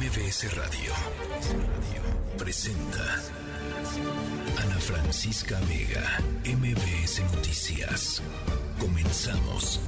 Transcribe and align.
MBS 0.00 0.56
Radio 0.56 0.92
presenta 2.38 3.20
Ana 4.62 4.78
Francisca 4.78 5.60
Vega, 5.68 6.18
MBS 6.46 7.20
Noticias. 7.34 8.22
Comenzamos. 8.78 9.78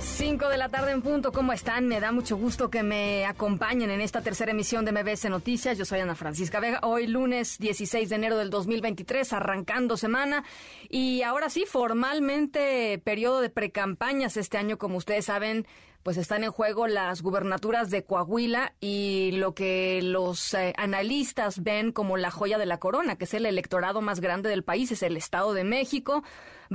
5 0.00 0.48
de 0.48 0.56
la 0.58 0.68
tarde 0.70 0.90
en 0.90 1.02
punto, 1.02 1.30
¿cómo 1.30 1.52
están? 1.52 1.86
Me 1.86 2.00
da 2.00 2.10
mucho 2.10 2.36
gusto 2.36 2.68
que 2.68 2.82
me 2.82 3.26
acompañen 3.26 3.90
en 3.90 4.00
esta 4.00 4.20
tercera 4.20 4.50
emisión 4.50 4.84
de 4.84 4.90
MBS 4.90 5.30
Noticias. 5.30 5.78
Yo 5.78 5.84
soy 5.84 6.00
Ana 6.00 6.16
Francisca 6.16 6.58
Vega. 6.58 6.80
Hoy 6.82 7.06
lunes 7.06 7.58
16 7.58 8.08
de 8.08 8.16
enero 8.16 8.36
del 8.38 8.50
2023, 8.50 9.32
arrancando 9.34 9.96
semana. 9.96 10.42
Y 10.88 11.22
ahora 11.22 11.48
sí, 11.48 11.64
formalmente 11.64 13.00
periodo 13.04 13.40
de 13.40 13.50
precampañas 13.50 14.36
este 14.36 14.58
año, 14.58 14.78
como 14.78 14.96
ustedes 14.96 15.26
saben, 15.26 15.64
pues 16.04 16.18
están 16.18 16.44
en 16.44 16.52
juego 16.52 16.86
las 16.86 17.22
gubernaturas 17.22 17.90
de 17.90 18.04
Coahuila 18.04 18.74
y 18.78 19.32
lo 19.32 19.54
que 19.54 20.00
los 20.02 20.52
eh, 20.52 20.74
analistas 20.76 21.62
ven 21.62 21.92
como 21.92 22.18
la 22.18 22.30
joya 22.30 22.58
de 22.58 22.66
la 22.66 22.78
corona, 22.78 23.16
que 23.16 23.24
es 23.24 23.32
el 23.32 23.46
electorado 23.46 24.02
más 24.02 24.20
grande 24.20 24.50
del 24.50 24.64
país, 24.64 24.92
es 24.92 25.02
el 25.02 25.16
Estado 25.16 25.54
de 25.54 25.64
México. 25.64 26.22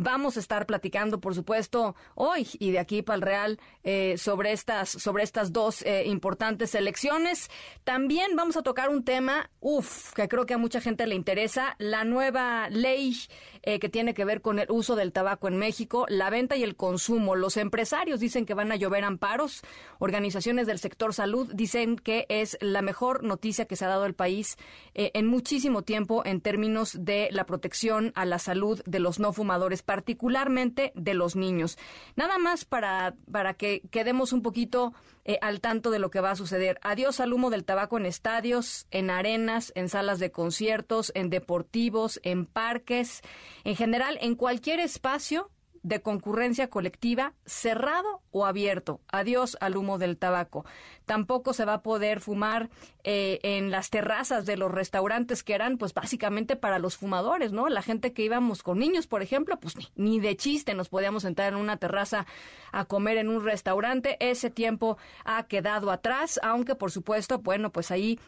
Vamos 0.01 0.37
a 0.37 0.39
estar 0.39 0.65
platicando, 0.65 1.19
por 1.19 1.35
supuesto, 1.35 1.93
hoy 2.15 2.47
y 2.53 2.71
de 2.71 2.79
aquí 2.79 3.01
para 3.01 3.15
el 3.17 3.21
Real 3.21 3.59
eh, 3.83 4.17
sobre 4.17 4.53
estas 4.53 4.87
sobre 4.89 5.23
estas 5.23 5.51
dos 5.51 5.81
eh, 5.81 6.05
importantes 6.05 6.73
elecciones. 6.73 7.49
También 7.83 8.37
vamos 8.37 8.55
a 8.55 8.63
tocar 8.63 8.87
un 8.87 9.03
tema, 9.03 9.49
uff, 9.59 10.13
que 10.13 10.29
creo 10.29 10.45
que 10.45 10.53
a 10.53 10.57
mucha 10.57 10.79
gente 10.79 11.05
le 11.05 11.15
interesa, 11.15 11.75
la 11.79 12.05
nueva 12.05 12.69
ley 12.69 13.17
eh, 13.63 13.79
que 13.79 13.89
tiene 13.89 14.13
que 14.13 14.23
ver 14.23 14.41
con 14.41 14.59
el 14.59 14.71
uso 14.71 14.95
del 14.95 15.11
tabaco 15.11 15.49
en 15.49 15.57
México, 15.57 16.05
la 16.07 16.29
venta 16.29 16.55
y 16.55 16.63
el 16.63 16.77
consumo. 16.77 17.35
Los 17.35 17.57
empresarios 17.57 18.21
dicen 18.21 18.45
que 18.45 18.53
van 18.53 18.71
a 18.71 18.77
llover 18.77 19.03
amparos. 19.03 19.63
Organizaciones 19.97 20.65
del 20.65 20.79
sector 20.79 21.13
salud 21.13 21.51
dicen 21.53 21.97
que 21.97 22.25
es 22.29 22.57
la 22.61 22.81
mejor 22.81 23.23
noticia 23.23 23.65
que 23.65 23.75
se 23.75 23.83
ha 23.83 23.89
dado 23.89 24.05
al 24.05 24.13
país 24.13 24.55
en 24.93 25.27
muchísimo 25.27 25.81
tiempo 25.81 26.23
en 26.25 26.39
términos 26.39 26.97
de 26.97 27.27
la 27.31 27.45
protección 27.45 28.13
a 28.15 28.23
la 28.23 28.39
salud 28.39 28.81
de 28.85 28.99
los 28.99 29.19
no 29.19 29.33
fumadores 29.33 29.83
particularmente 29.89 30.91
de 30.93 31.15
los 31.15 31.35
niños. 31.35 31.79
Nada 32.15 32.37
más 32.37 32.63
para, 32.63 33.15
para 33.31 33.55
que 33.55 33.81
quedemos 33.89 34.33
un 34.33 34.43
poquito 34.43 34.93
eh, 35.25 35.39
al 35.41 35.61
tanto 35.61 35.89
de 35.89 35.97
lo 35.97 36.11
que 36.11 36.21
va 36.21 36.29
a 36.29 36.35
suceder. 36.35 36.79
Adiós 36.83 37.19
al 37.19 37.33
humo 37.33 37.49
del 37.49 37.65
tabaco 37.65 37.97
en 37.97 38.05
estadios, 38.05 38.85
en 38.91 39.09
arenas, 39.09 39.71
en 39.73 39.89
salas 39.89 40.19
de 40.19 40.29
conciertos, 40.29 41.11
en 41.15 41.31
deportivos, 41.31 42.19
en 42.21 42.45
parques, 42.45 43.23
en 43.63 43.75
general, 43.75 44.19
en 44.21 44.35
cualquier 44.35 44.79
espacio 44.79 45.49
de 45.83 46.01
concurrencia 46.01 46.69
colectiva 46.69 47.33
cerrado 47.45 48.21
o 48.31 48.45
abierto. 48.45 49.01
Adiós 49.11 49.57
al 49.61 49.77
humo 49.77 49.97
del 49.97 50.17
tabaco. 50.17 50.65
Tampoco 51.05 51.53
se 51.53 51.65
va 51.65 51.75
a 51.75 51.81
poder 51.81 52.19
fumar 52.19 52.69
eh, 53.03 53.39
en 53.43 53.71
las 53.71 53.89
terrazas 53.89 54.45
de 54.45 54.57
los 54.57 54.71
restaurantes 54.71 55.43
que 55.43 55.53
eran 55.53 55.77
pues 55.77 55.93
básicamente 55.93 56.55
para 56.55 56.79
los 56.79 56.97
fumadores, 56.97 57.51
¿no? 57.51 57.69
La 57.69 57.81
gente 57.81 58.13
que 58.13 58.23
íbamos 58.23 58.63
con 58.63 58.79
niños, 58.79 59.07
por 59.07 59.21
ejemplo, 59.21 59.59
pues 59.59 59.75
ni, 59.77 59.89
ni 59.95 60.19
de 60.19 60.35
chiste 60.35 60.73
nos 60.73 60.89
podíamos 60.89 61.23
sentar 61.23 61.53
en 61.53 61.59
una 61.59 61.77
terraza 61.77 62.25
a 62.71 62.85
comer 62.85 63.17
en 63.17 63.29
un 63.29 63.43
restaurante. 63.43 64.17
Ese 64.19 64.49
tiempo 64.49 64.97
ha 65.25 65.43
quedado 65.43 65.91
atrás, 65.91 66.39
aunque 66.43 66.75
por 66.75 66.91
supuesto, 66.91 67.39
bueno, 67.39 67.71
pues 67.71 67.91
ahí 67.91 68.19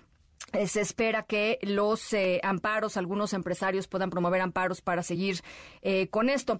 se 0.67 0.81
espera 0.81 1.23
que 1.23 1.59
los 1.61 2.13
eh, 2.13 2.39
amparos, 2.43 2.97
algunos 2.97 3.33
empresarios 3.33 3.87
puedan 3.87 4.09
promover 4.09 4.41
amparos 4.41 4.81
para 4.81 5.03
seguir 5.03 5.41
eh, 5.81 6.07
con 6.07 6.29
esto. 6.29 6.59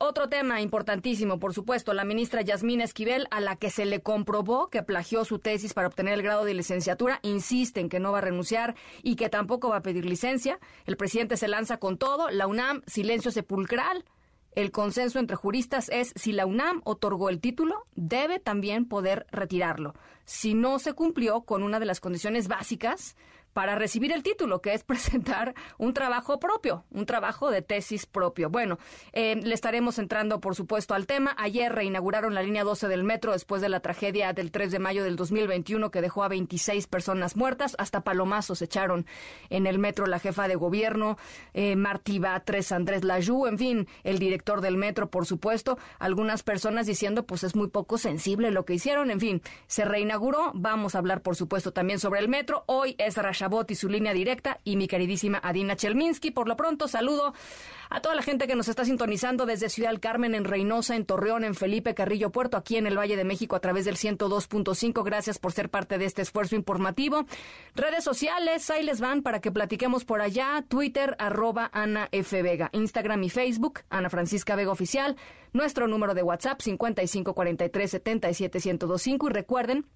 otro 0.00 0.28
tema 0.28 0.60
importantísimo, 0.60 1.38
por 1.38 1.54
supuesto, 1.54 1.92
la 1.92 2.04
ministra 2.04 2.42
Yasmina 2.42 2.84
Esquivel, 2.84 3.26
a 3.30 3.40
la 3.40 3.56
que 3.56 3.70
se 3.70 3.84
le 3.84 4.00
comprobó 4.00 4.68
que 4.68 4.82
plagió 4.82 5.24
su 5.24 5.38
tesis 5.38 5.74
para 5.74 5.88
obtener 5.88 6.14
el 6.14 6.22
grado 6.22 6.44
de 6.44 6.54
licenciatura, 6.54 7.18
insiste 7.22 7.80
en 7.80 7.88
que 7.88 8.00
no 8.00 8.12
va 8.12 8.18
a 8.18 8.22
renunciar 8.22 8.74
y 9.02 9.16
que 9.16 9.28
tampoco 9.28 9.68
va 9.68 9.78
a 9.78 9.82
pedir 9.82 10.04
licencia. 10.04 10.58
El 10.86 10.96
presidente 10.96 11.36
se 11.36 11.48
lanza 11.48 11.78
con 11.78 11.98
todo. 11.98 12.30
La 12.30 12.46
UNAM, 12.46 12.82
silencio 12.86 13.30
sepulcral. 13.30 14.04
El 14.54 14.70
consenso 14.70 15.18
entre 15.18 15.36
juristas 15.36 15.88
es 15.88 16.12
si 16.14 16.32
la 16.32 16.44
UNAM 16.44 16.82
otorgó 16.84 17.30
el 17.30 17.40
título, 17.40 17.86
debe 17.94 18.38
también 18.38 18.86
poder 18.86 19.26
retirarlo. 19.30 19.94
Si 20.26 20.52
no 20.52 20.78
se 20.78 20.92
cumplió 20.92 21.42
con 21.42 21.62
una 21.62 21.80
de 21.80 21.86
las 21.86 22.00
condiciones 22.00 22.48
básicas 22.48 23.16
para 23.52 23.74
recibir 23.74 24.12
el 24.12 24.22
título, 24.22 24.60
que 24.60 24.74
es 24.74 24.84
presentar 24.92 25.54
un 25.78 25.94
trabajo 25.94 26.38
propio, 26.38 26.84
un 26.90 27.06
trabajo 27.06 27.50
de 27.50 27.62
tesis 27.62 28.06
propio. 28.06 28.50
Bueno, 28.50 28.78
eh, 29.12 29.36
le 29.36 29.54
estaremos 29.54 29.98
entrando, 29.98 30.40
por 30.40 30.54
supuesto, 30.54 30.94
al 30.94 31.06
tema. 31.06 31.34
Ayer 31.38 31.72
reinauguraron 31.72 32.34
la 32.34 32.42
línea 32.42 32.64
12 32.64 32.88
del 32.88 33.04
metro 33.04 33.32
después 33.32 33.62
de 33.62 33.68
la 33.68 33.80
tragedia 33.80 34.32
del 34.32 34.50
3 34.50 34.70
de 34.70 34.78
mayo 34.78 35.04
del 35.04 35.16
2021 35.16 35.90
que 35.90 36.00
dejó 36.00 36.24
a 36.24 36.28
26 36.28 36.86
personas 36.86 37.36
muertas. 37.36 37.74
Hasta 37.78 38.02
palomazos 38.02 38.62
echaron 38.62 39.06
en 39.50 39.66
el 39.66 39.78
metro 39.78 40.06
la 40.06 40.18
jefa 40.18 40.48
de 40.48 40.54
gobierno, 40.54 41.18
eh, 41.54 41.76
Martí 41.76 42.18
Batres, 42.18 42.72
Andrés 42.72 43.04
Layú, 43.04 43.46
en 43.46 43.58
fin, 43.58 43.88
el 44.04 44.18
director 44.18 44.60
del 44.60 44.76
metro, 44.76 45.10
por 45.10 45.26
supuesto. 45.26 45.78
Algunas 45.98 46.42
personas 46.42 46.86
diciendo, 46.86 47.26
pues 47.26 47.44
es 47.44 47.54
muy 47.54 47.68
poco 47.68 47.98
sensible 47.98 48.50
lo 48.50 48.64
que 48.64 48.74
hicieron. 48.74 49.10
En 49.10 49.20
fin, 49.20 49.42
se 49.66 49.84
reinauguró. 49.84 50.52
Vamos 50.54 50.94
a 50.94 50.98
hablar, 50.98 51.22
por 51.22 51.36
supuesto, 51.36 51.72
también 51.72 51.98
sobre 51.98 52.20
el 52.20 52.28
metro. 52.28 52.64
Hoy 52.66 52.94
es 52.98 53.16
Rasha 53.16 53.41
Chabot 53.42 53.68
y 53.72 53.74
su 53.74 53.88
línea 53.88 54.12
directa 54.12 54.60
y 54.62 54.76
mi 54.76 54.86
queridísima 54.86 55.40
Adina 55.42 55.74
Chelminsky. 55.74 56.30
Por 56.30 56.46
lo 56.46 56.56
pronto, 56.56 56.86
saludo 56.86 57.34
a 57.90 58.00
toda 58.00 58.14
la 58.14 58.22
gente 58.22 58.46
que 58.46 58.54
nos 58.54 58.68
está 58.68 58.84
sintonizando 58.84 59.46
desde 59.46 59.68
Ciudad 59.68 59.90
del 59.90 59.98
Carmen, 59.98 60.36
en 60.36 60.44
Reynosa, 60.44 60.94
en 60.94 61.04
Torreón, 61.04 61.42
en 61.42 61.56
Felipe 61.56 61.92
Carrillo 61.92 62.30
Puerto, 62.30 62.56
aquí 62.56 62.76
en 62.76 62.86
el 62.86 62.96
Valle 62.96 63.16
de 63.16 63.24
México 63.24 63.56
a 63.56 63.60
través 63.60 63.84
del 63.84 63.96
102.5. 63.96 65.04
Gracias 65.04 65.40
por 65.40 65.50
ser 65.50 65.70
parte 65.70 65.98
de 65.98 66.04
este 66.04 66.22
esfuerzo 66.22 66.54
informativo. 66.54 67.26
Redes 67.74 68.04
sociales, 68.04 68.70
ahí 68.70 68.84
les 68.84 69.00
van 69.00 69.22
para 69.22 69.40
que 69.40 69.50
platiquemos 69.50 70.04
por 70.04 70.20
allá. 70.22 70.64
Twitter, 70.68 71.16
arroba 71.18 71.68
Ana 71.72 72.08
F. 72.12 72.42
Vega. 72.42 72.70
Instagram 72.72 73.24
y 73.24 73.28
Facebook, 73.28 73.80
Ana 73.90 74.08
Francisca 74.08 74.54
Vega 74.54 74.70
Oficial. 74.70 75.16
Nuestro 75.52 75.88
número 75.88 76.14
de 76.14 76.22
WhatsApp, 76.22 76.60
5543 76.60 77.90
77 77.90 78.58
1025. 78.64 79.26
Y 79.28 79.32
recuerden, 79.32 79.86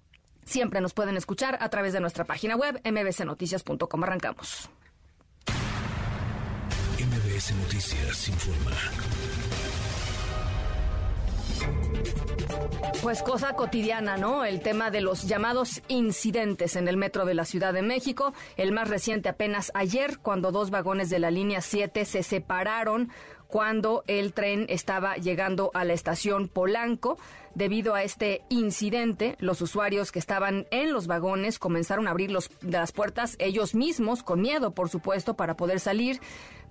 Siempre 0.47 0.79
nos 0.79 0.93
pueden 0.93 1.17
escuchar 1.17 1.57
a 1.61 1.67
través 1.69 1.91
de 1.91 1.99
nuestra 1.99 2.23
página 2.23 2.55
web 2.55 2.81
mbcnoticias.com. 2.85 4.03
Arrancamos. 4.03 4.69
MBS 6.97 7.53
Noticias 7.53 8.29
informa. 8.29 8.71
Pues 13.01 13.21
cosa 13.21 13.53
cotidiana, 13.53 14.17
¿no? 14.17 14.45
El 14.45 14.61
tema 14.61 14.89
de 14.89 15.01
los 15.01 15.27
llamados 15.27 15.81
incidentes 15.89 16.75
en 16.77 16.87
el 16.87 16.95
metro 16.95 17.25
de 17.25 17.33
la 17.33 17.45
Ciudad 17.45 17.73
de 17.73 17.81
México. 17.81 18.33
El 18.55 18.71
más 18.71 18.89
reciente 18.89 19.29
apenas 19.29 19.71
ayer, 19.75 20.19
cuando 20.19 20.51
dos 20.51 20.71
vagones 20.71 21.09
de 21.09 21.19
la 21.19 21.29
línea 21.29 21.61
7 21.61 22.05
se 22.05 22.23
separaron 22.23 23.11
cuando 23.47 24.03
el 24.07 24.33
tren 24.33 24.65
estaba 24.69 25.15
llegando 25.15 25.71
a 25.73 25.83
la 25.83 25.93
estación 25.93 26.47
Polanco. 26.47 27.17
Debido 27.57 27.95
a 27.95 28.03
este 28.03 28.43
incidente, 28.49 29.35
los 29.39 29.63
usuarios 29.63 30.11
que 30.11 30.19
estaban 30.19 30.67
en 30.69 30.93
los 30.93 31.07
vagones 31.07 31.57
comenzaron 31.57 32.07
a 32.07 32.11
abrir 32.11 32.29
las 32.29 32.91
puertas 32.91 33.35
ellos 33.39 33.73
mismos, 33.73 34.21
con 34.21 34.41
miedo, 34.41 34.75
por 34.75 34.89
supuesto, 34.89 35.33
para 35.33 35.57
poder 35.57 35.79
salir. 35.79 36.21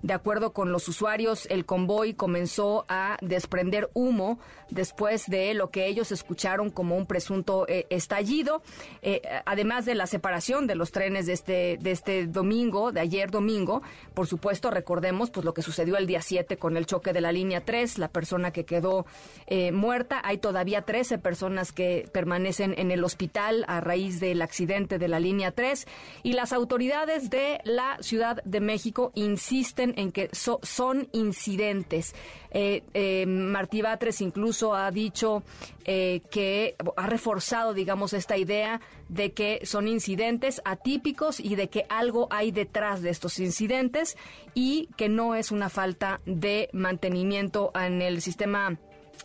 De 0.03 0.13
acuerdo 0.13 0.53
con 0.53 0.71
los 0.71 0.87
usuarios, 0.87 1.47
el 1.49 1.65
convoy 1.65 2.13
comenzó 2.13 2.85
a 2.87 3.17
desprender 3.21 3.89
humo 3.93 4.39
después 4.69 5.25
de 5.27 5.53
lo 5.55 5.71
que 5.71 5.87
ellos 5.87 6.11
escucharon 6.11 6.69
como 6.69 6.95
un 6.95 7.07
presunto 7.07 7.65
eh, 7.67 7.87
estallido, 7.89 8.61
eh, 9.01 9.21
además 9.45 9.85
de 9.85 9.95
la 9.95 10.05
separación 10.05 10.67
de 10.67 10.75
los 10.75 10.91
trenes 10.91 11.25
de 11.25 11.33
este, 11.33 11.77
de 11.81 11.91
este 11.91 12.27
domingo, 12.27 12.91
de 12.91 12.99
ayer 12.99 13.31
domingo. 13.31 13.81
Por 14.13 14.27
supuesto, 14.27 14.69
recordemos 14.69 15.31
pues 15.31 15.45
lo 15.45 15.53
que 15.53 15.61
sucedió 15.61 15.97
el 15.97 16.05
día 16.05 16.21
7 16.21 16.57
con 16.57 16.77
el 16.77 16.85
choque 16.85 17.11
de 17.11 17.21
la 17.21 17.31
línea 17.31 17.65
3, 17.65 17.97
la 17.97 18.09
persona 18.09 18.51
que 18.51 18.65
quedó 18.65 19.05
eh, 19.47 19.71
muerta. 19.71 20.21
Hay 20.23 20.37
todavía 20.37 20.83
13 20.83 21.17
personas 21.17 21.71
que 21.71 22.07
permanecen 22.11 22.75
en 22.77 22.91
el 22.91 23.03
hospital 23.03 23.65
a 23.67 23.81
raíz 23.81 24.19
del 24.19 24.41
accidente 24.41 24.99
de 24.99 25.07
la 25.07 25.19
línea 25.19 25.51
3 25.51 25.87
y 26.23 26.33
las 26.33 26.53
autoridades 26.53 27.29
de 27.29 27.61
la 27.63 27.97
Ciudad 28.01 28.43
de 28.43 28.59
México 28.61 29.11
insisten 29.15 29.86
en 29.97 30.11
que 30.11 30.29
son 30.33 31.07
incidentes. 31.11 32.15
Eh, 32.51 32.83
eh, 32.93 33.25
Martí 33.25 33.81
Batres 33.81 34.21
incluso 34.21 34.73
ha 34.73 34.89
dicho 34.91 35.43
eh, 35.85 36.21
que 36.31 36.75
ha 36.95 37.07
reforzado, 37.07 37.73
digamos, 37.73 38.13
esta 38.13 38.37
idea 38.37 38.81
de 39.09 39.31
que 39.31 39.65
son 39.65 39.87
incidentes 39.87 40.61
atípicos 40.65 41.39
y 41.39 41.55
de 41.55 41.69
que 41.69 41.85
algo 41.89 42.27
hay 42.31 42.51
detrás 42.51 43.01
de 43.01 43.09
estos 43.09 43.39
incidentes 43.39 44.17
y 44.53 44.89
que 44.97 45.09
no 45.09 45.35
es 45.35 45.51
una 45.51 45.69
falta 45.69 46.21
de 46.25 46.69
mantenimiento 46.73 47.71
en 47.75 48.01
el 48.01 48.21
sistema 48.21 48.77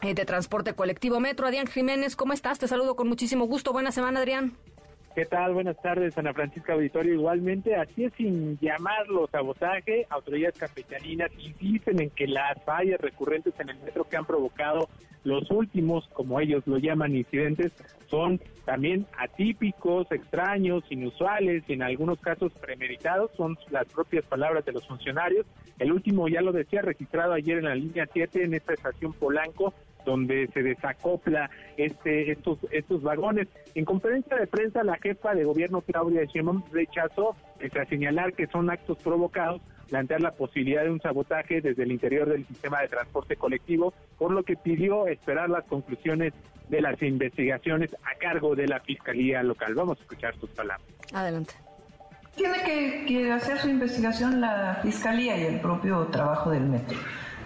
de 0.03 0.25
transporte 0.25 0.75
colectivo 0.75 1.20
Metro. 1.20 1.47
Adrián 1.47 1.67
Jiménez, 1.67 2.17
¿cómo 2.17 2.32
estás? 2.32 2.59
Te 2.59 2.67
saludo 2.67 2.97
con 2.97 3.09
muchísimo 3.09 3.47
gusto. 3.47 3.73
Buena 3.73 3.93
semana, 3.93 4.20
Adrián. 4.20 4.56
¿Qué 5.14 5.26
tal? 5.26 5.53
Buenas 5.53 5.76
tardes, 5.82 6.17
Ana 6.17 6.32
Francisca 6.32 6.73
Auditorio. 6.73 7.12
Igualmente, 7.12 7.76
así 7.76 8.05
es 8.05 8.14
sin 8.14 8.59
llamarlo 8.61 9.29
sabotaje, 9.31 10.06
autoridades 10.09 10.56
capitalinas 10.59 11.31
insisten 11.37 12.00
en 12.00 12.09
que 12.09 12.26
las 12.26 12.62
fallas 12.64 12.99
recurrentes 12.99 13.53
en 13.61 13.69
el 13.69 13.79
metro 13.81 14.05
que 14.05 14.17
han 14.17 14.25
provocado 14.25 14.88
los 15.25 15.50
últimos, 15.50 16.09
como 16.14 16.41
ellos 16.41 16.67
lo 16.67 16.79
llaman, 16.79 17.14
incidentes, 17.14 17.73
son 18.09 18.41
también 18.64 19.06
atípicos, 19.19 20.11
extraños, 20.11 20.82
inusuales 20.88 21.62
y 21.69 21.75
en 21.75 21.82
algunos 21.82 22.19
casos 22.19 22.50
premeditados, 22.55 23.31
son 23.37 23.59
las 23.70 23.87
propias 23.88 24.25
palabras 24.25 24.64
de 24.64 24.73
los 24.73 24.87
funcionarios. 24.87 25.44
El 25.79 25.93
último, 25.93 26.26
ya 26.29 26.41
lo 26.41 26.53
decía, 26.53 26.81
registrado 26.81 27.35
ayer 27.35 27.59
en 27.59 27.64
la 27.64 27.75
línea 27.75 28.09
7 28.11 28.44
en 28.44 28.55
esta 28.55 28.73
estación 28.73 29.12
Polanco, 29.12 29.75
donde 30.04 30.49
se 30.52 30.62
desacopla 30.62 31.50
este, 31.76 32.32
estos, 32.32 32.58
estos 32.70 33.02
vagones. 33.02 33.49
En 33.75 33.84
conferencia 33.84 34.37
de 34.37 34.46
prensa, 34.46 34.82
la 34.84 34.96
jefa 34.99 35.34
de 35.34 35.44
gobierno 35.44 35.81
Claudia 35.81 36.25
Sheinbaum 36.25 36.62
rechazó, 36.72 37.37
pese 37.58 37.81
a 37.81 37.87
señalar 37.87 38.32
que 38.34 38.46
son 38.46 38.70
actos 38.70 38.99
provocados, 38.99 39.60
plantear 39.88 40.20
la 40.22 40.32
posibilidad 40.32 40.84
de 40.84 40.90
un 40.90 41.00
sabotaje 41.00 41.60
desde 41.60 41.82
el 41.82 41.93
interior 41.93 42.28
del 42.28 42.46
sistema 42.46 42.81
de 42.81 42.88
transporte 42.88 43.37
colectivo, 43.37 43.93
por 44.19 44.32
lo 44.32 44.43
que 44.43 44.56
pidió 44.56 45.06
esperar 45.06 45.50
las 45.50 45.64
conclusiones 45.64 46.32
de 46.69 46.81
las 46.81 47.00
investigaciones 47.02 47.94
a 48.02 48.19
cargo 48.19 48.54
de 48.56 48.66
la 48.66 48.81
Fiscalía 48.81 49.43
Local. 49.43 49.75
Vamos 49.75 49.99
a 49.99 50.02
escuchar 50.02 50.34
sus 50.37 50.49
palabras. 50.50 50.87
Adelante. 51.12 51.54
Tiene 52.34 52.62
que, 52.64 53.04
que 53.06 53.31
hacer 53.31 53.58
su 53.58 53.69
investigación 53.69 54.40
la 54.40 54.78
Fiscalía 54.82 55.37
y 55.37 55.54
el 55.54 55.60
propio 55.60 56.06
trabajo 56.06 56.50
del 56.50 56.62
metro. 56.62 56.96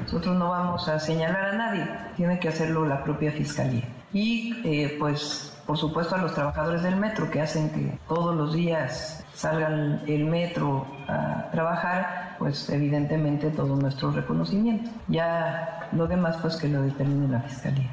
Nosotros 0.02 0.36
no 0.36 0.50
vamos 0.50 0.88
a 0.88 0.98
señalar 0.98 1.46
a 1.46 1.52
nadie, 1.52 1.88
tiene 2.16 2.38
que 2.38 2.48
hacerlo 2.48 2.86
la 2.86 3.02
propia 3.02 3.32
Fiscalía. 3.32 3.84
Y 4.12 4.54
eh, 4.64 4.96
pues, 4.98 5.60
por 5.66 5.76
supuesto, 5.76 6.14
a 6.14 6.18
los 6.18 6.34
trabajadores 6.34 6.82
del 6.82 6.96
metro 6.96 7.30
que 7.30 7.40
hacen 7.40 7.70
que 7.70 7.98
todos 8.08 8.34
los 8.36 8.54
días 8.54 9.24
salgan 9.34 10.02
el 10.06 10.24
metro 10.24 10.86
a 11.08 11.50
trabajar, 11.50 12.36
pues 12.38 12.70
evidentemente 12.70 13.50
todo 13.50 13.76
nuestro 13.76 14.10
reconocimiento. 14.10 14.90
Ya 15.08 15.88
lo 15.92 16.06
demás, 16.06 16.38
pues 16.40 16.56
que 16.56 16.68
lo 16.68 16.82
determine 16.82 17.28
la 17.28 17.40
Fiscalía. 17.40 17.90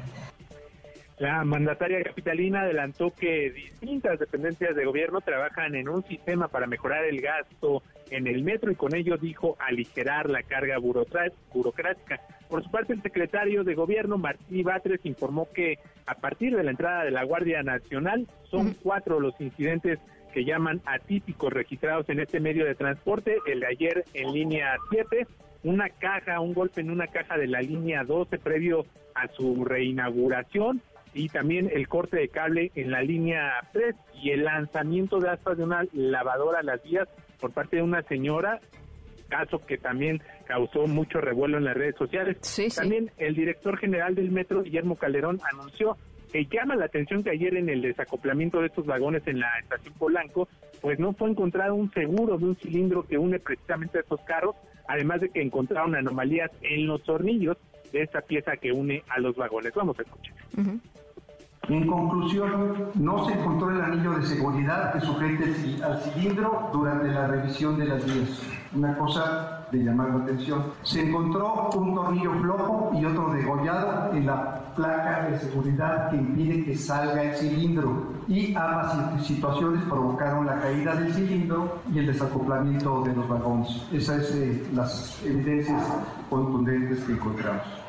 La 1.18 1.44
mandataria 1.44 2.02
capitalina 2.02 2.62
adelantó 2.62 3.12
que 3.12 3.50
distintas 3.50 4.18
dependencias 4.18 4.74
de 4.74 4.84
gobierno 4.84 5.20
trabajan 5.20 5.74
en 5.76 5.88
un 5.88 6.04
sistema 6.04 6.48
para 6.48 6.66
mejorar 6.66 7.04
el 7.04 7.20
gasto 7.20 7.82
en 8.14 8.26
el 8.26 8.42
metro 8.42 8.70
y 8.70 8.76
con 8.76 8.94
ello 8.94 9.16
dijo 9.16 9.56
aligerar 9.58 10.30
la 10.30 10.42
carga 10.42 10.78
burocrática. 10.78 12.20
Por 12.48 12.62
su 12.62 12.70
parte, 12.70 12.92
el 12.92 13.02
secretario 13.02 13.64
de 13.64 13.74
gobierno, 13.74 14.18
Martí 14.18 14.62
Batres, 14.62 15.00
informó 15.04 15.48
que 15.52 15.78
a 16.06 16.14
partir 16.14 16.56
de 16.56 16.62
la 16.62 16.70
entrada 16.70 17.04
de 17.04 17.10
la 17.10 17.24
Guardia 17.24 17.62
Nacional 17.62 18.28
son 18.50 18.74
cuatro 18.74 19.18
los 19.18 19.40
incidentes 19.40 19.98
que 20.32 20.44
llaman 20.44 20.80
atípicos 20.84 21.52
registrados 21.52 22.08
en 22.08 22.20
este 22.20 22.40
medio 22.40 22.64
de 22.64 22.74
transporte. 22.74 23.38
El 23.46 23.60
de 23.60 23.66
ayer 23.66 24.04
en 24.14 24.32
línea 24.32 24.76
7, 24.90 25.26
una 25.64 25.88
caja, 25.88 26.40
un 26.40 26.54
golpe 26.54 26.80
en 26.80 26.90
una 26.90 27.08
caja 27.08 27.36
de 27.36 27.48
la 27.48 27.62
línea 27.62 28.04
12 28.04 28.38
previo 28.38 28.86
a 29.14 29.28
su 29.28 29.64
reinauguración 29.64 30.82
y 31.14 31.28
también 31.28 31.70
el 31.72 31.88
corte 31.88 32.16
de 32.16 32.28
cable 32.28 32.72
en 32.74 32.90
la 32.90 33.02
línea 33.02 33.52
3 33.72 33.94
y 34.22 34.30
el 34.30 34.44
lanzamiento 34.44 35.20
de 35.20 35.30
aspas 35.30 35.56
de 35.56 35.64
una 35.64 35.84
lavadora 35.92 36.60
a 36.60 36.64
las 36.64 36.82
vías 36.82 37.08
por 37.44 37.52
parte 37.52 37.76
de 37.76 37.82
una 37.82 38.02
señora, 38.04 38.58
caso 39.28 39.58
que 39.58 39.76
también 39.76 40.22
causó 40.46 40.86
mucho 40.86 41.20
revuelo 41.20 41.58
en 41.58 41.64
las 41.64 41.76
redes 41.76 41.94
sociales. 41.96 42.38
También 42.74 43.10
el 43.18 43.34
director 43.34 43.76
general 43.76 44.14
del 44.14 44.30
metro, 44.30 44.62
Guillermo 44.62 44.96
Calderón, 44.96 45.42
anunció 45.52 45.98
que 46.32 46.46
llama 46.46 46.74
la 46.74 46.86
atención 46.86 47.22
que 47.22 47.28
ayer 47.28 47.54
en 47.58 47.68
el 47.68 47.82
desacoplamiento 47.82 48.62
de 48.62 48.68
estos 48.68 48.86
vagones 48.86 49.26
en 49.26 49.40
la 49.40 49.58
estación 49.58 49.92
Polanco, 49.98 50.48
pues 50.80 50.98
no 50.98 51.12
fue 51.12 51.28
encontrado 51.28 51.74
un 51.74 51.92
seguro 51.92 52.38
de 52.38 52.46
un 52.46 52.56
cilindro 52.56 53.02
que 53.02 53.18
une 53.18 53.38
precisamente 53.38 53.98
a 53.98 54.00
estos 54.00 54.22
carros, 54.22 54.56
además 54.88 55.20
de 55.20 55.28
que 55.28 55.42
encontraron 55.42 55.94
anomalías 55.94 56.50
en 56.62 56.86
los 56.86 57.02
tornillos 57.02 57.58
de 57.92 58.04
esta 58.04 58.22
pieza 58.22 58.56
que 58.56 58.72
une 58.72 59.02
a 59.10 59.20
los 59.20 59.36
vagones. 59.36 59.74
Vamos 59.74 59.98
a 59.98 60.02
escuchar. 60.02 60.34
En 61.68 61.86
conclusión, 61.86 62.90
no 62.94 63.24
se 63.26 63.32
encontró 63.32 63.70
el 63.70 63.80
anillo 63.80 64.12
de 64.18 64.26
seguridad 64.26 64.92
que 64.92 65.00
sujete 65.00 65.54
al 65.82 65.98
cilindro 66.02 66.68
durante 66.72 67.08
la 67.08 67.26
revisión 67.26 67.78
de 67.78 67.86
las 67.86 68.04
vías. 68.04 68.42
Una 68.74 68.96
cosa 68.98 69.66
de 69.70 69.84
llamar 69.84 70.10
la 70.10 70.24
atención. 70.24 70.62
Se 70.82 71.08
encontró 71.08 71.70
un 71.74 71.94
tornillo 71.94 72.32
flojo 72.34 72.90
y 72.94 73.04
otro 73.04 73.32
degollado 73.32 74.12
en 74.12 74.26
la 74.26 74.74
placa 74.74 75.28
de 75.30 75.38
seguridad 75.38 76.10
que 76.10 76.16
impide 76.16 76.64
que 76.64 76.76
salga 76.76 77.22
el 77.22 77.34
cilindro. 77.36 78.12
Y 78.28 78.54
ambas 78.54 79.24
situaciones 79.24 79.82
provocaron 79.84 80.46
la 80.46 80.60
caída 80.60 80.94
del 80.96 81.14
cilindro 81.14 81.78
y 81.92 81.98
el 81.98 82.06
desacoplamiento 82.06 83.02
de 83.02 83.14
los 83.14 83.28
vagones. 83.28 83.68
Esas 83.92 84.26
son 84.26 84.42
eh, 84.42 84.62
las 84.74 85.22
evidencias 85.24 85.82
contundentes 86.28 87.00
que 87.04 87.12
encontramos. 87.12 87.83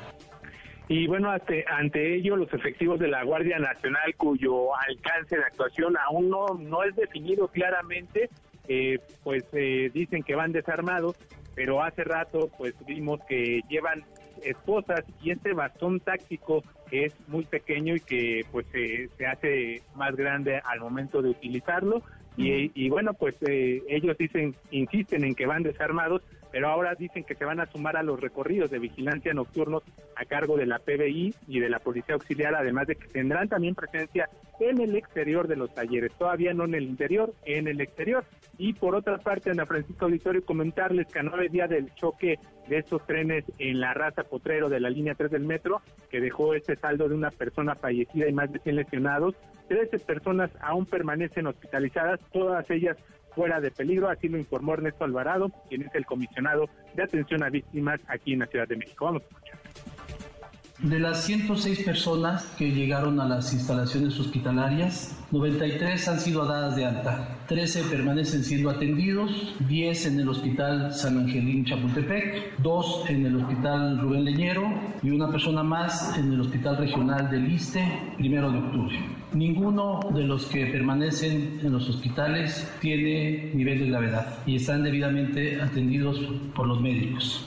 Y 0.87 1.07
bueno, 1.07 1.31
ante, 1.31 1.65
ante 1.67 2.15
ello, 2.15 2.35
los 2.35 2.53
efectivos 2.53 2.99
de 2.99 3.07
la 3.07 3.23
Guardia 3.23 3.57
Nacional, 3.57 4.13
cuyo 4.17 4.75
alcance 4.75 5.35
de 5.35 5.43
actuación 5.43 5.95
aún 5.97 6.29
no, 6.29 6.45
no 6.59 6.83
es 6.83 6.95
definido 6.95 7.47
claramente, 7.47 8.29
eh, 8.67 8.99
pues 9.23 9.43
eh, 9.53 9.89
dicen 9.93 10.21
que 10.21 10.35
van 10.35 10.51
desarmados, 10.51 11.15
pero 11.55 11.81
hace 11.81 12.03
rato 12.03 12.51
pues 12.57 12.75
vimos 12.85 13.19
que 13.27 13.61
llevan 13.67 14.03
esposas 14.43 15.03
y 15.23 15.31
este 15.31 15.53
bastón 15.53 15.99
táctico 16.01 16.63
que 16.89 17.05
es 17.05 17.13
muy 17.27 17.45
pequeño 17.45 17.95
y 17.95 18.01
que 18.01 18.45
pues 18.51 18.67
se 18.67 19.25
hace 19.25 19.81
más 19.95 20.15
grande 20.15 20.61
al 20.63 20.81
momento 20.81 21.21
de 21.21 21.29
utilizarlo 21.29 22.03
y, 22.37 22.71
y 22.73 22.89
bueno 22.89 23.13
pues 23.13 23.35
eh, 23.47 23.81
ellos 23.87 24.17
dicen 24.17 24.55
insisten 24.71 25.23
en 25.23 25.35
que 25.35 25.45
van 25.45 25.63
desarmados 25.63 26.21
pero 26.55 26.69
ahora 26.69 26.95
dicen 26.95 27.25
que 27.25 27.35
se 27.35 27.43
van 27.43 27.59
a 27.59 27.65
sumar 27.65 27.97
a 27.97 28.01
los 28.01 28.17
recorridos 28.17 28.71
de 28.71 28.79
vigilancia 28.79 29.33
nocturnos 29.33 29.83
a 30.15 30.23
cargo 30.23 30.55
de 30.55 30.65
la 30.65 30.79
PBI 30.79 31.35
y 31.49 31.59
de 31.59 31.69
la 31.69 31.79
Policía 31.79 32.15
Auxiliar, 32.15 32.55
además 32.55 32.87
de 32.87 32.95
que 32.95 33.09
tendrán 33.09 33.49
también 33.49 33.75
presencia 33.75 34.29
en 34.61 34.79
el 34.79 34.95
exterior 34.95 35.49
de 35.49 35.57
los 35.57 35.73
talleres, 35.73 36.13
todavía 36.13 36.53
no 36.53 36.63
en 36.63 36.75
el 36.75 36.83
interior, 36.85 37.33
en 37.43 37.67
el 37.67 37.81
exterior. 37.81 38.23
Y 38.57 38.71
por 38.71 38.95
otra 38.95 39.17
parte, 39.17 39.51
Ana 39.51 39.65
Francisco 39.65 40.05
Auditorio, 40.05 40.45
comentarles 40.45 41.07
que 41.07 41.19
a 41.19 41.23
nueve 41.23 41.49
días 41.49 41.69
del 41.69 41.93
choque 41.95 42.39
de 42.69 42.77
estos 42.77 43.05
trenes 43.05 43.43
en 43.59 43.81
la 43.81 43.93
raza 43.93 44.23
Potrero 44.23 44.69
de 44.69 44.79
la 44.79 44.89
línea 44.89 45.13
3 45.13 45.31
del 45.31 45.43
metro, 45.43 45.81
que 46.09 46.21
dejó 46.21 46.53
este 46.53 46.77
saldo 46.77 47.09
de 47.09 47.15
una 47.15 47.31
persona 47.31 47.75
fallecida 47.75 48.29
y 48.29 48.33
más 48.33 48.49
de 48.53 48.59
100 48.59 48.77
lesionados, 48.77 49.35
13 49.67 49.99
personas 49.99 50.51
aún 50.61 50.85
permanecen 50.85 51.47
hospitalizadas, 51.47 52.19
todas 52.31 52.69
ellas 52.69 52.97
fuera 53.33 53.59
de 53.59 53.69
peligro, 53.69 54.09
así 54.09 54.29
lo 54.29 54.37
informó 54.37 54.73
Ernesto 54.73 55.03
Alvarado, 55.03 55.51
quien 55.69 55.83
es 55.83 55.93
el 55.93 56.05
comisionado 56.05 56.69
de 56.95 57.03
atención 57.03 57.43
a 57.43 57.49
víctimas 57.49 57.99
aquí 58.07 58.33
en 58.33 58.39
la 58.39 58.47
Ciudad 58.47 58.67
de 58.67 58.77
México. 58.77 59.05
Vamos 59.05 59.23
a 59.23 59.25
escuchar. 59.25 59.59
De 60.79 60.99
las 60.99 61.23
106 61.23 61.83
personas 61.83 62.43
que 62.57 62.69
llegaron 62.69 63.21
a 63.21 63.25
las 63.25 63.53
instalaciones 63.53 64.19
hospitalarias, 64.19 65.17
93 65.31 66.07
han 66.09 66.19
sido 66.19 66.45
dadas 66.45 66.75
de 66.75 66.85
alta, 66.85 67.37
13 67.47 67.83
permanecen 67.85 68.43
siendo 68.43 68.69
atendidos, 68.69 69.55
10 69.69 70.05
en 70.07 70.19
el 70.19 70.27
Hospital 70.27 70.93
San 70.93 71.17
Angelín 71.17 71.63
Chapultepec, 71.63 72.57
2 72.57 73.09
en 73.09 73.25
el 73.25 73.37
Hospital 73.37 73.99
Rubén 73.99 74.25
Leñero 74.25 74.63
y 75.01 75.11
una 75.11 75.29
persona 75.31 75.63
más 75.63 76.17
en 76.17 76.33
el 76.33 76.41
Hospital 76.41 76.77
Regional 76.77 77.29
del 77.29 77.49
Iste, 77.49 77.81
primero 78.17 78.51
de 78.51 78.59
octubre. 78.59 78.99
Ninguno 79.35 79.99
de 80.13 80.23
los 80.23 80.45
que 80.45 80.65
permanecen 80.67 81.59
en 81.61 81.73
los 81.73 81.89
hospitales 81.89 82.73
tiene 82.79 83.51
nivel 83.53 83.79
de 83.79 83.87
gravedad 83.87 84.39
y 84.45 84.55
están 84.55 84.81
debidamente 84.81 85.61
atendidos 85.61 86.21
por 86.55 86.65
los 86.65 86.79
médicos. 86.79 87.45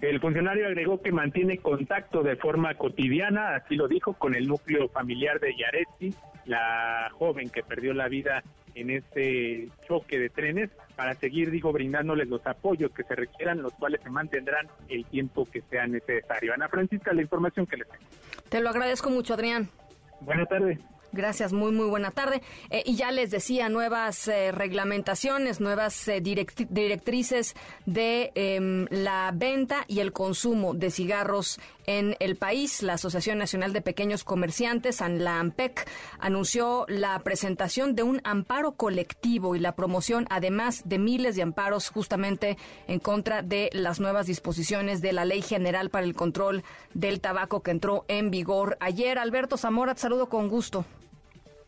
El 0.00 0.18
funcionario 0.18 0.66
agregó 0.66 1.02
que 1.02 1.12
mantiene 1.12 1.58
contacto 1.58 2.22
de 2.22 2.36
forma 2.36 2.74
cotidiana, 2.76 3.54
así 3.54 3.76
lo 3.76 3.86
dijo, 3.86 4.14
con 4.14 4.34
el 4.34 4.48
núcleo 4.48 4.88
familiar 4.88 5.40
de 5.40 5.54
Yaretsi, 5.54 6.14
la 6.46 7.10
joven 7.12 7.50
que 7.50 7.62
perdió 7.62 7.92
la 7.92 8.08
vida 8.08 8.42
en 8.74 8.88
este 8.88 9.68
choque 9.86 10.18
de 10.18 10.30
trenes, 10.30 10.70
para 10.96 11.14
seguir, 11.16 11.50
dijo, 11.50 11.70
brindándoles 11.70 12.28
los 12.28 12.46
apoyos 12.46 12.90
que 12.92 13.02
se 13.02 13.14
requieran, 13.14 13.60
los 13.60 13.74
cuales 13.74 14.00
se 14.02 14.08
mantendrán 14.08 14.68
el 14.88 15.04
tiempo 15.04 15.44
que 15.44 15.60
sea 15.68 15.86
necesario. 15.86 16.54
Ana 16.54 16.68
Francisca, 16.68 17.12
la 17.12 17.20
información 17.20 17.66
que 17.66 17.76
les 17.76 17.88
tengo. 17.88 18.04
Te 18.48 18.62
lo 18.62 18.70
agradezco 18.70 19.10
mucho, 19.10 19.34
Adrián. 19.34 19.68
Buenas 20.22 20.48
tardes. 20.48 20.78
Gracias, 21.14 21.52
muy, 21.52 21.70
muy 21.70 21.86
buena 21.86 22.10
tarde. 22.10 22.42
Eh, 22.70 22.82
y 22.84 22.96
ya 22.96 23.12
les 23.12 23.30
decía, 23.30 23.68
nuevas 23.68 24.26
eh, 24.26 24.50
reglamentaciones, 24.50 25.60
nuevas 25.60 26.08
eh, 26.08 26.20
directrices 26.20 27.54
de 27.86 28.32
em, 28.34 28.86
la 28.90 29.30
venta 29.32 29.84
y 29.86 30.00
el 30.00 30.12
consumo 30.12 30.74
de 30.74 30.90
cigarros 30.90 31.60
en 31.86 32.16
el 32.18 32.34
país. 32.34 32.82
La 32.82 32.94
Asociación 32.94 33.38
Nacional 33.38 33.72
de 33.72 33.80
Pequeños 33.80 34.24
Comerciantes, 34.24 35.00
la 35.00 35.38
AMPEC, 35.38 35.88
anunció 36.18 36.84
la 36.88 37.16
presentación 37.20 37.94
de 37.94 38.02
un 38.02 38.20
amparo 38.24 38.72
colectivo 38.72 39.54
y 39.54 39.60
la 39.60 39.76
promoción, 39.76 40.26
además 40.30 40.82
de 40.84 40.98
miles 40.98 41.36
de 41.36 41.42
amparos, 41.42 41.90
justamente 41.90 42.58
en 42.88 42.98
contra 42.98 43.42
de 43.42 43.70
las 43.72 44.00
nuevas 44.00 44.26
disposiciones 44.26 45.00
de 45.00 45.12
la 45.12 45.24
Ley 45.24 45.42
General 45.42 45.90
para 45.90 46.06
el 46.06 46.16
Control 46.16 46.64
del 46.92 47.20
Tabaco 47.20 47.62
que 47.62 47.70
entró 47.70 48.04
en 48.08 48.32
vigor 48.32 48.76
ayer. 48.80 49.18
Alberto 49.18 49.56
Zamora, 49.56 49.94
te 49.94 50.00
saludo 50.00 50.28
con 50.28 50.48
gusto. 50.48 50.84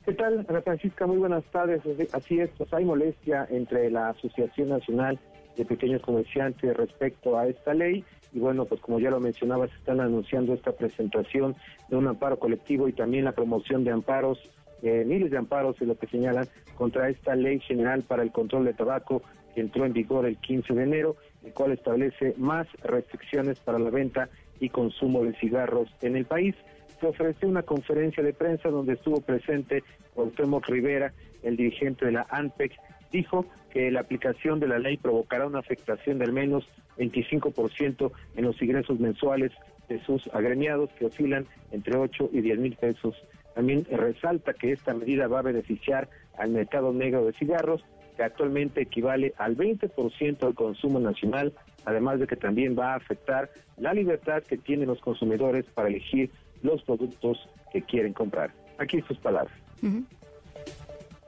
¿Qué 0.07 0.13
tal, 0.13 0.47
Ana 0.49 0.63
Francisca? 0.63 1.05
Muy 1.05 1.17
buenas 1.17 1.43
tardes. 1.47 1.83
Así 2.13 2.39
es, 2.39 2.49
pues 2.57 2.73
hay 2.73 2.85
molestia 2.85 3.45
entre 3.51 3.91
la 3.91 4.11
Asociación 4.11 4.69
Nacional 4.69 5.19
de 5.57 5.65
Pequeños 5.65 6.01
Comerciantes 6.01 6.77
respecto 6.77 7.37
a 7.37 7.49
esta 7.49 7.75
ley. 7.75 8.05
Y 8.33 8.39
bueno, 8.39 8.67
pues 8.67 8.81
como 8.81 9.01
ya 9.01 9.11
lo 9.11 9.19
mencionaba, 9.19 9.67
se 9.67 9.75
están 9.75 9.99
anunciando 9.99 10.55
esta 10.55 10.71
presentación 10.71 11.57
de 11.89 11.97
un 11.97 12.07
amparo 12.07 12.39
colectivo 12.39 12.87
y 12.87 12.93
también 12.93 13.25
la 13.25 13.33
promoción 13.33 13.83
de 13.83 13.91
amparos, 13.91 14.39
eh, 14.83 15.03
miles 15.05 15.33
de 15.33 15.39
amparos 15.39 15.75
es 15.83 15.89
lo 15.89 15.99
que 15.99 16.07
señalan 16.07 16.47
contra 16.77 17.09
esta 17.09 17.35
ley 17.35 17.59
general 17.59 18.05
para 18.05 18.23
el 18.23 18.31
control 18.31 18.65
de 18.65 18.75
tabaco 18.75 19.23
que 19.57 19.61
entró 19.61 19.87
en 19.87 19.93
vigor 19.93 20.25
el 20.25 20.37
15 20.37 20.73
de 20.73 20.85
enero, 20.85 21.17
el 21.45 21.53
cual 21.53 21.73
establece 21.73 22.33
más 22.37 22.69
restricciones 22.85 23.59
para 23.59 23.81
la 23.81 23.91
venta 23.91 24.29
y 24.61 24.69
consumo 24.69 25.25
de 25.25 25.35
cigarros 25.41 25.89
en 26.01 26.15
el 26.15 26.27
país. 26.27 26.55
Se 27.01 27.07
ofreció 27.07 27.49
una 27.49 27.63
conferencia 27.63 28.23
de 28.23 28.33
prensa 28.33 28.71
donde 28.71 28.95
estuvo 28.95 29.21
presente 29.21 29.83
Cuauhtémoc 30.15 30.67
Rivera, 30.69 31.13
el 31.43 31.57
dirigente 31.57 32.07
de 32.07 32.13
la 32.13 32.27
ANPEC, 32.31 32.73
dijo 33.13 33.47
que 33.71 33.91
la 33.91 34.01
aplicación 34.01 34.59
de 34.61 34.69
la 34.69 34.79
ley 34.79 34.97
provocará 34.97 35.47
una 35.47 35.59
afectación 35.59 36.19
de 36.19 36.25
al 36.25 36.33
menos 36.33 36.67
25% 36.99 38.11
en 38.37 38.45
los 38.45 38.61
ingresos 38.63 38.99
mensuales 38.99 39.53
de 39.89 40.03
sus 40.05 40.27
agremiados 40.33 40.91
que 40.99 41.07
oscilan 41.07 41.47
entre 41.71 41.97
8 41.97 42.31
y 42.33 42.41
10 42.41 42.59
mil 42.59 42.77
pesos. 42.77 43.15
También 43.55 43.87
resalta 43.91 44.55
que 44.55 44.73
esta 44.73 44.95
medida 44.95 45.29
va 45.29 45.41
a 45.41 45.43
beneficiar 45.43 46.09
al 46.39 46.51
mercado 46.51 46.93
negro 46.93 47.25
de 47.25 47.33
cigarros, 47.35 47.85
que 48.17 48.23
actualmente 48.23 48.81
equivale 48.81 49.35
al 49.37 49.57
20% 49.57 50.39
del 50.39 50.55
consumo 50.55 50.99
nacional, 50.99 51.53
además 51.85 52.19
de 52.19 52.27
que 52.27 52.37
también 52.37 52.79
va 52.79 52.93
a 52.93 52.97
afectar 52.97 53.51
la 53.77 53.93
libertad 53.93 54.43
que 54.43 54.57
tienen 54.57 54.89
los 54.89 55.01
consumidores 55.01 55.67
para 55.67 55.89
elegir 55.89 56.31
los 56.63 56.83
productos 56.83 57.49
que 57.73 57.83
quieren 57.83 58.13
comprar. 58.13 58.53
Aquí 58.79 59.03
sus 59.03 59.19
palabras 59.19 59.57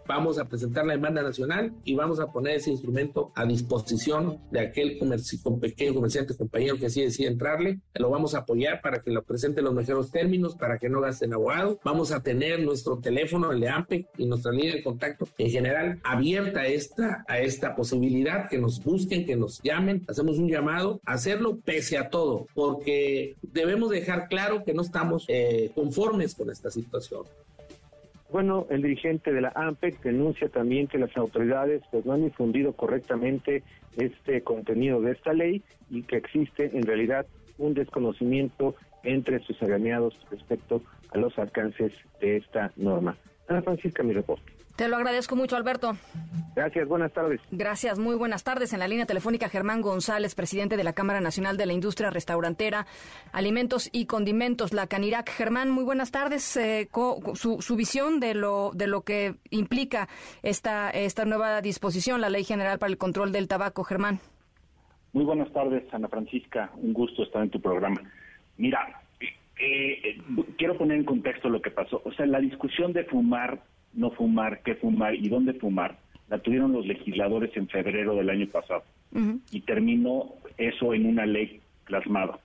vamos 0.08 0.38
a 0.38 0.48
presentar 0.48 0.86
la 0.86 0.94
demanda 0.94 1.22
nacional 1.22 1.74
y 1.84 1.94
vamos 1.94 2.18
a 2.18 2.32
poner 2.32 2.56
ese 2.56 2.70
instrumento 2.70 3.30
a 3.34 3.44
disposición 3.44 4.40
de 4.50 4.60
aquel 4.60 4.98
pequeño 5.60 5.94
comerciante 5.94 6.34
compañero 6.34 6.78
que 6.78 6.86
así 6.86 7.02
decide 7.02 7.28
entrarle. 7.28 7.80
Lo 7.94 8.08
vamos 8.10 8.34
a 8.34 8.38
apoyar 8.38 8.80
para 8.80 9.02
que 9.02 9.10
lo 9.10 9.22
presente 9.22 9.60
en 9.60 9.66
los 9.66 9.74
mejores 9.74 10.10
términos, 10.10 10.56
para 10.56 10.78
que 10.78 10.88
no 10.88 11.02
gasten 11.02 11.34
abogado. 11.34 11.78
Vamos 11.84 12.10
a 12.10 12.22
tener 12.22 12.60
nuestro 12.60 12.98
teléfono, 12.98 13.52
el 13.52 13.60
de 13.60 13.68
AMPE, 13.68 14.06
y 14.16 14.26
nuestra 14.26 14.50
línea 14.50 14.74
de 14.74 14.82
contacto 14.82 15.28
en 15.36 15.50
general 15.50 16.00
abierta 16.02 16.60
a 16.60 16.66
esta, 16.66 17.24
a 17.28 17.40
esta 17.40 17.76
posibilidad, 17.76 18.48
que 18.48 18.58
nos 18.58 18.82
busquen, 18.82 19.26
que 19.26 19.36
nos 19.36 19.60
llamen. 19.62 20.04
Hacemos 20.08 20.38
un 20.38 20.48
llamado 20.48 21.00
a 21.04 21.12
hacerlo 21.12 21.58
pese 21.62 21.98
a 21.98 22.08
todo, 22.08 22.46
porque 22.54 23.36
debemos 23.42 23.90
dejar 23.90 24.28
claro 24.28 24.64
que 24.64 24.72
no 24.72 24.80
estamos 24.80 25.26
eh, 25.28 25.70
conformes 25.74 26.34
con 26.34 26.50
esta 26.50 26.70
situación. 26.70 27.24
Bueno, 28.30 28.66
el 28.68 28.82
dirigente 28.82 29.32
de 29.32 29.40
la 29.40 29.52
AMPEC 29.54 30.02
denuncia 30.02 30.48
también 30.48 30.86
que 30.86 30.98
las 30.98 31.16
autoridades 31.16 31.82
pues 31.90 32.04
no 32.04 32.12
han 32.12 32.24
difundido 32.24 32.74
correctamente 32.74 33.62
este 33.96 34.42
contenido 34.42 35.00
de 35.00 35.12
esta 35.12 35.32
ley 35.32 35.62
y 35.90 36.02
que 36.02 36.16
existe 36.16 36.70
en 36.76 36.82
realidad 36.82 37.26
un 37.56 37.72
desconocimiento 37.72 38.74
entre 39.02 39.38
sus 39.40 39.60
agremiados 39.62 40.18
respecto 40.30 40.82
a 41.10 41.18
los 41.18 41.38
alcances 41.38 41.92
de 42.20 42.36
esta 42.36 42.70
norma. 42.76 43.16
Ana 43.48 43.62
Francisca, 43.62 44.02
mi 44.02 44.12
reporte. 44.12 44.57
Te 44.78 44.86
lo 44.86 44.94
agradezco 44.94 45.34
mucho, 45.34 45.56
Alberto. 45.56 45.96
Gracias, 46.54 46.86
buenas 46.86 47.12
tardes. 47.12 47.40
Gracias, 47.50 47.98
muy 47.98 48.14
buenas 48.14 48.44
tardes. 48.44 48.72
En 48.72 48.78
la 48.78 48.86
línea 48.86 49.06
telefónica, 49.06 49.48
Germán 49.48 49.80
González, 49.80 50.36
presidente 50.36 50.76
de 50.76 50.84
la 50.84 50.92
Cámara 50.92 51.20
Nacional 51.20 51.56
de 51.56 51.66
la 51.66 51.72
Industria 51.72 52.10
Restaurantera, 52.10 52.86
Alimentos 53.32 53.90
y 53.92 54.06
Condimentos, 54.06 54.72
la 54.72 54.86
Canirac. 54.86 55.30
Germán, 55.30 55.68
muy 55.68 55.82
buenas 55.82 56.12
tardes. 56.12 56.56
Eh, 56.56 56.88
su, 57.34 57.60
su, 57.60 57.74
visión 57.74 58.20
de 58.20 58.34
lo, 58.34 58.70
de 58.72 58.86
lo 58.86 59.00
que 59.02 59.34
implica 59.50 60.06
esta, 60.44 60.90
esta 60.90 61.24
nueva 61.24 61.60
disposición, 61.60 62.20
la 62.20 62.30
Ley 62.30 62.44
General 62.44 62.78
para 62.78 62.92
el 62.92 62.98
Control 62.98 63.32
del 63.32 63.48
Tabaco. 63.48 63.82
Germán. 63.82 64.20
Muy 65.12 65.24
buenas 65.24 65.52
tardes, 65.52 65.92
Ana 65.92 66.06
Francisca. 66.06 66.70
Un 66.76 66.92
gusto 66.92 67.24
estar 67.24 67.42
en 67.42 67.50
tu 67.50 67.60
programa. 67.60 68.00
Mira, 68.56 69.02
eh, 69.58 70.20
quiero 70.56 70.78
poner 70.78 70.98
en 70.98 71.04
contexto 71.04 71.48
lo 71.48 71.60
que 71.60 71.72
pasó. 71.72 72.00
O 72.04 72.12
sea, 72.12 72.26
la 72.26 72.38
discusión 72.38 72.92
de 72.92 73.02
fumar 73.06 73.60
no 73.94 74.10
fumar, 74.10 74.62
qué 74.64 74.74
fumar 74.74 75.14
y 75.14 75.28
dónde 75.28 75.54
fumar, 75.54 75.98
la 76.28 76.38
tuvieron 76.38 76.72
los 76.72 76.86
legisladores 76.86 77.56
en 77.56 77.68
febrero 77.68 78.14
del 78.14 78.30
año 78.30 78.46
pasado. 78.48 78.84
Y 79.50 79.62
terminó 79.62 80.34
eso 80.58 80.92
en 80.92 81.06
una 81.06 81.24
ley 81.24 81.60
plasmada. 81.86 82.38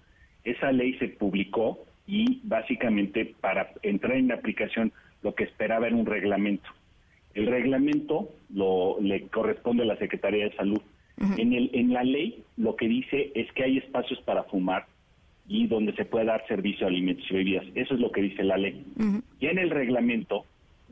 Esa 0.45 0.71
ley 0.71 0.93
se 0.97 1.09
publicó 1.09 1.79
y 2.07 2.39
básicamente 2.43 3.33
para 3.41 3.71
entrar 3.81 4.15
en 4.15 4.31
aplicación 4.31 4.93
lo 5.21 5.35
que 5.35 5.43
esperaba 5.43 5.87
era 5.87 5.95
un 5.95 6.05
reglamento. 6.05 6.69
El 7.33 7.47
reglamento 7.47 8.29
lo, 8.53 8.97
le 9.01 9.27
corresponde 9.27 9.83
a 9.83 9.87
la 9.87 9.97
Secretaría 9.97 10.45
de 10.45 10.55
Salud. 10.55 10.81
en, 11.37 11.53
el, 11.53 11.69
en 11.73 11.93
la 11.93 12.03
ley 12.03 12.43
lo 12.57 12.75
que 12.75 12.87
dice 12.87 13.31
es 13.35 13.51
que 13.53 13.63
hay 13.63 13.77
espacios 13.77 14.19
para 14.21 14.43
fumar 14.43 14.85
y 15.47 15.67
donde 15.67 15.93
se 15.93 16.05
puede 16.05 16.25
dar 16.25 16.45
servicio 16.47 16.85
a 16.85 16.89
alimentos 16.89 17.25
y 17.29 17.33
bebidas. 17.35 17.65
Eso 17.75 17.93
es 17.93 17.99
lo 17.99 18.11
que 18.11 18.21
dice 18.21 18.43
la 18.43 18.57
ley. 18.57 18.85
Y 19.39 19.47
en 19.47 19.59
el 19.59 19.69
reglamento 19.69 20.45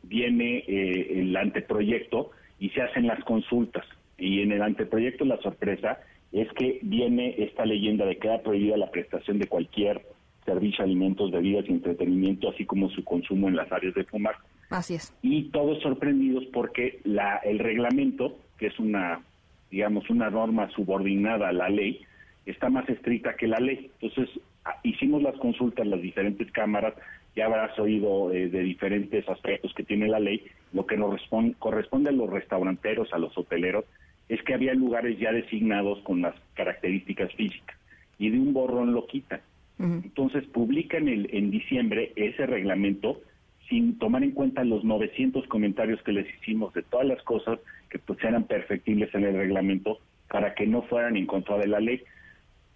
viene 0.04 0.64
eh, 0.68 1.20
el 1.22 1.36
anteproyecto 1.36 2.32
y 2.60 2.70
se 2.70 2.82
hacen 2.82 3.08
las 3.08 3.24
consultas. 3.24 3.86
Y 4.18 4.42
en 4.42 4.52
el 4.52 4.62
anteproyecto 4.62 5.26
la 5.26 5.38
sorpresa 5.42 6.00
es 6.32 6.48
que 6.54 6.80
viene 6.84 7.36
esta 7.40 7.66
leyenda 7.66 8.06
de 8.06 8.16
que 8.16 8.22
queda 8.22 8.42
prohibida 8.42 8.78
la 8.78 8.92
prestación 8.92 9.40
de 9.40 9.48
cualquier 9.48 10.02
servicio, 10.46 10.84
alimentos, 10.84 11.32
bebidas 11.32 11.66
y 11.68 11.72
entretenimiento, 11.72 12.50
así 12.50 12.66
como 12.66 12.90
su 12.90 13.04
consumo 13.04 13.48
en 13.48 13.56
las 13.56 13.72
áreas 13.72 13.94
de 13.94 14.04
fumar. 14.06 14.36
Así 14.70 14.96
es. 14.96 15.14
Y 15.22 15.44
todos 15.50 15.82
sorprendidos 15.82 16.46
porque 16.54 17.00
la, 17.04 17.38
el 17.38 17.60
reglamento, 17.60 18.38
que 18.58 18.68
es 18.68 18.80
una, 18.80 19.22
digamos, 19.70 20.10
una 20.10 20.30
norma 20.30 20.70
subordinada 20.72 21.50
a 21.50 21.54
la 21.54 21.70
ley, 21.70 22.02
está 22.46 22.70
más 22.70 22.88
estricta 22.90 23.36
que 23.36 23.48
la 23.48 23.60
ley. 23.60 23.92
Entonces, 24.00 24.40
hicimos 24.84 25.22
las 25.22 25.36
consultas, 25.38 25.86
las 25.86 26.02
diferentes 26.02 26.50
cámaras, 26.52 26.94
ya 27.36 27.46
habrás 27.46 27.78
oído 27.80 28.32
eh, 28.32 28.50
de 28.50 28.62
diferentes 28.62 29.28
aspectos 29.30 29.74
que 29.74 29.84
tiene 29.84 30.08
la 30.08 30.20
ley, 30.20 30.44
lo 30.74 30.86
que 30.86 30.98
nos 30.98 31.22
corresponde 31.60 32.10
a 32.10 32.14
los 32.14 32.30
restauranteros, 32.30 33.14
a 33.14 33.18
los 33.18 33.38
hoteleros, 33.38 33.86
es 34.30 34.42
que 34.44 34.54
había 34.54 34.74
lugares 34.74 35.20
ya 35.20 35.32
designados 35.32 36.00
con 36.04 36.22
las 36.22 36.36
características 36.54 37.34
físicas 37.34 37.78
y 38.18 38.30
de 38.30 38.40
un 38.40 38.54
borrón 38.54 38.94
lo 38.94 39.08
quitan. 39.08 39.42
Entonces 39.80 40.46
publican 40.46 41.08
el, 41.08 41.28
en 41.34 41.50
diciembre 41.50 42.14
ese 42.16 42.46
reglamento 42.46 43.20
sin 43.68 43.98
tomar 43.98 44.24
en 44.24 44.30
cuenta 44.30 44.64
los 44.64 44.84
900 44.84 45.48
comentarios 45.48 46.00
que 46.04 46.12
les 46.12 46.28
hicimos 46.36 46.72
de 46.76 46.84
todas 46.84 47.08
las 47.08 47.24
cosas 47.24 47.58
que 47.90 47.98
pues 47.98 48.24
eran 48.24 48.44
perfectibles 48.44 49.14
en 49.16 49.24
el 49.24 49.34
reglamento 49.34 49.98
para 50.30 50.54
que 50.54 50.68
no 50.68 50.84
fueran 50.84 51.18
en 51.18 51.26
contra 51.26 51.58
de 51.58 51.68
la 51.68 51.80
ley 51.80 52.04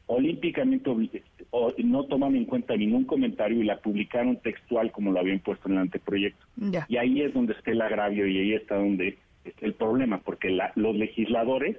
olímpicamente 0.07 0.89
no 1.83 2.03
toman 2.05 2.35
en 2.35 2.45
cuenta 2.45 2.75
ningún 2.75 3.05
comentario 3.05 3.61
y 3.61 3.65
la 3.65 3.79
publicaron 3.79 4.37
textual 4.37 4.91
como 4.91 5.11
lo 5.11 5.19
habían 5.19 5.39
puesto 5.39 5.67
en 5.67 5.75
el 5.75 5.79
anteproyecto. 5.79 6.45
Y 6.87 6.97
ahí 6.97 7.21
es 7.21 7.33
donde 7.33 7.53
está 7.53 7.71
el 7.71 7.81
agravio 7.81 8.27
y 8.27 8.37
ahí 8.37 8.53
está 8.53 8.75
donde 8.75 9.17
está 9.43 9.65
el 9.65 9.73
problema, 9.73 10.19
porque 10.19 10.57
los 10.75 10.95
legisladores, 10.95 11.77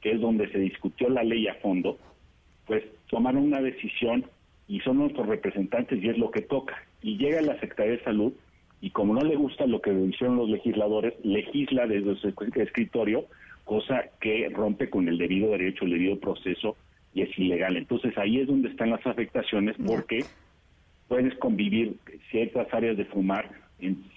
que 0.00 0.12
es 0.12 0.20
donde 0.20 0.50
se 0.50 0.58
discutió 0.58 1.08
la 1.08 1.24
ley 1.24 1.48
a 1.48 1.54
fondo, 1.54 1.98
pues 2.66 2.84
tomaron 3.08 3.44
una 3.44 3.60
decisión 3.60 4.24
y 4.68 4.80
son 4.80 4.98
nuestros 4.98 5.26
representantes 5.26 6.02
y 6.02 6.08
es 6.08 6.18
lo 6.18 6.30
que 6.30 6.42
toca. 6.42 6.76
Y 7.02 7.16
llega 7.16 7.40
la 7.42 7.58
Secretaría 7.60 7.92
de 7.92 8.04
Salud 8.04 8.32
y 8.80 8.90
como 8.90 9.14
no 9.14 9.20
le 9.20 9.36
gusta 9.36 9.66
lo 9.66 9.80
que 9.80 9.92
hicieron 9.92 10.36
los 10.36 10.48
legisladores, 10.48 11.14
legisla 11.24 11.86
desde 11.86 12.16
su 12.16 12.28
escritorio, 12.28 13.26
cosa 13.64 14.04
que 14.20 14.48
rompe 14.50 14.90
con 14.90 15.08
el 15.08 15.18
debido 15.18 15.50
derecho, 15.50 15.84
el 15.84 15.92
debido 15.92 16.18
proceso 16.18 16.76
y 17.16 17.22
es 17.22 17.38
ilegal. 17.38 17.78
Entonces 17.78 18.16
ahí 18.18 18.40
es 18.40 18.46
donde 18.46 18.68
están 18.68 18.90
las 18.90 19.04
afectaciones 19.06 19.74
porque 19.84 20.22
puedes 21.08 21.34
convivir 21.36 21.94
ciertas 22.30 22.72
áreas 22.74 22.98
de 22.98 23.06
fumar 23.06 23.50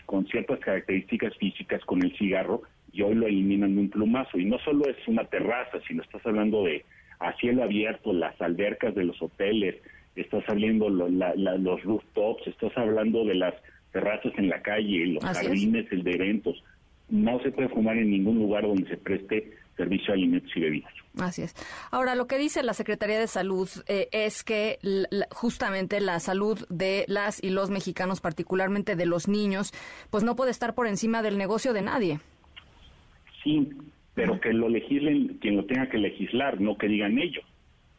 con 0.06 0.28
ciertas 0.28 0.60
características 0.60 1.34
físicas 1.38 1.84
con 1.86 2.04
el 2.04 2.16
cigarro 2.18 2.64
y 2.92 3.02
hoy 3.02 3.16
lo 3.16 3.26
eliminan 3.26 3.74
de 3.76 3.82
un 3.84 3.90
plumazo. 3.90 4.38
Y 4.38 4.44
no 4.44 4.60
solo 4.60 4.86
es 4.90 4.98
una 5.08 5.24
terraza, 5.24 5.80
sino 5.88 6.04
estás 6.04 6.26
hablando 6.26 6.66
de 6.66 6.84
a 7.20 7.32
cielo 7.38 7.64
abierto, 7.64 8.12
las 8.12 8.40
albercas 8.42 8.94
de 8.96 9.06
los 9.06 9.22
hoteles, 9.22 9.76
estás 10.18 10.44
hablando 10.50 10.90
los 10.90 11.84
rooftops, 11.84 12.48
estás 12.48 12.78
hablando 12.78 13.24
de 13.24 13.36
las 13.36 13.54
terrazas 13.94 14.34
en 14.38 14.50
la 14.50 14.62
calle, 14.62 15.08
los 15.08 15.24
jardines, 15.24 15.90
el 15.94 16.04
de 16.04 16.12
eventos. 16.12 16.62
No 17.08 17.42
se 17.44 17.52
puede 17.52 17.70
fumar 17.70 17.98
en 17.98 18.12
ningún 18.12 18.40
lugar 18.40 18.64
donde 18.64 18.90
se 18.90 18.98
preste 18.98 19.54
servicio 19.80 20.08
de 20.08 20.14
alimentos 20.14 20.52
y 20.56 20.60
bebidas. 20.60 20.94
Así 21.18 21.42
es. 21.42 21.56
Ahora, 21.92 22.16
lo 22.16 22.28
que 22.28 22.38
dice 22.38 22.62
la 22.64 22.74
Secretaría 22.74 23.20
de 23.20 23.28
Salud 23.28 23.68
eh, 23.88 24.10
es 24.12 24.44
que 24.44 24.78
justamente 25.32 26.00
la 26.02 26.20
salud 26.20 26.66
de 26.70 27.06
las 27.08 27.44
y 27.44 27.50
los 27.50 27.70
mexicanos, 27.70 28.22
particularmente 28.22 28.96
de 28.96 29.06
los 29.06 29.28
niños, 29.28 29.74
pues 30.10 30.24
no 30.24 30.36
puede 30.36 30.52
estar 30.52 30.76
por 30.76 30.88
encima 30.88 31.22
del 31.22 31.38
negocio 31.38 31.74
de 31.74 31.82
nadie. 31.82 32.20
Sí, 33.44 33.70
pero 34.14 34.40
que 34.40 34.54
lo 34.54 34.70
legislen 34.70 35.40
quien 35.40 35.56
lo 35.58 35.66
tenga 35.66 35.90
que 35.90 35.98
legislar, 35.98 36.60
no 36.60 36.78
que 36.78 36.88
digan 36.88 37.18
ellos. 37.18 37.46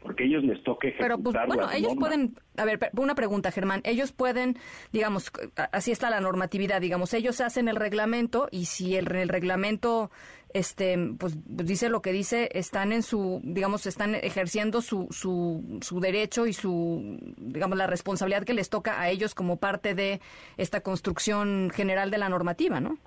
Porque 0.03 0.25
ellos 0.25 0.43
les 0.45 0.63
toca 0.63 0.89
ejecutar 0.89 1.09
Pero 1.09 1.23
pues, 1.23 1.47
bueno, 1.47 1.71
ellos 1.73 1.95
pueden, 1.99 2.35
a 2.57 2.65
ver, 2.65 2.79
una 2.97 3.15
pregunta, 3.15 3.51
Germán, 3.51 3.81
ellos 3.85 4.13
pueden, 4.13 4.57
digamos, 4.93 5.31
así 5.73 5.93
está 5.93 6.11
la 6.11 6.21
normatividad, 6.21 6.81
digamos, 6.81 7.13
ellos 7.15 7.41
hacen 7.41 7.69
el 7.69 7.77
reglamento 7.77 8.49
y 8.51 8.67
si 8.67 8.97
el, 8.97 9.11
el 9.15 9.29
reglamento 9.29 10.11
este 10.53 10.97
pues, 11.19 11.37
dice 11.47 11.89
lo 11.89 12.03
que 12.03 12.13
dice, 12.13 12.49
están 12.53 12.93
en 12.93 13.03
su, 13.03 13.41
digamos, 13.45 13.87
están 13.87 14.15
ejerciendo 14.15 14.81
su, 14.81 15.07
su, 15.11 15.79
su 15.83 16.01
derecho 16.01 16.47
y 16.47 16.53
su, 16.53 17.19
digamos, 17.37 17.79
la 17.79 17.87
responsabilidad 17.87 18.45
que 18.45 18.55
les 18.55 18.71
toca 18.71 19.01
a 19.01 19.11
ellos 19.11 19.35
como 19.35 19.59
parte 19.59 19.95
de 19.95 20.21
esta 20.57 20.81
construcción 20.81 21.71
general 21.73 22.11
de 22.11 22.19
la 22.19 22.29
normativa, 22.29 22.81
¿no? 22.81 22.99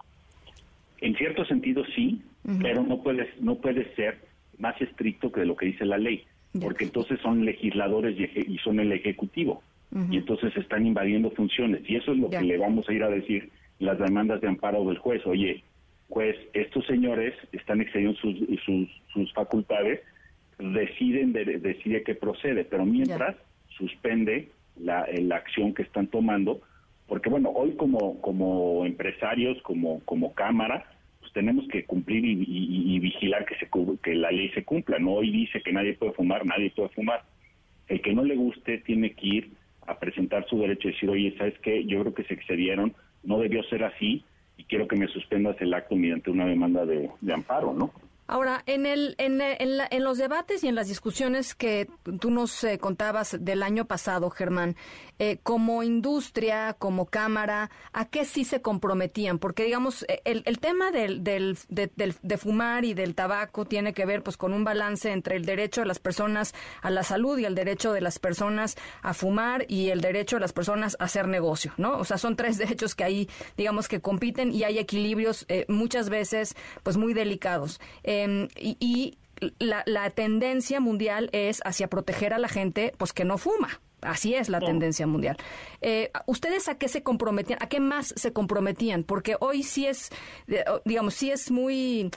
En 1.02 1.16
cierto 1.16 1.44
sentido 1.46 1.84
sí, 1.96 2.22
pero 2.62 2.82
no 2.84 3.02
puede, 3.02 3.34
no 3.42 3.56
puede 3.56 3.94
ser 3.96 4.20
más 4.58 4.80
estricto 4.82 5.32
que 5.32 5.44
lo 5.44 5.58
que 5.58 5.66
dice 5.66 5.86
la 5.86 5.98
ley, 5.98 6.26
porque 6.62 6.86
entonces 6.86 7.20
son 7.22 7.46
legisladores 7.46 8.18
y, 8.20 8.58
son 8.60 8.80
el 8.80 8.92
ejecutivo, 8.92 9.64
y 10.10 10.18
entonces 10.18 10.56
están 10.58 10.88
invadiendo 10.88 11.30
funciones, 11.32 11.82
y 11.88 11.96
eso 11.96 12.14
es 12.14 12.18
lo 12.18 12.30
que 12.30 12.42
le 12.42 12.58
vamos 12.58 12.88
a 12.90 12.94
ir 12.94 13.04
a 13.04 13.10
decir 13.10 13.50
las 13.80 14.00
demandas 14.00 14.42
de 14.42 14.48
amparo 14.48 14.86
del 14.86 14.98
juez. 14.98 15.26
Oye, 15.26 15.64
pues 16.10 16.36
estos 16.54 16.86
señores 16.86 17.34
están 17.52 17.82
excediendo 17.82 18.18
sus, 18.20 18.36
sus, 19.14 19.34
facultades, 19.34 20.02
deciden 20.60 21.34
de, 21.34 21.46
decide 21.60 22.04
que 22.04 22.16
procede, 22.16 22.66
pero 22.66 22.86
mientras 22.86 23.36
suspende 23.78 24.50
la, 24.80 25.08
la, 25.20 25.38
acción 25.38 25.74
que 25.74 25.84
están 25.84 26.08
tomando, 26.08 26.62
porque 27.08 27.30
bueno, 27.30 27.50
hoy 27.50 27.76
como, 27.76 28.22
como 28.22 28.86
empresarios, 28.86 29.62
como, 29.64 30.02
como 30.06 30.34
Cámara, 30.34 30.86
tenemos 31.34 31.68
que 31.68 31.86
cumplir 31.86 32.24
y, 32.26 33.00
vigilar 33.00 33.46
que, 33.46 33.56
se, 33.56 33.70
que 34.02 34.16
la 34.16 34.32
ley 34.32 34.50
se 34.50 34.64
cumpla, 34.64 35.00
no 35.00 35.14
hoy 35.14 35.32
dice 35.32 35.62
que 35.62 35.74
nadie 35.74 35.96
puede 35.96 36.14
fumar, 36.14 36.46
nadie 36.46 36.72
puede 36.72 36.90
fumar. 36.90 37.24
El 37.88 38.02
que 38.02 38.14
no 38.14 38.24
le 38.24 38.36
guste 38.36 38.78
tiene 38.80 39.12
que 39.14 39.28
ir 39.28 39.52
a 39.86 40.00
presentar 40.00 40.48
su 40.48 40.60
derecho 40.60 40.88
y 40.88 40.92
decir, 40.94 41.10
oye, 41.10 41.36
¿sabes 41.38 41.58
qué? 41.60 41.84
Yo 41.86 42.02
creo 42.02 42.14
que 42.14 42.24
se 42.24 42.36
excedieron, 42.36 42.94
no 43.24 43.40
debió 43.40 43.64
ser 43.64 43.84
así, 43.84 44.24
y 44.58 44.64
quiero 44.66 44.88
que 44.88 44.96
me 44.96 45.08
suspendas 45.08 45.60
el 45.60 45.74
acto 45.74 45.96
mediante 45.96 46.30
una 46.30 46.46
demanda 46.46 46.86
de, 46.86 47.10
de 47.20 47.34
amparo, 47.34 47.74
¿no? 47.74 47.92
Ahora, 48.26 48.64
en, 48.68 48.86
el, 48.86 49.16
en, 49.18 49.42
en, 49.42 50.04
los 50.04 50.18
debates 50.18 50.64
y 50.64 50.70
en 50.70 50.76
las 50.76 50.88
discusiones 50.88 51.56
que 51.56 51.90
tú 52.22 52.32
nos 52.32 52.64
eh, 52.64 52.80
contabas 52.80 53.36
del 53.38 53.62
año 53.62 53.84
pasado, 53.84 54.30
Germán, 54.30 54.78
eh, 55.20 55.40
como 55.44 55.84
industria, 55.84 56.74
como 56.80 57.06
cámara, 57.06 57.70
¿a 57.92 58.06
qué 58.06 58.24
sí 58.24 58.46
se 58.46 58.62
comprometían? 58.62 59.40
Porque, 59.40 59.66
digamos, 59.66 60.04
eh, 60.08 60.22
el, 60.24 60.42
el 60.46 60.60
tema 60.60 60.92
del, 60.92 61.22
del, 61.22 61.58
de, 61.68 62.38
fumar 62.38 62.86
y 62.86 62.94
del 62.94 63.14
tabaco 63.14 63.66
tiene 63.66 63.94
que 63.94 64.06
ver 64.06 64.24
pues 64.24 64.38
con 64.38 64.54
un 64.54 64.64
balance 64.64 65.12
entre 65.12 65.36
el 65.36 65.46
derecho 65.46 65.82
de 65.82 65.88
las 65.88 66.00
personas 66.00 66.56
a 66.82 66.92
la 66.92 67.04
salud 67.04 67.38
y 67.38 67.46
el 67.46 67.56
derecho 67.56 67.92
de 67.92 68.00
las 68.00 68.20
personas 68.20 68.78
a 69.02 69.14
fumar 69.14 69.66
y 69.68 69.90
el 69.90 70.00
derecho 70.00 70.38
de 70.38 70.42
las 70.42 70.54
personas 70.54 70.96
a 71.00 71.04
hacer 71.04 71.28
negocio, 71.28 71.74
¿no? 71.76 71.98
O 71.98 72.06
sea, 72.06 72.18
son 72.18 72.38
tres 72.38 72.58
derechos 72.64 72.96
que 72.96 73.04
ahí, 73.04 73.30
digamos, 73.58 73.90
que 73.90 74.00
compiten 74.00 74.54
y 74.54 74.64
hay 74.64 74.80
equilibrios 74.80 75.46
muchas 75.68 76.10
veces 76.10 76.56
pues 76.84 76.96
muy 76.96 77.14
delicados. 77.14 77.82
Em, 78.22 78.48
y, 78.60 79.18
la, 79.60 79.84
la, 79.86 80.10
tendencia 80.12 80.80
mundial 80.80 81.30
es 81.34 81.62
hacia 81.66 81.90
proteger 81.90 82.34
a 82.34 82.38
la 82.38 82.48
gente 82.48 82.94
pues 82.98 83.12
que 83.12 83.26
no 83.26 83.38
fuma. 83.38 83.82
Así 84.06 84.36
es 84.36 84.50
la 84.50 84.60
tendencia 84.60 85.08
mundial. 85.08 85.38
Eh, 85.82 86.12
¿Ustedes 86.26 86.68
a 86.68 86.78
qué 86.78 86.88
se 86.88 87.04
comprometían? 87.04 87.60
¿A 87.62 87.68
qué 87.68 87.80
más 87.80 88.14
se 88.16 88.34
comprometían? 88.34 89.04
Porque 89.04 89.36
hoy 89.40 89.64
sí 89.64 89.86
es, 89.86 90.10
digamos, 90.86 91.14
sí 91.14 91.32
es 91.32 91.52
muy 91.52 92.12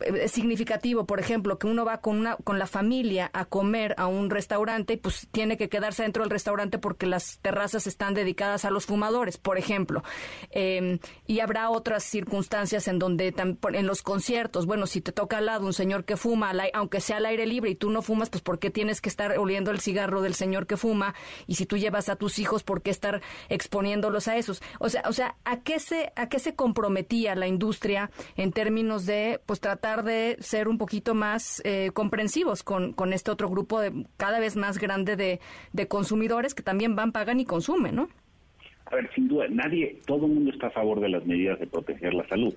eh, 0.00 0.28
significativo, 0.28 1.06
por 1.06 1.20
ejemplo, 1.20 1.58
que 1.58 1.66
uno 1.66 1.84
va 1.84 2.00
con, 2.00 2.18
una, 2.18 2.36
con 2.36 2.58
la 2.58 2.66
familia 2.66 3.30
a 3.32 3.44
comer 3.44 3.94
a 3.98 4.06
un 4.06 4.30
restaurante 4.30 4.94
y 4.94 4.96
pues 4.96 5.28
tiene 5.30 5.56
que 5.56 5.68
quedarse 5.68 6.02
dentro 6.02 6.22
del 6.22 6.30
restaurante 6.30 6.78
porque 6.78 7.06
las 7.06 7.38
terrazas 7.40 7.86
están 7.86 8.14
dedicadas 8.14 8.64
a 8.64 8.70
los 8.70 8.86
fumadores, 8.86 9.38
por 9.38 9.58
ejemplo. 9.58 10.02
Em, 10.50 10.98
y 11.26 11.40
habrá 11.40 11.70
otras 11.70 12.04
circunstancias 12.04 12.88
en 12.88 12.98
donde, 12.98 13.34
en 13.36 13.86
los 13.86 14.02
conciertos, 14.02 14.66
bueno, 14.66 14.86
si 14.86 15.00
te 15.00 15.12
toca 15.12 15.38
al 15.38 15.46
lado 15.46 15.66
un 15.66 15.72
señor 15.72 16.04
que 16.04 16.16
fuma, 16.16 16.52
aunque 16.72 17.00
sea 17.00 17.16
al 17.18 17.26
aire 17.26 17.46
libre 17.46 17.70
y 17.70 17.74
tú 17.74 17.90
no 17.90 18.02
fumas, 18.02 18.30
pues 18.30 18.42
¿por 18.42 18.58
qué 18.58 18.70
tienes 18.70 19.00
que 19.00 19.08
estar 19.08 19.38
oliendo 19.38 19.70
el 19.70 19.80
cigarro 19.80 20.22
del 20.22 20.34
señor 20.34 20.66
que 20.66 20.76
fuma? 20.76 21.14
Y 21.46 21.56
si 21.56 21.66
tú 21.66 21.76
llevas 21.76 22.08
a 22.08 22.16
tus 22.16 22.38
hijos, 22.38 22.62
¿por 22.62 22.82
qué 22.82 22.90
estar 22.90 23.20
exponiéndolos 23.48 24.28
a 24.28 24.36
esos? 24.36 24.62
O 24.78 24.88
sea, 24.88 25.02
o 25.08 25.12
sea, 25.12 25.36
¿a 25.44 25.62
qué 25.62 25.78
se, 25.78 26.12
a 26.16 26.28
qué 26.28 26.38
se 26.38 26.54
comprometía 26.54 27.34
la 27.34 27.46
industria 27.46 28.10
en 28.36 28.52
términos 28.52 29.06
de, 29.06 29.40
pues, 29.46 29.60
tratar 29.60 30.04
de 30.04 30.36
ser 30.40 30.68
un 30.68 30.78
poquito 30.78 31.14
más 31.14 31.62
eh, 31.64 31.90
comprensivos 31.92 32.62
con, 32.62 32.92
con 32.92 33.12
este 33.12 33.30
otro 33.30 33.48
grupo 33.48 33.80
de 33.80 34.06
cada 34.16 34.40
vez 34.40 34.56
más 34.56 34.78
grande 34.78 35.16
de, 35.16 35.40
de 35.72 35.88
consumidores 35.88 36.54
que 36.54 36.62
también 36.62 36.96
van, 36.96 37.12
pagan 37.12 37.40
y 37.40 37.44
consumen, 37.44 37.96
¿no? 37.96 38.08
A 38.86 38.96
ver, 38.96 39.10
sin 39.14 39.28
duda, 39.28 39.46
nadie, 39.48 39.98
todo 40.06 40.26
el 40.26 40.32
mundo 40.32 40.50
está 40.50 40.66
a 40.66 40.70
favor 40.70 41.00
de 41.00 41.08
las 41.08 41.24
medidas 41.24 41.58
de 41.58 41.66
proteger 41.66 42.14
la 42.14 42.26
salud. 42.28 42.54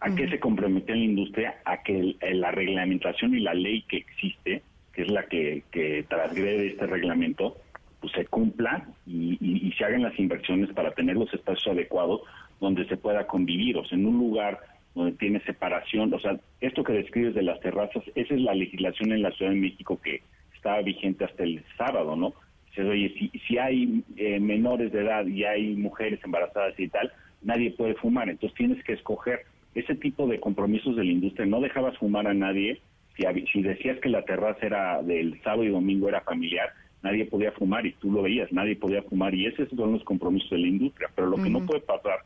¿A 0.00 0.14
qué 0.14 0.28
se 0.28 0.40
comprometió 0.40 0.94
la 0.94 1.04
industria? 1.04 1.60
A 1.64 1.82
que 1.82 2.16
la 2.20 2.50
reglamentación 2.50 3.34
y 3.34 3.40
la 3.40 3.54
ley 3.54 3.82
que 3.82 3.98
existe, 3.98 4.62
que 4.92 5.02
es 5.02 5.10
la 5.10 5.24
que, 5.26 5.62
que 5.70 6.04
transgrede 6.08 6.68
este 6.68 6.86
reglamento, 6.86 7.56
pues 8.00 8.12
se 8.14 8.26
cumpla 8.26 8.86
y, 9.06 9.72
se 9.76 9.84
hagan 9.84 10.02
las 10.02 10.18
inversiones 10.18 10.70
para 10.74 10.92
tener 10.92 11.16
los 11.16 11.32
espacios 11.32 11.68
adecuados 11.68 12.22
donde 12.60 12.86
se 12.86 12.96
pueda 12.96 13.26
convivir, 13.26 13.76
o 13.78 13.84
sea, 13.84 13.96
en 13.96 14.06
un 14.06 14.18
lugar 14.18 14.58
donde 14.94 15.12
tiene 15.12 15.40
separación, 15.40 16.12
o 16.12 16.18
sea, 16.18 16.38
esto 16.60 16.82
que 16.84 16.92
describes 16.92 17.34
de 17.34 17.42
las 17.42 17.60
terrazas, 17.60 18.02
esa 18.14 18.34
es 18.34 18.40
la 18.40 18.54
legislación 18.54 19.12
en 19.12 19.22
la 19.22 19.30
Ciudad 19.32 19.52
de 19.52 19.58
México 19.58 19.98
que 20.02 20.22
estaba 20.54 20.82
vigente 20.82 21.24
hasta 21.24 21.44
el 21.44 21.62
sábado, 21.78 22.16
¿no? 22.16 22.34
Se 22.74 22.82
oye, 22.82 23.14
si, 23.18 23.30
si 23.46 23.58
hay 23.58 24.02
eh, 24.16 24.38
menores 24.40 24.92
de 24.92 25.00
edad 25.00 25.26
y 25.26 25.44
hay 25.44 25.74
mujeres 25.76 26.20
embarazadas 26.22 26.78
y 26.78 26.88
tal, 26.88 27.10
nadie 27.42 27.70
puede 27.70 27.94
fumar, 27.94 28.28
entonces 28.28 28.56
tienes 28.56 28.82
que 28.84 28.94
escoger 28.94 29.44
ese 29.74 29.94
tipo 29.94 30.26
de 30.26 30.40
compromisos 30.40 30.96
de 30.96 31.04
la 31.04 31.12
industria, 31.12 31.46
no 31.46 31.60
dejabas 31.60 31.96
fumar 31.98 32.26
a 32.26 32.34
nadie, 32.34 32.80
si, 33.16 33.24
si 33.52 33.62
decías 33.62 33.98
que 34.00 34.08
la 34.08 34.24
terraza 34.24 34.66
era 34.66 35.02
del 35.02 35.40
sábado 35.42 35.64
y 35.64 35.68
domingo 35.68 36.08
era 36.08 36.20
familiar, 36.22 36.70
nadie 37.02 37.24
podía 37.24 37.52
fumar 37.52 37.86
y 37.86 37.92
tú 37.92 38.10
lo 38.10 38.22
veías, 38.22 38.52
nadie 38.52 38.76
podía 38.76 39.02
fumar 39.02 39.34
y 39.34 39.46
esos 39.46 39.68
son 39.70 39.92
los 39.92 40.04
compromisos 40.04 40.50
de 40.50 40.58
la 40.58 40.68
industria. 40.68 41.08
Pero 41.14 41.28
lo 41.28 41.36
que 41.36 41.50
no 41.50 41.64
puede 41.64 41.80
pasar 41.80 42.20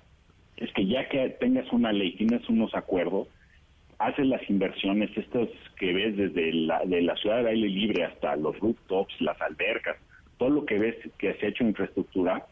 es 0.57 0.73
que 0.73 0.87
ya 0.87 1.09
que 1.09 1.31
tengas 1.41 1.71
una 1.73 1.93
ley, 1.93 2.13
tienes 2.13 2.49
unos 2.49 2.75
acuerdos, 2.75 3.29
haces 3.99 4.27
las 4.27 4.49
inversiones, 4.51 5.17
estas 5.17 5.49
que 5.77 5.93
ves 5.93 6.17
desde 6.17 6.53
la, 6.53 6.85
de 6.85 7.03
la 7.03 7.17
ciudad 7.17 7.43
de 7.43 7.51
aire 7.51 7.69
libre 7.69 8.05
hasta 8.05 8.37
los 8.37 8.59
rooftops, 8.59 9.21
las 9.21 9.41
albercas, 9.41 9.97
todo 10.39 10.51
lo 10.51 10.67
que 10.67 10.79
ves 10.79 10.97
que 11.19 11.35
se 11.35 11.47
ha 11.47 11.49
hecho 11.51 11.65
infraestructura 11.65 12.47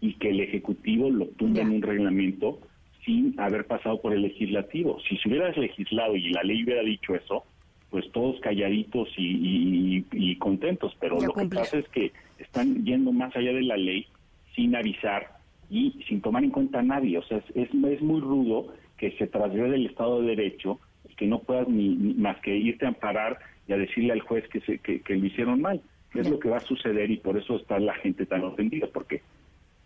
y 0.00 0.14
que 0.14 0.30
el 0.30 0.40
Ejecutivo 0.40 1.10
lo 1.10 1.26
tumba 1.26 1.60
en 1.60 1.70
un 1.70 1.82
reglamento 1.82 2.58
sin 3.04 3.38
haber 3.40 3.66
pasado 3.66 4.00
por 4.00 4.12
el 4.12 4.22
legislativo. 4.22 4.98
Si 5.08 5.16
se 5.18 5.28
hubieras 5.28 5.56
legislado 5.56 6.14
y 6.14 6.30
la 6.30 6.42
ley 6.42 6.64
hubiera 6.64 6.82
dicho 6.82 7.14
eso, 7.14 7.44
pues 7.90 8.10
todos 8.12 8.38
calladitos 8.40 9.08
y, 9.16 10.36
contentos, 10.36 10.96
pero 11.00 11.20
lo 11.20 11.32
que 11.32 11.46
pasa 11.46 11.78
es 11.78 11.88
que 11.88 12.12
están 12.38 12.84
yendo 12.84 13.12
más 13.12 13.34
allá 13.34 13.52
de 13.52 13.62
la 13.62 13.76
ley 13.76 14.06
sin 14.54 14.76
avisar 14.76 15.38
y 15.70 16.02
sin 16.06 16.20
tomar 16.20 16.44
en 16.44 16.50
cuenta 16.50 16.80
a 16.80 16.82
nadie. 16.82 17.18
O 17.18 17.22
sea, 17.22 17.38
es, 17.38 17.68
es 17.74 18.02
muy 18.02 18.20
rudo 18.20 18.72
que 18.98 19.12
se 19.12 19.26
trasgrede 19.26 19.76
el 19.76 19.86
Estado 19.86 20.20
de 20.20 20.28
Derecho 20.36 20.78
y 21.08 21.14
que 21.14 21.26
no 21.26 21.40
puedas 21.40 21.68
ni, 21.68 21.94
más 22.14 22.38
que 22.40 22.56
irte 22.56 22.84
a 22.84 22.88
amparar 22.88 23.38
y 23.66 23.72
a 23.72 23.78
decirle 23.78 24.12
al 24.12 24.20
juez 24.20 24.46
que, 24.48 24.60
se, 24.60 24.78
que, 24.78 25.02
lo 25.08 25.26
hicieron 25.26 25.60
mal. 25.60 25.80
Es 26.14 26.28
lo 26.28 26.38
que 26.38 26.48
va 26.48 26.56
a 26.56 26.60
suceder 26.60 27.10
y 27.10 27.18
por 27.18 27.36
eso 27.36 27.56
está 27.56 27.78
la 27.78 27.94
gente 27.94 28.26
tan 28.26 28.42
ofendida, 28.42 28.86
porque 28.92 29.22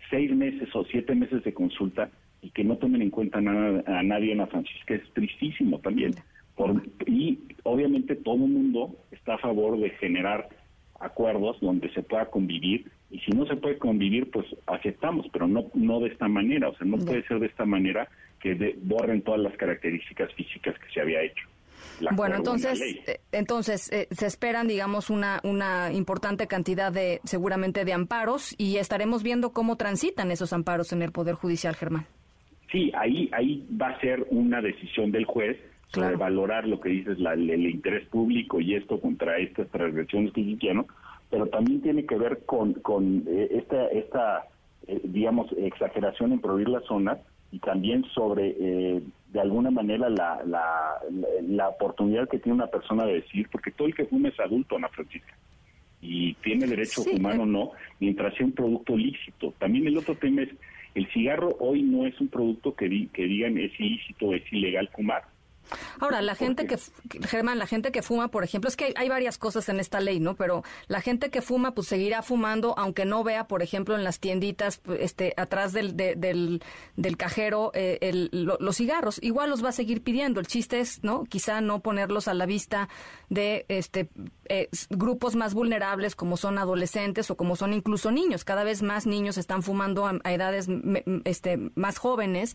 seis 0.08 0.30
meses 0.34 0.68
o 0.74 0.84
siete 0.84 1.14
meses 1.14 1.42
de 1.42 1.52
consulta 1.52 2.10
y 2.42 2.50
que 2.50 2.64
no 2.64 2.76
tomen 2.76 3.02
en 3.02 3.10
cuenta 3.10 3.40
nada, 3.40 3.82
a 3.86 4.02
nadie, 4.02 4.32
Ana 4.32 4.46
Francisca, 4.46 4.94
es 4.94 5.02
tristísimo 5.12 5.78
también 5.78 6.14
y 7.06 7.38
obviamente 7.64 8.14
todo 8.16 8.34
el 8.34 8.50
mundo 8.50 8.96
está 9.10 9.34
a 9.34 9.38
favor 9.38 9.78
de 9.78 9.90
generar 9.90 10.48
acuerdos 11.00 11.58
donde 11.60 11.92
se 11.92 12.02
pueda 12.02 12.26
convivir 12.26 12.90
y 13.10 13.18
si 13.20 13.32
no 13.32 13.46
se 13.46 13.56
puede 13.56 13.78
convivir 13.78 14.30
pues 14.30 14.46
aceptamos 14.66 15.26
pero 15.32 15.48
no 15.48 15.64
no 15.74 16.00
de 16.00 16.08
esta 16.08 16.28
manera 16.28 16.68
o 16.68 16.76
sea 16.76 16.86
no, 16.86 16.98
puede 16.98 17.26
ser 17.26 17.40
de 17.40 17.46
esta 17.46 17.64
manera 17.64 18.08
que 18.40 18.76
borren 18.82 19.22
todas 19.22 19.40
las 19.40 19.56
características 19.56 20.32
físicas 20.34 20.78
que 20.78 20.92
se 20.92 21.00
había 21.00 21.22
hecho 21.22 21.48
bueno, 22.12 22.36
entonces, 22.36 22.80
eh, 22.80 23.20
entonces 23.32 23.90
eh, 23.92 24.08
se 24.10 24.26
esperan, 24.26 24.66
digamos, 24.66 25.10
una, 25.10 25.40
una 25.44 25.92
importante 25.92 26.46
cantidad 26.46 26.92
de, 26.92 27.20
seguramente, 27.24 27.84
de 27.84 27.92
amparos 27.92 28.54
y 28.58 28.76
estaremos 28.78 29.22
viendo 29.22 29.52
cómo 29.52 29.76
transitan 29.76 30.30
esos 30.30 30.52
amparos 30.52 30.92
en 30.92 31.02
el 31.02 31.12
Poder 31.12 31.34
Judicial, 31.34 31.76
Germán. 31.76 32.06
Sí, 32.70 32.90
ahí, 32.98 33.28
ahí 33.32 33.66
va 33.80 33.88
a 33.88 34.00
ser 34.00 34.26
una 34.30 34.60
decisión 34.60 35.12
del 35.12 35.24
juez 35.26 35.58
sobre 35.92 36.16
valorar 36.16 36.66
lo 36.66 36.80
que 36.80 36.88
dices, 36.88 37.18
la, 37.18 37.34
el, 37.34 37.50
interés 37.50 38.08
público 38.08 38.60
y 38.60 38.74
esto 38.74 39.00
contra 39.00 39.38
estas 39.38 39.68
transgresiones 39.68 40.32
que 40.32 40.56
quiero, 40.58 40.86
pero 41.30 41.46
también 41.46 41.82
tiene 41.82 42.06
que 42.06 42.16
ver 42.16 42.44
con, 42.46 42.74
con 42.74 43.24
eh, 43.26 43.48
esta, 43.52 43.86
esta 43.88 44.46
eh, 44.86 45.00
digamos, 45.04 45.52
exageración 45.58 46.32
en 46.32 46.40
prohibir 46.40 46.68
las 46.68 46.84
zonas 46.84 47.18
y 47.52 47.58
también 47.58 48.04
sobre, 48.14 48.56
eh, 48.58 49.02
de 49.32 49.40
alguna 49.40 49.70
manera, 49.70 50.08
la, 50.08 50.42
la, 50.46 50.94
la, 51.42 51.68
oportunidad 51.68 52.28
que 52.28 52.38
tiene 52.38 52.56
una 52.56 52.66
persona 52.66 53.04
de 53.04 53.14
decir, 53.14 53.48
porque 53.52 53.70
todo 53.70 53.86
el 53.86 53.94
que 53.94 54.06
fuma 54.06 54.28
es 54.28 54.40
adulto, 54.40 54.76
Ana 54.76 54.88
Francisca. 54.88 55.36
y 56.00 56.34
tiene 56.34 56.66
derecho 56.66 57.02
a 57.02 57.04
fumar 57.04 57.38
o 57.38 57.46
no, 57.46 57.72
mientras 58.00 58.34
sea 58.34 58.46
un 58.46 58.52
producto 58.52 58.96
lícito. 58.96 59.52
También 59.58 59.86
el 59.86 59.98
otro 59.98 60.16
tema 60.16 60.42
es, 60.42 60.48
el 60.94 61.06
cigarro 61.12 61.56
hoy 61.60 61.82
no 61.82 62.06
es 62.06 62.18
un 62.20 62.28
producto 62.28 62.74
que, 62.74 63.08
que 63.12 63.24
digan 63.24 63.56
es 63.58 63.78
ilícito 63.78 64.32
es 64.32 64.50
ilegal 64.52 64.88
fumar. 64.88 65.22
Ahora, 66.00 66.22
la 66.22 66.34
gente 66.34 66.66
que, 66.66 66.78
Germán, 67.26 67.58
la 67.58 67.66
gente 67.66 67.92
que 67.92 68.02
fuma, 68.02 68.28
por 68.28 68.44
ejemplo, 68.44 68.68
es 68.68 68.76
que 68.76 68.92
hay, 68.96 69.08
varias 69.08 69.38
cosas 69.38 69.68
en 69.68 69.80
esta 69.80 70.00
ley, 70.00 70.20
¿no? 70.20 70.36
Pero 70.36 70.62
la 70.88 71.00
gente 71.00 71.30
que 71.30 71.42
fuma, 71.42 71.74
pues 71.74 71.88
seguirá 71.88 72.22
fumando, 72.22 72.74
aunque 72.78 73.04
no 73.04 73.22
vea, 73.24 73.46
por 73.46 73.62
ejemplo, 73.62 73.94
en 73.94 74.04
las 74.04 74.20
tienditas, 74.20 74.80
este, 74.98 75.34
atrás 75.36 75.72
del, 75.72 75.96
del, 75.96 76.62
del, 76.96 77.16
cajero, 77.16 77.70
eh, 77.74 78.28
los 78.32 78.76
cigarros. 78.76 79.22
Igual 79.22 79.50
los 79.50 79.64
va 79.64 79.68
a 79.70 79.72
seguir 79.72 80.02
pidiendo. 80.02 80.40
El 80.40 80.46
chiste 80.46 80.80
es, 80.80 81.02
¿no? 81.02 81.24
Quizá 81.24 81.60
no 81.60 81.80
ponerlos 81.80 82.28
a 82.28 82.34
la 82.34 82.46
vista 82.46 82.88
de 83.28 83.66
este 83.68 84.08
eh, 84.54 84.68
grupos 84.90 85.34
más 85.34 85.54
vulnerables, 85.54 86.14
como 86.14 86.36
son 86.36 86.58
adolescentes 86.58 87.30
o 87.30 87.38
como 87.38 87.56
son 87.56 87.72
incluso 87.72 88.10
niños. 88.10 88.44
Cada 88.44 88.64
vez 88.64 88.82
más 88.82 89.06
niños 89.06 89.38
están 89.38 89.62
fumando 89.62 90.04
a, 90.04 90.18
a 90.24 90.32
edades 90.34 90.68
este, 91.24 91.56
más 91.74 91.96
jóvenes 91.96 92.54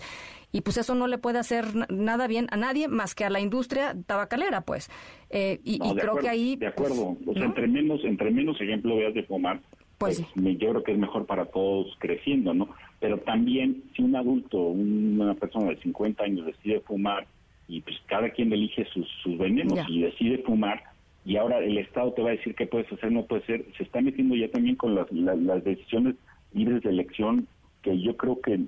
y 0.51 0.62
pues 0.62 0.77
eso 0.77 0.93
no 0.93 1.07
le 1.07 1.17
puede 1.17 1.39
hacer 1.39 1.65
nada 1.89 2.27
bien 2.27 2.45
a 2.51 2.55
nadie 2.55 2.88
más 2.88 3.15
que 3.15 3.25
a 3.25 3.31
la 3.31 3.39
industria 3.39 3.95
tabacalera, 4.05 4.62
pues. 4.62 4.91
Eh, 5.31 5.60
y, 5.63 5.79
creo 5.79 6.17
que 6.17 6.29
ahí... 6.29 6.55
De 6.55 6.67
acuerdo, 6.67 7.17
o 7.25 7.33
sea, 7.33 7.45
entre 7.45 7.67
menos, 7.67 8.03
entre 8.03 8.29
menos 8.29 8.62
ejemplo 8.62 8.95
veas 8.95 9.15
de 9.15 9.23
fumar, 9.23 9.60
pues, 9.97 10.23
pues 10.36 10.57
yo 10.60 10.69
creo 10.69 10.83
que 10.83 10.91
es 10.91 10.99
mejor 10.99 11.25
para 11.25 11.45
todos 11.45 11.88
creciendo, 11.97 12.53
¿no? 12.53 12.69
Pero 12.99 13.17
también 13.21 13.86
si 13.95 14.03
un 14.03 14.15
adulto, 14.15 14.60
una 14.60 15.33
persona 15.33 15.71
de 15.71 15.77
50 15.77 16.23
años 16.23 16.45
decide 16.45 16.79
fumar 16.81 17.25
y 17.67 17.81
pues 17.81 17.95
cada 18.05 18.29
quien 18.29 18.53
elige 18.53 18.86
sus, 18.93 19.07
sus 19.23 19.36
venenos 19.39 19.79
y 19.89 20.01
decide 20.03 20.43
fumar 20.43 20.83
y 21.27 21.35
ahora 21.35 21.59
el 21.59 21.77
Estado 21.77 22.13
te 22.13 22.21
va 22.21 22.29
a 22.29 22.37
decir 22.37 22.55
qué 22.55 22.67
puedes 22.67 22.89
hacer, 22.89 23.11
no 23.11 23.25
puedes 23.25 23.43
hacer, 23.43 23.65
se 23.75 23.83
está 23.83 23.99
metiendo 23.99 24.33
ya 24.33 24.49
también 24.49 24.77
con 24.77 24.95
las, 24.95 25.11
las 25.11 25.61
decisiones 25.61 26.15
libres 26.53 26.81
de 26.83 26.89
elección 26.89 27.49
que 27.81 27.99
yo 28.01 28.15
creo 28.15 28.39
que 28.39 28.61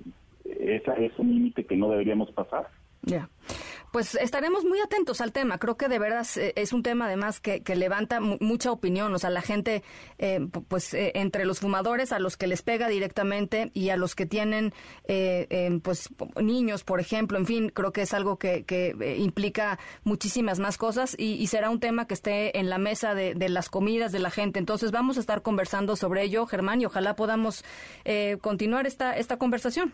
esa 0.44 0.92
es 0.96 1.18
un 1.18 1.30
límite 1.30 1.64
que 1.64 1.74
no 1.74 1.88
deberíamos 1.88 2.30
pasar. 2.32 2.68
Ya. 3.02 3.30
Pues 3.92 4.14
estaremos 4.14 4.64
muy 4.64 4.78
atentos 4.80 5.20
al 5.20 5.32
tema. 5.32 5.58
Creo 5.58 5.76
que 5.76 5.88
de 5.88 5.98
verdad 5.98 6.24
es 6.36 6.72
un 6.72 6.84
tema 6.84 7.06
además 7.06 7.40
que, 7.40 7.62
levanta 7.74 8.20
mucha 8.20 8.70
opinión. 8.70 9.12
O 9.14 9.18
sea, 9.18 9.30
la 9.30 9.42
gente, 9.42 9.82
eh, 10.18 10.46
pues 10.68 10.94
eh, 10.94 11.12
entre 11.16 11.44
los 11.44 11.58
fumadores, 11.58 12.12
a 12.12 12.20
los 12.20 12.36
que 12.36 12.46
les 12.46 12.62
pega 12.62 12.88
directamente 12.88 13.70
y 13.74 13.88
a 13.88 13.96
los 13.96 14.14
que 14.14 14.26
tienen, 14.26 14.72
eh, 15.04 15.80
pues 15.82 16.08
niños, 16.40 16.84
por 16.84 17.00
ejemplo, 17.00 17.36
en 17.36 17.46
fin, 17.46 17.70
creo 17.70 17.92
que 17.92 18.02
es 18.02 18.14
algo 18.14 18.38
que, 18.38 18.64
implica 19.18 19.78
muchísimas 20.04 20.60
más 20.60 20.78
cosas 20.78 21.16
y, 21.18 21.46
será 21.48 21.70
un 21.70 21.80
tema 21.80 22.06
que 22.06 22.14
esté 22.14 22.60
en 22.60 22.70
la 22.70 22.78
mesa 22.78 23.14
de, 23.14 23.34
de, 23.34 23.48
las 23.48 23.68
comidas 23.70 24.12
de 24.12 24.20
la 24.20 24.30
gente. 24.30 24.60
Entonces 24.60 24.92
vamos 24.92 25.16
a 25.16 25.20
estar 25.20 25.42
conversando 25.42 25.96
sobre 25.96 26.22
ello, 26.22 26.46
Germán, 26.46 26.80
y 26.80 26.86
ojalá 26.86 27.16
podamos 27.16 27.64
continuar 28.40 28.86
esta, 28.86 29.16
esta 29.16 29.36
conversación. 29.36 29.92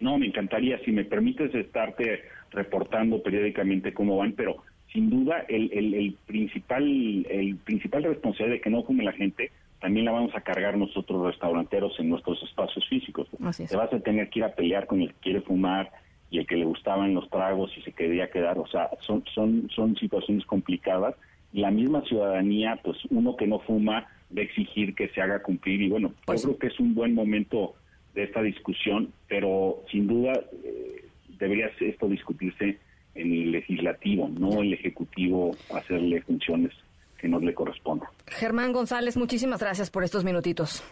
No, 0.00 0.18
me 0.18 0.26
encantaría, 0.26 0.78
si 0.84 0.92
me 0.92 1.04
permites 1.04 1.54
estarte 1.54 2.22
reportando 2.50 3.22
periódicamente 3.22 3.92
cómo 3.92 4.16
van, 4.16 4.32
pero 4.32 4.56
sin 4.92 5.10
duda 5.10 5.44
el, 5.48 5.72
el, 5.72 6.16
principal 6.26 6.84
el 7.28 7.56
principal 7.56 8.04
responsable 8.04 8.54
de 8.54 8.60
que 8.60 8.70
no 8.70 8.84
fume 8.84 9.04
la 9.04 9.12
gente 9.12 9.50
también 9.80 10.06
la 10.06 10.12
vamos 10.12 10.34
a 10.34 10.40
cargar 10.40 10.78
nosotros 10.78 11.26
restauranteros 11.26 11.98
en 11.98 12.08
nuestros 12.08 12.42
espacios 12.42 12.88
físicos. 12.88 13.28
Te 13.68 13.76
vas 13.76 13.92
a 13.92 14.00
tener 14.00 14.30
que 14.30 14.38
ir 14.38 14.44
a 14.44 14.54
pelear 14.54 14.86
con 14.86 15.02
el 15.02 15.08
que 15.08 15.20
quiere 15.20 15.40
fumar 15.42 15.90
y 16.30 16.38
el 16.38 16.46
que 16.46 16.56
le 16.56 16.64
gustaban 16.64 17.12
los 17.12 17.28
tragos 17.28 17.70
y 17.76 17.82
se 17.82 17.92
quería 17.92 18.30
quedar, 18.30 18.58
o 18.58 18.66
sea, 18.66 18.88
son 19.00 19.24
son 19.34 19.68
son 19.74 19.96
situaciones 19.96 20.46
complicadas. 20.46 21.14
La 21.52 21.70
misma 21.70 22.02
ciudadanía, 22.02 22.80
pues 22.82 22.96
uno 23.10 23.36
que 23.36 23.46
no 23.46 23.58
fuma 23.60 24.08
va 24.36 24.40
a 24.40 24.44
exigir 24.44 24.94
que 24.94 25.08
se 25.08 25.20
haga 25.20 25.42
cumplir 25.42 25.82
y 25.82 25.88
bueno, 25.88 26.08
yo 26.08 26.14
pues 26.24 26.42
creo 26.42 26.58
que 26.58 26.66
es 26.68 26.80
un 26.80 26.94
buen 26.94 27.14
momento 27.14 27.74
de 28.14 28.24
esta 28.24 28.42
discusión, 28.42 29.12
pero 29.28 29.82
sin 29.90 30.06
duda 30.06 30.32
eh, 30.64 31.04
debería 31.38 31.70
esto 31.80 32.08
discutirse 32.08 32.78
en 33.14 33.32
el 33.32 33.52
legislativo, 33.52 34.28
no 34.28 34.60
el 34.60 34.72
ejecutivo 34.72 35.56
hacerle 35.72 36.22
funciones 36.22 36.72
que 37.18 37.28
no 37.28 37.40
le 37.40 37.54
correspondan. 37.54 38.08
Germán 38.26 38.72
González, 38.72 39.16
muchísimas 39.16 39.60
gracias 39.60 39.90
por 39.90 40.04
estos 40.04 40.24
minutitos. 40.24 40.82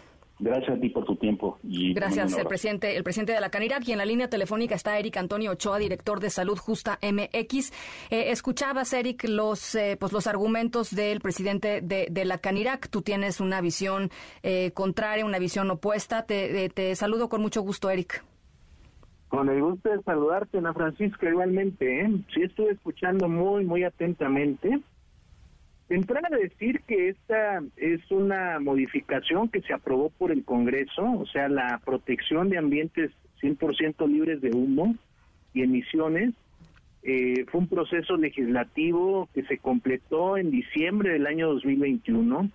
Gracias 0.42 0.76
a 0.76 0.80
ti 0.80 0.88
por 0.88 1.04
tu 1.04 1.14
tiempo. 1.14 1.56
Y 1.62 1.94
Gracias, 1.94 2.36
el 2.36 2.46
presidente, 2.46 2.96
el 2.96 3.04
presidente 3.04 3.32
de 3.32 3.40
la 3.40 3.48
Canirac. 3.48 3.86
Y 3.86 3.92
en 3.92 3.98
la 3.98 4.04
línea 4.04 4.28
telefónica 4.28 4.74
está 4.74 4.98
Eric 4.98 5.16
Antonio 5.16 5.52
Ochoa, 5.52 5.78
director 5.78 6.18
de 6.18 6.30
Salud 6.30 6.58
Justa 6.58 6.98
MX. 7.00 7.70
Eh, 8.10 8.32
escuchabas, 8.32 8.92
Eric, 8.92 9.22
los, 9.28 9.76
eh, 9.76 9.96
pues 10.00 10.12
los 10.12 10.26
argumentos 10.26 10.92
del 10.92 11.20
presidente 11.20 11.80
de, 11.80 12.24
la 12.24 12.38
Canirac. 12.38 12.88
Tú 12.88 13.02
tienes 13.02 13.40
una 13.40 13.60
visión 13.60 14.10
eh, 14.42 14.72
contraria, 14.72 15.24
una 15.24 15.38
visión 15.38 15.70
opuesta. 15.70 16.26
Te, 16.26 16.68
te 16.70 16.96
saludo 16.96 17.28
con 17.28 17.40
mucho 17.40 17.62
gusto, 17.62 17.88
Eric. 17.88 18.24
Con 19.28 19.48
el 19.48 19.62
gusto 19.62 19.90
de 19.90 20.02
saludarte, 20.02 20.58
Ana 20.58 20.74
Francisca, 20.74 21.28
igualmente. 21.28 22.10
Sí 22.34 22.42
estuve 22.42 22.72
escuchando 22.72 23.28
muy, 23.28 23.64
muy 23.64 23.84
atentamente 23.84 24.80
Entrar 25.92 26.24
a 26.24 26.34
decir 26.34 26.80
que 26.88 27.10
esta 27.10 27.62
es 27.76 28.00
una 28.10 28.58
modificación 28.60 29.50
que 29.50 29.60
se 29.60 29.74
aprobó 29.74 30.08
por 30.08 30.32
el 30.32 30.42
Congreso, 30.42 31.02
o 31.02 31.26
sea, 31.26 31.50
la 31.50 31.82
protección 31.84 32.48
de 32.48 32.56
ambientes 32.56 33.10
100% 33.42 34.08
libres 34.08 34.40
de 34.40 34.52
humo 34.52 34.96
y 35.52 35.60
emisiones, 35.60 36.32
eh, 37.02 37.44
fue 37.50 37.60
un 37.60 37.66
proceso 37.66 38.16
legislativo 38.16 39.28
que 39.34 39.42
se 39.42 39.58
completó 39.58 40.38
en 40.38 40.50
diciembre 40.50 41.12
del 41.12 41.26
año 41.26 41.48
2021. 41.48 42.48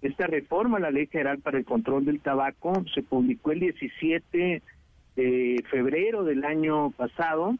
Esta 0.00 0.26
reforma 0.26 0.78
a 0.78 0.80
la 0.80 0.90
Ley 0.90 1.06
General 1.06 1.38
para 1.38 1.58
el 1.58 1.64
Control 1.64 2.04
del 2.04 2.18
Tabaco 2.18 2.84
se 2.92 3.04
publicó 3.04 3.52
el 3.52 3.60
17 3.60 4.60
de 5.14 5.64
febrero 5.70 6.24
del 6.24 6.44
año 6.44 6.90
pasado 6.90 7.54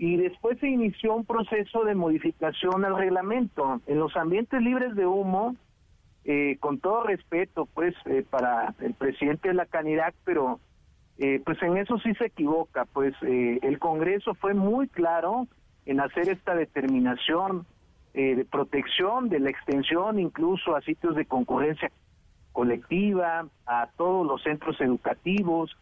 y 0.00 0.16
después 0.16 0.58
se 0.60 0.66
inició 0.66 1.14
un 1.14 1.26
proceso 1.26 1.84
de 1.84 1.94
modificación 1.94 2.86
al 2.86 2.96
reglamento. 2.96 3.82
En 3.86 3.98
los 3.98 4.16
ambientes 4.16 4.58
libres 4.62 4.96
de 4.96 5.04
humo, 5.04 5.56
eh, 6.24 6.56
con 6.58 6.80
todo 6.80 7.02
respeto, 7.02 7.66
pues, 7.66 7.94
eh, 8.06 8.24
para 8.28 8.74
el 8.80 8.94
presidente 8.94 9.48
de 9.48 9.54
la 9.54 9.66
Canidad, 9.66 10.14
pero 10.24 10.58
eh, 11.18 11.42
pues 11.44 11.62
en 11.62 11.76
eso 11.76 11.98
sí 11.98 12.14
se 12.14 12.24
equivoca, 12.26 12.86
pues 12.86 13.14
el 13.20 13.78
Congreso 13.78 14.32
fue 14.32 14.54
muy 14.54 14.88
claro 14.88 15.46
en 15.84 16.00
hacer 16.00 16.30
esta 16.30 16.54
determinación 16.54 17.66
de 18.14 18.46
protección, 18.50 19.28
de 19.28 19.38
la 19.38 19.50
extensión 19.50 20.18
incluso 20.18 20.74
a 20.74 20.80
sitios 20.80 21.14
de 21.14 21.26
concurrencia 21.26 21.92
colectiva, 22.52 23.46
a 23.66 23.88
todos 23.98 24.26
los 24.26 24.42
centros 24.42 24.80
educativos, 24.80 25.76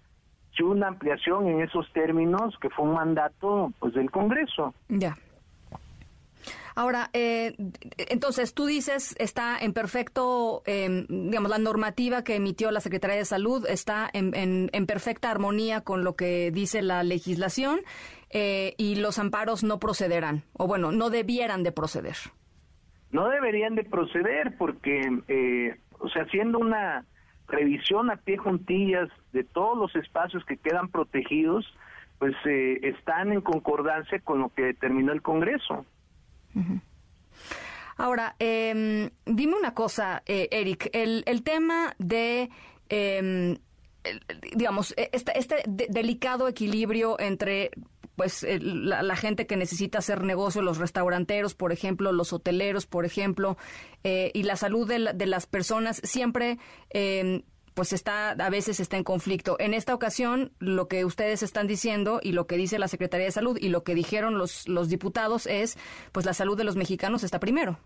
una 0.67 0.89
ampliación 0.89 1.47
en 1.47 1.63
esos 1.63 1.91
términos 1.93 2.55
que 2.61 2.71
fue 2.71 2.87
un 2.87 2.95
mandato 2.95 3.73
pues 3.79 3.95
del 3.95 4.11
Congreso. 4.11 4.75
Ya. 4.89 5.17
Ahora, 6.79 7.11
eh, 7.13 7.57
entonces 7.97 8.55
tú 8.55 8.67
dices 8.67 9.17
está 9.19 9.59
en 9.59 9.73
perfecto, 9.73 10.63
em, 10.65 11.07
digamos, 11.09 11.51
la 11.51 11.59
normativa 11.59 12.23
que 12.23 12.37
emitió 12.37 12.71
la 12.71 12.79
Secretaría 12.79 13.17
de 13.17 13.25
Salud 13.25 13.67
está 13.67 14.09
en, 14.13 14.33
en, 14.73 14.87
perfecta 14.87 15.29
armonía 15.29 15.81
con 15.81 16.05
lo 16.05 16.15
que 16.15 16.53
dice 16.53 16.81
la 16.81 17.03
legislación 17.03 17.81
eh, 18.31 18.75
y 18.79 18.95
los 18.95 19.19
amparos 19.19 19.65
no 19.65 19.81
procederán, 19.81 20.45
o 20.53 20.69
bueno, 20.69 20.93
no 20.93 21.11
debieran 21.11 21.65
de 21.65 21.73
proceder. 21.73 22.15
No 23.11 23.29
deberían 23.29 23.75
de 23.75 23.83
proceder 23.83 24.57
porque, 24.57 25.01
eh, 25.27 25.81
o 25.99 26.09
sea, 26.11 26.27
siendo 26.27 26.61
una 26.61 27.05
revisión 27.49 28.11
a 28.11 28.17
pie 28.17 28.37
juntillas 28.37 29.09
de 29.33 29.45
todos 29.45 29.77
los 29.77 29.97
espacios 29.97 30.45
que 30.45 30.57
quedan 30.57 30.89
protegidos, 30.89 31.67
pues 32.19 32.35
eh, 32.45 32.81
están 32.83 33.33
en 33.33 33.41
concordancia 33.41 34.21
con 34.21 34.41
lo 34.41 34.51
que 34.51 34.63
determinó 34.63 35.13
el 35.13 35.23
Congreso. 35.23 35.85
Ahora, 37.97 38.35
eh, 38.39 39.11
dime 39.27 39.55
una 39.57 39.75
cosa, 39.75 40.23
eh, 40.27 40.49
Eric, 40.51 40.91
el, 40.93 41.23
el, 41.27 41.43
tema 41.43 41.95
de, 41.99 42.51
em, 42.89 43.57
digamos, 44.55 44.95
e, 44.97 45.11
este, 45.13 45.39
este 45.39 45.63
delicado 45.67 46.49
equilibrio 46.49 47.19
entre 47.19 47.71
pues 48.19 48.45
la, 48.61 49.15
gente 49.15 49.47
que 49.47 49.57
necesita 49.57 49.99
hacer 49.99 50.25
negocio, 50.25 50.61
los 50.61 50.79
restauranteros, 50.79 51.55
por 51.55 51.71
ejemplo, 51.71 52.11
los 52.11 52.33
hoteleros, 52.33 52.85
por 52.85 53.05
ejemplo, 53.05 53.57
eh, 54.03 54.33
y 54.35 54.43
la 54.43 54.57
salud 54.57 54.89
de, 54.89 55.27
las 55.27 55.47
personas 55.47 56.01
siempre 56.03 56.59
eh, 56.91 57.45
pues 57.75 57.93
está 57.93 58.31
a 58.31 58.51
veces 58.51 58.81
está 58.81 58.97
en 58.97 59.05
conflicto. 59.05 59.57
En 59.61 59.73
esta 59.73 59.95
ocasión, 59.95 60.51
lo 60.59 60.89
que 60.89 61.05
ustedes 61.05 61.45
están 61.45 61.69
diciendo 61.69 62.19
y 62.21 62.33
lo 62.33 62.49
que 62.49 62.57
dice 62.57 62.81
la 62.81 62.89
Secretaría 62.89 63.27
de 63.27 63.31
Salud 63.31 63.57
y 63.61 63.69
lo 63.69 63.85
que 63.85 63.95
dijeron 63.95 64.37
los 64.37 64.67
los 64.67 64.89
diputados 64.89 65.47
es, 65.47 65.79
pues 66.11 66.27
la 66.27 66.35
salud 66.35 66.59
de 66.59 66.65
los 66.65 66.75
mexicanos 66.75 67.23
está 67.23 67.39
primero. 67.39 67.79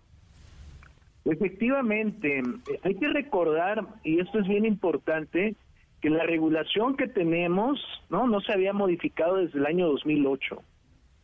Efectivamente, 1.27 2.42
hay 2.83 2.95
que 2.95 3.09
recordar 3.09 3.87
y 4.03 4.18
esto 4.18 4.38
es 4.38 4.49
bien 4.49 4.64
importante 4.64 5.57
que 6.02 6.10
la 6.10 6.24
regulación 6.24 6.96
que 6.96 7.06
tenemos 7.06 7.80
no 8.10 8.26
no 8.26 8.40
se 8.40 8.52
había 8.52 8.72
modificado 8.72 9.36
desde 9.36 9.58
el 9.58 9.66
año 9.66 9.86
2008. 9.86 10.62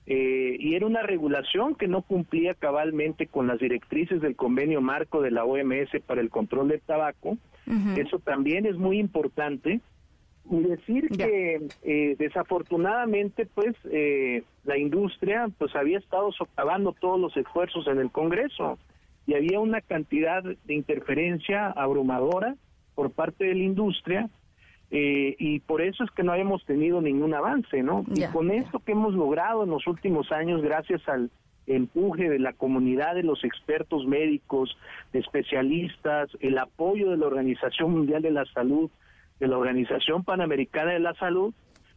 eh, 0.06 0.56
y 0.58 0.74
era 0.74 0.86
una 0.86 1.02
regulación 1.02 1.74
que 1.74 1.86
no 1.86 2.00
cumplía 2.00 2.54
cabalmente 2.54 3.26
con 3.26 3.46
las 3.46 3.58
directrices 3.58 4.22
del 4.22 4.36
convenio 4.36 4.80
marco 4.80 5.20
de 5.20 5.30
la 5.30 5.44
OMS 5.44 5.90
para 6.06 6.22
el 6.22 6.30
control 6.30 6.68
del 6.68 6.80
tabaco. 6.80 7.36
Eso 7.98 8.18
también 8.18 8.64
es 8.64 8.78
muy 8.78 8.98
importante. 8.98 9.80
Y 10.50 10.60
decir 10.60 11.10
que 11.10 11.60
eh, 11.82 12.16
desafortunadamente 12.18 13.44
pues 13.44 13.76
eh, 13.90 14.44
la 14.64 14.78
industria 14.78 15.50
pues 15.58 15.76
había 15.76 15.98
estado 15.98 16.32
socavando 16.32 16.94
todos 16.98 17.20
los 17.20 17.36
esfuerzos 17.36 17.86
en 17.86 17.98
el 17.98 18.10
Congreso 18.10 18.78
y 19.26 19.34
había 19.34 19.60
una 19.60 19.82
cantidad 19.82 20.42
de 20.42 20.74
interferencia 20.74 21.66
abrumadora 21.66 22.54
por 22.94 23.10
parte 23.10 23.44
de 23.44 23.54
la 23.56 23.64
industria 23.64 24.30
eh, 24.90 25.37
y 25.38 25.61
por 25.61 25.83
eso 25.83 26.05
es 26.05 26.11
que 26.12 26.22
no 26.22 26.33
habíamos 26.33 26.64
tenido 26.64 27.01
ningún 27.01 27.35
avance, 27.35 27.83
¿no? 27.83 28.05
y 28.14 28.24
con 28.33 28.51
esto 28.51 28.79
que 28.81 28.92
hemos 28.92 29.14
logrado 29.14 29.64
en 29.64 29.70
los 29.70 29.87
últimos 29.87 30.33
años, 30.33 30.62
gracias 30.62 31.07
al 31.09 31.31
empuje 31.66 32.31
de 32.31 32.38
la 32.38 32.55
comunidad 32.55 33.14
de 33.14 33.22
los 33.22 33.44
expertos 33.44 34.07
médicos, 34.07 34.77
de 35.12 35.18
especialistas, 35.18 36.31
el 36.40 36.57
apoyo 36.57 37.11
de 37.11 37.18
la 37.18 37.27
Organización 37.27 37.92
Mundial 37.92 38.22
de 38.22 38.31
la 38.31 38.46
Salud, 38.46 38.90
de 39.38 39.46
la 39.46 39.59
Organización 39.59 40.24
Panamericana 40.24 40.92
de 40.92 41.01
la 41.01 41.14
Salud, 41.14 41.53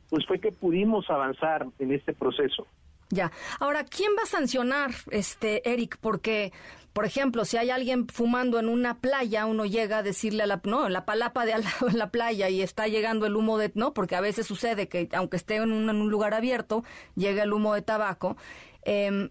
pues 0.10 0.26
fue 0.26 0.40
que 0.40 0.52
pudimos 0.52 1.10
avanzar 1.10 1.68
en 1.80 1.94
este 1.94 2.14
proceso. 2.14 2.68
Ya. 3.12 3.32
Ahora, 3.60 3.86
¿quién 3.86 4.12
va 4.18 4.24
a 4.24 4.26
sancionar, 4.26 4.92
este, 5.12 5.70
Eric? 5.70 5.98
Porque 6.00 6.52
por 6.94 7.06
ejemplo, 7.06 7.46
si 7.46 7.56
hay 7.58 7.70
alguien 7.70 8.08
fumando 8.08 8.60
en 8.60 8.68
una 8.68 9.00
playa, 9.00 9.46
uno 9.46 9.66
llega 9.66 10.00
a 10.00 10.04
decirle 10.04 10.44
a 10.44 10.46
la, 10.46 10.62
no, 10.66 10.90
la 10.90 11.06
palapa 11.06 11.46
de 11.46 11.54
al 11.54 11.64
lado 11.64 11.88
en 11.90 11.98
la 11.98 12.12
playa 12.12 12.50
y 12.50 12.62
está 12.62 12.88
llegando 12.88 13.26
el 13.26 13.36
humo 13.36 13.58
de, 13.58 13.72
no, 13.76 13.94
porque 13.94 14.16
a 14.16 14.22
veces 14.22 14.46
sucede 14.46 14.90
que 14.90 15.08
aunque 15.14 15.38
esté 15.38 15.56
en 15.56 15.72
un, 15.72 16.10
lugar 16.10 16.34
abierto, 16.34 16.84
llega 17.16 17.44
el 17.44 17.54
humo 17.54 17.74
de 17.74 17.82
tabaco. 17.82 18.36
Em, 18.84 19.30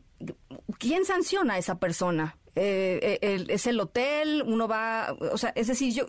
¿Quién 0.79 1.05
sanciona 1.05 1.55
a 1.55 1.59
esa 1.59 1.79
persona? 1.79 2.37
Eh, 2.57 3.19
eh, 3.23 3.45
es 3.49 3.67
el 3.67 3.79
hotel, 3.79 4.43
uno 4.45 4.67
va, 4.67 5.15
o 5.33 5.39
sea, 5.39 5.53
es 5.55 5.69
decir, 5.69 5.95
yo, 5.95 6.07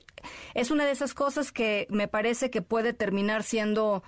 es 0.53 0.71
una 0.71 0.85
de 0.85 0.91
esas 0.91 1.13
cosas 1.13 1.51
que 1.51 1.85
me 1.89 2.07
parece 2.07 2.49
que 2.49 2.61
puede 2.61 2.93
terminar 2.93 3.43
siendo, 3.43 4.03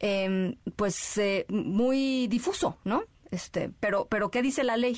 em, 0.00 0.54
pues, 0.76 1.18
eh, 1.18 1.46
muy 1.48 2.26
difuso, 2.28 2.76
¿no? 2.84 3.02
Este, 3.30 3.70
pero, 3.80 4.06
pero 4.08 4.30
¿qué 4.30 4.42
dice 4.42 4.64
la 4.64 4.76
ley? 4.76 4.96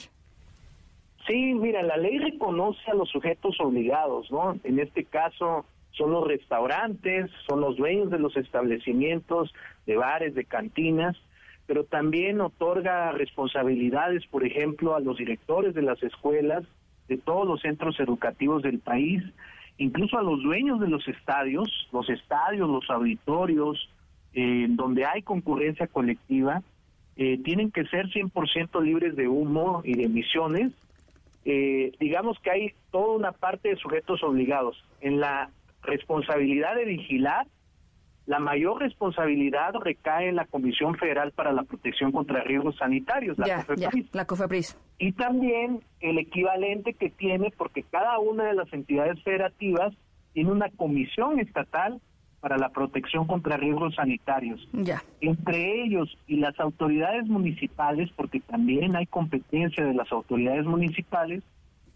Sí, 1.27 1.55
mira, 1.55 1.83
la 1.83 1.97
ley 1.97 2.19
reconoce 2.19 2.91
a 2.91 2.95
los 2.95 3.09
sujetos 3.11 3.57
obligados, 3.61 4.31
¿no? 4.31 4.59
En 4.65 4.79
este 4.79 5.05
caso 5.05 5.65
son 5.93 6.13
los 6.13 6.27
restaurantes, 6.27 7.31
son 7.49 7.61
los 7.61 7.77
dueños 7.77 8.11
de 8.11 8.19
los 8.19 8.37
establecimientos, 8.37 9.53
de 9.87 9.97
bares, 9.97 10.35
de 10.35 10.45
cantinas, 10.45 11.17
pero 11.67 11.85
también 11.85 12.41
otorga 12.41 13.13
responsabilidades, 13.13 14.27
por 14.27 14.45
ejemplo, 14.45 14.95
a 14.95 15.01
los 15.01 15.19
directores 15.19 15.75
de 15.75 15.83
las 15.83 16.03
escuelas, 16.03 16.65
de 17.09 17.19
todos 17.19 17.47
los 17.47 17.61
centros 17.61 18.01
educativos 18.01 18.63
del 18.63 18.79
país, 18.79 19.23
incluso 19.79 20.19
a 20.19 20.23
los 20.23 20.43
dueños 20.43 20.81
de 20.81 20.89
los 20.89 21.07
estadios, 21.07 21.89
los 21.93 22.09
estadios, 22.09 22.69
los 22.69 22.89
auditorios, 22.89 23.89
eh, 24.35 24.67
donde 24.71 25.05
hay 25.05 25.23
concurrencia 25.23 25.87
colectiva, 25.87 26.63
eh, 27.17 27.39
tienen 27.43 27.71
que 27.71 27.85
ser 27.87 28.07
100% 28.07 28.83
libres 28.83 29.17
de 29.17 29.29
humo 29.29 29.83
y 29.85 29.95
de 29.95 30.05
emisiones 30.05 30.73
eh, 31.45 31.93
digamos 31.99 32.39
que 32.41 32.51
hay 32.51 32.75
toda 32.91 33.17
una 33.17 33.33
parte 33.33 33.71
de 33.71 33.77
sujetos 33.77 34.23
obligados. 34.23 34.83
En 35.01 35.21
la 35.21 35.51
responsabilidad 35.83 36.75
de 36.75 36.85
vigilar, 36.85 37.47
la 38.27 38.39
mayor 38.39 38.81
responsabilidad 38.81 39.73
recae 39.75 40.29
en 40.29 40.37
la 40.37 40.45
Comisión 40.45 40.95
Federal 40.97 41.33
para 41.33 41.53
la 41.53 41.63
Protección 41.63 42.13
contra 42.13 42.43
Riesgos 42.43 42.77
Sanitarios, 42.77 43.39
la, 43.39 43.65
la 44.13 44.25
COFEPRIS. 44.27 44.77
Y 44.99 45.13
también 45.13 45.81
el 46.01 46.19
equivalente 46.19 46.93
que 46.93 47.09
tiene, 47.09 47.51
porque 47.57 47.83
cada 47.83 48.19
una 48.19 48.45
de 48.45 48.55
las 48.55 48.71
entidades 48.73 49.21
federativas 49.23 49.95
tiene 50.35 50.53
una 50.53 50.69
comisión 50.69 51.41
estatal 51.41 52.01
para 52.41 52.57
la 52.57 52.71
protección 52.71 53.27
contra 53.27 53.57
riesgos 53.57 53.95
sanitarios. 53.95 54.67
Ya. 54.73 55.03
Entre 55.21 55.83
ellos 55.85 56.17
y 56.27 56.37
las 56.37 56.59
autoridades 56.59 57.27
municipales, 57.27 58.11
porque 58.17 58.41
también 58.41 58.97
hay 58.97 59.07
competencia 59.07 59.85
de 59.85 59.95
las 59.95 60.11
autoridades 60.11 60.65
municipales, 60.65 61.43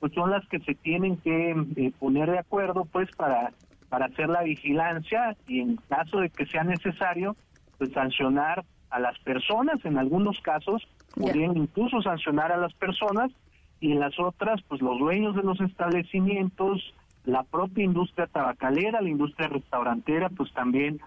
pues 0.00 0.12
son 0.12 0.30
las 0.30 0.46
que 0.48 0.60
se 0.60 0.74
tienen 0.74 1.16
que 1.16 1.56
eh, 1.76 1.92
poner 1.98 2.30
de 2.30 2.38
acuerdo 2.38 2.84
pues 2.84 3.08
para 3.16 3.52
para 3.88 4.06
hacer 4.06 4.28
la 4.28 4.42
vigilancia 4.42 5.36
y 5.46 5.60
en 5.60 5.76
caso 5.76 6.18
de 6.18 6.28
que 6.28 6.46
sea 6.46 6.64
necesario 6.64 7.36
pues 7.78 7.92
sancionar 7.92 8.64
a 8.90 8.98
las 8.98 9.16
personas 9.20 9.84
en 9.84 9.98
algunos 9.98 10.40
casos 10.40 10.82
podrían 11.14 11.56
incluso 11.56 12.02
sancionar 12.02 12.50
a 12.50 12.56
las 12.56 12.74
personas 12.74 13.30
y 13.78 13.92
en 13.92 14.00
las 14.00 14.18
otras 14.18 14.60
pues 14.66 14.82
los 14.82 14.98
dueños 14.98 15.36
de 15.36 15.44
los 15.44 15.60
establecimientos 15.60 16.92
la 17.24 17.42
propia 17.42 17.84
industria 17.84 18.26
tabacalera, 18.26 19.00
la 19.00 19.08
industria 19.08 19.48
restaurantera, 19.48 20.28
pues 20.28 20.52
también 20.52 21.00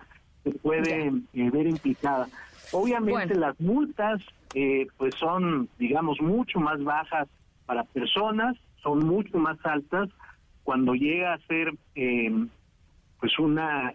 se 0.43 0.51
puede 0.51 1.07
eh, 1.07 1.49
ver 1.51 1.67
implicada. 1.67 2.27
Obviamente 2.71 3.35
las 3.35 3.59
multas 3.59 4.21
eh, 4.53 4.87
pues 4.97 5.15
son, 5.15 5.69
digamos, 5.77 6.19
mucho 6.21 6.59
más 6.59 6.83
bajas 6.83 7.27
para 7.65 7.83
personas, 7.83 8.55
son 8.81 9.05
mucho 9.05 9.37
más 9.37 9.57
altas 9.65 10.09
cuando 10.63 10.93
llega 10.93 11.33
a 11.33 11.39
ser 11.47 11.73
eh, 11.95 12.31
pues 13.19 13.37
una 13.39 13.93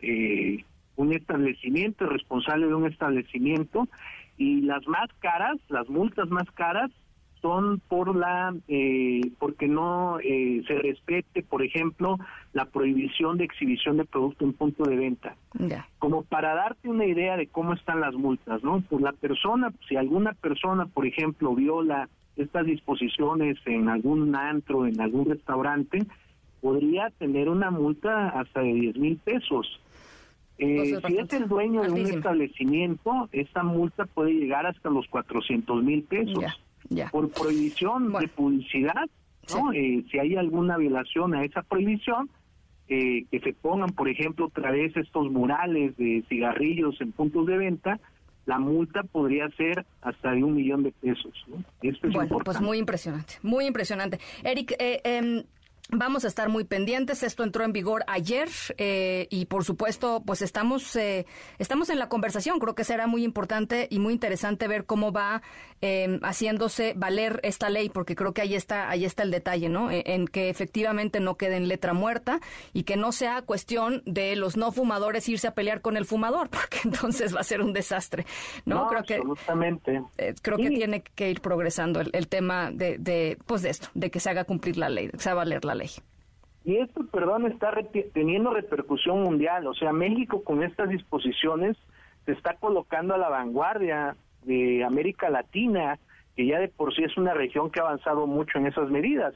un 0.95 1.13
establecimiento 1.13 2.07
responsable 2.07 2.67
de 2.67 2.75
un 2.75 2.87
establecimiento 2.87 3.89
y 4.37 4.61
las 4.61 4.87
más 4.87 5.09
caras, 5.21 5.57
las 5.69 5.89
multas 5.89 6.29
más 6.29 6.51
caras 6.53 6.91
son 7.43 7.81
por 7.89 8.17
la 8.17 8.55
eh, 8.69 9.21
porque 9.39 9.67
no 9.67 10.19
eh, 10.21 10.63
se 10.67 10.75
respete, 10.79 11.43
por 11.43 11.63
ejemplo, 11.63 12.19
la 12.53 12.67
prohibición 12.67 13.37
de 13.37 13.45
exhibición 13.45 13.97
de 13.97 14.05
producto 14.05 14.45
en 14.45 14.53
punto 14.53 14.85
de 14.85 14.97
venta. 14.97 15.37
Como 15.99 16.23
para 16.23 16.55
darte 16.55 16.89
una 16.89 17.05
idea 17.05 17.37
de 17.37 17.49
cómo 17.49 17.75
están 17.75 18.01
las 18.01 18.15
multas, 18.15 18.63
¿no? 18.63 18.81
Por 18.83 19.03
la 19.03 19.13
persona, 19.13 19.73
si 19.89 19.97
alguna 19.97 20.33
persona, 20.35 20.87
por 20.87 21.05
ejemplo, 21.05 21.55
viola 21.55 22.09
estas 22.37 22.65
disposiciones 22.65 23.59
en 23.67 23.89
algún 23.89 24.35
antro, 24.35 24.87
en 24.87 25.01
algún 25.01 25.29
restaurante, 25.29 26.07
podría 26.61 27.11
tener 27.19 27.49
una 27.49 27.71
multa 27.71 28.29
hasta 28.29 28.61
de 28.61 28.73
10 28.73 28.97
mil 28.97 29.17
pesos. 29.17 29.81
Eh, 30.59 30.97
si 31.07 31.17
es 31.19 31.33
el 31.33 31.49
dueño 31.49 31.83
de 31.83 31.91
un 31.91 32.07
establecimiento, 32.07 33.29
esa 33.33 33.65
multa 33.65 34.07
puede 34.07 34.33
llegar 34.33 34.65
hasta 34.65 34.91
los 34.91 35.09
400 35.09 35.83
mil 35.83 36.05
pesos 36.05 36.45
por 37.11 37.31
prohibición 37.31 38.13
de 38.13 38.29
publicidad, 38.29 39.09
¿no? 39.55 39.73
Eh, 39.73 40.05
si 40.11 40.19
hay 40.19 40.37
alguna 40.37 40.77
violación 40.77 41.35
a 41.35 41.45
esa 41.45 41.63
prohibición, 41.63 42.31
eh, 42.89 43.25
que 43.31 43.41
se 43.41 43.53
pongan, 43.53 43.91
por 43.91 44.09
ejemplo, 44.09 44.47
otra 44.47 44.71
vez 44.71 44.95
estos 44.97 45.31
murales 45.31 45.97
de 45.97 46.25
cigarrillos 46.29 47.01
en 47.01 47.13
puntos 47.13 47.47
de 47.47 47.57
venta, 47.57 48.01
la 48.45 48.59
multa 48.59 49.03
podría 49.05 49.49
ser 49.51 49.87
hasta 50.01 50.33
de 50.33 50.43
un 50.43 50.57
millón 50.57 50.83
de 50.83 50.93
pesos. 50.93 51.33
¿no? 51.47 51.65
Esto 51.81 52.09
es 52.09 52.13
bueno, 52.13 52.39
pues 52.45 52.61
muy 52.61 52.79
impresionante, 52.79 53.35
muy 53.43 53.67
impresionante. 53.67 54.19
Eric, 54.43 54.75
eh, 54.79 55.01
em, 55.05 55.43
Vamos 55.91 56.25
a 56.25 56.29
estar 56.29 56.49
muy 56.49 56.65
pendientes. 56.65 57.23
Esto 57.23 57.43
entró 57.43 57.65
en 57.65 57.73
vigor 57.73 58.05
ayer 58.07 58.49
eh, 58.79 59.27
y, 59.31 59.47
por 59.47 59.65
supuesto, 59.65 60.23
pues 60.25 60.41
estamos 60.41 60.95
eh, 60.97 61.27
estamos 61.59 61.91
en 61.91 61.99
la 61.99 62.09
conversación. 62.09 62.61
Creo 62.61 62.75
que 62.75 62.85
será 62.85 63.07
muy 63.07 63.25
importante 63.25 63.89
y 63.91 63.99
muy 63.99 64.15
interesante 64.15 64.69
ver 64.69 64.87
cómo 64.87 65.13
va 65.13 65.43
eh, 65.83 66.21
haciéndose 66.23 66.95
valer 66.97 67.41
esta 67.43 67.69
ley, 67.69 67.89
porque 67.89 68.15
creo 68.15 68.33
que 68.33 68.41
ahí 68.43 68.55
está 68.55 68.89
ahí 68.89 69.05
está 69.05 69.25
el 69.25 69.33
detalle, 69.33 69.69
¿no? 69.69 69.91
E, 69.91 70.05
en, 70.07 70.29
que 70.29 70.49
efectivamente 70.49 71.19
no 71.19 71.37
quede 71.37 71.57
en 71.57 71.67
letra 71.67 71.93
muerta 71.93 72.41
y 72.73 72.85
que 72.85 72.97
no 72.97 73.11
sea 73.11 73.43
cuestión 73.43 74.03
de 74.07 74.37
los 74.37 74.57
no 74.57 74.71
fumadores 74.71 75.29
irse 75.29 75.49
a 75.49 75.55
pelear 75.55 75.83
con 75.83 75.97
el 75.97 76.05
fumador, 76.05 76.49
porque 76.51 76.79
entonces 76.85 77.35
va 77.35 77.41
a 77.41 77.45
ser 77.45 77.61
un 77.61 77.73
desastre, 77.73 78.25
¿no? 78.65 78.87
creo 78.87 79.03
que 79.03 79.21
creo 80.41 80.57
que 80.57 80.71
tiene 80.71 81.03
que 81.03 81.31
ir 81.31 81.41
progresando 81.41 82.01
el, 82.01 82.29
tema 82.29 82.71
de, 82.71 82.99
de 82.99 83.37
pues 83.47 83.63
de 83.63 83.71
esto, 83.71 83.89
de 83.95 84.11
que 84.11 84.21
se 84.21 84.31
haga 84.31 84.45
cumplir 84.45 84.77
la 84.77 84.89
ley, 84.89 85.09
de 85.09 85.13
que 85.13 85.19
se 85.19 85.31
haga 85.31 85.39
valer 85.39 85.65
la 85.65 85.72
ley. 85.75 85.89
Y 86.65 86.77
esto, 86.77 87.05
perdón, 87.07 87.47
está 87.47 87.73
teniendo 88.13 88.55
repercusión 88.55 89.23
mundial. 89.23 89.67
O 89.67 89.75
sea, 89.75 89.93
México 89.93 90.45
con 90.45 90.63
estas 90.63 90.89
disposiciones 90.89 91.77
se 92.25 92.33
está 92.33 92.55
colocando 92.55 93.15
a 93.15 93.19
la 93.19 93.29
vanguardia 93.29 94.17
de 94.45 94.85
América 94.85 95.29
Latina, 95.29 95.99
que 96.37 96.47
ya 96.47 96.61
de 96.61 96.69
por 96.69 96.95
sí 96.95 97.03
es 97.03 97.17
una 97.17 97.35
región 97.35 97.71
que 97.71 97.81
ha 97.81 97.85
avanzado 97.85 98.27
mucho 98.27 98.59
en 98.59 98.67
esas 98.67 98.91
medidas. 98.91 99.35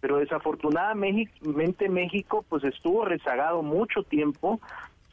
Pero 0.00 0.18
desafortunadamente 0.18 1.88
México 1.88 2.44
pues 2.48 2.64
estuvo 2.64 3.04
rezagado 3.04 3.62
mucho 3.62 4.02
tiempo, 4.02 4.60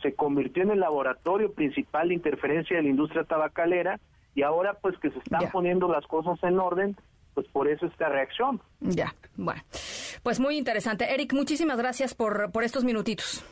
se 0.02 0.14
convirtió 0.16 0.64
en 0.64 0.72
el 0.72 0.80
laboratorio 0.80 1.54
principal 1.54 2.10
de 2.10 2.16
interferencia 2.16 2.76
de 2.76 2.84
la 2.84 2.90
industria 2.90 3.24
tabacalera 3.24 4.00
y 4.34 4.42
ahora 4.42 4.74
pues 4.74 4.98
que 4.98 5.12
se 5.12 5.20
están 5.20 5.50
poniendo 5.52 5.88
las 5.88 6.06
cosas 6.08 6.42
en 6.44 6.60
orden, 6.60 6.98
pues 7.34 7.48
por 7.48 7.67
eso 7.67 7.86
esta 7.86 8.10
reacción. 8.10 8.62
Ya, 8.80 9.15
bueno, 9.36 9.62
pues 10.24 10.39
muy 10.39 10.58
interesante. 10.58 11.13
Eric, 11.13 11.34
muchísimas 11.34 11.78
gracias 11.78 12.13
por, 12.13 12.52
por 12.52 12.63
estos 12.63 12.84
minutitos. 12.84 13.44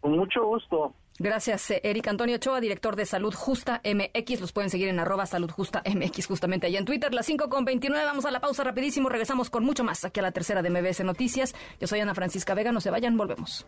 Con 0.00 0.16
mucho 0.16 0.44
gusto. 0.44 0.94
Gracias, 1.18 1.70
eh, 1.70 1.82
Eric 1.84 2.08
Antonio 2.08 2.36
Ochoa, 2.36 2.60
director 2.60 2.96
de 2.96 3.04
Salud 3.04 3.34
Justa 3.34 3.82
MX. 3.84 4.40
Los 4.40 4.52
pueden 4.52 4.70
seguir 4.70 4.88
en 4.88 4.98
arroba 4.98 5.26
Salud 5.26 5.50
Justa 5.50 5.82
MX, 5.84 6.26
justamente 6.26 6.66
allá 6.66 6.78
en 6.78 6.86
Twitter. 6.86 7.12
Las 7.12 7.26
5 7.26 7.50
con 7.50 7.66
29. 7.66 8.06
Vamos 8.06 8.24
a 8.24 8.30
la 8.30 8.40
pausa 8.40 8.64
rapidísimo. 8.64 9.10
Regresamos 9.10 9.50
con 9.50 9.62
mucho 9.62 9.84
más 9.84 10.02
aquí 10.06 10.20
a 10.20 10.22
la 10.22 10.32
tercera 10.32 10.62
de 10.62 10.70
MBS 10.70 11.04
Noticias. 11.04 11.54
Yo 11.78 11.86
soy 11.86 12.00
Ana 12.00 12.14
Francisca 12.14 12.54
Vega. 12.54 12.72
No 12.72 12.80
se 12.80 12.88
vayan, 12.88 13.18
volvemos. 13.18 13.66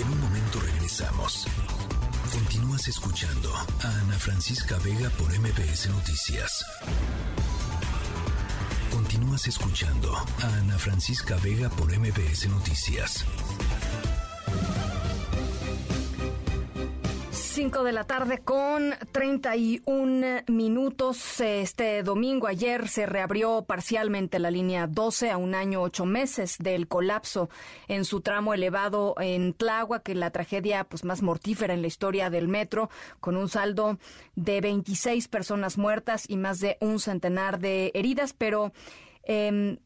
En 0.00 0.08
un 0.08 0.20
momento 0.20 0.60
regresamos. 0.60 1.48
Continúas 2.32 2.86
escuchando 2.86 3.52
a 3.52 4.00
Ana 4.02 4.14
Francisca 4.14 4.76
Vega 4.84 5.10
por 5.18 5.26
MBS 5.36 5.88
Noticias. 5.90 6.64
Continúas 9.38 9.46
escuchando 9.46 10.16
a 10.16 10.58
Ana 10.58 10.78
Francisca 10.78 11.36
Vega 11.36 11.68
por 11.70 11.96
MBS 11.96 12.48
Noticias. 12.48 13.24
5 17.30 17.84
de 17.84 17.92
la 17.92 18.04
tarde 18.04 18.38
con 18.38 18.94
31 19.12 20.42
minutos. 20.48 21.40
Este 21.40 22.02
domingo, 22.02 22.48
ayer, 22.48 22.88
se 22.88 23.06
reabrió 23.06 23.62
parcialmente 23.62 24.40
la 24.40 24.50
línea 24.50 24.88
12 24.88 25.30
a 25.30 25.36
un 25.36 25.54
año 25.54 25.82
ocho 25.82 26.04
meses 26.04 26.56
del 26.58 26.88
colapso 26.88 27.48
en 27.86 28.04
su 28.04 28.20
tramo 28.22 28.54
elevado 28.54 29.14
en 29.20 29.54
Tláhuac, 29.54 30.02
que 30.02 30.14
la 30.16 30.30
tragedia 30.30 30.82
pues, 30.84 31.04
más 31.04 31.22
mortífera 31.22 31.74
en 31.74 31.82
la 31.82 31.88
historia 31.88 32.28
del 32.30 32.48
metro, 32.48 32.90
con 33.20 33.36
un 33.36 33.48
saldo 33.48 33.98
de 34.34 34.60
26 34.60 35.28
personas 35.28 35.78
muertas 35.78 36.24
y 36.28 36.36
más 36.36 36.58
de 36.58 36.76
un 36.80 36.98
centenar 36.98 37.60
de 37.60 37.92
heridas, 37.94 38.32
pero... 38.32 38.72
Eh, 39.28 39.78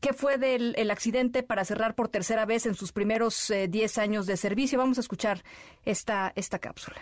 ¿Qué 0.00 0.12
fue 0.12 0.38
del 0.38 0.74
el 0.76 0.92
accidente 0.92 1.42
para 1.42 1.64
cerrar 1.64 1.96
por 1.96 2.08
tercera 2.08 2.46
vez 2.46 2.66
en 2.66 2.76
sus 2.76 2.92
primeros 2.92 3.52
10 3.68 3.98
eh, 3.98 4.00
años 4.00 4.26
de 4.26 4.36
servicio? 4.36 4.78
Vamos 4.78 4.98
a 4.98 5.00
escuchar 5.00 5.42
esta, 5.84 6.32
esta 6.36 6.60
cápsula. 6.60 7.00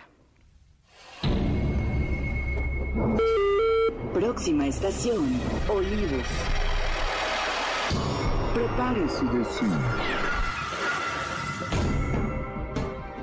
Próxima 4.15 4.67
estación, 4.67 5.39
Olivos. 5.69 6.27
Prepare 8.55 9.09
su 9.11 9.31
destino. 9.37 9.79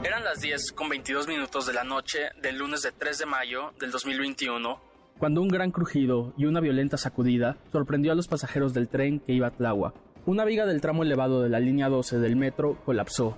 Eran 0.04 0.24
las 0.24 0.40
10 0.40 0.72
con 0.74 0.90
22 0.90 1.28
minutos 1.28 1.66
de 1.66 1.74
la 1.74 1.84
noche 1.84 2.30
del 2.40 2.58
lunes 2.58 2.84
de 2.84 2.92
3 2.92 3.18
de 3.18 3.26
mayo 3.26 3.74
del 3.80 3.90
2021 3.90 4.93
cuando 5.20 5.42
un 5.42 5.48
gran 5.48 5.72
crujido 5.72 6.34
y 6.38 6.46
una 6.46 6.60
violenta 6.60 6.98
sacudida 6.98 7.58
sorprendió 7.72 8.12
a 8.12 8.16
los 8.16 8.28
pasajeros 8.28 8.74
del 8.74 8.88
tren 8.88 9.20
que 9.20 9.34
iba 9.34 9.48
a 9.48 9.52
Tláhuac. 9.52 9.96
Una 10.26 10.46
viga 10.46 10.66
del 10.66 10.82
tramo 10.82 11.04
elevado 11.04 11.42
de 11.42 11.50
la 11.50 11.60
línea 11.60 11.90
12 11.90 12.20
del 12.20 12.36
metro 12.36 12.78
colapsó 12.86 13.38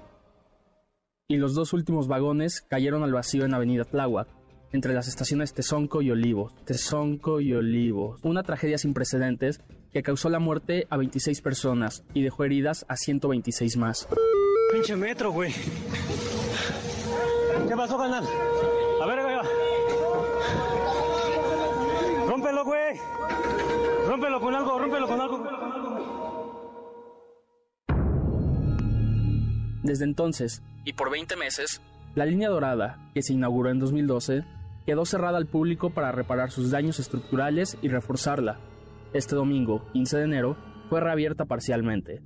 y 1.28 1.38
los 1.38 1.56
dos 1.56 1.74
últimos 1.74 2.08
vagones 2.08 2.62
cayeron 2.62 3.04
al 3.04 3.12
vacío 3.12 3.46
en 3.46 3.54
Avenida 3.54 3.84
Tláhuac, 3.84 4.28
entre 4.72 4.94
las 4.94 5.08
estaciones 5.08 5.54
Tezonco 5.54 6.02
y 6.02 6.12
Olivos. 6.12 6.54
Tezonco 6.66 7.40
y 7.42 7.54
Olivos. 7.54 8.20
Una 8.24 8.44
tragedia 8.44 8.78
sin 8.78 8.94
precedentes 8.94 9.62
que 9.92 10.04
causó 10.04 10.30
la 10.30 10.40
muerte 10.40 10.86
a 10.90 10.98
26 10.98 11.42
personas 11.42 12.04
y 12.14 12.22
dejó 12.22 12.44
heridas 12.44 12.86
a 12.90 12.96
126 12.96 13.78
más. 13.78 14.08
Pinche 14.72 14.96
metro, 14.96 15.32
güey. 15.32 15.52
¿Qué 17.68 17.76
pasó, 17.76 17.98
canal? 17.98 18.24
Rómpelo, 22.66 22.98
güey. 22.98 23.00
Rómpelo 24.08 24.42
con 24.42 24.56
algo, 24.56 24.80
rómpelo 24.80 25.08
con 25.08 25.22
algo. 25.22 25.44
Desde 29.84 30.06
entonces, 30.06 30.64
y 30.84 30.94
por 30.94 31.12
20 31.12 31.36
meses, 31.36 31.82
la 32.16 32.26
línea 32.26 32.50
dorada, 32.50 33.12
que 33.14 33.22
se 33.22 33.34
inauguró 33.34 33.70
en 33.70 33.80
2012, 33.80 34.44
quedó 34.86 35.06
cerrada 35.06 35.38
al 35.38 35.46
público 35.46 35.92
para 35.92 36.12
reparar 36.12 36.50
sus 36.50 36.72
daños 36.72 37.00
estructurales 37.00 37.78
y 37.82 37.90
reforzarla. 37.90 38.58
Este 39.14 39.36
domingo, 39.36 39.86
15 39.94 40.18
de 40.18 40.24
enero, 40.24 40.58
fue 40.90 41.02
reabierta 41.02 41.46
parcialmente. 41.46 42.22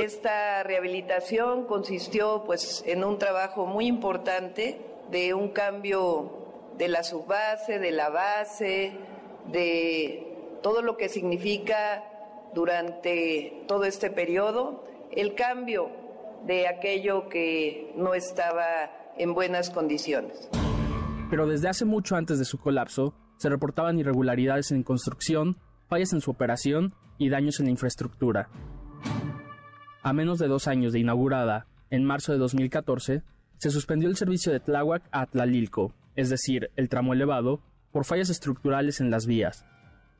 Esta 0.00 0.62
rehabilitación 0.62 1.66
consistió 1.66 2.44
pues 2.44 2.84
en 2.86 3.02
un 3.02 3.18
trabajo 3.18 3.66
muy 3.66 3.86
importante 3.86 4.80
de 5.10 5.34
un 5.34 5.48
cambio 5.48 6.46
de 6.78 6.88
la 6.88 7.02
subbase, 7.02 7.78
de 7.78 7.90
la 7.90 8.10
base, 8.10 8.92
de 9.52 10.58
todo 10.62 10.82
lo 10.82 10.96
que 10.96 11.08
significa 11.08 12.04
durante 12.54 13.64
todo 13.68 13.84
este 13.84 14.10
periodo, 14.10 14.84
el 15.12 15.34
cambio 15.34 15.90
de 16.46 16.68
aquello 16.68 17.28
que 17.28 17.92
no 17.96 18.14
estaba 18.14 18.90
en 19.18 19.34
buenas 19.34 19.70
condiciones. 19.70 20.48
Pero 21.30 21.46
desde 21.46 21.68
hace 21.68 21.84
mucho 21.84 22.16
antes 22.16 22.38
de 22.38 22.44
su 22.44 22.58
colapso, 22.58 23.14
se 23.36 23.48
reportaban 23.48 23.98
irregularidades 23.98 24.70
en 24.70 24.82
construcción, 24.82 25.58
fallas 25.88 26.12
en 26.12 26.20
su 26.20 26.30
operación 26.30 26.94
y 27.18 27.28
daños 27.28 27.58
en 27.60 27.66
la 27.66 27.72
infraestructura. 27.72 28.48
A 30.02 30.12
menos 30.12 30.38
de 30.38 30.46
dos 30.46 30.68
años 30.68 30.92
de 30.92 31.00
inaugurada, 31.00 31.66
en 31.90 32.04
marzo 32.04 32.32
de 32.32 32.38
2014, 32.38 33.22
se 33.58 33.70
suspendió 33.70 34.08
el 34.08 34.16
servicio 34.16 34.52
de 34.52 34.60
Tláhuac 34.60 35.02
a 35.10 35.26
Tlalilco, 35.26 35.92
es 36.14 36.30
decir, 36.30 36.70
el 36.76 36.88
tramo 36.88 37.12
elevado, 37.12 37.60
por 37.96 38.04
fallas 38.04 38.28
estructurales 38.28 39.00
en 39.00 39.10
las 39.10 39.26
vías. 39.26 39.64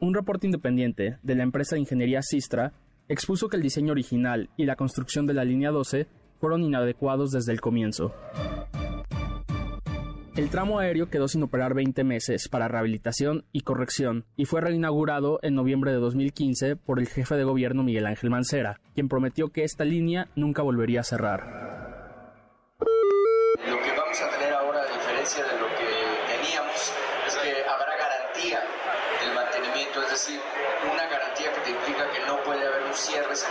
Un 0.01 0.15
reporte 0.15 0.47
independiente 0.47 1.19
de 1.23 1.35
la 1.35 1.43
empresa 1.43 1.77
de 1.77 1.81
ingeniería 1.81 2.23
Sistra 2.23 2.73
expuso 3.07 3.51
que 3.51 3.59
el 3.59 3.63
diseño 3.63 3.93
original 3.93 4.49
y 4.57 4.65
la 4.65 4.77
construcción 4.77 5.27
de 5.27 5.35
la 5.35 5.45
línea 5.45 5.73
12 5.73 6.07
fueron 6.41 6.63
inadecuados 6.63 7.33
desde 7.33 7.53
el 7.53 7.61
comienzo. 7.61 8.15
El 10.37 10.49
tramo 10.49 10.79
aéreo 10.79 11.11
quedó 11.11 11.29
sin 11.29 11.43
operar 11.43 11.75
20 11.75 12.03
meses 12.03 12.49
para 12.49 12.67
rehabilitación 12.67 13.45
y 13.53 13.61
corrección 13.61 14.25
y 14.39 14.47
fue 14.47 14.63
reinaugurado 14.63 15.39
en 15.43 15.55
noviembre 15.55 15.93
de 15.93 15.99
2015 15.99 16.77
por 16.77 16.99
el 16.99 17.09
jefe 17.09 17.35
de 17.35 17.45
gobierno 17.45 17.83
Miguel 17.83 18.07
Ángel 18.07 18.31
Mancera, 18.31 18.81
quien 18.95 19.11
prometió 19.11 19.49
que 19.49 19.65
esta 19.65 19.85
línea 19.85 20.29
nunca 20.35 20.63
volvería 20.63 21.01
a 21.01 21.05
cerrar. 21.05 21.77
cierres 32.97 33.47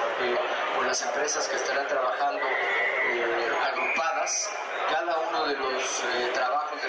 con 0.76 0.88
las 0.88 1.02
empresas 1.04 1.48
que 1.48 1.56
estarán 1.56 1.88
trabajando 1.88 2.42
eh, 2.42 3.48
agrupadas. 3.72 4.50
Cada 4.92 5.18
uno 5.20 5.48
de 5.48 5.56
los 5.56 6.04
eh, 6.04 6.32
trabajos 6.34 6.82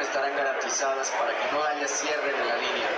estarán 0.00 0.34
garantizadas 0.34 1.12
para 1.18 1.30
que 1.30 1.52
no 1.52 1.62
haya 1.62 1.86
cierre 1.86 2.32
de 2.32 2.44
la 2.46 2.56
línea. 2.56 2.88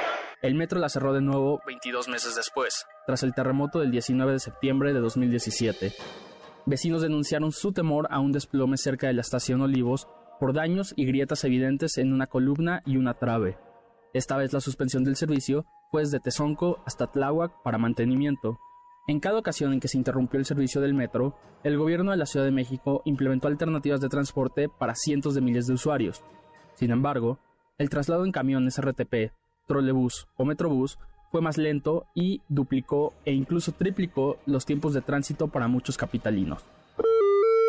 El 0.40 0.54
metro 0.54 0.78
la 0.78 0.88
cerró 0.88 1.12
de 1.12 1.20
nuevo 1.20 1.60
22 1.66 2.08
meses 2.08 2.36
después, 2.36 2.86
tras 3.06 3.24
el 3.24 3.34
terremoto 3.34 3.80
del 3.80 3.90
19 3.90 4.32
de 4.32 4.38
septiembre 4.38 4.92
de 4.92 5.00
2017. 5.00 5.92
Vecinos 6.66 7.02
denunciaron 7.02 7.50
su 7.50 7.72
temor 7.72 8.06
a 8.10 8.20
un 8.20 8.30
desplome 8.30 8.76
cerca 8.76 9.08
de 9.08 9.14
la 9.14 9.22
estación 9.22 9.62
Olivos 9.62 10.06
por 10.38 10.54
daños 10.54 10.94
y 10.96 11.06
grietas 11.06 11.42
evidentes 11.42 11.98
en 11.98 12.12
una 12.12 12.28
columna 12.28 12.82
y 12.86 12.98
una 12.98 13.14
trave. 13.14 13.58
Esta 14.14 14.36
vez 14.36 14.52
la 14.52 14.60
suspensión 14.60 15.02
del 15.02 15.16
servicio 15.16 15.66
fue 15.90 16.02
desde 16.02 16.20
Tezonco 16.20 16.82
hasta 16.86 17.08
Tláhuac 17.08 17.62
para 17.64 17.78
mantenimiento. 17.78 18.60
En 19.08 19.18
cada 19.18 19.40
ocasión 19.40 19.72
en 19.72 19.80
que 19.80 19.88
se 19.88 19.98
interrumpió 19.98 20.38
el 20.38 20.46
servicio 20.46 20.80
del 20.80 20.94
metro, 20.94 21.36
el 21.64 21.76
gobierno 21.76 22.12
de 22.12 22.16
la 22.16 22.26
Ciudad 22.26 22.46
de 22.46 22.52
México 22.52 23.02
implementó 23.04 23.48
alternativas 23.48 24.00
de 24.00 24.08
transporte 24.08 24.68
para 24.68 24.94
cientos 24.94 25.34
de 25.34 25.40
miles 25.40 25.66
de 25.66 25.74
usuarios. 25.74 26.22
Sin 26.80 26.92
embargo, 26.92 27.38
el 27.76 27.90
traslado 27.90 28.24
en 28.24 28.32
camiones 28.32 28.80
RTP, 28.80 29.34
trolebús 29.66 30.28
o 30.38 30.46
metrobús 30.46 30.98
fue 31.30 31.42
más 31.42 31.58
lento 31.58 32.06
y 32.14 32.40
duplicó 32.48 33.12
e 33.26 33.34
incluso 33.34 33.72
triplicó 33.72 34.38
los 34.46 34.64
tiempos 34.64 34.94
de 34.94 35.02
tránsito 35.02 35.48
para 35.48 35.68
muchos 35.68 35.98
capitalinos. 35.98 36.64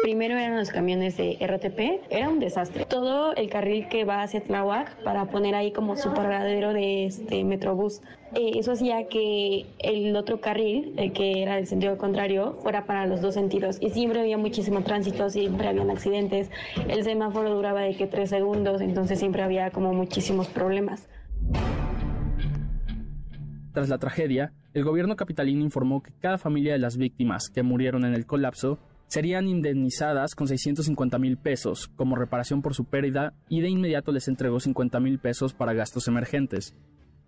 Primero 0.02 0.36
eran 0.36 0.58
los 0.58 0.72
camiones 0.72 1.16
de 1.18 1.38
RTP, 1.40 2.12
era 2.12 2.28
un 2.28 2.40
desastre. 2.40 2.86
Todo 2.86 3.36
el 3.36 3.52
carril 3.52 3.88
que 3.88 4.04
va 4.04 4.24
hacia 4.24 4.42
Tláhuac 4.42 5.04
para 5.04 5.26
poner 5.26 5.54
ahí 5.54 5.72
como 5.72 5.96
su 5.96 6.12
paradero 6.12 6.74
de 6.74 7.06
este 7.06 7.44
Metrobús. 7.44 8.02
Eh, 8.34 8.54
eso 8.56 8.72
hacía 8.72 9.08
que 9.08 9.68
el 9.78 10.16
otro 10.16 10.42
carril, 10.42 10.96
el 10.98 11.14
que 11.14 11.44
era 11.44 11.58
del 11.58 11.68
sentido 11.68 12.00
contrario, 12.00 12.58
fuera 12.64 12.88
para 12.88 13.06
los 13.06 13.22
dos 13.22 13.36
sentidos. 13.36 13.78
Y 13.80 13.92
siempre 13.92 14.22
había 14.22 14.40
muchísimo 14.40 14.82
tránsito, 14.82 15.30
siempre 15.30 15.68
habían 15.68 15.92
accidentes. 15.92 16.50
El 16.88 17.04
semáforo 17.04 17.54
duraba 17.54 17.82
de 17.82 17.96
que 17.96 18.08
tres 18.08 18.32
segundos, 18.32 18.82
entonces 18.82 19.20
siempre 19.20 19.44
había 19.44 19.70
como 19.70 19.94
muchísimos 19.94 20.48
problemas. 20.48 21.08
Tras 23.72 23.88
la 23.88 24.00
tragedia, 24.00 24.52
el 24.74 24.84
gobierno 24.84 25.16
capitalino 25.16 25.64
informó 25.64 26.02
que 26.02 26.12
cada 26.20 26.40
familia 26.40 26.74
de 26.74 26.80
las 26.80 26.98
víctimas 26.98 27.50
que 27.50 27.62
murieron 27.62 28.04
en 28.04 28.16
el 28.16 28.26
colapso 28.26 28.80
serían 29.12 29.50
indemnizadas 29.50 30.36
con 30.36 30.48
650 30.48 31.20
mil 31.20 31.36
pesos 31.36 31.90
como 31.98 32.16
reparación 32.16 32.62
por 32.62 32.74
su 32.74 32.86
pérdida 32.86 33.34
y 33.50 33.60
de 33.60 33.70
inmediato 33.70 34.14
les 34.14 34.30
entregó 34.30 34.62
50 34.62 35.02
mil 35.02 35.20
pesos 35.20 35.54
para 35.54 35.74
gastos 35.74 36.08
emergentes. 36.08 36.74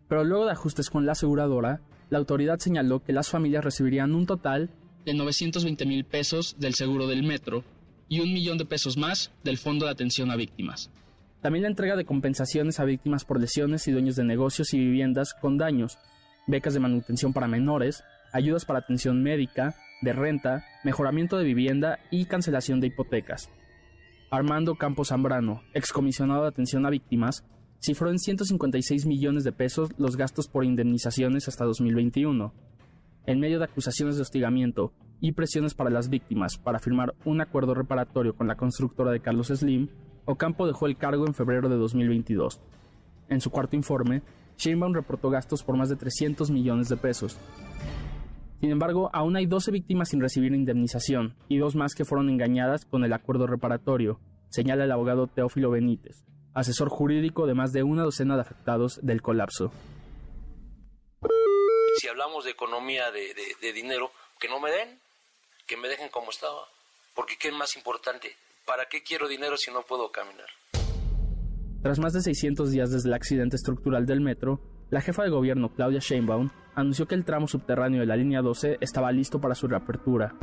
Pero 0.07 0.23
luego 0.23 0.45
de 0.45 0.53
ajustes 0.53 0.89
con 0.89 1.05
la 1.05 1.11
aseguradora, 1.11 1.81
la 2.09 2.19
autoridad 2.19 2.59
señaló 2.59 3.03
que 3.03 3.11
las 3.11 3.29
familias 3.29 3.65
recibirían 3.65 4.15
un 4.15 4.25
total 4.25 4.69
de 5.03 5.13
920 5.13 5.85
mil 5.85 6.05
pesos 6.05 6.55
del 6.57 6.73
seguro 6.73 7.05
del 7.07 7.23
metro, 7.23 7.65
y 8.07 8.21
un 8.21 8.31
millón 8.31 8.57
de 8.57 8.65
pesos 8.65 8.95
más 8.95 9.31
del 9.43 9.57
Fondo 9.57 9.85
de 9.85 9.91
Atención 9.91 10.31
a 10.31 10.35
Víctimas. 10.35 10.89
También 11.41 11.63
la 11.63 11.69
entrega 11.69 11.95
de 11.95 12.05
compensaciones 12.05 12.79
a 12.79 12.85
víctimas 12.85 13.25
por 13.25 13.41
lesiones 13.41 13.87
y 13.87 13.91
dueños 13.91 14.15
de 14.15 14.23
negocios 14.23 14.73
y 14.73 14.77
viviendas 14.77 15.33
con 15.33 15.57
daños, 15.57 15.97
becas 16.47 16.73
de 16.73 16.79
manutención 16.79 17.33
para 17.33 17.47
menores, 17.47 18.03
ayudas 18.31 18.65
para 18.65 18.79
atención 18.79 19.21
médica, 19.21 19.75
de 20.03 20.13
renta, 20.13 20.65
mejoramiento 20.83 21.37
de 21.37 21.45
vivienda 21.45 21.99
y 22.11 22.25
cancelación 22.25 22.79
de 22.79 22.87
hipotecas. 22.87 23.49
Armando 24.29 24.75
Campos 24.75 25.09
Zambrano, 25.09 25.61
excomisionado 25.73 26.43
de 26.43 26.49
atención 26.49 26.85
a 26.85 26.89
víctimas, 26.89 27.45
cifró 27.79 28.09
en 28.09 28.19
156 28.19 29.05
millones 29.05 29.43
de 29.43 29.51
pesos 29.51 29.91
los 29.97 30.17
gastos 30.17 30.47
por 30.47 30.65
indemnizaciones 30.65 31.47
hasta 31.47 31.65
2021. 31.65 32.53
En 33.25 33.39
medio 33.39 33.59
de 33.59 33.65
acusaciones 33.65 34.15
de 34.15 34.23
hostigamiento 34.23 34.91
y 35.21 35.31
presiones 35.31 35.73
para 35.73 35.89
las 35.89 36.09
víctimas 36.09 36.57
para 36.57 36.79
firmar 36.79 37.13
un 37.23 37.41
acuerdo 37.41 37.73
reparatorio 37.73 38.35
con 38.35 38.47
la 38.47 38.55
constructora 38.55 39.11
de 39.11 39.21
Carlos 39.21 39.47
Slim, 39.47 39.87
Ocampo 40.25 40.67
dejó 40.67 40.87
el 40.87 40.97
cargo 40.97 41.27
en 41.27 41.33
febrero 41.33 41.69
de 41.69 41.75
2022. 41.75 42.59
En 43.29 43.39
su 43.39 43.49
cuarto 43.49 43.75
informe, 43.75 44.21
Sheinbaum 44.57 44.93
reportó 44.93 45.29
gastos 45.29 45.63
por 45.63 45.77
más 45.77 45.89
de 45.89 45.95
300 45.95 46.51
millones 46.51 46.89
de 46.89 46.97
pesos. 46.97 47.37
Sin 48.63 48.71
embargo, 48.71 49.09
aún 49.11 49.35
hay 49.35 49.45
12 49.45 49.71
víctimas 49.71 50.07
sin 50.07 50.21
recibir 50.21 50.53
indemnización 50.53 51.35
y 51.49 51.57
dos 51.57 51.75
más 51.75 51.95
que 51.95 52.05
fueron 52.05 52.29
engañadas 52.29 52.85
con 52.85 53.03
el 53.03 53.11
acuerdo 53.11 53.45
reparatorio, 53.45 54.21
señala 54.49 54.85
el 54.85 54.91
abogado 54.93 55.27
Teófilo 55.27 55.69
Benítez, 55.69 56.23
asesor 56.53 56.87
jurídico 56.87 57.45
de 57.45 57.55
más 57.55 57.73
de 57.73 57.83
una 57.83 58.03
docena 58.03 58.35
de 58.35 58.41
afectados 58.43 59.01
del 59.03 59.21
colapso. 59.21 59.73
Si 61.97 62.07
hablamos 62.07 62.45
de 62.45 62.51
economía 62.51 63.11
de, 63.11 63.35
de 63.61 63.73
dinero, 63.73 64.11
que 64.39 64.47
no 64.47 64.61
me 64.61 64.71
den, 64.71 64.97
que 65.67 65.75
me 65.75 65.89
dejen 65.89 66.07
como 66.07 66.29
estaba, 66.29 66.61
porque 67.13 67.35
¿qué 67.37 67.49
es 67.49 67.53
más 67.53 67.75
importante? 67.75 68.33
¿Para 68.65 68.85
qué 68.85 69.03
quiero 69.03 69.27
dinero 69.27 69.57
si 69.57 69.71
no 69.71 69.81
puedo 69.81 70.09
caminar? 70.09 70.47
Tras 71.81 71.99
más 71.99 72.13
de 72.13 72.21
600 72.21 72.71
días 72.71 72.91
desde 72.91 73.09
el 73.09 73.13
accidente 73.13 73.57
estructural 73.57 74.05
del 74.05 74.21
metro, 74.21 74.61
la 74.89 75.01
jefa 75.01 75.23
de 75.23 75.31
gobierno 75.31 75.73
Claudia 75.75 75.99
Sheinbaum 75.99 76.49
anunció 76.75 77.07
que 77.07 77.15
el 77.15 77.25
tramo 77.25 77.47
subterráneo 77.47 78.01
de 78.01 78.05
la 78.05 78.15
línea 78.15 78.41
12 78.41 78.77
estaba 78.81 79.11
listo 79.11 79.39
para 79.39 79.55
su 79.55 79.67
reapertura. 79.67 80.35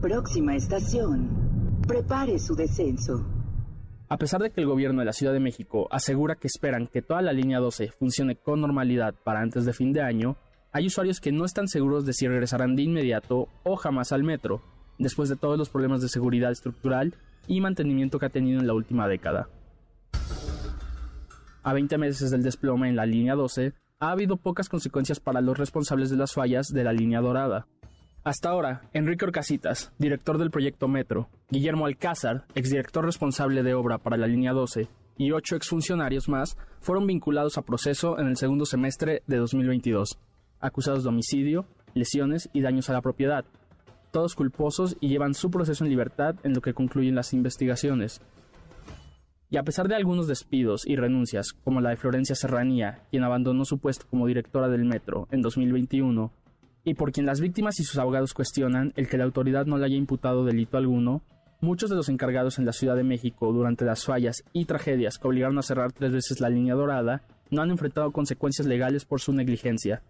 Próxima 0.00 0.54
estación. 0.54 1.80
Prepare 1.86 2.38
su 2.38 2.54
descenso. 2.54 3.26
A 4.08 4.18
pesar 4.18 4.40
de 4.40 4.50
que 4.50 4.60
el 4.60 4.66
gobierno 4.66 5.00
de 5.00 5.06
la 5.06 5.12
Ciudad 5.12 5.32
de 5.32 5.40
México 5.40 5.88
asegura 5.90 6.36
que 6.36 6.46
esperan 6.46 6.86
que 6.86 7.02
toda 7.02 7.22
la 7.22 7.32
línea 7.32 7.58
12 7.58 7.90
funcione 7.90 8.36
con 8.36 8.60
normalidad 8.60 9.14
para 9.24 9.40
antes 9.40 9.64
de 9.64 9.72
fin 9.72 9.92
de 9.92 10.02
año, 10.02 10.36
hay 10.72 10.86
usuarios 10.86 11.20
que 11.20 11.32
no 11.32 11.44
están 11.44 11.68
seguros 11.68 12.06
de 12.06 12.12
si 12.12 12.28
regresarán 12.28 12.76
de 12.76 12.82
inmediato 12.82 13.48
o 13.64 13.76
jamás 13.76 14.12
al 14.12 14.22
metro, 14.22 14.62
después 14.98 15.28
de 15.28 15.36
todos 15.36 15.58
los 15.58 15.70
problemas 15.70 16.02
de 16.02 16.08
seguridad 16.08 16.52
estructural 16.52 17.14
y 17.48 17.60
mantenimiento 17.60 18.18
que 18.18 18.26
ha 18.26 18.30
tenido 18.30 18.60
en 18.60 18.66
la 18.66 18.74
última 18.74 19.08
década. 19.08 19.48
A 21.62 21.72
20 21.72 21.98
meses 21.98 22.30
del 22.30 22.44
desplome 22.44 22.88
en 22.88 22.96
la 22.96 23.06
línea 23.06 23.34
12, 23.34 23.72
ha 23.98 24.10
habido 24.10 24.36
pocas 24.36 24.68
consecuencias 24.68 25.20
para 25.20 25.40
los 25.40 25.56
responsables 25.56 26.10
de 26.10 26.16
las 26.16 26.34
fallas 26.34 26.68
de 26.68 26.84
la 26.84 26.92
línea 26.92 27.20
dorada. 27.20 27.66
Hasta 28.24 28.50
ahora, 28.50 28.82
Enrique 28.92 29.24
Orcasitas, 29.24 29.92
director 29.98 30.36
del 30.36 30.50
proyecto 30.50 30.88
Metro, 30.88 31.28
Guillermo 31.48 31.86
Alcázar, 31.86 32.44
exdirector 32.54 33.04
responsable 33.04 33.62
de 33.62 33.74
obra 33.74 33.98
para 33.98 34.16
la 34.16 34.26
línea 34.26 34.52
12, 34.52 34.88
y 35.16 35.32
ocho 35.32 35.56
exfuncionarios 35.56 36.28
más 36.28 36.58
fueron 36.80 37.06
vinculados 37.06 37.56
a 37.56 37.62
proceso 37.62 38.18
en 38.18 38.26
el 38.26 38.36
segundo 38.36 38.66
semestre 38.66 39.22
de 39.26 39.36
2022, 39.38 40.18
acusados 40.60 41.04
de 41.04 41.08
homicidio, 41.08 41.66
lesiones 41.94 42.50
y 42.52 42.60
daños 42.60 42.90
a 42.90 42.92
la 42.92 43.00
propiedad. 43.00 43.44
Todos 44.10 44.34
culposos 44.34 44.96
y 45.00 45.08
llevan 45.08 45.32
su 45.32 45.50
proceso 45.50 45.84
en 45.84 45.90
libertad 45.90 46.36
en 46.42 46.52
lo 46.52 46.60
que 46.60 46.74
concluyen 46.74 47.14
las 47.14 47.32
investigaciones. 47.32 48.20
Y 49.48 49.58
a 49.58 49.62
pesar 49.62 49.86
de 49.86 49.94
algunos 49.94 50.26
despidos 50.26 50.86
y 50.86 50.96
renuncias, 50.96 51.52
como 51.52 51.80
la 51.80 51.90
de 51.90 51.96
Florencia 51.96 52.34
Serranía, 52.34 53.02
quien 53.10 53.22
abandonó 53.22 53.64
su 53.64 53.78
puesto 53.78 54.06
como 54.08 54.26
directora 54.26 54.68
del 54.68 54.84
metro 54.84 55.28
en 55.30 55.40
2021, 55.40 56.32
y 56.84 56.94
por 56.94 57.12
quien 57.12 57.26
las 57.26 57.40
víctimas 57.40 57.78
y 57.78 57.84
sus 57.84 57.98
abogados 57.98 58.34
cuestionan 58.34 58.92
el 58.96 59.08
que 59.08 59.18
la 59.18 59.24
autoridad 59.24 59.66
no 59.66 59.78
le 59.78 59.86
haya 59.86 59.96
imputado 59.96 60.44
delito 60.44 60.76
alguno, 60.76 61.22
muchos 61.60 61.90
de 61.90 61.96
los 61.96 62.08
encargados 62.08 62.58
en 62.58 62.66
la 62.66 62.72
Ciudad 62.72 62.96
de 62.96 63.04
México 63.04 63.52
durante 63.52 63.84
las 63.84 64.04
fallas 64.04 64.44
y 64.52 64.64
tragedias 64.66 65.18
que 65.18 65.28
obligaron 65.28 65.58
a 65.58 65.62
cerrar 65.62 65.92
tres 65.92 66.12
veces 66.12 66.40
la 66.40 66.48
línea 66.48 66.74
dorada 66.74 67.22
no 67.50 67.62
han 67.62 67.70
enfrentado 67.70 68.12
consecuencias 68.12 68.66
legales 68.66 69.04
por 69.04 69.20
su 69.20 69.32
negligencia. 69.32 70.02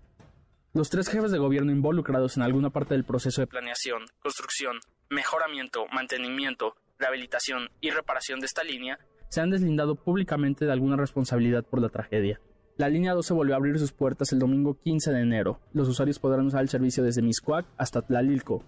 Los 0.72 0.90
tres 0.90 1.08
jefes 1.08 1.30
de 1.30 1.38
gobierno 1.38 1.72
involucrados 1.72 2.36
en 2.36 2.42
alguna 2.42 2.70
parte 2.70 2.94
del 2.94 3.04
proceso 3.04 3.40
de 3.40 3.46
planeación, 3.46 4.04
construcción, 4.20 4.78
mejoramiento, 5.08 5.86
mantenimiento, 5.92 6.74
rehabilitación 6.98 7.70
y 7.80 7.90
reparación 7.90 8.40
de 8.40 8.46
esta 8.46 8.62
línea 8.62 8.98
se 9.28 9.40
han 9.40 9.50
deslindado 9.50 9.94
públicamente 9.94 10.64
de 10.64 10.72
alguna 10.72 10.96
responsabilidad 10.96 11.64
por 11.64 11.80
la 11.80 11.88
tragedia. 11.88 12.40
La 12.76 12.88
línea 12.88 13.14
12 13.14 13.32
volvió 13.32 13.54
a 13.54 13.56
abrir 13.56 13.78
sus 13.78 13.92
puertas 13.92 14.32
el 14.32 14.38
domingo 14.38 14.78
15 14.78 15.10
de 15.10 15.20
enero. 15.22 15.60
Los 15.72 15.88
usuarios 15.88 16.18
podrán 16.18 16.46
usar 16.46 16.60
el 16.60 16.68
servicio 16.68 17.02
desde 17.02 17.22
Miscuac 17.22 17.64
hasta 17.78 18.02
Tlalilco. 18.02 18.62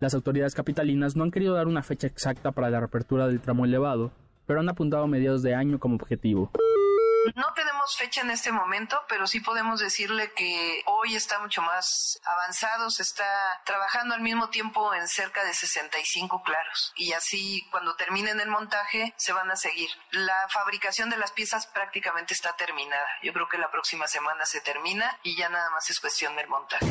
Las 0.00 0.14
autoridades 0.14 0.54
capitalinas 0.54 1.16
no 1.16 1.24
han 1.24 1.30
querido 1.30 1.54
dar 1.54 1.68
una 1.68 1.82
fecha 1.82 2.06
exacta 2.06 2.52
para 2.52 2.70
la 2.70 2.80
reapertura 2.80 3.28
del 3.28 3.40
tramo 3.40 3.64
elevado, 3.64 4.10
pero 4.46 4.60
han 4.60 4.68
apuntado 4.68 5.04
a 5.04 5.06
mediados 5.06 5.42
de 5.42 5.54
año 5.54 5.78
como 5.78 5.96
objetivo. 5.96 6.50
Tenemos 7.82 7.96
fecha 7.96 8.20
en 8.20 8.30
este 8.30 8.52
momento, 8.52 8.96
pero 9.08 9.26
sí 9.26 9.40
podemos 9.40 9.80
decirle 9.80 10.30
que 10.36 10.82
hoy 10.86 11.16
está 11.16 11.40
mucho 11.40 11.62
más 11.62 12.20
avanzado, 12.24 12.90
se 12.90 13.02
está 13.02 13.24
trabajando 13.66 14.14
al 14.14 14.20
mismo 14.20 14.50
tiempo 14.50 14.94
en 14.94 15.08
cerca 15.08 15.44
de 15.44 15.52
65 15.52 16.42
claros 16.44 16.92
y 16.96 17.12
así 17.12 17.66
cuando 17.72 17.96
terminen 17.96 18.38
el 18.40 18.48
montaje 18.48 19.12
se 19.16 19.32
van 19.32 19.50
a 19.50 19.56
seguir. 19.56 19.88
La 20.12 20.46
fabricación 20.48 21.10
de 21.10 21.16
las 21.16 21.32
piezas 21.32 21.66
prácticamente 21.66 22.34
está 22.34 22.54
terminada. 22.54 23.06
Yo 23.22 23.32
creo 23.32 23.48
que 23.48 23.58
la 23.58 23.70
próxima 23.70 24.06
semana 24.06 24.44
se 24.44 24.60
termina 24.60 25.18
y 25.24 25.36
ya 25.36 25.48
nada 25.48 25.68
más 25.70 25.90
es 25.90 25.98
cuestión 25.98 26.36
del 26.36 26.46
montaje. 26.48 26.86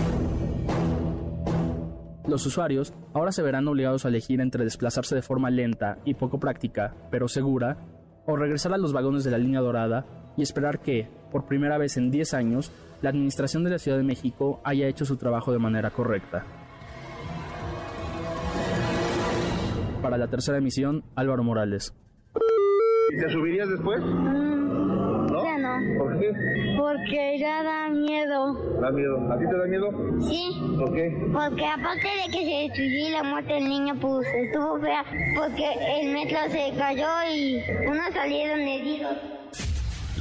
Los 2.28 2.46
usuarios 2.46 2.94
ahora 3.14 3.32
se 3.32 3.42
verán 3.42 3.68
obligados 3.68 4.04
a 4.04 4.10
elegir 4.10 4.42
entre 4.42 4.66
desplazarse 4.66 5.16
de 5.16 5.22
forma 5.22 5.50
lenta 5.50 6.00
y 6.04 6.16
poco 6.16 6.39
práctica, 6.39 6.94
pero 7.10 7.30
segura, 7.30 7.78
o 8.26 8.36
regresar 8.36 8.74
a 8.74 8.78
los 8.78 8.94
vagones 8.94 9.24
de 9.24 9.32
la 9.32 9.38
línea 9.38 9.62
dorada 9.62 10.20
y 10.38 10.41
esperar 10.41 10.79
que, 10.79 11.07
por 11.32 11.45
primera 11.45 11.77
vez 11.77 11.97
en 11.97 12.11
10 12.11 12.34
años, 12.34 12.71
la 13.01 13.09
Administración 13.09 13.63
de 13.63 13.71
la 13.71 13.79
Ciudad 13.79 13.97
de 13.97 14.03
México 14.03 14.61
haya 14.63 14.88
hecho 14.88 15.05
su 15.05 15.17
trabajo 15.17 15.51
de 15.51 15.59
manera 15.59 15.89
correcta. 15.89 16.45
Para 20.01 20.17
la 20.17 20.27
tercera 20.27 20.57
emisión, 20.57 21.03
Álvaro 21.15 21.43
Morales. 21.43 21.93
¿Y 23.13 23.19
te 23.19 23.29
subirías 23.29 23.69
después? 23.69 24.01
¿No? 24.01 25.43
Ya 25.43 25.57
no. 25.57 25.97
¿Por 25.99 26.19
qué? 26.19 26.34
Porque 26.77 27.38
ya 27.39 27.63
da 27.63 27.89
miedo. 27.89 28.53
¿Da 28.82 28.91
miedo? 28.91 29.32
¿A 29.32 29.38
ti 29.38 29.45
te 29.47 29.57
da 29.57 29.65
miedo? 29.65 29.91
Sí. 30.21 30.75
¿Por 30.77 30.93
qué? 30.93 31.29
Porque 31.32 31.65
aparte 31.65 32.07
de 32.07 32.32
que 32.32 32.45
se 32.45 32.67
destruyó 32.67 33.09
la 33.11 33.23
muerte 33.23 33.53
del 33.53 33.69
niño, 33.69 33.95
pues 33.99 34.27
estuvo 34.27 34.79
fea. 34.79 35.03
Porque 35.36 35.65
el 36.01 36.13
metro 36.13 36.38
se 36.49 36.73
cayó 36.77 37.07
y 37.34 37.61
unos 37.88 38.13
salieron 38.13 38.59
heridos. 38.61 39.17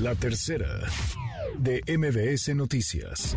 La 0.02 0.14
tercera 0.14 0.80
de 1.58 1.82
MBS 1.86 2.54
Noticias. 2.54 3.36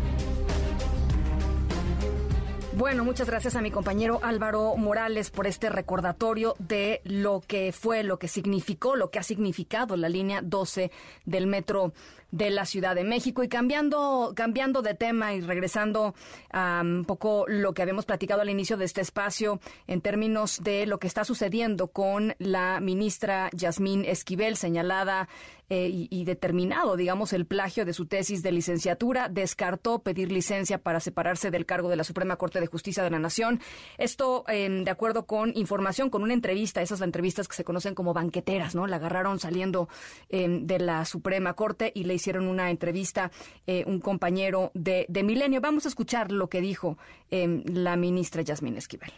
Bueno, 2.74 3.04
muchas 3.04 3.28
gracias 3.28 3.54
a 3.54 3.60
mi 3.60 3.70
compañero 3.70 4.18
Álvaro 4.22 4.74
Morales 4.76 5.30
por 5.30 5.46
este 5.46 5.68
recordatorio 5.68 6.56
de 6.58 7.02
lo 7.04 7.42
que 7.46 7.70
fue, 7.72 8.02
lo 8.02 8.18
que 8.18 8.28
significó, 8.28 8.96
lo 8.96 9.10
que 9.10 9.18
ha 9.18 9.22
significado 9.22 9.96
la 9.98 10.08
línea 10.08 10.40
12 10.42 10.90
del 11.26 11.46
metro 11.46 11.92
de 12.30 12.50
la 12.50 12.66
Ciudad 12.66 12.94
de 12.94 13.04
México. 13.04 13.42
Y 13.42 13.48
cambiando, 13.48 14.32
cambiando 14.34 14.82
de 14.82 14.94
tema 14.94 15.34
y 15.34 15.40
regresando 15.40 16.14
a 16.50 16.82
un 16.82 17.04
poco 17.04 17.44
lo 17.48 17.74
que 17.74 17.82
habíamos 17.82 18.04
platicado 18.06 18.42
al 18.42 18.50
inicio 18.50 18.76
de 18.76 18.84
este 18.84 19.00
espacio 19.00 19.60
en 19.86 20.00
términos 20.00 20.60
de 20.62 20.86
lo 20.86 20.98
que 20.98 21.06
está 21.06 21.24
sucediendo 21.24 21.88
con 21.88 22.34
la 22.38 22.80
ministra 22.80 23.50
Yasmín 23.52 24.04
Esquivel, 24.04 24.56
señalada 24.56 25.28
eh, 25.70 25.88
y, 26.10 26.24
determinado, 26.24 26.94
digamos, 26.94 27.32
el 27.32 27.46
plagio 27.46 27.86
de 27.86 27.94
su 27.94 28.04
tesis 28.04 28.42
de 28.42 28.52
licenciatura, 28.52 29.30
descartó 29.30 30.00
pedir 30.00 30.30
licencia 30.30 30.76
para 30.76 31.00
separarse 31.00 31.50
del 31.50 31.64
cargo 31.64 31.88
de 31.88 31.96
la 31.96 32.04
Suprema 32.04 32.36
Corte 32.36 32.60
de 32.60 32.66
Justicia 32.66 33.02
de 33.02 33.10
la 33.10 33.18
Nación. 33.18 33.60
Esto, 33.96 34.44
de 34.46 34.90
acuerdo 34.90 35.24
con 35.24 35.56
información, 35.56 36.10
con 36.10 36.22
una 36.22 36.34
entrevista, 36.34 36.82
esas 36.82 37.00
entrevistas 37.00 37.48
que 37.48 37.56
se 37.56 37.64
conocen 37.64 37.94
como 37.94 38.12
banqueteras, 38.12 38.74
¿no? 38.74 38.86
La 38.86 38.96
agarraron 38.96 39.40
saliendo 39.40 39.88
de 40.28 40.78
la 40.78 41.06
Suprema 41.06 41.54
Corte 41.54 41.92
y 41.94 42.04
le 42.04 42.14
una 42.48 42.70
entrevista 42.70 43.30
eh, 43.66 43.84
un 43.86 44.00
compañero 44.00 44.70
de, 44.74 45.06
de, 45.08 45.22
Milenio. 45.22 45.60
Vamos 45.60 45.84
a 45.84 45.88
escuchar 45.88 46.32
lo 46.32 46.48
que 46.48 46.60
dijo 46.60 46.98
la 47.30 47.96
ministra 47.96 48.42
Yasmín 48.42 48.76
Esquivel. 48.76 49.12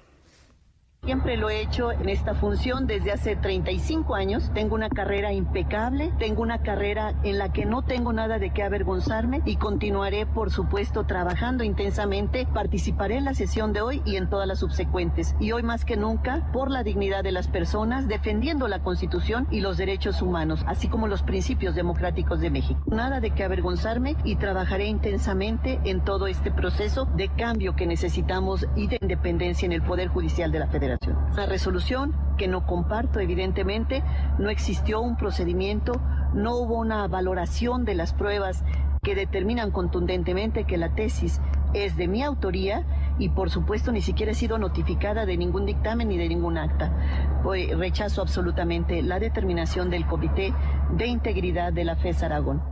Siempre 1.07 1.36
lo 1.36 1.50
he 1.50 1.61
hecho 1.61 1.92
en 1.92 2.09
esta 2.09 2.34
función 2.34 2.88
desde 2.88 3.12
hace 3.12 3.36
35 3.36 4.16
años. 4.16 4.50
Tengo 4.54 4.74
una 4.74 4.88
carrera 4.88 5.32
impecable, 5.32 6.12
tengo 6.18 6.42
una 6.42 6.62
carrera 6.62 7.14
en 7.22 7.38
la 7.38 7.52
que 7.52 7.64
no 7.64 7.82
tengo 7.82 8.12
nada 8.12 8.40
de 8.40 8.50
qué 8.50 8.64
avergonzarme 8.64 9.40
y 9.44 9.54
continuaré, 9.54 10.26
por 10.26 10.50
supuesto, 10.50 11.04
trabajando 11.04 11.62
intensamente. 11.62 12.44
Participaré 12.52 13.18
en 13.18 13.24
la 13.24 13.34
sesión 13.34 13.72
de 13.72 13.82
hoy 13.82 14.02
y 14.04 14.16
en 14.16 14.28
todas 14.28 14.48
las 14.48 14.59
subsecuentes. 14.59 15.36
Y 15.38 15.52
hoy 15.52 15.62
más 15.62 15.84
que 15.84 15.96
nunca, 15.96 16.50
por 16.52 16.72
la 16.72 16.82
dignidad 16.82 17.22
de 17.22 17.30
las 17.30 17.46
personas, 17.46 18.09
defendiendo 18.09 18.66
la 18.66 18.82
Constitución 18.82 19.46
y 19.52 19.61
los 19.61 19.76
derechos 19.76 20.22
humanos, 20.22 20.64
así 20.66 20.88
como 20.88 21.07
los 21.07 21.22
principios 21.22 21.76
democráticos 21.76 22.40
de 22.40 22.50
México. 22.50 22.80
Nada 22.86 23.20
de 23.20 23.30
qué 23.30 23.44
avergonzarme 23.44 24.16
y 24.24 24.34
trabajaré 24.34 24.86
intensamente 24.86 25.78
en 25.84 26.00
todo 26.00 26.26
este 26.26 26.50
proceso 26.50 27.04
de 27.14 27.28
cambio 27.28 27.76
que 27.76 27.86
necesitamos 27.86 28.66
y 28.74 28.88
de 28.88 28.98
independencia 29.00 29.66
en 29.66 29.72
el 29.72 29.82
Poder 29.82 30.09
Judicial 30.09 30.50
de 30.50 30.59
la 30.59 30.66
Federación. 30.66 30.95
Una 31.32 31.47
resolución 31.47 32.14
que 32.36 32.49
no 32.49 32.66
comparto, 32.66 33.20
evidentemente, 33.20 34.03
no 34.38 34.51
existió 34.51 35.01
un 35.01 35.16
procedimiento, 35.16 36.01
no 36.34 36.57
hubo 36.57 36.76
una 36.76 37.07
valoración 37.09 37.84
de 37.84 37.94
las 37.94 38.12
pruebas 38.12 38.64
que 39.03 39.14
determinan 39.14 39.70
contundentemente 39.70 40.64
que 40.64 40.76
la 40.76 40.94
tesis 40.94 41.40
es 41.74 41.97
de 41.97 42.09
mi 42.09 42.22
autoría 42.22 42.84
y 43.18 43.28
por 43.28 43.51
supuesto 43.51 43.92
ni 43.92 44.03
siquiera 44.03 44.32
he 44.32 44.34
sido 44.34 44.59
notificada 44.59 45.26
de 45.26 45.36
ningún 45.36 45.66
dictamen 45.66 46.09
ni 46.09 46.18
de 46.18 46.28
ningún 46.28 46.59
acta. 46.59 47.40
Pues 47.42 47.76
rechazo 47.76 48.22
absolutamente 48.22 49.03
la 49.03 49.18
determinación 49.18 49.90
del 49.90 50.07
Comité 50.07 50.53
de 50.92 51.07
Integridad 51.07 51.72
de 51.72 51.84
la 51.84 51.97
FES 51.97 52.22
Aragón. 52.22 52.62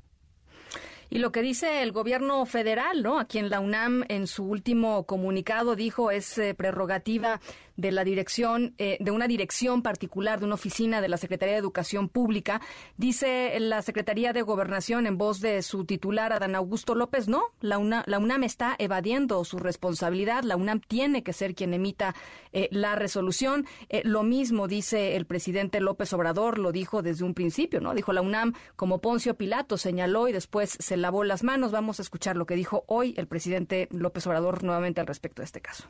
Y 1.11 1.18
lo 1.18 1.31
que 1.31 1.43
dice 1.43 1.83
el 1.83 1.93
gobierno 1.93 2.45
federal, 2.45 3.03
¿no? 3.05 3.20
A 3.20 3.27
quien 3.27 3.49
la 3.49 3.61
UNAM 3.61 4.05
en 4.09 4.27
su 4.27 4.45
último 4.45 5.05
comunicado 5.05 5.77
dijo 5.77 6.11
es 6.11 6.39
eh, 6.39 6.55
prerrogativa 6.55 7.41
de 7.77 7.93
la 7.93 8.05
dirección, 8.05 8.75
eh, 8.79 8.97
de 9.01 9.11
una 9.11 9.29
dirección 9.29 9.83
particular, 9.83 10.41
de 10.41 10.47
una 10.47 10.55
oficina 10.55 11.01
de 11.01 11.09
la 11.09 11.16
Secretaría 11.16 11.55
de 11.55 11.61
Educación 11.61 12.09
Pública. 12.09 12.61
Dice 12.97 13.59
la 13.61 13.83
Secretaría 13.83 14.33
de 14.33 14.43
Gobernación 14.43 15.07
en 15.07 15.18
voz 15.18 15.41
de 15.41 15.62
su 15.62 15.85
titular, 15.85 16.33
Adán 16.33 16.55
Augusto 16.55 16.95
López, 16.95 17.29
no, 17.29 17.43
la, 17.61 18.05
la 18.07 18.18
UNAM 18.18 18.45
está 18.45 18.77
evadiendo 18.79 19.45
su 19.45 19.59
responsabilidad, 19.59 20.45
la 20.45 20.57
UNAM 20.57 20.81
tiene 20.81 21.22
que 21.22 21.33
ser 21.33 21.55
quien 21.55 21.75
emita 21.75 22.14
eh, 22.53 22.68
la 22.70 22.95
resolución. 22.95 23.66
Eh, 23.89 24.03
lo 24.05 24.22
mismo 24.22 24.68
dice 24.68 25.16
el 25.16 25.27
presidente 25.27 25.81
López 25.81 26.12
Obrador, 26.12 26.59
lo 26.59 26.72
dijo 26.72 27.03
desde 27.03 27.25
un 27.25 27.35
principio, 27.35 27.81
¿no? 27.81 27.95
Dijo 27.95 28.12
la 28.12 28.22
UNAM 28.22 28.55
como 28.77 29.01
Poncio 29.01 29.37
Pilato, 29.37 29.77
señaló 29.77 30.29
y 30.29 30.33
después 30.33 30.77
se 30.79 30.97
lavó 30.97 31.25
las 31.25 31.43
manos. 31.43 31.72
Vamos 31.72 31.99
a 31.99 32.03
escuchar 32.03 32.37
lo 32.37 32.47
que 32.47 32.55
dijo 32.55 32.85
hoy 32.87 33.14
el 33.16 33.27
presidente 33.27 33.89
López 33.91 34.27
Obrador 34.27 34.62
nuevamente 34.62 35.01
al 35.01 35.07
respecto 35.07 35.43
de 35.43 35.47
este 35.47 35.61
caso. 35.61 35.89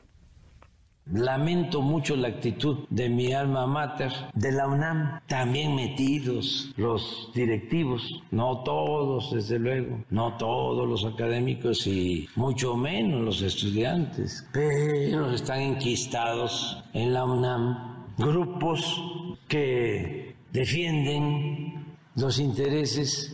Lamento 1.12 1.82
mucho 1.82 2.16
la 2.16 2.28
actitud 2.28 2.86
de 2.88 3.10
mi 3.10 3.32
alma 3.32 3.66
mater, 3.66 4.10
de 4.34 4.52
la 4.52 4.66
UNAM, 4.66 5.20
también 5.26 5.74
metidos 5.74 6.72
los 6.78 7.30
directivos, 7.34 8.22
no 8.30 8.62
todos, 8.62 9.30
desde 9.32 9.58
luego, 9.58 10.02
no 10.08 10.36
todos 10.38 10.88
los 10.88 11.04
académicos 11.04 11.86
y 11.86 12.26
mucho 12.36 12.74
menos 12.74 13.20
los 13.20 13.42
estudiantes, 13.42 14.48
pero 14.52 15.30
están 15.30 15.60
enquistados 15.60 16.82
en 16.94 17.12
la 17.12 17.24
UNAM 17.24 17.94
grupos 18.16 19.02
que 19.46 20.34
defienden 20.52 21.84
los 22.16 22.38
intereses 22.38 23.32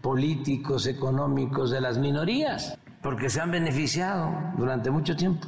políticos, 0.00 0.86
económicos 0.86 1.70
de 1.70 1.80
las 1.80 1.98
minorías, 1.98 2.78
porque 3.02 3.28
se 3.28 3.40
han 3.40 3.50
beneficiado 3.50 4.32
durante 4.56 4.90
mucho 4.90 5.14
tiempo. 5.14 5.46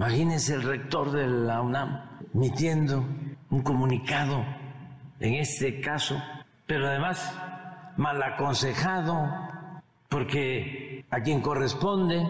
Imagínense 0.00 0.54
el 0.54 0.62
rector 0.62 1.12
de 1.12 1.28
la 1.28 1.60
UNAM 1.60 2.00
emitiendo 2.32 3.06
un 3.50 3.62
comunicado 3.62 4.46
en 5.20 5.34
este 5.34 5.78
caso, 5.82 6.16
pero 6.64 6.88
además 6.88 7.36
mal 7.98 8.22
aconsejado, 8.22 9.28
porque 10.08 11.04
a 11.10 11.20
quien 11.20 11.42
corresponde 11.42 12.26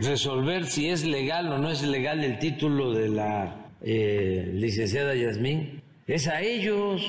resolver 0.00 0.64
si 0.64 0.90
es 0.90 1.04
legal 1.04 1.52
o 1.52 1.58
no 1.58 1.70
es 1.70 1.82
legal 1.82 2.22
el 2.22 2.38
título 2.38 2.92
de 2.92 3.08
la 3.08 3.56
eh, 3.80 4.52
licenciada 4.54 5.16
Yasmín, 5.16 5.82
es 6.06 6.28
a 6.28 6.40
ellos. 6.40 7.02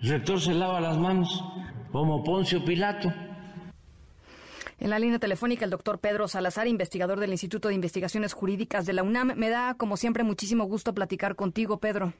El 0.00 0.10
rector 0.10 0.40
se 0.40 0.54
lava 0.54 0.80
las 0.80 0.96
manos 0.96 1.44
como 1.90 2.22
Poncio 2.22 2.64
Pilato. 2.64 3.12
En 4.80 4.88
la 4.88 4.98
línea 4.98 5.18
telefónica, 5.18 5.66
el 5.66 5.70
doctor 5.70 5.98
Pedro 6.00 6.26
Salazar, 6.26 6.66
investigador 6.66 7.20
del 7.20 7.32
Instituto 7.32 7.68
de 7.68 7.74
Investigaciones 7.74 8.32
Jurídicas 8.32 8.86
de 8.86 8.94
la 8.94 9.02
UNAM. 9.02 9.34
Me 9.36 9.50
da, 9.50 9.74
como 9.74 9.98
siempre, 9.98 10.24
muchísimo 10.24 10.64
gusto 10.64 10.94
platicar 10.94 11.36
contigo, 11.36 11.80
Pedro. 11.80 12.14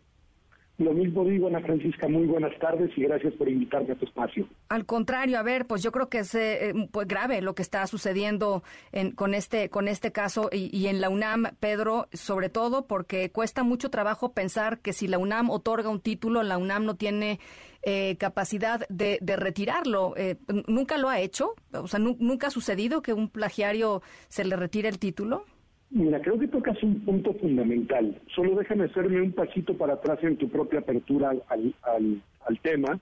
Lo 0.76 0.92
mismo 0.92 1.24
digo, 1.24 1.48
Ana 1.48 1.60
Francisca, 1.60 2.06
muy 2.08 2.26
buenas 2.26 2.58
tardes 2.58 2.90
y 2.96 3.02
gracias 3.02 3.34
por 3.34 3.48
invitarme 3.48 3.92
a 3.92 3.96
tu 3.96 4.04
espacio. 4.04 4.46
Al 4.68 4.84
contrario, 4.86 5.38
a 5.38 5.42
ver, 5.42 5.66
pues 5.66 5.82
yo 5.82 5.90
creo 5.90 6.08
que 6.08 6.18
es 6.20 6.34
eh, 6.34 6.72
pues 6.90 7.06
grave 7.06 7.42
lo 7.42 7.54
que 7.54 7.62
está 7.62 7.86
sucediendo 7.86 8.62
en, 8.92 9.12
con 9.12 9.34
este 9.34 9.68
con 9.68 9.88
este 9.88 10.10
caso 10.10 10.48
y, 10.50 10.74
y, 10.74 10.86
en 10.86 11.02
la 11.02 11.10
UNAM, 11.10 11.48
Pedro, 11.60 12.08
sobre 12.12 12.48
todo 12.48 12.86
porque 12.86 13.30
cuesta 13.30 13.62
mucho 13.62 13.90
trabajo 13.90 14.32
pensar 14.32 14.80
que 14.80 14.94
si 14.94 15.06
la 15.06 15.18
UNAM 15.18 15.50
otorga 15.50 15.90
un 15.90 16.00
título, 16.00 16.42
la 16.42 16.56
UNAM 16.56 16.86
no 16.86 16.94
tiene 16.94 17.40
eh, 17.82 18.16
capacidad 18.18 18.86
de, 18.88 19.18
de 19.20 19.36
retirarlo. 19.36 20.14
Eh, 20.16 20.36
¿Nunca 20.66 20.98
lo 20.98 21.08
ha 21.08 21.20
hecho? 21.20 21.54
O 21.72 21.88
sea, 21.88 21.98
¿nunca 21.98 22.48
ha 22.48 22.50
sucedido 22.50 23.02
que 23.02 23.12
un 23.12 23.28
plagiario 23.28 24.02
se 24.28 24.44
le 24.44 24.56
retire 24.56 24.88
el 24.88 24.98
título? 24.98 25.44
Mira, 25.90 26.20
creo 26.20 26.38
que 26.38 26.46
tocas 26.46 26.80
un 26.82 27.00
punto 27.04 27.34
fundamental. 27.34 28.20
Solo 28.34 28.54
déjame 28.54 28.84
hacerme 28.84 29.20
un 29.20 29.32
pasito 29.32 29.76
para 29.76 29.94
atrás 29.94 30.18
en 30.22 30.36
tu 30.36 30.48
propia 30.48 30.80
apertura 30.80 31.30
al, 31.30 31.74
al, 31.82 32.22
al 32.46 32.60
tema, 32.60 33.00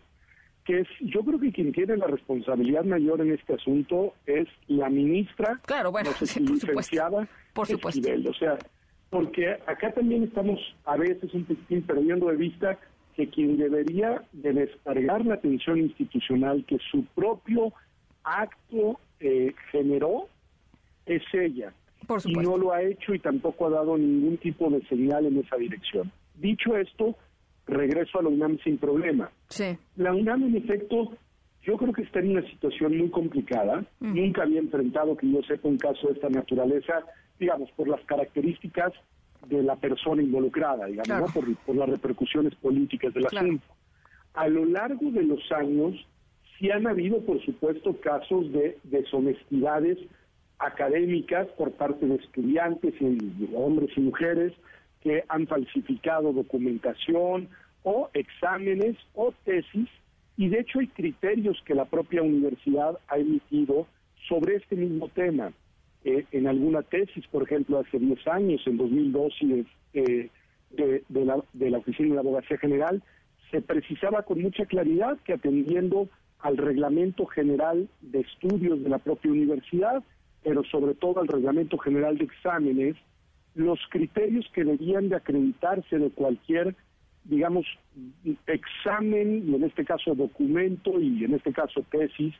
que 0.64 0.80
es, 0.80 0.88
yo 1.00 1.20
creo 1.20 1.38
que 1.38 1.52
quien 1.52 1.72
tiene 1.72 1.96
la 1.96 2.06
responsabilidad 2.06 2.84
mayor 2.84 3.20
en 3.20 3.32
este 3.32 3.54
asunto 3.54 4.14
es 4.26 4.46
la 4.68 4.88
ministra, 4.88 5.60
claro, 5.66 5.90
bueno, 5.90 6.10
no 6.10 6.16
sé 6.16 6.26
si 6.34 6.40
licenciada, 6.40 7.28
por 7.52 7.66
supuesto. 7.66 8.00
Esquivel. 8.00 8.28
O 8.28 8.34
sea, 8.34 8.58
porque 9.10 9.50
acá 9.66 9.92
también 9.92 10.24
estamos 10.24 10.58
a 10.84 10.96
veces 10.96 11.32
un 11.34 11.44
poquitín 11.44 11.82
perdiendo 11.82 12.28
de 12.28 12.36
vista 12.36 12.78
que 13.18 13.28
quien 13.28 13.56
debería 13.56 14.22
de 14.32 14.52
descargar 14.52 15.26
la 15.26 15.34
atención 15.34 15.78
institucional 15.78 16.64
que 16.64 16.78
su 16.88 17.04
propio 17.16 17.72
acto 18.22 19.00
eh, 19.18 19.52
generó 19.72 20.28
es 21.04 21.22
ella 21.32 21.72
y 22.24 22.32
no 22.34 22.56
lo 22.56 22.72
ha 22.72 22.80
hecho 22.80 23.12
y 23.14 23.18
tampoco 23.18 23.66
ha 23.66 23.70
dado 23.70 23.98
ningún 23.98 24.36
tipo 24.36 24.70
de 24.70 24.86
señal 24.86 25.26
en 25.26 25.38
esa 25.38 25.56
dirección. 25.56 26.12
Dicho 26.36 26.76
esto, 26.76 27.16
regreso 27.66 28.20
a 28.20 28.22
la 28.22 28.28
UNAM 28.28 28.56
sin 28.62 28.78
problema. 28.78 29.32
Sí. 29.48 29.76
La 29.96 30.14
UNAM, 30.14 30.44
en 30.44 30.56
efecto, 30.56 31.12
yo 31.64 31.76
creo 31.76 31.92
que 31.92 32.02
está 32.02 32.20
en 32.20 32.30
una 32.30 32.48
situación 32.48 32.96
muy 32.96 33.10
complicada. 33.10 33.84
Mm. 33.98 34.14
Nunca 34.14 34.42
había 34.44 34.60
enfrentado, 34.60 35.16
que 35.16 35.28
yo 35.28 35.42
sepa, 35.42 35.66
un 35.66 35.76
caso 35.76 36.06
de 36.06 36.12
esta 36.12 36.28
naturaleza, 36.28 37.02
digamos, 37.40 37.68
por 37.72 37.88
las 37.88 38.00
características 38.04 38.92
de 39.46 39.62
la 39.62 39.76
persona 39.76 40.22
involucrada, 40.22 40.86
digamos, 40.86 41.06
claro. 41.06 41.26
¿no? 41.26 41.32
por, 41.32 41.56
por, 41.56 41.76
las 41.76 41.88
repercusiones 41.88 42.54
políticas 42.56 43.14
del 43.14 43.26
claro. 43.26 43.46
asunto. 43.46 43.66
A 44.34 44.48
lo 44.48 44.64
largo 44.64 45.10
de 45.10 45.22
los 45.22 45.40
años, 45.52 45.94
sí 46.58 46.70
han 46.70 46.86
habido, 46.86 47.20
por 47.24 47.44
supuesto, 47.44 47.98
casos 48.00 48.52
de 48.52 48.78
deshonestidades 48.84 49.98
académicas 50.58 51.46
por 51.56 51.72
parte 51.72 52.06
de 52.06 52.16
estudiantes, 52.16 52.94
y 53.00 53.48
hombres 53.54 53.90
y 53.96 54.00
mujeres, 54.00 54.52
que 55.00 55.24
han 55.28 55.46
falsificado 55.46 56.32
documentación 56.32 57.48
o 57.84 58.10
exámenes 58.12 58.96
o 59.14 59.32
tesis, 59.44 59.88
y 60.36 60.48
de 60.48 60.60
hecho 60.60 60.80
hay 60.80 60.88
criterios 60.88 61.60
que 61.64 61.74
la 61.74 61.84
propia 61.84 62.22
universidad 62.22 62.98
ha 63.08 63.18
emitido 63.18 63.86
sobre 64.28 64.56
este 64.56 64.76
mismo 64.76 65.08
tema. 65.08 65.52
Eh, 66.04 66.24
en 66.32 66.46
alguna 66.46 66.82
tesis, 66.82 67.26
por 67.26 67.42
ejemplo, 67.42 67.78
hace 67.78 67.98
10 67.98 68.26
años, 68.28 68.62
en 68.66 68.76
2012, 68.76 69.64
eh, 69.94 70.30
de, 70.70 71.24
la, 71.24 71.42
de 71.52 71.70
la 71.70 71.78
Oficina 71.78 72.10
de 72.10 72.14
la 72.14 72.20
Abogacía 72.20 72.58
General, 72.58 73.02
se 73.50 73.62
precisaba 73.62 74.22
con 74.22 74.40
mucha 74.40 74.66
claridad 74.66 75.18
que 75.24 75.32
atendiendo 75.32 76.08
al 76.40 76.56
reglamento 76.56 77.26
general 77.26 77.88
de 78.00 78.20
estudios 78.20 78.82
de 78.82 78.88
la 78.88 78.98
propia 78.98 79.32
universidad, 79.32 80.04
pero 80.44 80.62
sobre 80.64 80.94
todo 80.94 81.20
al 81.20 81.28
reglamento 81.28 81.78
general 81.78 82.16
de 82.16 82.24
exámenes, 82.24 82.96
los 83.54 83.80
criterios 83.90 84.48
que 84.54 84.62
debían 84.62 85.08
de 85.08 85.16
acreditarse 85.16 85.98
de 85.98 86.10
cualquier, 86.10 86.76
digamos, 87.24 87.66
examen, 88.46 89.48
y 89.48 89.54
en 89.56 89.64
este 89.64 89.84
caso 89.84 90.14
documento 90.14 91.00
y 91.00 91.24
en 91.24 91.34
este 91.34 91.52
caso 91.52 91.84
tesis, 91.90 92.34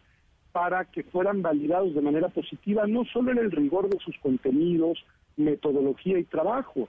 para 0.58 0.84
que 0.86 1.04
fueran 1.04 1.40
validados 1.40 1.94
de 1.94 2.00
manera 2.00 2.28
positiva, 2.30 2.84
no 2.88 3.04
solo 3.04 3.30
en 3.30 3.38
el 3.38 3.52
rigor 3.52 3.88
de 3.88 3.96
sus 4.00 4.18
contenidos, 4.18 4.98
metodología 5.36 6.18
y 6.18 6.24
trabajo, 6.24 6.88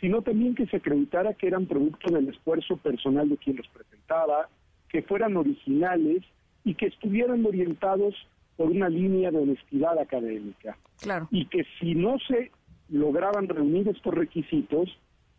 sino 0.00 0.22
también 0.22 0.54
que 0.54 0.66
se 0.68 0.78
acreditara 0.78 1.34
que 1.34 1.48
eran 1.48 1.66
producto 1.66 2.10
del 2.10 2.30
esfuerzo 2.30 2.78
personal 2.78 3.28
de 3.28 3.36
quien 3.36 3.56
los 3.56 3.68
presentaba, 3.68 4.48
que 4.88 5.02
fueran 5.02 5.36
originales 5.36 6.22
y 6.64 6.72
que 6.72 6.86
estuvieran 6.86 7.44
orientados 7.44 8.14
por 8.56 8.70
una 8.70 8.88
línea 8.88 9.30
de 9.30 9.36
honestidad 9.36 9.98
académica. 9.98 10.78
Claro. 11.02 11.28
Y 11.30 11.44
que 11.44 11.66
si 11.78 11.94
no 11.94 12.16
se 12.26 12.50
lograban 12.88 13.48
reunir 13.48 13.86
estos 13.88 14.14
requisitos, 14.14 14.88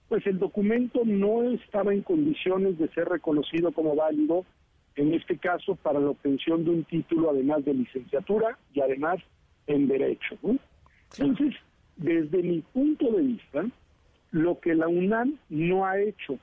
pues 0.08 0.28
el 0.28 0.38
documento 0.38 1.02
no 1.04 1.50
estaba 1.50 1.96
en 1.96 2.04
condiciones 2.04 2.78
de 2.78 2.90
ser 2.90 3.10
reconocido 3.10 3.72
como 3.72 3.96
válido, 3.96 4.46
en 4.96 5.14
este 5.14 5.38
caso 5.38 5.76
para 5.76 6.00
la 6.00 6.10
obtención 6.10 6.64
de 6.64 6.72
un 6.72 6.84
título 6.84 7.30
además 7.30 7.64
de 7.66 7.74
licenciatura 7.74 8.58
y 8.74 8.82
además 8.82 9.20
en 9.68 9.88
derecho. 9.88 10.38
Entonces, 11.18 11.56
desde 11.96 12.42
mi 12.42 12.62
punto 12.62 13.12
de 13.12 13.22
vista, 13.22 13.66
lo 14.32 14.60
que 14.60 14.76
la 14.76 14.88
UNAM 14.88 15.38
no 15.50 15.86
ha 15.86 16.00
hecho, 16.00 16.38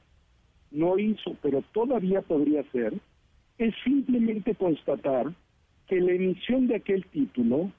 no 0.70 0.98
hizo, 0.98 1.36
pero 1.42 1.62
todavía 1.72 2.22
podría 2.22 2.60
hacer, 2.60 2.94
es 3.58 3.74
simplemente 3.82 4.54
constatar 4.54 5.32
que 5.86 6.00
la 6.00 6.12
emisión 6.12 6.66
de 6.66 6.76
aquel 6.76 7.04
título 7.06 7.72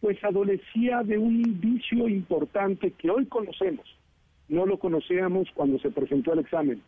pues 0.00 0.22
adolecía 0.22 1.02
de 1.02 1.18
un 1.18 1.36
indicio 1.36 2.08
importante 2.08 2.92
que 2.92 3.10
hoy 3.10 3.26
conocemos. 3.26 3.86
No 4.48 4.64
lo 4.66 4.78
conocíamos 4.78 5.48
cuando 5.54 5.78
se 5.78 5.90
presentó 5.90 6.32
el 6.32 6.40
examen, 6.40 6.80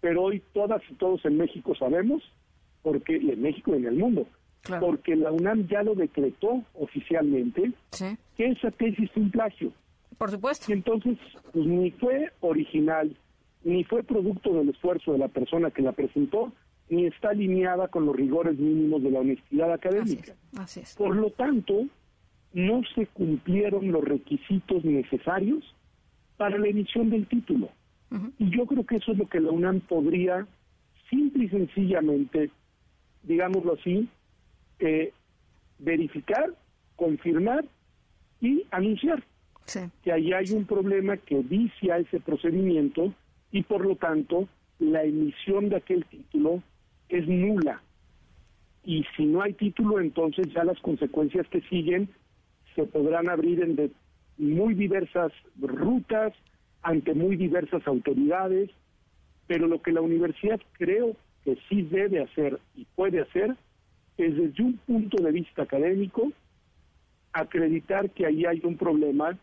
pero 0.00 0.22
hoy 0.22 0.42
todas 0.52 0.82
y 0.90 0.94
todos 0.94 1.24
en 1.24 1.36
México 1.36 1.74
sabemos, 1.76 2.22
porque 2.84 3.16
y 3.16 3.30
en 3.30 3.42
México 3.42 3.74
y 3.74 3.78
en 3.78 3.86
el 3.86 3.96
mundo, 3.96 4.28
porque 4.78 5.16
la 5.16 5.32
UNAM 5.32 5.66
ya 5.66 5.82
lo 5.82 5.96
decretó 5.96 6.62
oficialmente, 6.74 7.72
que 8.36 8.46
esa 8.46 8.70
tesis 8.70 9.10
es 9.10 9.16
un 9.16 9.32
plagio. 9.32 9.72
Por 10.16 10.30
supuesto. 10.30 10.66
Y 10.68 10.74
entonces, 10.74 11.18
pues 11.52 11.66
ni 11.66 11.90
fue 11.90 12.30
original, 12.40 13.16
ni 13.64 13.82
fue 13.82 14.04
producto 14.04 14.52
del 14.54 14.68
esfuerzo 14.68 15.12
de 15.12 15.18
la 15.18 15.28
persona 15.28 15.72
que 15.72 15.82
la 15.82 15.90
presentó, 15.90 16.52
ni 16.88 17.06
está 17.06 17.30
alineada 17.30 17.88
con 17.88 18.06
los 18.06 18.14
rigores 18.14 18.56
mínimos 18.58 19.02
de 19.02 19.10
la 19.10 19.20
honestidad 19.20 19.72
académica. 19.72 20.34
Así 20.56 20.80
es. 20.80 20.94
Por 20.94 21.16
lo 21.16 21.30
tanto, 21.30 21.86
no 22.52 22.82
se 22.94 23.06
cumplieron 23.06 23.90
los 23.90 24.04
requisitos 24.04 24.84
necesarios 24.84 25.64
para 26.36 26.58
la 26.58 26.68
emisión 26.68 27.10
del 27.10 27.26
título. 27.26 27.70
Y 28.38 28.56
yo 28.56 28.64
creo 28.66 28.86
que 28.86 28.96
eso 28.96 29.10
es 29.10 29.18
lo 29.18 29.26
que 29.26 29.40
la 29.40 29.50
UNAM 29.50 29.80
podría, 29.80 30.46
simple 31.10 31.46
y 31.46 31.48
sencillamente, 31.48 32.50
digámoslo 33.24 33.74
así, 33.74 34.08
eh, 34.78 35.12
verificar, 35.78 36.54
confirmar 36.96 37.64
y 38.40 38.64
anunciar 38.70 39.22
que 40.02 40.12
ahí 40.12 40.32
hay 40.32 40.50
un 40.52 40.66
problema 40.66 41.16
que 41.16 41.38
vicia 41.38 41.98
ese 41.98 42.20
procedimiento 42.20 43.14
y 43.50 43.62
por 43.62 43.84
lo 43.84 43.96
tanto 43.96 44.48
la 44.78 45.04
emisión 45.04 45.68
de 45.68 45.76
aquel 45.76 46.04
título 46.06 46.62
es 47.08 47.26
nula. 47.26 47.80
Y 48.84 49.04
si 49.16 49.24
no 49.24 49.40
hay 49.40 49.54
título, 49.54 50.00
entonces 50.00 50.48
ya 50.52 50.64
las 50.64 50.78
consecuencias 50.80 51.46
que 51.48 51.62
siguen 51.62 52.08
se 52.74 52.84
podrán 52.84 53.30
abrir 53.30 53.62
en 53.62 53.76
de 53.76 53.90
muy 54.36 54.74
diversas 54.74 55.32
rutas, 55.58 56.34
ante 56.82 57.14
muy 57.14 57.36
diversas 57.36 57.86
autoridades, 57.86 58.70
pero 59.46 59.66
lo 59.66 59.80
que 59.80 59.92
la 59.92 60.02
universidad 60.02 60.60
creo 60.72 61.16
que 61.44 61.56
sí 61.68 61.82
debe 61.82 62.22
hacer 62.22 62.58
y 62.74 62.86
puede 62.94 63.20
hacer 63.20 63.54
es 64.16 64.36
desde 64.36 64.62
un 64.62 64.76
punto 64.78 65.22
de 65.22 65.32
vista 65.32 65.62
académico 65.62 66.32
acreditar 67.32 68.10
que 68.10 68.26
ahí 68.26 68.44
hay 68.44 68.60
un 68.62 68.76
problema 68.76 69.36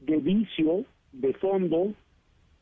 de 0.00 0.16
vicio, 0.18 0.84
de 1.12 1.32
fondo, 1.34 1.94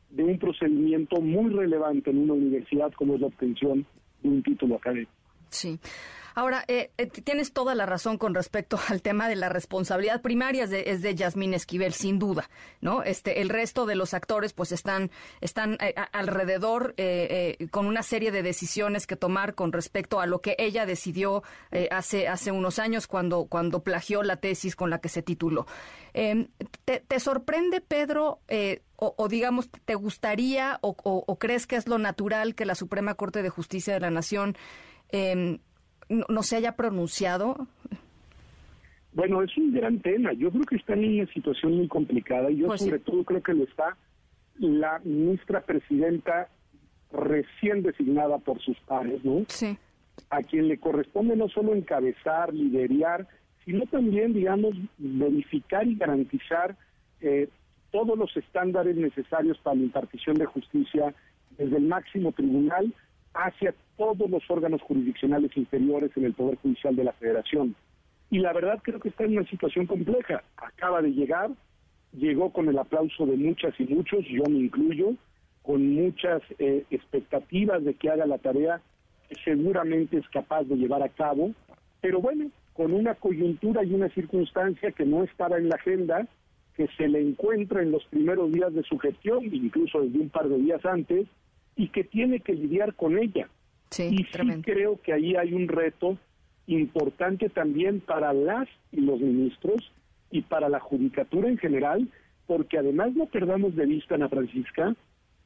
de 0.09 0.23
un 0.23 0.39
procedimiento 0.39 1.21
muy 1.21 1.51
relevante 1.51 2.09
en 2.09 2.19
una 2.19 2.33
universidad 2.33 2.91
como 2.93 3.15
es 3.15 3.21
la 3.21 3.27
obtención 3.27 3.85
de 4.23 4.29
un 4.29 4.41
título 4.41 4.75
académico. 4.75 5.11
Sí. 5.49 5.79
Ahora, 6.37 6.63
eh, 6.67 6.91
eh, 6.99 7.07
tienes 7.07 7.51
toda 7.51 7.73
la 7.73 7.87
razón 7.87 8.19
con 8.19 8.35
respecto 8.35 8.77
al 8.89 9.01
tema 9.01 9.27
de 9.27 9.35
la 9.35 9.49
responsabilidad 9.49 10.21
primaria 10.21 10.65
es 10.65 10.69
de, 10.69 10.83
es 10.85 11.01
Yasmín 11.01 11.55
Esquivel, 11.55 11.93
sin 11.93 12.19
duda, 12.19 12.47
¿no? 12.79 13.01
Este, 13.01 13.41
el 13.41 13.49
resto 13.49 13.87
de 13.87 13.95
los 13.95 14.13
actores, 14.13 14.53
pues, 14.53 14.71
están, 14.71 15.09
están 15.41 15.79
eh, 15.81 15.95
alrededor 16.11 16.93
con 17.71 17.87
una 17.87 18.03
serie 18.03 18.31
de 18.31 18.43
decisiones 18.43 19.07
que 19.07 19.15
tomar 19.15 19.55
con 19.55 19.71
respecto 19.71 20.19
a 20.19 20.27
lo 20.27 20.39
que 20.39 20.55
ella 20.59 20.85
decidió 20.85 21.41
hace, 21.89 22.27
hace 22.27 22.51
unos 22.51 22.77
años 22.77 23.07
cuando, 23.07 23.45
cuando 23.45 23.81
plagió 23.81 24.21
la 24.21 24.37
tesis 24.37 24.75
con 24.75 24.91
la 24.91 24.99
que 24.99 25.09
se 25.09 25.23
tituló. 25.23 25.65
Em, 26.13 26.49
¿te, 26.85 27.19
sorprende, 27.19 27.81
Pedro, 27.81 28.41
o, 28.95 29.27
digamos, 29.27 29.69
te 29.85 29.95
gustaría 29.95 30.77
o, 30.81 30.95
o, 31.03 31.39
crees 31.39 31.65
que 31.65 31.77
es 31.77 31.87
lo 31.87 31.97
natural 31.97 32.53
que 32.53 32.65
la 32.65 32.75
Suprema 32.75 33.15
Corte 33.15 33.41
de 33.41 33.49
Justicia 33.49 33.93
de 33.93 33.99
la 34.01 34.11
Nación 34.11 34.55
eh, 35.11 35.59
no, 36.09 36.43
se 36.43 36.55
haya 36.55 36.75
pronunciado? 36.75 37.67
Bueno, 39.13 39.41
es 39.41 39.55
un 39.57 39.73
gran 39.73 39.99
tema. 39.99 40.33
Yo 40.33 40.51
creo 40.51 40.63
que 40.63 40.75
está 40.75 40.93
en 40.93 41.19
una 41.19 41.33
situación 41.33 41.77
muy 41.77 41.87
complicada 41.87 42.51
y 42.51 42.57
yo 42.57 42.67
pues 42.67 42.81
sobre 42.81 42.99
todo 42.99 43.23
creo 43.23 43.41
que 43.41 43.53
lo 43.53 43.63
está 43.63 43.97
la 44.59 44.99
ministra 45.03 45.61
presidenta 45.61 46.49
recién 47.11 47.83
designada 47.83 48.37
por 48.39 48.59
sus 48.61 48.77
pares, 48.81 49.23
¿no? 49.23 49.43
Sí. 49.47 49.77
A 50.29 50.41
quien 50.41 50.67
le 50.67 50.79
corresponde 50.79 51.35
no 51.35 51.47
solo 51.49 51.73
encabezar, 51.73 52.53
liderar, 52.53 53.27
sino 53.65 53.85
también, 53.85 54.33
digamos, 54.33 54.75
verificar 54.97 55.87
y 55.87 55.95
garantizar 55.95 56.75
eh, 57.21 57.49
todos 57.91 58.17
los 58.17 58.35
estándares 58.35 58.95
necesarios 58.95 59.57
para 59.59 59.75
la 59.75 59.83
impartición 59.83 60.35
de 60.37 60.45
justicia 60.45 61.13
desde 61.57 61.77
el 61.77 61.83
máximo 61.83 62.31
tribunal 62.31 62.93
hacia 63.33 63.73
todos 63.97 64.29
los 64.29 64.43
órganos 64.49 64.81
jurisdiccionales 64.81 65.55
inferiores 65.55 66.11
en 66.15 66.25
el 66.25 66.33
Poder 66.33 66.57
Judicial 66.57 66.95
de 66.95 67.03
la 67.03 67.13
Federación. 67.13 67.75
Y 68.29 68.39
la 68.39 68.53
verdad 68.53 68.79
creo 68.83 68.99
que 68.99 69.09
está 69.09 69.23
en 69.23 69.37
una 69.37 69.49
situación 69.49 69.85
compleja. 69.85 70.43
Acaba 70.57 71.01
de 71.01 71.11
llegar, 71.11 71.51
llegó 72.13 72.51
con 72.51 72.67
el 72.67 72.77
aplauso 72.77 73.25
de 73.25 73.37
muchas 73.37 73.73
y 73.79 73.85
muchos, 73.85 74.25
yo 74.25 74.43
me 74.49 74.59
incluyo, 74.59 75.13
con 75.63 75.93
muchas 75.93 76.41
eh, 76.59 76.85
expectativas 76.91 77.83
de 77.83 77.93
que 77.93 78.09
haga 78.09 78.25
la 78.25 78.37
tarea 78.37 78.81
que 79.27 79.35
seguramente 79.43 80.17
es 80.17 80.27
capaz 80.29 80.63
de 80.63 80.75
llevar 80.75 81.03
a 81.03 81.09
cabo, 81.09 81.51
pero 82.01 82.21
bueno, 82.21 82.49
con 82.73 82.93
una 82.93 83.15
coyuntura 83.15 83.83
y 83.83 83.93
una 83.93 84.09
circunstancia 84.09 84.91
que 84.91 85.05
no 85.05 85.23
estaba 85.23 85.57
en 85.57 85.67
la 85.67 85.75
agenda, 85.75 86.27
que 86.75 86.87
se 86.95 87.07
le 87.07 87.19
encuentra 87.19 87.81
en 87.81 87.91
los 87.91 88.05
primeros 88.05 88.51
días 88.51 88.73
de 88.73 88.83
su 88.83 88.97
gestión, 88.99 89.43
incluso 89.51 90.01
desde 90.01 90.19
un 90.19 90.29
par 90.29 90.47
de 90.47 90.57
días 90.57 90.85
antes, 90.85 91.27
y 91.77 91.89
que 91.89 92.03
tiene 92.03 92.41
que 92.41 92.53
lidiar 92.53 92.95
con 92.95 93.17
ella. 93.17 93.47
y 93.97 94.17
sí 94.17 94.61
creo 94.63 94.99
que 95.01 95.13
ahí 95.13 95.35
hay 95.35 95.53
un 95.53 95.67
reto 95.67 96.17
importante 96.65 97.49
también 97.49 98.01
para 98.01 98.33
las 98.33 98.67
y 98.91 99.01
los 99.01 99.21
ministros 99.21 99.91
y 100.31 100.41
para 100.41 100.67
la 100.67 100.79
judicatura 100.79 101.47
en 101.47 101.57
general, 101.57 102.09
porque 102.45 102.77
además 102.77 103.13
no 103.13 103.27
perdamos 103.27 103.75
de 103.75 103.85
vista, 103.85 104.15
Ana 104.15 104.27
Francisca, 104.27 104.93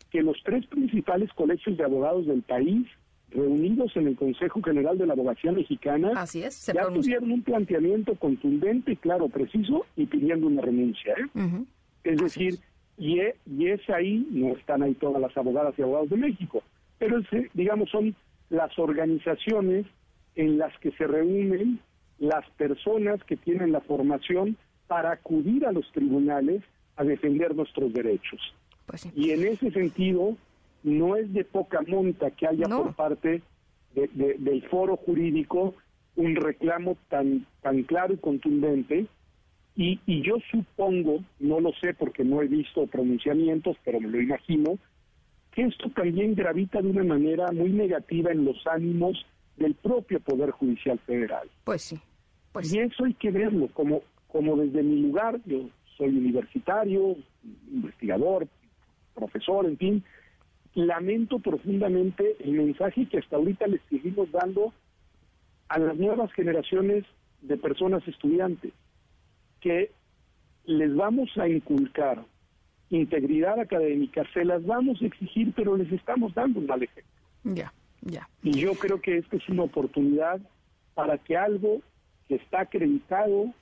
que 0.09 0.23
los 0.23 0.37
tres 0.43 0.65
principales 0.67 1.31
colegios 1.33 1.77
de 1.77 1.83
abogados 1.83 2.25
del 2.25 2.41
país, 2.41 2.87
reunidos 3.29 3.95
en 3.95 4.07
el 4.07 4.15
Consejo 4.15 4.61
General 4.61 4.97
de 4.97 5.05
la 5.05 5.13
Abogacía 5.13 5.51
Mexicana, 5.51 6.11
Así 6.15 6.43
es, 6.43 6.65
ya 6.65 6.87
tuvieron 6.87 7.31
un 7.31 7.43
planteamiento 7.43 8.15
contundente, 8.15 8.95
claro, 8.97 9.29
preciso 9.29 9.85
y 9.95 10.05
pidiendo 10.05 10.47
una 10.47 10.61
renuncia. 10.61 11.13
¿eh? 11.13 11.63
Es 12.03 12.17
decir, 12.19 12.59
y, 12.97 13.19
e, 13.19 13.35
y 13.45 13.67
es 13.67 13.87
ahí, 13.89 14.27
no 14.31 14.55
están 14.55 14.83
ahí 14.83 14.93
todas 14.95 15.21
las 15.21 15.35
abogadas 15.37 15.73
y 15.77 15.81
abogados 15.81 16.09
de 16.09 16.17
México, 16.17 16.63
pero 16.99 17.19
digamos 17.53 17.89
son 17.89 18.15
las 18.49 18.77
organizaciones 18.77 19.85
en 20.35 20.57
las 20.57 20.77
que 20.79 20.91
se 20.91 21.07
reúnen 21.07 21.79
las 22.19 22.47
personas 22.51 23.23
que 23.23 23.35
tienen 23.35 23.71
la 23.71 23.81
formación 23.81 24.57
para 24.87 25.11
acudir 25.11 25.65
a 25.65 25.71
los 25.71 25.89
tribunales 25.91 26.61
a 26.95 27.03
defender 27.03 27.55
nuestros 27.55 27.91
derechos. 27.93 28.39
Pues 28.85 29.07
y 29.15 29.31
en 29.31 29.47
ese 29.47 29.71
sentido, 29.71 30.35
no 30.83 31.15
es 31.15 31.31
de 31.33 31.43
poca 31.43 31.81
monta 31.87 32.31
que 32.31 32.47
haya 32.47 32.67
por 32.67 32.93
parte 32.93 33.41
del 33.93 34.67
foro 34.69 34.97
jurídico 34.97 35.73
un 36.15 36.35
reclamo 36.35 36.97
tan, 37.09 37.45
tan 37.61 37.83
claro 37.83 38.13
y 38.13 38.17
contundente 38.17 39.07
y, 39.75 39.99
y 40.05 40.21
yo 40.21 40.35
supongo, 40.51 41.23
no 41.39 41.59
lo 41.59 41.71
sé 41.73 41.93
porque 41.93 42.23
no 42.23 42.41
he 42.41 42.47
visto 42.47 42.87
pronunciamientos, 42.87 43.77
pero 43.83 43.99
me 43.99 44.09
lo 44.09 44.21
imagino, 44.21 44.77
que 45.51 45.63
esto 45.63 45.89
también 45.89 46.35
gravita 46.35 46.81
de 46.81 46.89
una 46.89 47.03
manera 47.03 47.51
muy 47.51 47.71
negativa 47.71 48.31
en 48.31 48.45
los 48.45 48.65
ánimos 48.67 49.25
del 49.57 49.75
propio 49.75 50.19
Poder 50.19 50.51
Judicial 50.51 50.99
Federal. 50.99 51.49
Pues 51.63 51.83
sí. 51.83 51.99
Pues 52.51 52.73
y 52.73 52.79
eso 52.79 53.05
hay 53.05 53.13
que 53.13 53.31
verlo, 53.31 53.69
como, 53.73 54.01
como 54.27 54.57
desde 54.57 54.83
mi 54.83 55.01
lugar, 55.01 55.39
yo 55.45 55.69
soy 55.97 56.09
universitario, 56.09 57.15
investigador, 57.71 58.47
profesor, 59.13 59.65
en 59.65 59.77
fin, 59.77 60.03
lamento 60.73 61.39
profundamente 61.39 62.35
el 62.39 62.51
mensaje 62.53 63.07
que 63.07 63.19
hasta 63.19 63.37
ahorita 63.37 63.67
les 63.67 63.81
seguimos 63.89 64.31
dando 64.31 64.73
a 65.69 65.79
las 65.79 65.95
nuevas 65.97 66.31
generaciones 66.33 67.05
de 67.41 67.57
personas 67.57 68.05
estudiantes 68.07 68.73
que 69.61 69.91
les 70.65 70.93
vamos 70.93 71.29
a 71.37 71.47
inculcar 71.47 72.23
integridad 72.89 73.59
académica, 73.59 74.23
se 74.33 74.43
las 74.43 74.65
vamos 74.65 75.01
a 75.01 75.05
exigir, 75.05 75.53
pero 75.55 75.77
les 75.77 75.91
estamos 75.91 76.33
dando 76.33 76.59
un 76.59 76.65
mal 76.65 76.83
ejemplo. 76.83 77.11
Ya, 77.43 77.73
ya. 78.01 78.27
Y 78.43 78.59
yo 78.59 78.73
creo 78.73 78.99
que 78.99 79.17
esta 79.17 79.37
es 79.37 79.47
una 79.47 79.63
oportunidad 79.63 80.41
para 80.93 81.17
que 81.17 81.37
algo 81.37 81.81
que 82.27 82.35
está 82.35 82.61
acreditado, 82.61 83.53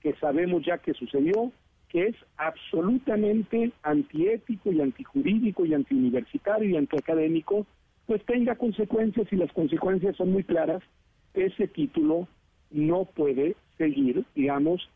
que 0.00 0.14
sabemos 0.14 0.64
ya 0.64 0.78
que 0.78 0.94
sucedió, 0.94 1.50
que 1.88 2.06
es 2.06 2.16
absolutamente 2.36 3.72
antiético 3.82 4.70
y 4.70 4.80
antijurídico 4.80 5.64
y 5.66 5.74
antiuniversitario 5.74 6.70
y 6.70 6.76
antiacadémico, 6.76 7.66
pues 8.06 8.24
tenga 8.26 8.54
consecuencias 8.54 9.26
y 9.32 9.36
las 9.36 9.52
consecuencias 9.52 10.16
son 10.16 10.32
muy 10.32 10.44
claras. 10.44 10.82
Ese 11.34 11.66
título 11.66 12.28
no 12.70 13.04
puede 13.04 13.56
seguir, 13.76 14.24
digamos, 14.34 14.88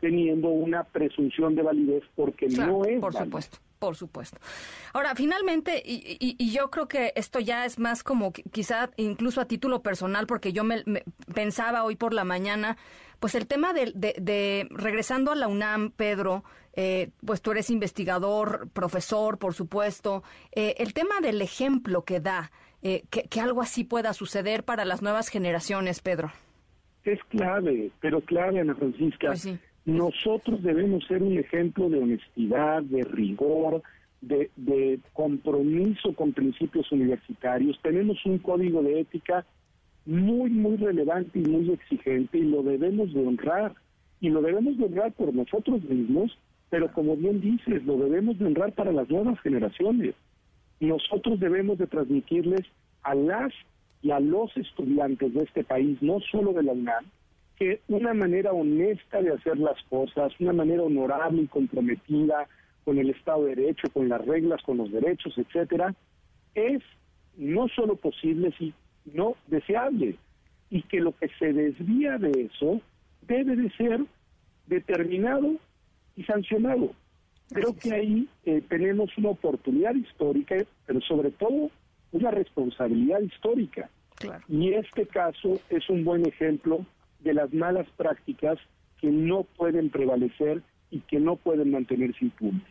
teniendo 0.00 0.48
una 0.48 0.84
presunción 0.84 1.54
de 1.54 1.62
validez 1.62 2.02
porque 2.14 2.48
no 2.48 2.84
es. 2.84 3.00
Por 3.00 3.14
supuesto. 3.14 3.58
Por 3.78 3.96
supuesto. 3.96 4.38
Ahora, 4.94 5.14
finalmente, 5.14 5.82
y, 5.84 6.50
yo 6.50 6.70
creo 6.70 6.88
que 6.88 7.12
esto 7.16 7.38
ya 7.38 7.66
es 7.66 7.78
más 7.78 8.02
como 8.02 8.32
quizá 8.32 8.88
incluso 8.96 9.42
a 9.42 9.44
título 9.44 9.82
personal, 9.82 10.26
porque 10.26 10.54
yo 10.54 10.64
me, 10.64 10.82
pensaba 11.34 11.84
hoy 11.84 11.94
por 11.94 12.14
la 12.14 12.24
mañana, 12.24 12.78
pues 13.20 13.34
el 13.34 13.46
tema 13.46 13.74
de, 13.74 13.92
de, 13.94 14.68
regresando 14.70 15.32
a 15.32 15.34
la 15.34 15.48
UNAM, 15.48 15.90
Pedro, 15.90 16.44
eh, 16.76 17.10
pues 17.24 17.42
tú 17.42 17.52
eres 17.52 17.68
investigador, 17.70 18.68
profesor, 18.72 19.38
por 19.38 19.54
supuesto, 19.54 20.22
eh, 20.52 20.74
el 20.78 20.94
tema 20.94 21.20
del 21.20 21.42
ejemplo 21.42 22.04
que 22.04 22.20
da, 22.20 22.50
eh, 22.82 23.04
que, 23.10 23.40
algo 23.40 23.60
así 23.60 23.84
pueda 23.84 24.12
suceder 24.12 24.64
para 24.64 24.84
las 24.84 25.02
nuevas 25.02 25.28
generaciones, 25.28 26.00
Pedro. 26.00 26.32
Es 27.04 27.22
clave, 27.24 27.90
pero 28.00 28.20
clave, 28.22 28.60
Ana 28.60 28.74
Francisca. 28.74 29.26
Pues 29.28 29.46
nosotros 29.84 30.62
debemos 30.62 31.04
ser 31.06 31.22
un 31.22 31.38
ejemplo 31.38 31.90
de 31.90 31.98
honestidad, 31.98 32.82
de 32.82 33.02
rigor, 33.02 33.82
de, 34.22 34.98
compromiso 35.12 36.14
con 36.14 36.32
principios 36.32 36.90
universitarios. 36.90 37.78
Tenemos 37.82 38.24
un 38.24 38.38
código 38.38 38.82
de 38.82 39.00
ética 39.00 39.44
muy, 40.06 40.50
muy 40.50 40.76
relevante 40.76 41.38
y 41.38 41.42
muy 41.42 41.70
exigente 41.70 42.38
y 42.38 42.44
lo 42.44 42.62
debemos 42.62 43.12
de 43.12 43.26
honrar. 43.26 43.74
Y 44.20 44.30
lo 44.30 44.40
debemos 44.40 44.78
de 44.78 44.84
honrar 44.84 45.12
por 45.12 45.34
nosotros 45.34 45.82
mismos, 45.84 46.36
pero 46.70 46.90
como 46.92 47.16
bien 47.16 47.42
dices, 47.42 47.84
lo 47.84 47.98
debemos 47.98 48.38
de 48.38 48.46
honrar 48.46 48.72
para 48.72 48.92
las 48.92 49.10
nuevas 49.10 49.38
generaciones. 49.40 50.14
Nosotros 50.80 51.38
debemos 51.40 51.78
de 51.78 51.86
transmitirles 51.86 52.62
a 53.02 53.14
las 53.14 53.52
y 54.00 54.10
a 54.10 54.20
los 54.20 54.54
estudiantes 54.56 55.32
de 55.34 55.42
este 55.42 55.64
país, 55.64 55.98
no 56.00 56.20
solo 56.30 56.52
de 56.52 56.62
la 56.62 56.72
UNAM, 56.72 57.04
que 57.58 57.80
una 57.88 58.14
manera 58.14 58.52
honesta 58.52 59.22
de 59.22 59.32
hacer 59.32 59.58
las 59.58 59.80
cosas, 59.84 60.32
una 60.40 60.52
manera 60.52 60.82
honorable 60.82 61.42
y 61.42 61.46
comprometida 61.46 62.48
con 62.84 62.98
el 62.98 63.10
Estado 63.10 63.44
de 63.44 63.54
Derecho, 63.54 63.88
con 63.92 64.08
las 64.08 64.24
reglas, 64.24 64.62
con 64.62 64.76
los 64.76 64.90
derechos, 64.90 65.36
etcétera, 65.38 65.94
es 66.54 66.82
no 67.36 67.68
solo 67.68 67.96
posible, 67.96 68.52
sino 68.58 69.36
deseable. 69.46 70.16
Y 70.70 70.82
que 70.82 71.00
lo 71.00 71.16
que 71.16 71.28
se 71.38 71.52
desvía 71.52 72.18
de 72.18 72.50
eso 72.52 72.80
debe 73.22 73.56
de 73.56 73.70
ser 73.70 74.00
determinado 74.66 75.54
y 76.16 76.24
sancionado. 76.24 76.92
Creo 77.50 77.76
que 77.76 77.92
ahí 77.92 78.28
eh, 78.44 78.62
tenemos 78.68 79.16
una 79.18 79.30
oportunidad 79.30 79.94
histórica, 79.94 80.56
pero 80.86 81.00
sobre 81.02 81.30
todo 81.30 81.70
una 82.12 82.30
responsabilidad 82.30 83.20
histórica. 83.20 83.90
Y 84.48 84.72
este 84.72 85.06
caso 85.06 85.60
es 85.68 85.88
un 85.90 86.04
buen 86.04 86.26
ejemplo 86.26 86.86
de 87.24 87.34
las 87.34 87.52
malas 87.52 87.86
prácticas 87.96 88.58
que 89.00 89.08
no 89.10 89.44
pueden 89.44 89.90
prevalecer 89.90 90.62
y 90.90 91.00
que 91.00 91.18
no 91.18 91.36
pueden 91.36 91.72
mantenerse 91.72 92.24
impunes. 92.26 92.62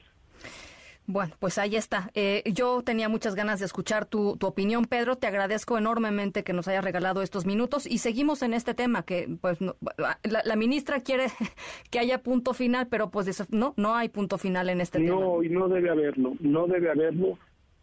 Bueno, 1.05 1.35
pues 1.39 1.57
ahí 1.57 1.75
está. 1.75 2.09
Eh, 2.13 2.43
yo 2.53 2.81
tenía 2.81 3.09
muchas 3.09 3.35
ganas 3.35 3.59
de 3.59 3.65
escuchar 3.65 4.05
tu, 4.05 4.37
opinión, 4.41 4.85
Pedro. 4.85 5.17
Te 5.17 5.27
agradezco 5.27 5.77
enormemente 5.77 6.45
que 6.45 6.53
nos 6.53 6.69
hayas 6.69 6.83
regalado 6.83 7.21
estos 7.21 7.45
minutos 7.45 7.85
y 7.85 7.97
seguimos 7.97 8.41
en 8.41 8.53
este 8.53 8.73
tema 8.73 9.03
que, 9.03 9.27
pues, 9.41 9.57
la, 9.61 10.55
ministra 10.55 11.01
quiere 11.01 11.25
que 11.91 11.99
haya 11.99 12.23
punto 12.23 12.53
final, 12.53 12.87
pero 12.87 13.09
pues 13.11 13.45
no, 13.51 13.73
no 13.75 13.95
hay 13.95 14.07
punto 14.07 14.37
final 14.37 14.69
en 14.69 14.79
este 14.79 14.99
tema. 14.99 15.19
No, 15.19 15.43
y 15.43 15.49
no 15.49 15.67
debe 15.67 15.89
haberlo. 15.89 16.35
No 16.39 16.67
debe 16.67 16.89
haberlo 16.89 17.37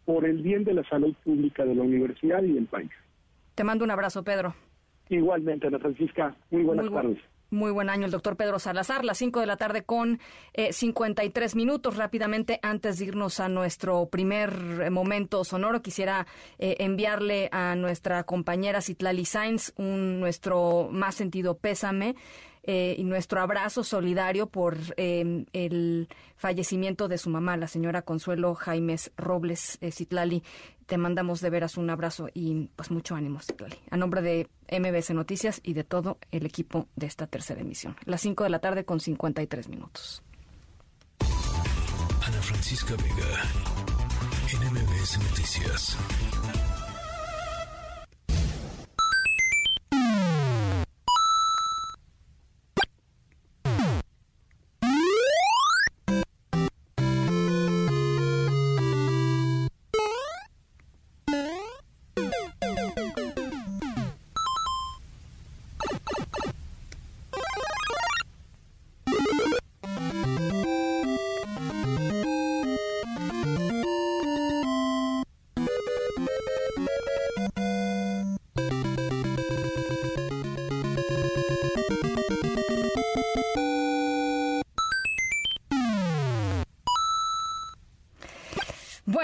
por 0.05 0.25
el 0.25 0.41
bien 0.41 0.63
de 0.63 0.73
la 0.73 0.83
salud 0.89 1.15
pública 1.23 1.63
de 1.63 1.75
la 1.75 1.83
universidad 1.83 2.41
y 2.41 2.53
del 2.53 2.65
país. 2.65 2.89
Te 3.53 3.63
mando 3.63 3.85
un 3.85 3.91
abrazo, 3.91 4.23
Pedro. 4.23 4.55
Igualmente, 5.11 5.67
Ana 5.67 5.77
Francisca. 5.77 6.33
Muy 6.51 6.63
buenas 6.63 6.89
tardes. 6.89 7.17
Muy 7.49 7.71
buen 7.71 7.89
año 7.89 8.05
el 8.05 8.11
doctor 8.11 8.37
Pedro 8.37 8.59
Salazar, 8.59 9.03
las 9.03 9.17
5 9.17 9.41
de 9.41 9.45
la 9.45 9.57
tarde 9.57 9.83
con 9.83 10.19
eh, 10.53 10.71
53 10.71 11.53
minutos. 11.57 11.97
Rápidamente, 11.97 12.61
antes 12.63 12.97
de 12.97 13.05
irnos 13.07 13.41
a 13.41 13.49
nuestro 13.49 14.05
primer 14.05 14.53
eh, 14.81 14.89
momento 14.89 15.43
sonoro, 15.43 15.81
quisiera 15.81 16.27
eh, 16.59 16.77
enviarle 16.79 17.49
a 17.51 17.75
nuestra 17.75 18.23
compañera 18.23 18.79
Citlali 18.79 19.25
Sainz 19.25 19.73
un 19.75 20.21
nuestro 20.21 20.87
más 20.93 21.15
sentido 21.15 21.57
pésame. 21.57 22.15
Eh, 22.63 22.95
y 22.97 23.03
nuestro 23.03 23.41
abrazo 23.41 23.83
solidario 23.83 24.47
por 24.47 24.77
em, 24.97 25.45
el 25.51 26.07
fallecimiento 26.35 27.07
de 27.07 27.17
su 27.17 27.29
mamá, 27.29 27.57
la 27.57 27.67
señora 27.67 28.03
Consuelo 28.03 28.53
Jaimes 28.53 29.11
Robles 29.17 29.77
eh, 29.81 29.91
Citlali. 29.91 30.43
Te 30.85 30.97
mandamos 30.97 31.41
de 31.41 31.49
veras 31.49 31.77
un 31.77 31.89
abrazo 31.89 32.27
y 32.33 32.69
pues 32.75 32.91
mucho 32.91 33.15
ánimo, 33.15 33.39
Citlali. 33.39 33.77
A 33.89 33.97
nombre 33.97 34.21
de 34.21 34.47
MBC 34.71 35.11
Noticias 35.11 35.59
y 35.63 35.73
de 35.73 35.83
todo 35.83 36.19
el 36.31 36.45
equipo 36.45 36.87
de 36.95 37.07
esta 37.07 37.25
tercera 37.27 37.61
emisión. 37.61 37.95
Las 38.05 38.21
5 38.21 38.43
de 38.43 38.49
la 38.49 38.59
tarde 38.59 38.85
con 38.85 38.99
53 38.99 39.67
minutos. 39.69 40.21
Ana 41.19 42.41
Francisca 42.41 42.95
Vega, 42.95 43.41
en 44.53 44.73
MBS 44.73 45.17
Noticias. 45.29 45.97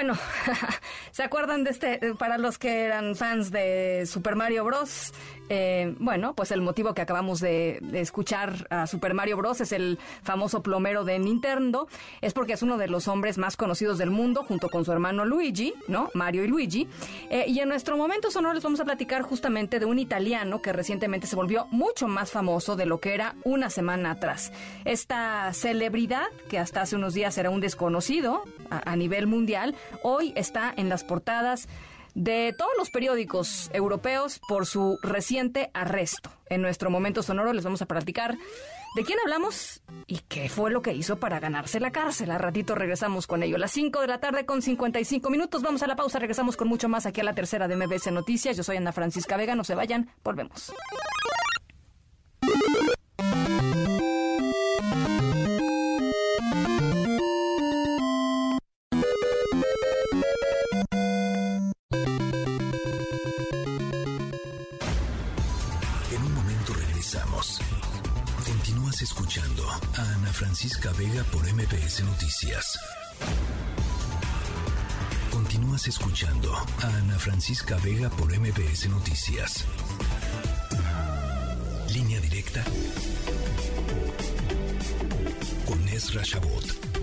Bueno, 0.07 0.21
¿se 1.11 1.21
acuerdan 1.23 1.65
de 1.65 1.71
este? 1.71 1.99
Para 2.17 2.37
los 2.37 2.57
que 2.57 2.85
eran 2.85 3.17
fans 3.17 3.51
de 3.51 4.05
Super 4.05 4.37
Mario 4.37 4.63
Bros. 4.63 5.11
Eh, 5.49 5.95
bueno, 5.99 6.33
pues 6.33 6.51
el 6.51 6.61
motivo 6.61 6.93
que 6.93 7.01
acabamos 7.01 7.39
de, 7.39 7.79
escuchar 7.93 8.67
a 8.69 8.87
Super 8.87 9.13
Mario 9.13 9.37
Bros. 9.37 9.61
es 9.61 9.71
el 9.71 9.97
famoso 10.23 10.61
plomero 10.61 11.03
de 11.03 11.19
Nintendo. 11.19 11.87
Es 12.21 12.33
porque 12.33 12.53
es 12.53 12.61
uno 12.61 12.77
de 12.77 12.87
los 12.87 13.07
hombres 13.07 13.37
más 13.37 13.57
conocidos 13.57 13.97
del 13.97 14.09
mundo, 14.09 14.43
junto 14.43 14.69
con 14.69 14.85
su 14.85 14.91
hermano 14.91 15.25
Luigi, 15.25 15.73
¿no? 15.87 16.09
Mario 16.13 16.43
y 16.43 16.47
Luigi. 16.47 16.87
Eh, 17.29 17.45
y 17.47 17.59
en 17.59 17.69
nuestro 17.69 17.97
momento 17.97 18.31
sonoro 18.31 18.53
les 18.53 18.63
vamos 18.63 18.79
a 18.79 18.85
platicar 18.85 19.21
justamente 19.21 19.79
de 19.79 19.85
un 19.85 19.99
italiano 19.99 20.61
que 20.61 20.73
recientemente 20.73 21.27
se 21.27 21.35
volvió 21.35 21.67
mucho 21.71 22.07
más 22.07 22.31
famoso 22.31 22.75
de 22.75 22.85
lo 22.85 22.99
que 22.99 23.13
era 23.13 23.35
una 23.43 23.69
semana 23.69 24.11
atrás. 24.11 24.51
Esta 24.85 25.51
celebridad, 25.53 26.27
que 26.49 26.59
hasta 26.59 26.81
hace 26.81 26.95
unos 26.95 27.13
días 27.13 27.37
era 27.37 27.49
un 27.49 27.61
desconocido 27.61 28.43
a 28.69 28.95
nivel 28.95 29.27
mundial, 29.27 29.75
hoy 30.03 30.33
está 30.35 30.73
en 30.75 30.89
las 30.89 31.03
portadas 31.03 31.67
de 32.17 32.53
todos 32.57 32.71
los 32.79 32.89
periódicos 32.89 33.69
europeos 33.73 34.41
por 34.47 34.65
su 34.65 34.97
reciente 35.03 35.69
arresto. 35.73 36.31
En 36.49 36.63
nuestro 36.63 36.89
momento 36.89 37.21
sonoro 37.21 37.53
les 37.53 37.63
vamos 37.63 37.83
a 37.83 37.85
platicar 37.85 38.35
de 38.95 39.03
quién 39.03 39.19
hablamos 39.19 39.83
y 40.07 40.19
qué 40.27 40.49
fue 40.49 40.71
lo 40.71 40.81
que 40.81 40.93
hizo 40.93 41.19
para 41.19 41.39
ganarse 41.39 41.79
la 41.79 41.91
cárcel. 41.91 42.31
A 42.31 42.39
ratito 42.39 42.73
regresamos 42.73 43.27
con 43.27 43.43
ello. 43.43 43.59
Las 43.59 43.71
5 43.71 44.01
de 44.01 44.07
la 44.07 44.19
tarde 44.19 44.47
con 44.47 44.63
55 44.63 45.29
minutos. 45.29 45.61
Vamos 45.61 45.83
a 45.83 45.87
la 45.87 45.95
pausa. 45.95 46.17
Regresamos 46.17 46.57
con 46.57 46.67
mucho 46.67 46.89
más 46.89 47.05
aquí 47.05 47.21
a 47.21 47.23
la 47.23 47.35
tercera 47.35 47.67
de 47.67 47.75
MBC 47.75 48.07
Noticias. 48.11 48.57
Yo 48.57 48.63
soy 48.63 48.77
Ana 48.77 48.91
Francisca 48.91 49.37
Vega. 49.37 49.53
No 49.53 49.63
se 49.63 49.75
vayan. 49.75 50.09
Volvemos. 50.23 50.73
Escuchando 69.01 69.67
a 69.69 70.01
Ana 70.15 70.33
Francisca 70.33 70.91
Vega 70.93 71.23
por 71.25 71.45
MPS 71.47 72.03
Noticias. 72.03 72.79
Continúas 75.31 75.87
escuchando 75.87 76.53
a 76.55 76.87
Ana 76.87 77.19
Francisca 77.19 77.77
Vega 77.77 78.09
por 78.09 78.31
MPS 78.31 78.89
Noticias. 78.89 79.65
Línea 81.93 82.19
directa 82.21 82.63
con 85.65 85.87
Ezra 85.89 86.23
Shabot. 86.23 86.96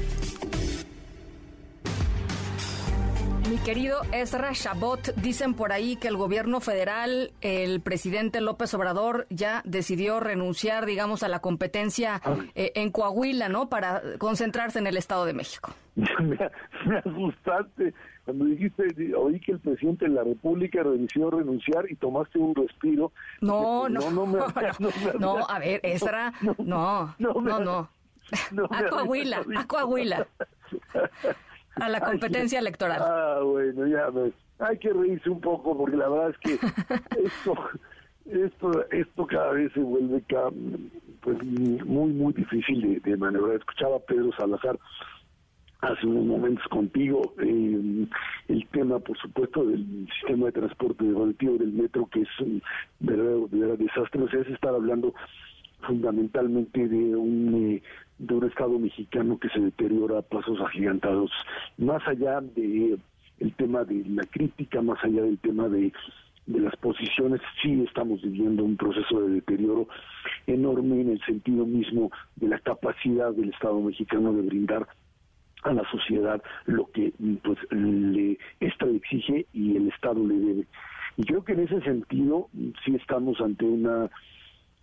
Mi 3.54 3.60
querido 3.60 3.98
Ezra 4.10 4.50
Shabot, 4.52 5.14
dicen 5.14 5.54
por 5.54 5.70
ahí 5.70 5.94
que 5.94 6.08
el 6.08 6.16
gobierno 6.16 6.58
federal, 6.60 7.30
el 7.40 7.80
presidente 7.80 8.40
López 8.40 8.74
Obrador, 8.74 9.28
ya 9.30 9.62
decidió 9.64 10.18
renunciar, 10.18 10.86
digamos, 10.86 11.22
a 11.22 11.28
la 11.28 11.38
competencia 11.38 12.20
eh, 12.56 12.72
en 12.74 12.90
Coahuila, 12.90 13.48
¿no? 13.48 13.68
Para 13.68 14.02
concentrarse 14.18 14.80
en 14.80 14.88
el 14.88 14.96
Estado 14.96 15.24
de 15.24 15.34
México. 15.34 15.72
me, 15.94 16.36
me 16.84 16.98
asustaste 16.98 17.94
cuando 18.24 18.44
dijiste, 18.46 19.14
oí 19.14 19.38
que 19.38 19.52
el 19.52 19.60
presidente 19.60 20.06
de 20.06 20.10
la 20.10 20.24
República 20.24 20.82
decidió 20.82 21.30
renunciar 21.30 21.88
y 21.88 21.94
tomaste 21.94 22.40
un 22.40 22.56
respiro. 22.56 23.12
No, 23.40 23.88
no, 23.88 24.10
no, 24.10 24.26
no, 24.26 24.46
no, 25.20 25.48
a 25.48 25.60
ver, 25.60 25.78
Ezra, 25.84 26.32
no, 26.58 27.14
no, 27.20 27.34
no, 27.34 27.60
no. 27.60 27.88
A 28.70 28.84
Coahuila, 28.88 29.44
a 29.54 29.64
Coahuila. 29.64 30.26
A 31.76 31.88
la 31.88 32.00
competencia 32.00 32.58
electoral. 32.58 33.02
Ah, 33.04 33.40
bueno, 33.42 33.86
ya 33.86 34.10
ves. 34.10 34.32
Hay 34.58 34.78
que 34.78 34.92
reírse 34.92 35.28
un 35.28 35.40
poco 35.40 35.76
porque 35.76 35.96
la 35.96 36.08
verdad 36.08 36.30
es 36.30 36.38
que 36.38 36.54
esto, 37.24 37.54
esto, 38.26 38.90
esto 38.90 39.26
cada 39.26 39.52
vez 39.52 39.72
se 39.72 39.80
vuelve 39.80 40.22
pues 41.20 41.42
muy, 41.42 42.12
muy 42.12 42.32
difícil 42.32 42.80
de, 42.80 43.10
de 43.10 43.16
maniobrar. 43.16 43.56
Escuchaba 43.56 43.96
a 43.96 44.00
Pedro 44.00 44.30
Salazar 44.38 44.78
hace 45.84 46.06
unos 46.06 46.24
momentos 46.24 46.66
contigo 46.68 47.34
eh, 47.42 48.06
el 48.48 48.66
tema, 48.68 48.98
por 49.00 49.18
supuesto, 49.18 49.64
del 49.64 50.08
sistema 50.20 50.46
de 50.46 50.52
transporte 50.52 51.12
colectivo 51.12 51.58
del 51.58 51.72
metro, 51.72 52.06
que 52.06 52.22
es 52.22 52.40
un 52.40 52.62
verdadero, 53.00 53.76
desastre. 53.76 54.22
O 54.22 54.28
sea, 54.28 54.44
se 54.44 54.52
está 54.52 54.70
hablando 54.70 55.14
fundamentalmente 55.86 56.88
de 56.88 57.16
un 57.16 57.54
eh, 57.54 57.82
de 58.18 58.34
un 58.34 58.44
Estado 58.44 58.78
mexicano 58.78 59.38
que 59.38 59.48
se 59.48 59.60
deteriora 59.60 60.18
a 60.18 60.22
pasos 60.22 60.60
agigantados, 60.60 61.30
más 61.78 62.06
allá 62.06 62.40
de 62.40 62.98
el 63.40 63.52
tema 63.54 63.84
de 63.84 64.04
la 64.08 64.22
crítica, 64.24 64.80
más 64.80 65.02
allá 65.02 65.22
del 65.22 65.38
tema 65.38 65.68
de, 65.68 65.92
de 66.46 66.60
las 66.60 66.76
posiciones, 66.76 67.40
sí 67.62 67.82
estamos 67.86 68.22
viviendo 68.22 68.64
un 68.64 68.76
proceso 68.76 69.20
de 69.22 69.34
deterioro 69.34 69.88
enorme 70.46 71.00
en 71.00 71.10
el 71.10 71.20
sentido 71.24 71.66
mismo 71.66 72.10
de 72.36 72.48
la 72.48 72.58
capacidad 72.60 73.32
del 73.32 73.50
Estado 73.50 73.80
mexicano 73.80 74.32
de 74.32 74.42
brindar 74.42 74.86
a 75.64 75.72
la 75.72 75.82
sociedad 75.90 76.42
lo 76.66 76.90
que 76.92 77.12
pues 77.42 77.58
le 77.70 78.38
esta 78.60 78.86
le 78.86 78.96
exige 78.96 79.46
y 79.52 79.76
el 79.76 79.88
Estado 79.88 80.24
le 80.26 80.34
debe. 80.34 80.66
Y 81.16 81.24
creo 81.24 81.44
que 81.44 81.52
en 81.52 81.60
ese 81.60 81.80
sentido 81.80 82.48
sí 82.84 82.94
estamos 82.94 83.40
ante 83.40 83.64
una 83.64 84.10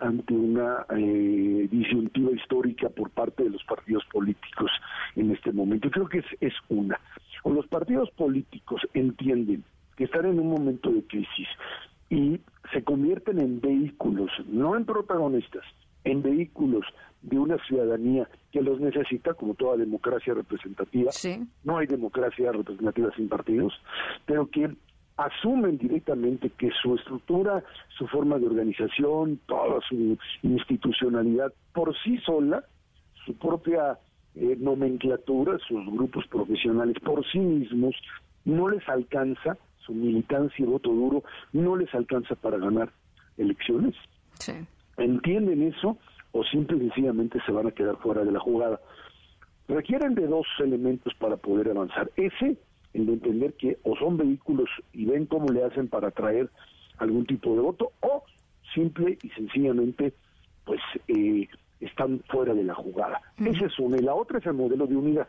ante 0.02 0.34
una 0.34 0.86
eh, 0.90 1.68
disyuntiva 1.72 2.32
histórica 2.32 2.90
por 2.90 3.10
parte 3.12 3.44
de 3.44 3.52
los 3.52 3.64
partidos 3.64 4.04
políticos 4.12 4.72
en 5.16 5.32
este 5.32 5.52
momento. 5.52 5.90
Creo 5.90 6.10
que 6.10 6.20
es, 6.20 6.26
es 6.42 6.54
una. 6.70 7.00
O 7.44 7.52
los 7.52 7.68
partidos 7.68 8.10
políticos 8.12 8.82
entienden 8.94 9.64
que 9.96 10.06
están 10.06 10.26
en 10.26 10.40
un 10.40 10.50
momento 10.50 10.92
de 10.92 11.04
crisis 11.04 11.48
y 12.10 12.42
se 12.74 12.84
convierten 12.84 13.40
en 13.40 13.62
vehículos, 13.62 14.32
no 14.48 14.76
en 14.76 14.86
protagonistas, 14.86 15.64
en 16.04 16.22
vehículos 16.22 16.86
de 17.22 17.38
una 17.38 17.58
ciudadanía 17.66 18.28
que 18.52 18.62
los 18.62 18.80
necesita, 18.80 19.34
como 19.34 19.54
toda 19.54 19.78
democracia 19.78 20.34
representativa. 20.34 21.12
No 21.64 21.78
hay 21.78 21.88
democracia 21.88 22.52
representativa 22.52 23.12
sin 23.16 23.30
partidos, 23.30 23.74
pero 24.26 24.50
que 24.50 24.76
asumen 25.18 25.78
directamente 25.78 26.50
que 26.52 26.70
su 26.82 26.96
estructura, 26.96 27.64
su 27.98 28.08
forma 28.08 28.40
de 28.40 28.48
organización, 28.48 29.40
toda 29.46 29.80
su 29.88 30.18
institucionalidad 30.42 31.54
por 31.74 31.96
sí 32.04 32.18
sola, 32.20 32.64
su 33.26 33.36
propia 33.36 34.00
eh, 34.36 34.56
nomenclatura, 34.60 35.58
sus 35.68 35.86
grupos 35.86 36.26
profesionales 36.28 36.98
por 37.04 37.26
sí 37.32 37.40
mismos, 37.40 37.96
no 38.46 38.70
les 38.70 38.88
alcanza, 38.90 39.58
su 39.86 39.94
militancia 39.94 40.64
y 40.64 40.68
voto 40.68 40.90
duro, 40.90 41.24
no 41.54 41.76
les 41.76 41.94
alcanza 41.94 42.36
para 42.36 42.58
ganar 42.58 42.92
elecciones. 43.38 43.96
Entienden 44.98 45.64
eso 45.64 45.98
o 46.32 46.44
simple 46.46 46.78
y 46.78 46.80
sencillamente 46.82 47.40
se 47.46 47.52
van 47.52 47.68
a 47.68 47.72
quedar 47.72 47.98
fuera 47.98 48.24
de 48.24 48.32
la 48.32 48.40
jugada. 48.40 48.80
Requieren 49.68 50.16
de 50.16 50.28
dos 50.28 50.48
elementos 50.60 51.14
para 51.16 51.38
poder 51.38 51.70
avanzar. 51.70 52.10
Ese 52.16 52.58
el 52.94 53.06
de 53.06 53.14
entender 53.14 53.54
que 53.54 53.78
o 53.84 53.96
son 53.96 54.18
vehículos 54.18 54.70
y 54.94 55.06
ven 55.06 55.26
cómo 55.26 55.52
le 55.52 55.64
hacen 55.64 55.88
para 55.88 56.10
atraer 56.10 56.50
algún 56.98 57.26
tipo 57.26 57.56
de 57.56 57.62
voto 57.62 57.92
o 58.02 58.24
simple 58.74 59.18
y 59.22 59.30
sencillamente 59.30 60.14
pues 60.66 60.80
eh, 61.08 61.48
están 61.80 62.22
fuera 62.30 62.54
de 62.54 62.64
la 62.64 62.76
jugada. 62.76 63.22
Ese 63.38 63.66
es 63.66 63.80
uno. 63.80 63.98
Y 63.98 64.02
la 64.02 64.14
otra 64.14 64.40
es 64.40 64.46
el 64.46 64.54
modelo 64.54 64.88
de 64.88 64.96
unidad. 64.96 65.28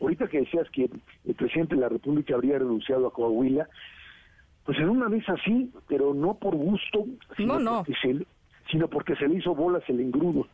Ahorita 0.00 0.26
que 0.26 0.40
decías 0.40 0.68
que 0.70 0.90
el 1.24 1.34
presidente 1.34 1.76
de 1.76 1.80
la 1.80 1.88
República 1.88 2.34
habría 2.34 2.58
renunciado 2.58 3.06
a 3.06 3.12
Coahuila, 3.12 3.68
pues 4.64 4.78
en 4.78 4.88
una 4.88 5.08
vez 5.08 5.28
así, 5.28 5.70
pero 5.88 6.14
no 6.14 6.34
por 6.34 6.56
gusto, 6.56 7.06
sino, 7.36 7.58
no, 7.60 7.84
Porque, 7.84 7.94
se, 8.00 8.26
sino 8.70 8.88
porque 8.88 9.14
se 9.16 9.28
le 9.28 9.36
hizo 9.36 9.54
bolas 9.54 9.82
el 9.88 10.00
engrudo, 10.00 10.48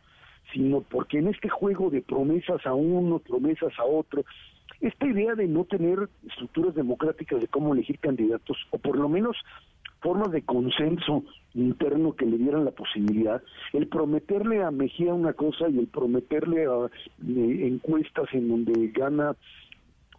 sino 0.53 0.81
porque 0.81 1.19
en 1.19 1.29
este 1.29 1.49
juego 1.49 1.89
de 1.89 2.01
promesas 2.01 2.65
a 2.65 2.73
uno, 2.73 3.19
promesas 3.19 3.71
a 3.79 3.83
otro, 3.83 4.23
esta 4.81 5.07
idea 5.07 5.35
de 5.35 5.47
no 5.47 5.63
tener 5.65 6.09
estructuras 6.27 6.75
democráticas 6.75 7.39
de 7.39 7.47
cómo 7.47 7.73
elegir 7.73 7.99
candidatos, 7.99 8.57
o 8.71 8.77
por 8.77 8.97
lo 8.97 9.07
menos 9.07 9.37
formas 10.01 10.31
de 10.31 10.41
consenso 10.41 11.23
interno 11.53 12.15
que 12.15 12.25
le 12.25 12.37
dieran 12.37 12.65
la 12.65 12.71
posibilidad, 12.71 13.41
el 13.73 13.87
prometerle 13.87 14.63
a 14.63 14.71
Mejía 14.71 15.13
una 15.13 15.33
cosa 15.33 15.69
y 15.69 15.77
el 15.77 15.87
prometerle 15.87 16.65
a 16.65 16.85
eh, 16.85 17.67
encuestas 17.67 18.27
en 18.33 18.49
donde 18.49 18.87
gana 18.87 19.35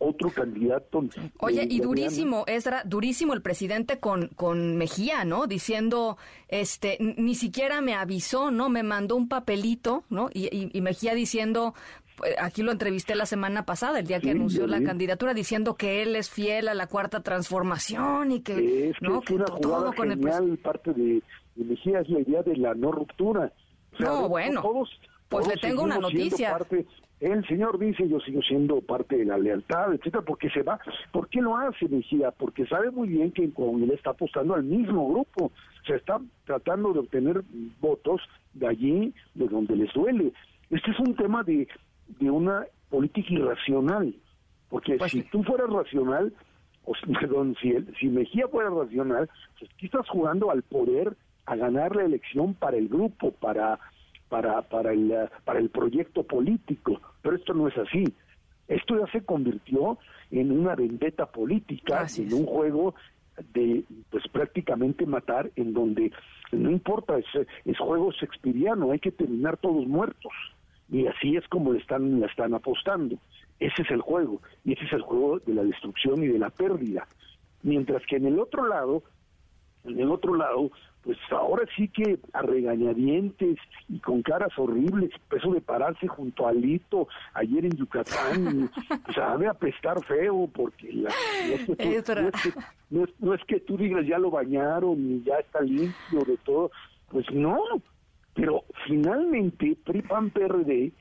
otro 0.03 0.31
candidato. 0.31 1.05
Oye, 1.39 1.67
y 1.69 1.81
durísimo, 1.81 2.45
Ezra, 2.49 2.83
durísimo 2.85 3.35
el 3.35 3.43
presidente 3.43 3.99
con, 3.99 4.29
con 4.29 4.77
Mejía, 4.77 5.25
¿no? 5.25 5.47
Diciendo, 5.47 6.19
este, 6.49 6.99
ni 6.99 7.37
siquiera 7.37 7.81
me 7.81 7.95
avisó, 7.95 8.51
¿no? 8.51 8.69
Me 8.69 8.83
mandó 8.83 9.15
un 9.15 9.29
papelito, 9.29 10.03
¿no? 10.11 10.29
y 10.33 10.81
Mejía 10.81 11.15
diciendo, 11.15 11.75
aquí 12.39 12.63
lo 12.63 12.73
entrevisté 12.73 13.15
la 13.15 13.27
semana 13.27 13.65
pasada, 13.65 14.01
el 14.01 14.07
día 14.07 14.21
que 14.21 14.31
anunció 14.31 14.67
la 14.67 14.83
candidatura, 14.83 15.35
diciendo 15.35 15.75
que 15.77 16.03
él 16.03 16.17
es 16.17 16.31
fiel 16.31 16.69
a 16.69 16.75
la 16.75 16.87
cuarta 16.87 17.23
transformación 17.23 18.33
y 18.33 18.41
que, 18.41 18.91
es 18.91 18.97
no, 19.01 19.21
que, 19.21 19.37
todo 19.61 19.93
con 19.93 20.11
el 20.11 20.59
parte 20.59 20.93
de, 20.93 21.23
de 21.55 21.65
Mejía 21.65 22.01
es 22.01 22.09
la 22.09 22.21
idea 22.21 22.43
de 22.43 22.57
la 22.57 22.75
no 22.75 22.93
ruptura. 22.93 23.53
no, 23.99 24.29
bueno, 24.29 24.63
pues 25.29 25.49
le 25.49 25.57
tengo 25.57 25.83
una 25.83 25.99
noticia. 25.99 26.57
el 27.21 27.47
señor 27.47 27.79
dice 27.79 28.09
yo 28.09 28.21
sigo 28.21 28.43
siendo 28.43 28.81
parte 28.81 29.17
de 29.17 29.25
la 29.25 29.39
lealtad, 29.39 29.95
etcétera, 29.95 30.23
porque 30.23 30.51
se 30.51 30.63
va. 30.63 30.79
¿Por 31.11 31.29
qué 31.29 31.41
lo 31.41 31.57
hace 31.57 31.89
Mejía? 31.89 32.31
Porque 32.31 32.67
sabe 32.67 32.91
muy 32.91 33.09
bien 33.09 33.33
que 33.33 33.45
en 33.45 33.51
Coahuila 33.53 33.95
está 33.95 34.11
apostando 34.11 34.55
al 34.55 34.65
mismo 34.65 35.09
grupo. 35.09 35.53
Se 35.87 35.95
está 35.97 36.21
tratando 36.45 36.93
de 36.93 37.01
obtener 37.01 37.43
votos 37.81 38.21
de 38.53 38.69
allí, 38.69 39.15
de 39.35 39.49
donde 39.49 39.77
les 39.77 39.93
duele. 39.93 40.33
Este 40.71 40.91
es 40.91 40.99
un 41.01 41.15
tema 41.17 41.43
de, 41.43 41.69
de 42.09 42.31
una 42.31 42.67
política 42.91 43.33
irracional. 43.33 44.15
Porque 44.69 44.97
pues 44.97 45.13
si 45.13 45.23
tú 45.25 45.43
fueras 45.43 45.71
racional, 45.71 46.33
o, 46.85 46.93
perdón, 47.21 47.57
si, 47.61 47.75
si 47.99 48.09
Mejía 48.09 48.49
fuera 48.49 48.71
racional, 48.71 49.29
pues 49.59 49.71
aquí 49.75 49.87
estás 49.87 50.09
jugando 50.09 50.51
al 50.51 50.63
poder, 50.63 51.17
a 51.47 51.57
ganar 51.57 51.97
la 51.97 52.05
elección 52.05 52.55
para 52.55 52.77
el 52.77 52.89
grupo, 52.89 53.33
para, 53.33 53.79
para, 54.29 54.63
para, 54.63 54.93
el, 54.93 55.13
para 55.45 55.59
el 55.59 55.71
proyecto 55.71 56.23
político. 56.23 57.01
Pero 57.21 57.37
esto 57.37 57.53
no 57.53 57.69
es 57.69 57.77
así. 57.77 58.05
Esto 58.69 58.99
ya 58.99 59.11
se 59.13 59.25
convirtió 59.25 59.99
en 60.31 60.53
una 60.53 60.75
vendetta 60.75 61.27
política, 61.27 62.07
en 62.17 62.33
un 62.33 62.47
juego 62.47 62.95
de 63.53 63.85
pues 64.11 64.27
prácticamente 64.29 65.07
matar 65.07 65.51
en 65.57 65.73
donde 65.73 66.13
no 66.53 66.71
importa 66.71 67.19
es, 67.19 67.27
es 67.65 67.79
juego 67.79 68.13
shakespeariano 68.13 68.93
hay 68.93 68.99
que 68.99 69.11
terminar 69.11 69.57
todos 69.57 69.87
muertos 69.87 70.33
y 70.93 71.07
así 71.07 71.37
es 71.37 71.49
como 71.49 71.73
le 71.73 71.79
están, 71.79 72.21
la 72.21 72.27
están 72.27 72.53
apostando. 72.53 73.17
Ese 73.59 73.83
es 73.83 73.91
el 73.91 74.03
juego, 74.03 74.43
y 74.65 74.75
ese 74.75 74.85
es 74.85 74.93
el 74.93 75.01
juego 75.01 75.39
de 75.39 75.55
la 75.55 75.65
destrucción 75.65 76.23
y 76.23 76.29
de 76.29 76.39
la 76.39 76.51
pérdida. 76.51 77.09
Mientras 77.63 78.05
que 78.07 78.17
en 78.17 78.27
el 78.27 78.39
otro 78.39 78.69
lado, 78.69 79.03
en 79.85 79.99
el 79.99 80.11
otro 80.11 80.35
lado, 80.35 80.71
pues 81.03 81.17
ahora 81.31 81.65
sí 81.77 81.89
que 81.89 82.19
a 82.35 82.43
regañadientes 82.43 83.57
y 83.89 84.01
con 84.01 84.23
caras 84.23 84.51
horribles, 84.59 85.11
eso 85.35 85.53
de 85.53 85.63
pararse 85.63 86.07
junto 86.07 86.47
a 86.47 86.53
Lito 86.53 87.09
ayer 87.33 87.65
en 87.65 87.73
Yucatán, 87.73 88.71
pues 88.87 89.17
sabe 89.17 89.49
apestar 89.49 90.05
feo, 90.05 90.49
porque 90.53 90.93
la, 90.93 91.11
no, 91.49 91.55
es 91.55 91.65
que 91.65 92.03
tú, 92.03 92.61
no, 92.91 93.05
no 93.19 93.35
es 93.35 93.45
que 93.45 93.61
tú 93.61 93.79
digas 93.79 94.07
ya 94.07 94.19
lo 94.19 94.31
bañaron 94.31 94.99
y 94.99 95.23
ya 95.23 95.37
está 95.37 95.63
limpio 95.63 96.21
de 96.27 96.37
todo, 96.45 96.71
pues 97.11 97.25
no, 97.33 97.59
pero 98.35 98.65
finalmente 98.87 99.77
PRI, 99.85 100.03
PAN, 100.03 100.31
PRD, 100.31 100.93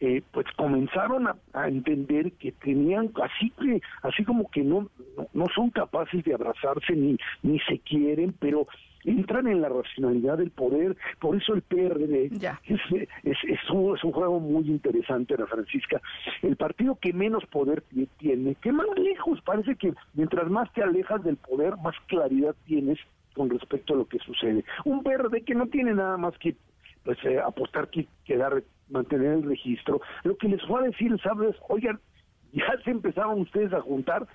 eh, 0.00 0.22
pues 0.32 0.46
comenzaron 0.56 1.28
a, 1.28 1.68
entender 1.68 2.32
que 2.32 2.52
tenían 2.52 3.10
así 3.22 3.50
que 3.50 3.80
así 4.02 4.24
como 4.24 4.50
que 4.50 4.62
no, 4.62 4.90
no, 5.32 5.46
son 5.54 5.70
capaces 5.70 6.24
de 6.24 6.34
abrazarse 6.34 6.94
ni 6.94 7.16
ni 7.42 7.60
se 7.60 7.78
quieren 7.78 8.34
pero 8.38 8.66
entran 9.04 9.46
en 9.46 9.60
la 9.60 9.68
racionalidad 9.68 10.38
del 10.38 10.50
poder, 10.50 10.96
por 11.20 11.36
eso 11.36 11.54
el 11.54 11.62
PRD 11.62 12.30
Es, 12.64 12.80
es, 13.22 13.38
es, 13.44 13.70
un, 13.70 13.96
es 13.96 14.02
un 14.02 14.12
juego 14.12 14.40
muy 14.40 14.64
interesante, 14.64 15.34
Ana 15.34 15.46
Francisca. 15.46 16.00
El 16.42 16.56
partido 16.56 16.98
que 17.00 17.12
menos 17.12 17.44
poder 17.46 17.82
tiene, 18.18 18.54
que 18.56 18.72
más 18.72 18.86
lejos, 18.96 19.40
parece 19.42 19.76
que 19.76 19.92
mientras 20.14 20.48
más 20.50 20.72
te 20.72 20.82
alejas 20.82 21.22
del 21.22 21.36
poder, 21.36 21.76
más 21.76 21.94
claridad 22.06 22.54
tienes 22.64 22.98
con 23.34 23.50
respecto 23.50 23.94
a 23.94 23.96
lo 23.96 24.06
que 24.06 24.18
sucede. 24.18 24.64
Un 24.84 25.02
PRD 25.02 25.44
que 25.44 25.54
no 25.54 25.66
tiene 25.66 25.94
nada 25.94 26.16
más 26.16 26.36
que 26.38 26.56
pues 27.04 27.18
eh, 27.24 27.38
apostar 27.38 27.88
que 27.88 28.06
quedar 28.24 28.62
mantener 28.88 29.32
el 29.32 29.42
registro. 29.42 30.00
Lo 30.22 30.36
que 30.36 30.48
les 30.48 30.66
voy 30.66 30.84
a 30.84 30.86
decir, 30.88 31.14
¿sabes? 31.22 31.54
Oigan, 31.68 32.00
ya 32.52 32.64
se 32.84 32.90
empezaron 32.90 33.40
ustedes 33.40 33.72
a 33.72 33.80
juntar 33.80 34.26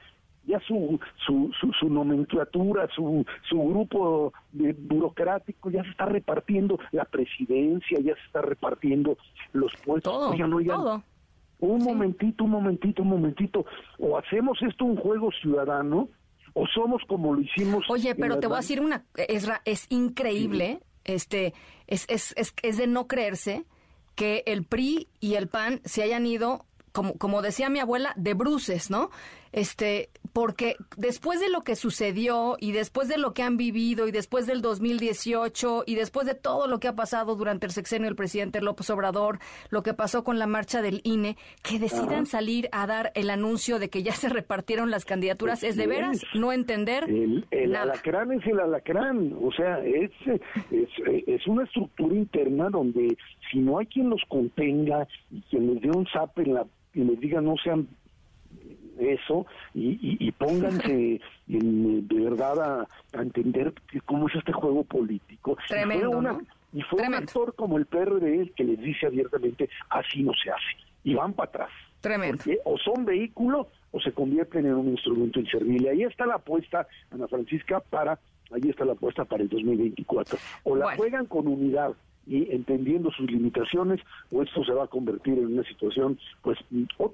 ya 0.46 0.60
su, 0.62 1.00
su, 1.26 1.52
su, 1.80 1.90
nomenclatura, 1.90 2.88
su, 2.96 3.24
su 3.48 3.62
grupo 3.62 4.34
de 4.52 4.74
burocrático 4.74 5.70
ya 5.70 5.84
se 5.84 5.90
está 5.92 6.06
repartiendo 6.06 6.80
la 6.92 7.06
presidencia, 7.06 8.00
ya 8.00 8.16
se 8.16 8.22
está 8.26 8.42
repartiendo 8.42 9.16
los 9.54 9.72
puestos. 9.86 10.12
Todo, 10.12 10.32
todo. 10.32 11.04
Un 11.60 11.84
momentito, 11.84 12.46
un 12.46 12.52
momentito, 12.52 13.04
un 13.04 13.10
momentito. 13.10 13.66
O 14.00 14.18
hacemos 14.18 14.60
esto 14.62 14.86
un 14.86 14.96
juego 14.96 15.30
ciudadano, 15.32 16.08
o 16.54 16.66
somos 16.68 17.02
como 17.08 17.34
lo 17.34 17.42
hicimos. 17.42 17.86
Oye, 17.90 18.16
pero 18.16 18.40
te 18.40 18.48
voy 18.48 18.58
a 18.58 18.62
decir 18.62 18.82
una, 18.82 19.06
Esra, 19.16 19.62
es 19.66 19.86
increíble, 19.90 20.82
este, 21.04 21.54
es, 21.88 22.06
es, 22.10 22.34
es, 22.38 22.54
es 22.62 22.78
de 22.78 22.88
no 22.88 23.08
creerse 23.08 23.66
que 24.16 24.44
el 24.46 24.64
PRI 24.64 25.08
y 25.20 25.36
el 25.36 25.48
PAN 25.48 25.82
se 25.86 26.04
hayan 26.04 26.26
ido 26.26 26.66
como, 27.00 27.18
como 27.18 27.42
decía 27.42 27.70
mi 27.70 27.80
abuela, 27.80 28.12
de 28.18 28.34
bruces, 28.34 28.92
¿no? 28.92 29.10
Este, 29.54 30.10
porque 30.34 30.76
después 30.98 31.40
de 31.40 31.50
lo 31.50 31.64
que 31.64 31.78
sucedió 31.78 32.58
y 32.60 32.74
después 32.74 33.08
de 33.08 33.18
lo 33.18 33.34
que 33.34 33.42
han 33.42 33.56
vivido 33.56 34.06
y 34.10 34.12
después 34.12 34.46
del 34.48 34.62
2018 34.62 35.86
y 35.88 35.96
después 35.96 36.28
de 36.28 36.36
todo 36.36 36.68
lo 36.68 36.82
que 36.82 36.90
ha 36.90 36.96
pasado 36.96 37.38
durante 37.38 37.66
el 37.66 37.72
sexenio 37.72 38.08
del 38.08 38.18
presidente 38.18 38.60
López 38.60 38.90
Obrador, 38.90 39.40
lo 39.70 39.82
que 39.82 39.94
pasó 39.94 40.26
con 40.26 40.40
la 40.40 40.46
marcha 40.46 40.82
del 40.82 41.00
INE, 41.06 41.38
que 41.64 41.80
decidan 41.80 42.26
salir 42.26 42.68
a 42.74 42.86
dar 42.86 43.14
el 43.16 43.30
anuncio 43.30 43.80
de 43.80 43.90
que 43.90 44.04
ya 44.04 44.12
se 44.12 44.28
repartieron 44.28 44.92
las 44.92 45.06
candidaturas, 45.06 45.64
es 45.64 45.78
de 45.78 45.88
veras 45.88 46.22
no 46.36 46.52
entender. 46.52 47.06
El, 47.06 47.76
alacrán 47.78 48.34
es 48.34 48.46
el 48.46 48.60
alacrán, 48.60 49.38
o 49.42 49.54
sea, 49.54 49.80
es, 49.86 50.12
es, 50.70 50.90
es 51.28 51.48
una 51.48 51.64
estructura 51.64 52.14
interna 52.14 52.70
donde 52.70 53.18
si 53.50 53.60
no 53.60 53.80
hay 53.80 53.86
quien 53.86 54.10
los 54.10 54.22
contenga 54.28 55.08
y 55.32 55.42
quien 55.44 55.74
les 55.74 55.82
dé 55.82 55.90
un 55.90 56.06
zap 56.08 56.38
en 56.40 56.54
la 56.54 56.66
y 56.94 57.04
les 57.04 57.20
diga 57.20 57.42
no 57.42 57.56
sean 57.64 57.88
eso 59.00 59.46
y, 59.74 60.32
pónganse 60.34 61.22
de 61.48 62.20
verdad 62.20 62.88
a, 63.14 63.22
entender 63.22 63.74
cómo 64.06 64.28
es 64.28 64.36
este 64.36 64.52
juego 64.52 64.84
político. 64.84 65.58
y 66.74 66.82
fue, 66.82 67.08
un 67.08 67.16
actor 67.16 67.56
como 67.56 67.78
el 67.78 67.86
PRD 67.86 68.52
que 68.56 68.64
les 68.64 68.80
dice 68.80 69.08
abiertamente 69.08 69.70
así 69.90 70.22
no 70.22 70.34
se 70.34 70.52
hace 70.52 70.90
y 71.04 71.14
van 71.14 71.34
para 71.34 71.50
atrás. 71.50 71.70
Tremendo. 72.02 72.44
o 72.64 72.78
son 72.78 73.06
vehículos 73.06 73.68
o 73.92 74.00
se 74.00 74.12
convierten 74.12 74.66
en 74.66 74.76
un 74.76 74.90
instrumento 74.90 75.40
inservible. 75.40 75.90
Ahí 75.90 76.04
está 76.04 76.26
la 76.26 76.36
apuesta, 76.36 76.88
Ana 77.12 77.28
Francisca, 77.28 77.82
para, 77.82 78.20
ahí 78.52 78.70
está 78.70 78.86
la 78.86 78.94
apuesta 78.94 79.26
para 79.26 79.44
el 79.44 79.50
2024. 79.50 80.38
O 80.64 80.76
la 80.76 80.96
juegan 80.96 81.26
con 81.26 81.48
unidad 81.48 81.94
y 82.30 82.48
entendiendo 82.52 83.12
sus 83.12 83.30
limitaciones 83.30 84.00
o 84.32 84.44
esto 84.44 84.64
se 84.64 84.72
va 84.72 84.84
a 84.84 84.88
convertir 84.88 85.34
en 85.34 85.48
una 85.48 85.64
situación, 85.64 86.18
pues, 86.44 86.58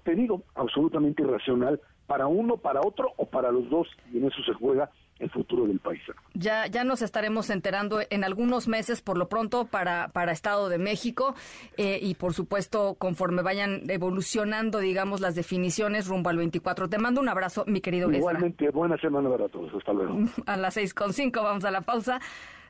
te 0.03 0.13
digo, 0.13 0.43
absolutamente 0.55 1.24
irracional 1.24 1.80
para 2.05 2.28
uno, 2.28 2.57
para 2.57 2.82
otro 2.82 3.13
o 3.18 3.26
para 3.26 3.51
los 3.51 3.68
dos 3.70 3.88
y 4.13 4.18
en 4.18 4.26
eso 4.26 4.43
se 4.45 4.53
juega 4.53 4.91
el 5.20 5.30
futuro 5.30 5.66
del 5.66 5.80
país. 5.80 6.01
Ya, 6.34 6.68
ya 6.68 6.84
nos 6.84 7.01
estaremos 7.01 7.49
enterando 7.49 7.99
en 8.09 8.26
algunos 8.26 8.68
meses, 8.68 9.01
por 9.01 9.18
lo 9.18 9.30
pronto, 9.30 9.66
para, 9.66 10.09
para 10.09 10.34
Estado 10.34 10.68
de 10.68 10.78
México 10.78 11.36
eh, 11.78 11.99
y, 12.01 12.16
por 12.16 12.34
supuesto, 12.34 12.95
conforme 12.95 13.41
vayan 13.41 13.89
evolucionando, 13.89 14.80
digamos, 14.80 15.22
las 15.22 15.36
definiciones 15.36 16.07
rumbo 16.07 16.30
al 16.30 16.38
24. 16.38 16.89
Te 16.89 16.97
mando 16.97 17.22
un 17.22 17.30
abrazo, 17.30 17.63
mi 17.66 17.80
querido 17.80 18.11
Igualmente, 18.11 18.70
buena 18.72 18.97
semana 18.97 19.30
para 19.30 19.47
todos. 19.47 19.74
Hasta 19.74 19.93
luego. 19.93 20.20
A 20.45 20.57
las 20.57 20.74
seis 20.74 20.93
con 20.93 21.13
cinco 21.13 21.41
vamos 21.41 21.63
a 21.63 21.72
la 21.72 21.82
pausa. 21.82 22.20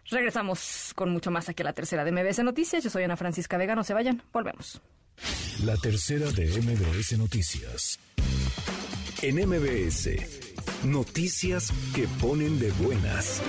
Regresamos 0.10 0.92
con 0.96 1.10
mucho 1.10 1.32
más 1.32 1.50
aquí 1.50 1.64
a 1.64 1.66
la 1.66 1.74
tercera 1.74 2.04
de 2.04 2.12
MBS 2.12 2.44
Noticias. 2.44 2.84
Yo 2.84 2.90
soy 2.90 3.04
Ana 3.04 3.18
Francisca 3.18 3.58
Vega. 3.58 3.76
No 3.76 3.84
se 3.84 3.94
vayan. 3.94 4.22
Volvemos. 4.32 4.82
La 5.64 5.78
tercera 5.78 6.32
de 6.32 6.46
MBS 6.62 7.18
Noticias. 7.18 8.00
En 9.22 9.38
MBS, 9.38 10.10
noticias 10.84 11.72
que 11.96 12.08
ponen 12.20 12.60
de 12.60 12.72
buenas. 12.74 13.42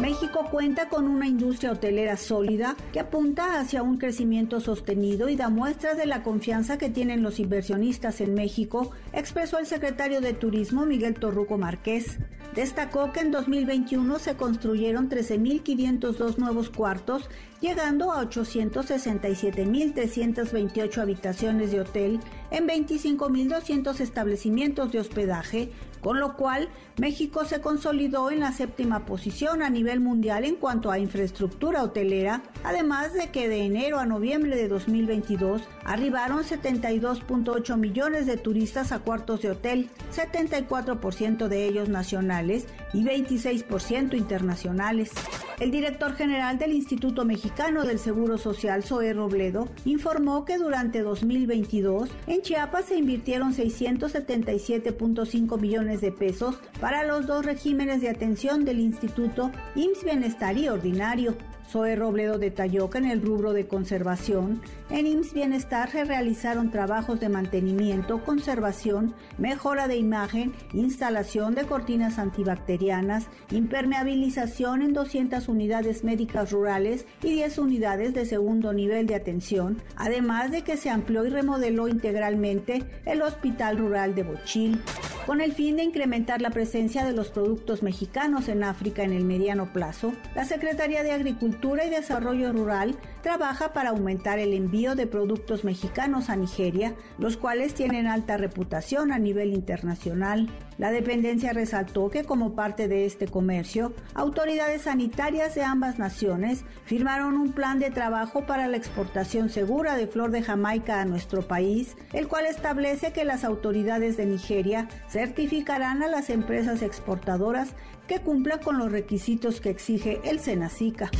México 0.00 0.48
cuenta 0.50 0.88
con 0.88 1.06
una 1.06 1.28
industria 1.28 1.70
hotelera 1.70 2.16
sólida 2.16 2.74
que 2.92 2.98
apunta 2.98 3.60
hacia 3.60 3.82
un 3.82 3.96
crecimiento 3.96 4.58
sostenido 4.60 5.28
y 5.28 5.36
da 5.36 5.50
muestras 5.50 5.96
de 5.96 6.06
la 6.06 6.24
confianza 6.24 6.78
que 6.78 6.90
tienen 6.90 7.22
los 7.22 7.38
inversionistas 7.38 8.20
en 8.20 8.34
México, 8.34 8.90
expresó 9.12 9.58
el 9.58 9.66
secretario 9.66 10.20
de 10.20 10.34
Turismo 10.34 10.84
Miguel 10.84 11.14
Torruco 11.14 11.58
Márquez. 11.58 12.18
Destacó 12.56 13.12
que 13.12 13.20
en 13.20 13.30
2021 13.30 14.18
se 14.18 14.34
construyeron 14.34 15.08
13.502 15.08 16.38
nuevos 16.38 16.70
cuartos, 16.70 17.30
llegando 17.60 18.10
a 18.12 18.28
867.328 18.28 20.98
habitaciones 20.98 21.70
de 21.70 21.80
hotel 21.80 22.18
en 22.50 22.66
25.200 22.66 24.00
establecimientos 24.00 24.90
de 24.92 25.00
hospedaje, 25.00 25.70
con 26.04 26.20
lo 26.20 26.36
cual 26.36 26.68
México 26.98 27.46
se 27.46 27.62
consolidó 27.62 28.30
en 28.30 28.40
la 28.40 28.52
séptima 28.52 29.06
posición 29.06 29.62
a 29.62 29.70
nivel 29.70 30.00
mundial 30.00 30.44
en 30.44 30.56
cuanto 30.56 30.90
a 30.90 30.98
infraestructura 30.98 31.82
hotelera, 31.82 32.42
además 32.62 33.14
de 33.14 33.30
que 33.30 33.48
de 33.48 33.62
enero 33.62 33.98
a 33.98 34.04
noviembre 34.04 34.54
de 34.54 34.68
2022 34.68 35.62
arribaron 35.82 36.44
72.8 36.44 37.78
millones 37.78 38.26
de 38.26 38.36
turistas 38.36 38.92
a 38.92 38.98
cuartos 38.98 39.40
de 39.40 39.52
hotel, 39.52 39.88
74% 40.14 41.48
de 41.48 41.66
ellos 41.66 41.88
nacionales 41.88 42.66
y 42.92 43.02
26% 43.02 44.14
internacionales. 44.14 45.10
El 45.58 45.70
director 45.70 46.14
general 46.14 46.58
del 46.58 46.74
Instituto 46.74 47.24
Mexicano 47.24 47.84
del 47.84 47.98
Seguro 47.98 48.36
Social, 48.38 48.82
Zoe 48.82 49.14
Robledo, 49.14 49.68
informó 49.84 50.44
que 50.44 50.58
durante 50.58 51.00
2022 51.00 52.10
en 52.26 52.42
Chiapas 52.42 52.86
se 52.86 52.96
invirtieron 52.96 53.54
677.5 53.54 55.60
millones 55.60 55.93
de 56.00 56.12
pesos 56.12 56.56
para 56.80 57.04
los 57.04 57.26
dos 57.26 57.44
regímenes 57.44 58.00
de 58.00 58.10
atención 58.10 58.64
del 58.64 58.80
Instituto 58.80 59.50
IMSS 59.74 60.04
Bienestar 60.04 60.56
y 60.56 60.68
Ordinario, 60.68 61.36
Zoe 61.68 61.96
Robledo 61.96 62.38
detalló 62.38 62.90
que 62.90 62.98
en 62.98 63.06
el 63.06 63.22
rubro 63.22 63.52
de 63.52 63.66
conservación, 63.66 64.60
en 64.90 65.06
IMSS 65.06 65.32
Bienestar 65.32 65.90
se 65.90 66.04
realizaron 66.04 66.70
trabajos 66.70 67.20
de 67.20 67.28
mantenimiento, 67.28 68.22
conservación, 68.22 69.14
mejora 69.38 69.88
de 69.88 69.96
imagen, 69.96 70.52
instalación 70.72 71.54
de 71.54 71.64
cortinas 71.64 72.18
antibacterianas, 72.18 73.28
impermeabilización 73.50 74.82
en 74.82 74.92
200 74.92 75.48
unidades 75.48 76.04
médicas 76.04 76.52
rurales 76.52 77.06
y 77.22 77.32
10 77.32 77.58
unidades 77.58 78.14
de 78.14 78.26
segundo 78.26 78.72
nivel 78.72 79.06
de 79.06 79.14
atención, 79.14 79.82
además 79.96 80.50
de 80.50 80.62
que 80.62 80.76
se 80.76 80.90
amplió 80.90 81.24
y 81.24 81.30
remodeló 81.30 81.88
integralmente 81.88 82.84
el 83.06 83.22
Hospital 83.22 83.78
Rural 83.78 84.14
de 84.14 84.22
Bochil. 84.22 84.80
Con 85.26 85.40
el 85.40 85.54
fin 85.54 85.76
de 85.76 85.84
incrementar 85.84 86.42
la 86.42 86.50
presencia 86.50 87.02
de 87.02 87.14
los 87.14 87.30
productos 87.30 87.82
mexicanos 87.82 88.48
en 88.48 88.62
África 88.62 89.04
en 89.04 89.14
el 89.14 89.24
mediano 89.24 89.72
plazo, 89.72 90.12
la 90.34 90.44
Secretaría 90.44 91.02
de 91.02 91.12
Agricultura 91.12 91.53
y 91.62 91.90
Desarrollo 91.90 92.52
Rural 92.52 92.96
trabaja 93.22 93.72
para 93.72 93.90
aumentar 93.90 94.38
el 94.38 94.52
envío 94.52 94.94
de 94.94 95.06
productos 95.06 95.64
mexicanos 95.64 96.28
a 96.28 96.36
Nigeria, 96.36 96.94
los 97.18 97.36
cuales 97.36 97.74
tienen 97.74 98.06
alta 98.06 98.36
reputación 98.36 99.12
a 99.12 99.18
nivel 99.18 99.54
internacional. 99.54 100.50
La 100.76 100.90
dependencia 100.90 101.52
resaltó 101.52 102.10
que 102.10 102.24
como 102.24 102.54
parte 102.54 102.88
de 102.88 103.06
este 103.06 103.28
comercio, 103.28 103.92
autoridades 104.14 104.82
sanitarias 104.82 105.54
de 105.54 105.62
ambas 105.62 105.98
naciones 105.98 106.64
firmaron 106.84 107.38
un 107.38 107.52
plan 107.52 107.78
de 107.78 107.90
trabajo 107.90 108.44
para 108.46 108.68
la 108.68 108.76
exportación 108.76 109.48
segura 109.48 109.96
de 109.96 110.06
flor 110.06 110.30
de 110.32 110.42
Jamaica 110.42 111.00
a 111.00 111.04
nuestro 111.04 111.42
país, 111.42 111.96
el 112.12 112.28
cual 112.28 112.46
establece 112.46 113.12
que 113.12 113.24
las 113.24 113.44
autoridades 113.44 114.16
de 114.16 114.26
Nigeria 114.26 114.88
certificarán 115.08 116.02
a 116.02 116.08
las 116.08 116.28
empresas 116.28 116.82
exportadoras 116.82 117.70
que 118.06 118.20
cumplan 118.20 118.58
con 118.60 118.78
los 118.78 118.90
requisitos 118.90 119.60
que 119.60 119.70
exige 119.70 120.20
el 120.24 120.40
Senacica. 120.40 121.10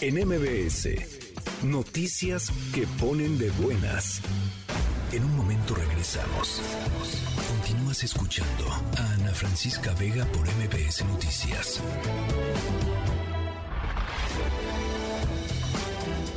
En 0.00 0.14
MBS, 0.14 0.88
noticias 1.64 2.50
que 2.74 2.86
ponen 3.00 3.38
de 3.38 3.50
buenas. 3.50 4.20
En 5.12 5.24
un 5.24 5.36
momento 5.36 5.74
regresamos. 5.74 6.60
Continúas 7.48 8.04
escuchando 8.04 8.68
a 8.96 9.12
Ana 9.14 9.32
Francisca 9.32 9.94
Vega 9.94 10.24
por 10.26 10.46
MBS 10.46 11.04
Noticias. 11.06 11.80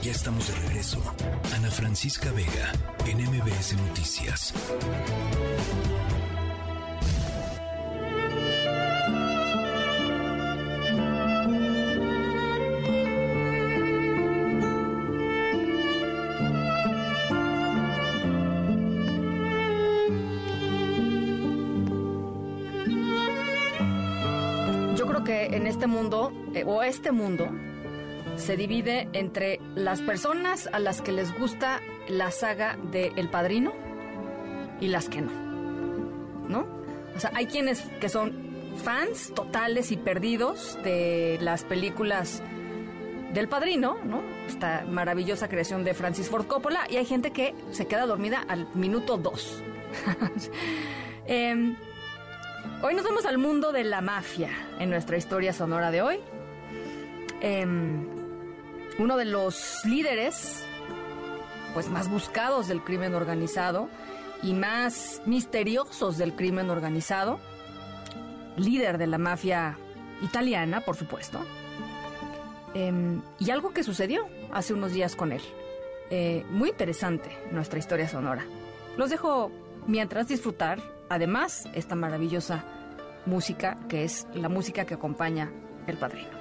Ya 0.01 0.11
estamos 0.11 0.47
de 0.47 0.55
regreso. 0.67 0.99
Ana 1.53 1.69
Francisca 1.69 2.31
Vega 2.31 2.71
en 3.05 3.17
MBS 3.19 3.73
Noticias. 3.75 4.53
Que 25.31 25.55
en 25.55 25.65
este 25.65 25.87
mundo, 25.87 26.33
eh, 26.53 26.65
o 26.65 26.83
este 26.83 27.13
mundo, 27.13 27.47
se 28.35 28.57
divide 28.57 29.07
entre 29.13 29.61
las 29.75 30.01
personas 30.01 30.67
a 30.73 30.79
las 30.79 31.01
que 31.01 31.13
les 31.13 31.33
gusta 31.39 31.79
la 32.09 32.31
saga 32.31 32.77
de 32.91 33.13
El 33.15 33.29
Padrino 33.29 33.71
y 34.81 34.89
las 34.89 35.07
que 35.07 35.21
no. 35.21 35.31
¿No? 36.49 36.67
O 37.15 37.19
sea, 37.19 37.31
hay 37.33 37.45
quienes 37.45 37.79
que 38.01 38.09
son 38.09 38.33
fans 38.83 39.31
totales 39.33 39.93
y 39.93 39.95
perdidos 39.95 40.77
de 40.83 41.37
las 41.39 41.63
películas 41.63 42.43
del 43.33 43.47
Padrino, 43.47 43.99
¿no? 44.03 44.21
Esta 44.49 44.83
maravillosa 44.85 45.47
creación 45.47 45.85
de 45.85 45.93
Francis 45.93 46.29
Ford 46.29 46.45
Coppola, 46.45 46.87
y 46.89 46.97
hay 46.97 47.05
gente 47.05 47.31
que 47.31 47.55
se 47.71 47.87
queda 47.87 48.05
dormida 48.05 48.43
al 48.49 48.67
minuto 48.75 49.15
dos. 49.15 49.63
Em, 51.25 51.77
hoy 52.83 52.95
nos 52.95 53.03
vamos 53.03 53.25
al 53.25 53.37
mundo 53.37 53.71
de 53.71 53.83
la 53.83 54.01
mafia 54.01 54.49
en 54.79 54.89
nuestra 54.89 55.17
historia 55.17 55.53
sonora 55.53 55.91
de 55.91 56.01
hoy. 56.01 56.19
Em, 57.41 58.07
uno 58.97 59.17
de 59.17 59.25
los 59.25 59.81
líderes 59.85 60.63
pues 61.73 61.89
más 61.89 62.09
buscados 62.09 62.67
del 62.67 62.83
crimen 62.83 63.13
organizado 63.13 63.89
y 64.43 64.53
más 64.53 65.21
misteriosos 65.25 66.17
del 66.17 66.35
crimen 66.35 66.69
organizado, 66.69 67.39
líder 68.57 68.97
de 68.97 69.07
la 69.07 69.17
mafia 69.17 69.77
italiana, 70.21 70.81
por 70.81 70.95
supuesto, 70.97 71.39
em, 72.73 73.21
y 73.39 73.51
algo 73.51 73.73
que 73.73 73.83
sucedió 73.83 74.27
hace 74.51 74.73
unos 74.73 74.91
días 74.91 75.15
con 75.15 75.31
él. 75.31 75.41
Eh, 76.09 76.43
muy 76.49 76.69
interesante 76.69 77.29
nuestra 77.51 77.79
historia 77.79 78.09
sonora. 78.09 78.45
Los 78.97 79.09
dejo 79.09 79.51
mientras 79.87 80.27
disfrutar, 80.27 80.79
además, 81.13 81.67
esta 81.73 81.95
maravillosa 81.95 82.63
música 83.25 83.77
que 83.87 84.03
es 84.03 84.27
la 84.33 84.49
música 84.49 84.85
que 84.85 84.93
acompaña 84.93 85.51
El 85.87 85.97
Padrino. 85.97 86.40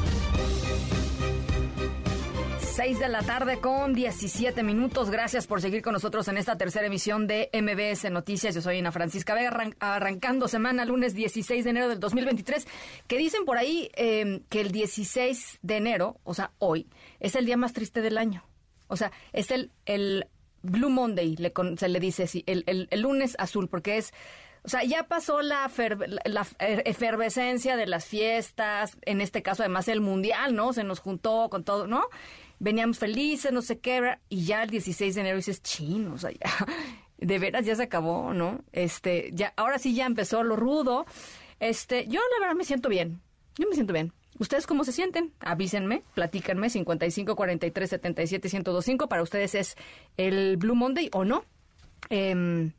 6 2.81 2.97
de 2.97 3.09
la 3.09 3.21
tarde 3.21 3.59
con 3.59 3.93
17 3.93 4.63
minutos. 4.63 5.11
Gracias 5.11 5.45
por 5.45 5.61
seguir 5.61 5.83
con 5.83 5.93
nosotros 5.93 6.27
en 6.29 6.37
esta 6.37 6.57
tercera 6.57 6.87
emisión 6.87 7.27
de 7.27 7.51
MBS 7.53 8.09
Noticias. 8.09 8.55
Yo 8.55 8.61
soy 8.63 8.79
Ana 8.79 8.91
Francisca 8.91 9.35
Vega, 9.35 9.51
arrancando 9.79 10.47
semana 10.47 10.83
lunes 10.83 11.13
16 11.13 11.63
de 11.63 11.69
enero 11.69 11.89
del 11.89 11.99
2023, 11.99 12.65
que 13.05 13.19
dicen 13.19 13.45
por 13.45 13.59
ahí 13.59 13.91
em, 13.93 14.41
que 14.49 14.61
el 14.61 14.71
16 14.71 15.59
de 15.61 15.77
enero, 15.77 16.17
o 16.23 16.33
sea, 16.33 16.53
hoy, 16.57 16.87
es 17.19 17.35
el 17.35 17.45
día 17.45 17.55
más 17.55 17.73
triste 17.73 18.01
del 18.01 18.17
año. 18.17 18.43
O 18.87 18.97
sea, 18.97 19.11
es 19.31 19.51
el, 19.51 19.71
el 19.85 20.25
Blue 20.63 20.89
Monday, 20.89 21.37
se 21.77 21.87
le 21.87 21.99
dice 21.99 22.23
así, 22.23 22.43
el, 22.47 22.63
el 22.65 22.99
lunes 22.99 23.35
azul, 23.37 23.69
porque 23.69 23.97
es... 23.97 24.11
O 24.63 24.69
sea, 24.69 24.83
ya 24.83 25.07
pasó 25.07 25.41
la, 25.41 25.71
la, 26.25 26.47
efervescencia 26.59 27.75
de 27.75 27.87
las 27.87 28.05
fiestas, 28.05 28.95
en 29.03 29.19
este 29.19 29.41
caso 29.41 29.63
además 29.63 29.87
el 29.87 30.01
mundial, 30.01 30.55
¿no? 30.55 30.71
Se 30.71 30.83
nos 30.83 30.99
juntó 30.99 31.49
con 31.49 31.63
todo, 31.63 31.87
¿no? 31.87 32.03
Veníamos 32.61 32.99
felices, 32.99 33.51
no 33.51 33.61
sé 33.63 33.79
qué, 33.79 34.17
y 34.29 34.45
ya 34.45 34.63
el 34.63 34.69
16 34.69 35.15
de 35.15 35.21
enero 35.21 35.37
dices, 35.37 35.63
chino, 35.63 36.13
o 36.13 36.17
sea, 36.17 36.29
ya, 36.31 36.67
de 37.17 37.39
veras 37.39 37.65
ya 37.65 37.75
se 37.75 37.83
acabó, 37.83 38.33
¿no? 38.33 38.63
Este, 38.71 39.31
ya, 39.33 39.53
ahora 39.57 39.79
sí 39.79 39.95
ya 39.95 40.05
empezó 40.05 40.43
lo 40.43 40.55
rudo. 40.55 41.05
Este, 41.59 42.07
yo 42.07 42.19
la 42.19 42.39
verdad 42.39 42.55
me 42.55 42.63
siento 42.63 42.87
bien, 42.87 43.19
yo 43.57 43.67
me 43.67 43.73
siento 43.73 43.93
bien. 43.93 44.13
¿Ustedes 44.39 44.65
cómo 44.65 44.83
se 44.83 44.91
sienten? 44.91 45.33
Avísenme, 45.39 46.03
platícanme, 46.13 46.69
55 46.69 47.35
43 47.35 47.89
77 47.89 48.47
1025. 48.47 49.07
Para 49.07 49.21
ustedes 49.21 49.53
es 49.55 49.75
el 50.17 50.57
Blue 50.57 50.75
Monday 50.75 51.09
o 51.13 51.25
no. 51.25 51.43
Eh, 52.09 52.71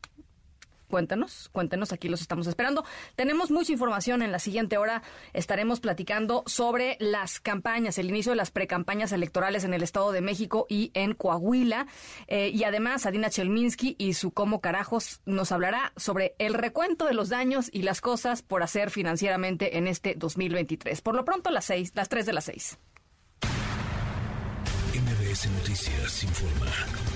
Cuéntanos, 0.93 1.49
cuéntenos, 1.53 1.91
aquí 1.95 2.11
los 2.11 2.21
estamos 2.21 2.47
esperando. 2.47 2.85
Tenemos 3.17 3.51
mucha 3.51 3.73
información 3.73 4.21
en 4.21 4.31
la 4.31 4.39
siguiente 4.39 4.77
hora. 4.77 5.03
Estaremos 5.33 5.81
platicando 5.81 6.43
sobre 6.45 6.99
las 7.01 7.41
campañas, 7.41 7.97
el 7.97 8.11
inicio 8.11 8.33
de 8.33 8.37
las 8.37 8.51
precampañas 8.51 9.11
electorales 9.13 9.65
en 9.65 9.73
el 9.73 9.83
Estado 9.83 10.13
de 10.13 10.21
México 10.21 10.67
y 10.69 10.91
en 10.93 11.15
Coahuila. 11.15 11.87
Eh, 12.27 12.51
y 12.51 12.65
además, 12.65 13.07
Adina 13.07 13.31
Chelminsky 13.31 13.97
y 13.97 14.13
su 14.13 14.33
Cómo 14.33 14.61
Carajos 14.61 15.23
nos 15.25 15.51
hablará 15.51 15.95
sobre 15.97 16.35
el 16.37 16.53
recuento 16.53 17.07
de 17.07 17.15
los 17.15 17.31
daños 17.31 17.71
y 17.73 17.85
las 17.85 18.03
cosas 18.03 18.43
por 18.43 18.63
hacer 18.63 18.91
financieramente 18.91 19.79
en 19.79 19.89
este 19.89 20.15
2023. 20.15 21.01
Por 21.01 21.15
lo 21.15 21.25
pronto, 21.25 21.51
las 21.51 21.65
seis, 21.65 21.93
las 21.95 22.11
tres 22.11 22.27
de 22.27 22.35
las 22.35 22.45
seis. 22.45 22.77
MBS 24.93 25.47
Noticias 25.53 26.23
informa. 26.23 27.12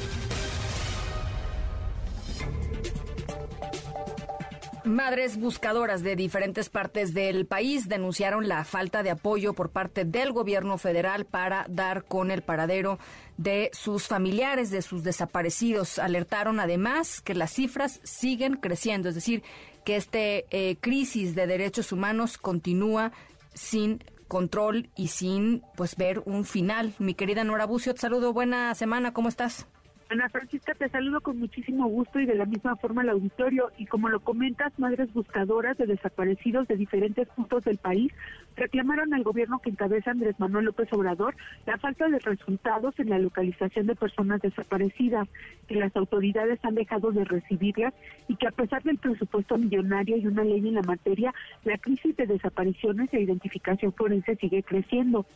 Madres 4.87 5.37
buscadoras 5.37 6.05
de 6.05 6.15
diferentes 6.15 6.69
partes 6.69 7.13
del 7.13 7.45
país 7.45 7.89
denunciaron 7.89 8.47
la 8.47 8.65
falta 8.65 9.03
de 9.03 9.11
apoyo 9.11 9.53
por 9.53 9.71
parte 9.71 10.05
del 10.05 10.33
gobierno 10.33 10.79
federal 10.79 11.27
para 11.27 11.67
dar 11.69 12.05
con 12.05 12.31
el 12.31 12.43
paradero 12.43 13.01
de 13.37 13.69
sus 13.73 14.07
familiares, 14.07 14.71
de 14.71 14.83
sus 14.83 15.03
desaparecidos. 15.03 15.99
Alertaron 15.99 16.61
además 16.61 17.21
que 17.21 17.35
las 17.35 17.53
cifras 17.53 18.01
siguen 18.05 18.55
creciendo, 18.55 19.09
es 19.09 19.17
decir, 19.17 19.43
que 19.85 19.97
este 19.97 20.47
eh, 20.51 20.77
crisis 20.81 21.35
de 21.35 21.49
derechos 21.49 21.91
humanos 21.91 22.39
continúa 22.39 23.11
sin 23.55 24.05
control 24.29 24.89
y 24.95 25.09
sin 25.09 25.65
pues 25.75 25.97
ver 25.97 26.23
un 26.27 26.45
final. 26.45 26.95
Mi 27.01 27.15
querida 27.15 27.43
Nora 27.43 27.67
Bucio, 27.67 27.93
te 27.93 28.03
saludo, 28.03 28.33
buena 28.33 28.73
semana, 28.77 29.13
¿cómo 29.13 29.29
estás? 29.29 29.67
Ana 30.09 30.29
Francisca, 30.29 30.73
te 30.75 30.89
saludo 30.89 31.21
con 31.21 31.37
muchísimo 31.37 31.89
gusto 31.89 32.21
y 32.21 32.27
de 32.27 32.37
la 32.37 32.45
misma 32.45 32.77
forma 32.77 33.03
al 33.03 33.09
auditorio. 33.09 33.73
Y 33.77 33.87
como 33.87 34.09
lo 34.09 34.21
comentas, 34.21 34.73
madres 34.79 35.13
buscadoras 35.13 35.77
de 35.79 35.87
desaparecidos 35.87 36.69
de 36.69 36.77
diferentes 36.77 37.27
puntos 37.29 37.65
del 37.65 37.79
país 37.79 38.13
reclamaron 38.55 39.13
al 39.15 39.25
gobierno 39.25 39.59
que 39.59 39.71
encabeza 39.71 40.13
Andrés 40.13 40.39
Manuel 40.39 40.67
López 40.67 40.93
Obrador 40.93 41.35
la 41.67 41.77
falta 41.79 42.07
de 42.07 42.21
resultados 42.21 42.97
en 43.01 43.11
la 43.11 43.19
localización 43.19 43.89
de 43.89 43.97
personas 43.97 44.41
desaparecidas, 44.41 45.29
que 45.67 45.75
las 45.75 45.95
autoridades 45.97 46.65
han 46.65 46.77
dejado 46.77 47.11
de 47.11 47.25
recibirlas 47.25 47.93
y 48.29 48.37
que 48.37 48.47
a 48.47 48.53
pesar 48.53 48.85
del 48.85 48.99
presupuesto 48.99 49.59
millonario 49.59 50.17
y 50.17 50.27
una 50.29 50.45
ley 50.45 50.69
en 50.69 50.75
la 50.75 50.83
materia, 50.83 51.35
la 51.65 51.79
crisis 51.79 52.17
de 52.17 52.27
desapariciones 52.27 53.13
e 53.13 53.21
identificación 53.21 53.93
forense 53.93 54.37
sigue 54.37 54.63
creciendo 54.63 55.27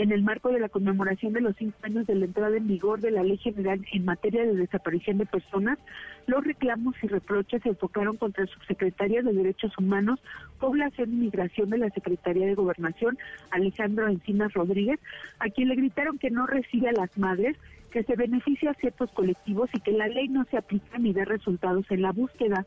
en 0.00 0.12
el 0.12 0.22
marco 0.22 0.50
de 0.50 0.58
la 0.58 0.70
conmemoración 0.70 1.34
de 1.34 1.42
los 1.42 1.54
cinco 1.56 1.76
años 1.82 2.06
de 2.06 2.14
la 2.14 2.24
entrada 2.24 2.56
en 2.56 2.66
vigor 2.66 3.00
de 3.00 3.10
la 3.10 3.22
Ley 3.22 3.36
General 3.36 3.84
en 3.92 4.04
materia 4.06 4.46
de 4.46 4.54
desaparición 4.54 5.18
de 5.18 5.26
personas, 5.26 5.78
los 6.26 6.42
reclamos 6.42 6.94
y 7.02 7.06
reproches 7.06 7.62
se 7.62 7.68
enfocaron 7.68 8.16
contra 8.16 8.44
el 8.44 8.48
subsecretario 8.48 9.22
de 9.22 9.34
Derechos 9.34 9.76
Humanos, 9.76 10.18
Población 10.58 11.12
y 11.12 11.16
Migración 11.16 11.68
de 11.68 11.78
la 11.78 11.90
Secretaría 11.90 12.46
de 12.46 12.54
Gobernación, 12.54 13.18
Alejandro 13.50 14.08
Encinas 14.08 14.54
Rodríguez, 14.54 15.00
a 15.38 15.50
quien 15.50 15.68
le 15.68 15.76
gritaron 15.76 16.18
que 16.18 16.30
no 16.30 16.46
recibe 16.46 16.88
a 16.88 16.92
las 16.92 17.16
madres 17.18 17.58
que 17.90 18.02
se 18.04 18.16
beneficia 18.16 18.70
a 18.70 18.74
ciertos 18.74 19.10
colectivos 19.12 19.68
y 19.74 19.80
que 19.80 19.92
la 19.92 20.08
ley 20.08 20.28
no 20.28 20.46
se 20.46 20.56
aplica 20.56 20.96
ni 20.96 21.12
da 21.12 21.26
resultados 21.26 21.84
en 21.90 22.02
la 22.02 22.12
búsqueda. 22.12 22.64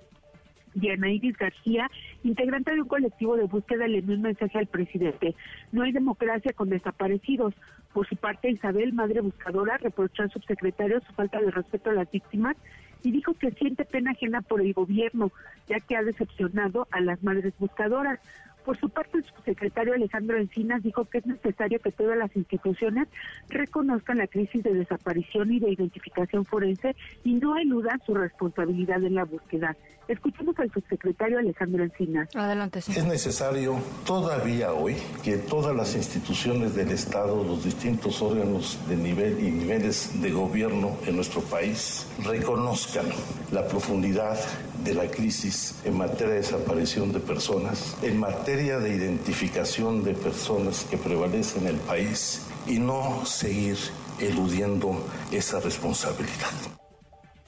Diana 0.75 1.11
Iris 1.11 1.37
García, 1.37 1.89
integrante 2.23 2.73
de 2.73 2.81
un 2.81 2.87
colectivo 2.87 3.35
de 3.35 3.45
búsqueda, 3.45 3.87
le 3.87 3.99
envió 3.99 4.15
un 4.15 4.21
mensaje 4.23 4.57
al 4.57 4.67
presidente. 4.67 5.35
No 5.71 5.83
hay 5.83 5.91
democracia 5.91 6.53
con 6.53 6.69
desaparecidos. 6.69 7.53
Por 7.93 8.07
su 8.07 8.15
parte, 8.15 8.49
Isabel, 8.49 8.93
madre 8.93 9.21
buscadora, 9.21 9.77
reprochó 9.77 10.23
al 10.23 10.31
subsecretario 10.31 11.01
su 11.01 11.13
falta 11.13 11.39
de 11.39 11.51
respeto 11.51 11.89
a 11.89 11.93
las 11.93 12.09
víctimas 12.09 12.55
y 13.03 13.11
dijo 13.11 13.33
que 13.33 13.51
siente 13.51 13.85
pena 13.85 14.11
ajena 14.11 14.41
por 14.41 14.61
el 14.61 14.73
gobierno, 14.73 15.31
ya 15.67 15.79
que 15.79 15.95
ha 15.95 16.03
decepcionado 16.03 16.87
a 16.91 17.01
las 17.01 17.21
madres 17.21 17.53
buscadoras. 17.59 18.19
Por 18.65 18.77
su 18.77 18.89
parte, 18.89 19.17
el 19.17 19.25
subsecretario 19.25 19.93
Alejandro 19.93 20.37
Encinas 20.37 20.81
dijo 20.83 21.03
que 21.05 21.17
es 21.17 21.25
necesario 21.25 21.79
que 21.79 21.91
todas 21.91 22.17
las 22.17 22.33
instituciones 22.35 23.09
reconozcan 23.49 24.19
la 24.19 24.27
crisis 24.27 24.63
de 24.63 24.73
desaparición 24.73 25.51
y 25.51 25.59
de 25.59 25.71
identificación 25.71 26.45
forense 26.45 26.95
y 27.25 27.33
no 27.33 27.57
eludan 27.57 27.99
su 28.05 28.13
responsabilidad 28.13 29.03
en 29.03 29.15
la 29.15 29.25
búsqueda. 29.25 29.75
Escuchemos 30.07 30.57
al 30.59 30.71
subsecretario 30.71 31.39
Alejandro 31.39 31.83
Encina. 31.83 32.27
Adelante, 32.35 32.79
Es 32.79 33.05
necesario 33.05 33.79
todavía 34.05 34.73
hoy 34.73 34.97
que 35.23 35.37
todas 35.37 35.75
las 35.75 35.95
instituciones 35.95 36.75
del 36.75 36.91
Estado, 36.91 37.41
los 37.43 37.63
distintos 37.63 38.21
órganos 38.21 38.77
de 38.87 38.97
nivel 38.97 39.39
y 39.39 39.49
niveles 39.49 40.21
de 40.21 40.31
gobierno 40.31 40.97
en 41.07 41.15
nuestro 41.15 41.41
país 41.41 42.05
reconozcan 42.23 43.05
la 43.51 43.65
profundidad 43.67 44.37
de 44.83 44.93
la 44.93 45.09
crisis 45.09 45.79
en 45.85 45.97
materia 45.97 46.33
de 46.33 46.41
desaparición 46.41 47.13
de 47.13 47.19
personas, 47.19 47.95
en 48.01 48.19
materia 48.19 48.79
de 48.79 48.95
identificación 48.95 50.03
de 50.03 50.13
personas 50.13 50.85
que 50.89 50.97
prevalecen 50.97 51.63
en 51.63 51.75
el 51.75 51.77
país 51.77 52.41
y 52.67 52.79
no 52.79 53.25
seguir 53.25 53.77
eludiendo 54.19 55.01
esa 55.31 55.59
responsabilidad. 55.59 56.82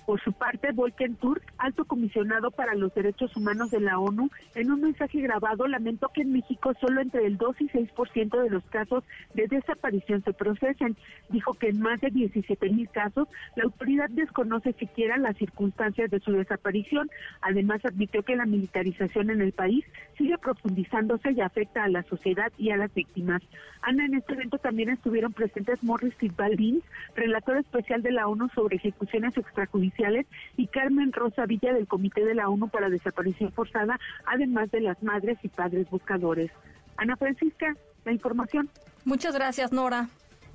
Por 0.06 0.22
su 0.22 0.34
parte, 0.34 0.72
Volker 0.72 1.16
Turk, 1.16 1.42
alto 1.58 1.86
comisionado 1.86 2.52
para 2.52 2.76
los 2.76 2.94
derechos 2.94 3.36
humanos 3.36 3.72
de 3.72 3.80
la 3.80 3.98
ONU, 3.98 4.30
en 4.54 4.72
un 4.72 4.82
mensaje 4.82 5.20
grabado 5.20 5.68
lamentó 5.68 6.10
que 6.10 6.22
en 6.22 6.32
México 6.32 6.74
solo 6.80 7.02
entre 7.02 7.26
el 7.26 7.38
2 7.38 7.62
y 7.62 7.70
6% 7.70 8.44
de 8.44 8.50
los 8.50 8.64
casos 8.66 9.04
de 9.34 9.48
desaparición 9.48 10.24
se 10.24 10.34
procesan. 10.34 10.96
Dijo 11.30 11.56
que 11.56 11.70
en 11.70 11.82
más 11.82 12.02
de 12.02 12.12
17 12.12 12.70
mil 12.70 12.88
casos 12.90 13.28
la 13.56 13.64
autoridad 13.64 14.10
desconoce 14.12 14.74
siquiera 14.74 15.18
las 15.18 15.38
circunstancias 15.38 16.12
de 16.12 16.20
su 16.20 16.32
desaparición. 16.34 17.10
Además, 17.42 17.84
admitió 17.84 18.22
que 18.22 18.36
la 18.36 18.46
militarización 18.46 19.32
en 19.32 19.42
el 19.42 19.54
país 19.54 19.86
sigue 20.18 20.38
profundizándose 20.38 21.32
y 21.32 21.42
afecta 21.42 21.84
a 21.84 21.90
la 21.90 22.04
sociedad 22.04 22.52
y 22.58 22.70
a 22.70 22.78
las 22.78 22.94
víctimas. 22.94 23.42
Ana, 23.86 24.06
en 24.06 24.16
este 24.16 24.34
evento 24.34 24.58
también 24.58 24.90
estuvieron 24.90 25.32
presentes 25.32 25.84
Morris 25.84 26.16
Fitzbaldin, 26.16 26.82
relator 27.16 27.58
especial 27.58 28.02
de 28.02 28.12
la 28.12 28.28
ONU 28.28 28.50
sobre 28.50 28.78
ejecuciones 28.78 29.38
extrajudiciales 29.38 30.26
y 30.58 30.66
Carmen 30.66 31.14
Rosa 31.14 31.46
Villa 31.46 31.72
del 31.72 31.88
Comité 31.88 32.26
de 32.26 32.34
la 32.34 32.50
ONU 32.50 32.68
para 32.70 32.90
Desaparición 32.90 33.52
Forzada, 33.52 34.00
además 34.26 34.72
de 34.72 34.82
las 34.82 35.02
madres 35.04 35.38
y 35.44 35.50
padres 35.50 35.88
buscadores. 35.92 36.50
Ana 36.98 37.16
Francisca, 37.16 37.76
la 38.06 38.12
información. 38.12 38.72
Muchas 39.04 39.36
gracias, 39.36 39.72
Nora. 39.72 40.10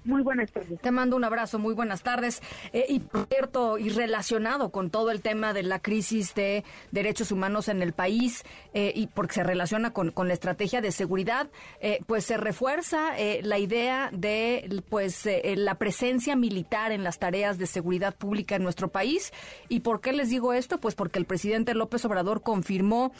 Muy 0.05 0.23
buenas 0.23 0.51
tardes. 0.51 0.81
Te 0.81 0.91
mando 0.91 1.17
un 1.17 1.25
abrazo, 1.25 1.59
muy 1.59 1.75
buenas 1.75 2.03
tardes. 2.03 2.41
Eh, 2.73 2.87
y 2.89 3.03
cierto, 3.29 3.79
y 3.79 3.91
relacionado 3.91 4.71
con 4.71 4.91
todo 4.91 5.11
el 5.11 5.21
tema 5.21 5.53
de 5.53 5.63
la 5.63 5.81
crisis 5.81 6.35
de 6.35 6.65
derechos 6.91 7.33
humanos 7.33 7.69
en 7.69 7.83
el 7.83 7.93
país, 7.93 8.45
eh, 8.73 8.93
y 8.95 9.09
porque 9.09 9.35
se 9.35 9.43
relaciona 9.43 9.93
con, 9.93 10.11
con, 10.11 10.29
la 10.29 10.35
estrategia 10.35 10.81
de 10.81 10.93
seguridad, 10.93 11.49
eh, 11.81 12.01
pues 12.07 12.25
se 12.25 12.37
refuerza 12.37 13.11
la 13.43 13.59
idea 13.59 14.11
de 14.13 14.83
pues 14.89 15.29
la 15.57 15.75
presencia 15.77 16.37
militar 16.37 16.93
en 16.93 17.05
las 17.05 17.19
tareas 17.19 17.59
de 17.59 17.67
seguridad 17.67 18.15
pública 18.15 18.57
en 18.57 18.63
nuestro 18.63 18.89
país. 18.89 19.33
¿Y 19.69 19.81
por 19.81 20.01
qué 20.01 20.13
les 20.13 20.31
digo 20.31 20.53
esto? 20.53 20.79
Pues 20.79 20.95
porque 20.95 21.19
el 21.19 21.25
presidente 21.25 21.75
López 21.75 22.05
Obrador 22.05 22.43
confirmó 22.43 23.13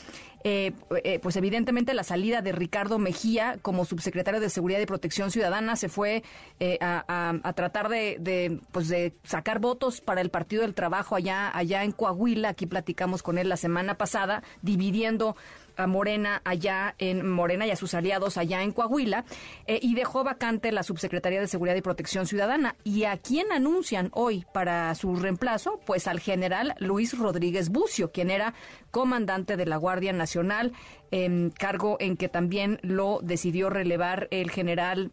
eh, 0.43 0.73
eh, 1.03 1.19
pues 1.19 1.35
evidentemente 1.35 1.93
la 1.93 2.03
salida 2.03 2.41
de 2.41 2.51
Ricardo 2.51 2.97
Mejía 2.99 3.57
como 3.61 3.85
subsecretario 3.85 4.39
de 4.39 4.49
Seguridad 4.49 4.79
y 4.79 4.85
Protección 4.85 5.31
Ciudadana 5.31 5.75
se 5.75 5.89
fue 5.89 6.23
eh, 6.59 6.77
a, 6.81 7.53
tratar 7.55 7.89
de, 7.89 8.59
pues 8.71 8.87
de 8.87 9.13
sacar 9.23 9.59
votos 9.59 10.01
para 10.01 10.21
el 10.21 10.29
Partido 10.29 10.63
del 10.63 10.73
Trabajo 10.73 11.15
allá, 11.15 11.55
allá 11.55 11.83
en 11.83 11.91
Coahuila. 11.91 12.49
Aquí 12.49 12.65
platicamos 12.65 13.23
con 13.23 13.37
él 13.37 13.49
la 13.49 13.57
semana 13.57 13.97
pasada, 13.97 14.43
dividiendo 14.61 15.35
a 15.77 15.87
Morena 15.87 16.41
allá 16.45 16.95
en 16.97 17.29
Morena 17.29 17.67
y 17.67 17.71
a 17.71 17.75
sus 17.75 17.93
aliados 17.93 18.37
allá 18.37 18.63
en 18.63 18.71
Coahuila 18.71 19.25
eh, 19.67 19.79
y 19.81 19.95
dejó 19.95 20.23
vacante 20.23 20.71
la 20.71 20.83
subsecretaría 20.83 21.39
de 21.39 21.47
Seguridad 21.47 21.75
y 21.75 21.81
Protección 21.81 22.25
Ciudadana. 22.27 22.75
¿Y 22.83 23.03
a 23.05 23.17
quién 23.17 23.51
anuncian 23.51 24.09
hoy 24.13 24.45
para 24.53 24.93
su 24.95 25.15
reemplazo? 25.15 25.79
Pues 25.85 26.07
al 26.07 26.19
general 26.19 26.75
Luis 26.79 27.17
Rodríguez 27.17 27.69
Bucio, 27.69 28.11
quien 28.11 28.29
era 28.29 28.53
comandante 28.91 29.57
de 29.57 29.65
la 29.65 29.77
Guardia 29.77 30.13
Nacional, 30.13 30.73
en 31.11 31.49
cargo 31.49 31.97
en 31.99 32.17
que 32.17 32.29
también 32.29 32.79
lo 32.81 33.19
decidió 33.21 33.69
relevar 33.69 34.27
el 34.31 34.49
general 34.51 35.11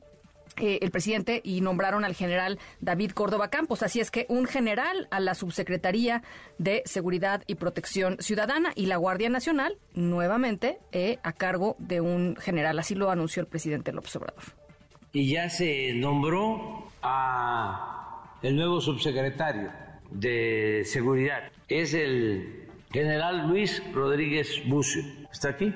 eh, 0.60 0.78
el 0.82 0.90
presidente 0.90 1.40
y 1.44 1.60
nombraron 1.60 2.04
al 2.04 2.14
general 2.14 2.58
David 2.80 3.12
Córdoba 3.12 3.48
Campos. 3.48 3.82
Así 3.82 4.00
es 4.00 4.10
que 4.10 4.26
un 4.28 4.46
general 4.46 5.08
a 5.10 5.20
la 5.20 5.34
Subsecretaría 5.34 6.22
de 6.58 6.82
Seguridad 6.84 7.42
y 7.46 7.56
Protección 7.56 8.16
Ciudadana 8.20 8.72
y 8.74 8.86
la 8.86 8.96
Guardia 8.96 9.28
Nacional 9.28 9.78
nuevamente 9.94 10.78
eh, 10.92 11.18
a 11.22 11.32
cargo 11.32 11.76
de 11.78 12.00
un 12.00 12.36
general. 12.36 12.78
Así 12.78 12.94
lo 12.94 13.10
anunció 13.10 13.40
el 13.40 13.46
presidente 13.46 13.92
López 13.92 14.14
Obrador. 14.16 14.42
Y 15.12 15.30
ya 15.30 15.48
se 15.48 15.94
nombró 15.94 16.90
a 17.02 18.38
el 18.42 18.56
nuevo 18.56 18.80
subsecretario 18.80 19.70
de 20.10 20.82
Seguridad. 20.84 21.50
Es 21.68 21.94
el 21.94 22.68
general 22.92 23.48
Luis 23.48 23.82
Rodríguez 23.92 24.62
Bucio. 24.66 25.02
¿Está 25.32 25.50
aquí? 25.50 25.72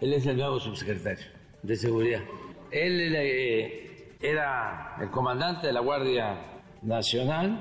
Él 0.00 0.12
es 0.12 0.26
el 0.26 0.36
nuevo 0.36 0.60
subsecretario 0.60 1.24
de 1.62 1.76
Seguridad. 1.76 2.22
Él 2.70 3.14
eh, 3.14 3.91
era 4.22 4.96
el 5.00 5.10
comandante 5.10 5.66
de 5.66 5.72
la 5.72 5.80
Guardia 5.80 6.38
Nacional 6.82 7.58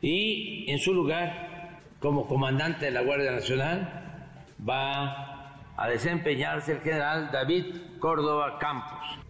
y 0.00 0.70
en 0.70 0.78
su 0.78 0.92
lugar, 0.92 1.80
como 1.98 2.26
comandante 2.26 2.86
de 2.86 2.90
la 2.90 3.02
Guardia 3.02 3.32
Nacional, 3.32 4.54
va 4.68 5.62
a 5.76 5.88
desempeñarse 5.88 6.72
el 6.72 6.80
general 6.80 7.30
David 7.32 7.98
Córdoba 7.98 8.58
Campos 8.58 9.23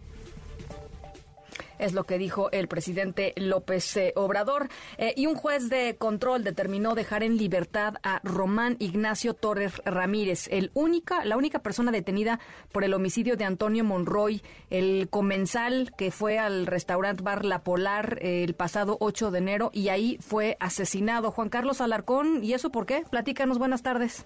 es 1.79 1.93
lo 1.93 2.03
que 2.03 2.17
dijo 2.17 2.51
el 2.51 2.67
presidente 2.67 3.33
López 3.35 3.97
eh, 3.97 4.13
Obrador. 4.15 4.69
Eh, 4.97 5.13
y 5.15 5.27
un 5.27 5.35
juez 5.35 5.69
de 5.69 5.95
control 5.97 6.43
determinó 6.43 6.95
dejar 6.95 7.23
en 7.23 7.37
libertad 7.37 7.95
a 8.03 8.19
Román 8.23 8.77
Ignacio 8.79 9.33
Torres 9.33 9.81
Ramírez, 9.85 10.47
el 10.51 10.71
única, 10.73 11.25
la 11.25 11.37
única 11.37 11.59
persona 11.59 11.91
detenida 11.91 12.39
por 12.71 12.83
el 12.83 12.93
homicidio 12.93 13.35
de 13.37 13.45
Antonio 13.45 13.83
Monroy, 13.83 14.41
el 14.69 15.09
comensal 15.09 15.93
que 15.97 16.11
fue 16.11 16.39
al 16.39 16.67
restaurante 16.67 17.23
Bar 17.23 17.45
La 17.45 17.63
Polar 17.63 18.19
eh, 18.21 18.43
el 18.43 18.55
pasado 18.55 18.97
8 18.99 19.31
de 19.31 19.37
enero 19.39 19.71
y 19.73 19.89
ahí 19.89 20.17
fue 20.21 20.57
asesinado. 20.59 21.31
Juan 21.31 21.49
Carlos 21.49 21.81
Alarcón, 21.81 22.43
¿y 22.43 22.53
eso 22.53 22.71
por 22.71 22.85
qué? 22.85 23.03
Platícanos, 23.09 23.57
buenas 23.57 23.81
tardes. 23.81 24.25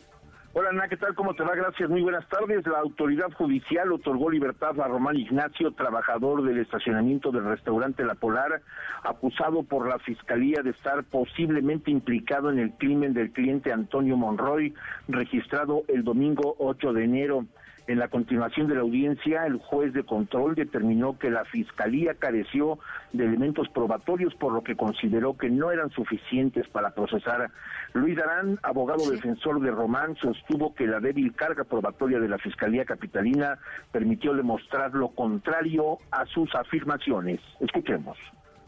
Hola 0.60 0.72
Ana, 0.72 0.90
¿qué 0.90 0.98
tal? 0.98 1.16
¿Cómo 1.16 1.34
te 1.36 1.44
va? 1.44 1.56
Gracias, 1.56 1.90
muy 1.90 2.02
buenas 2.02 2.28
tardes. 2.28 2.68
La 2.68 2.80
autoridad 2.80 3.32
judicial 3.32 3.94
otorgó 3.94 4.30
libertad 4.30 4.78
a 4.82 4.90
Román 4.90 5.16
Ignacio, 5.16 5.72
trabajador 5.72 6.44
del 6.44 6.58
estacionamiento 6.58 7.32
del 7.32 7.46
restaurante 7.46 8.04
La 8.04 8.16
Polar, 8.16 8.62
acusado 9.04 9.64
por 9.64 9.88
la 9.88 10.00
Fiscalía 10.00 10.62
de 10.62 10.72
estar 10.72 11.06
posiblemente 11.06 11.92
implicado 11.92 12.52
en 12.52 12.60
el 12.60 12.74
crimen 12.74 13.14
del 13.14 13.32
cliente 13.32 13.72
Antonio 13.72 14.18
Monroy, 14.18 14.74
registrado 15.08 15.84
el 15.88 16.04
domingo 16.04 16.58
8 16.60 16.92
de 16.92 17.06
enero. 17.06 17.46
En 17.90 17.98
la 17.98 18.08
continuación 18.08 18.68
de 18.68 18.76
la 18.76 18.82
audiencia, 18.82 19.48
el 19.48 19.58
juez 19.58 19.94
de 19.94 20.04
control 20.04 20.54
determinó 20.54 21.18
que 21.18 21.32
la 21.32 21.44
Fiscalía 21.46 22.14
careció 22.14 22.78
de 23.14 23.26
elementos 23.26 23.68
probatorios, 23.70 24.36
por 24.36 24.54
lo 24.54 24.64
que 24.64 24.76
consideró 24.76 25.36
que 25.36 25.50
no 25.50 25.72
eran 25.72 25.90
suficientes 25.90 26.68
para 26.68 26.92
procesar. 26.92 27.50
Luis 27.94 28.16
Darán, 28.16 28.60
abogado 28.62 29.10
defensor 29.10 29.60
de 29.60 29.72
Román, 29.72 30.16
sostuvo 30.18 30.76
que 30.76 30.86
la 30.86 31.00
débil 31.00 31.34
carga 31.34 31.64
probatoria 31.64 32.20
de 32.20 32.30
la 32.30 32.38
Fiscalía 32.38 32.86
Capitalina 32.86 33.58
permitió 33.92 34.36
demostrar 34.36 34.94
lo 34.94 35.08
contrario 35.08 35.98
a 36.12 36.28
sus 36.28 36.54
afirmaciones. 36.54 37.40
Escuchemos 37.60 38.20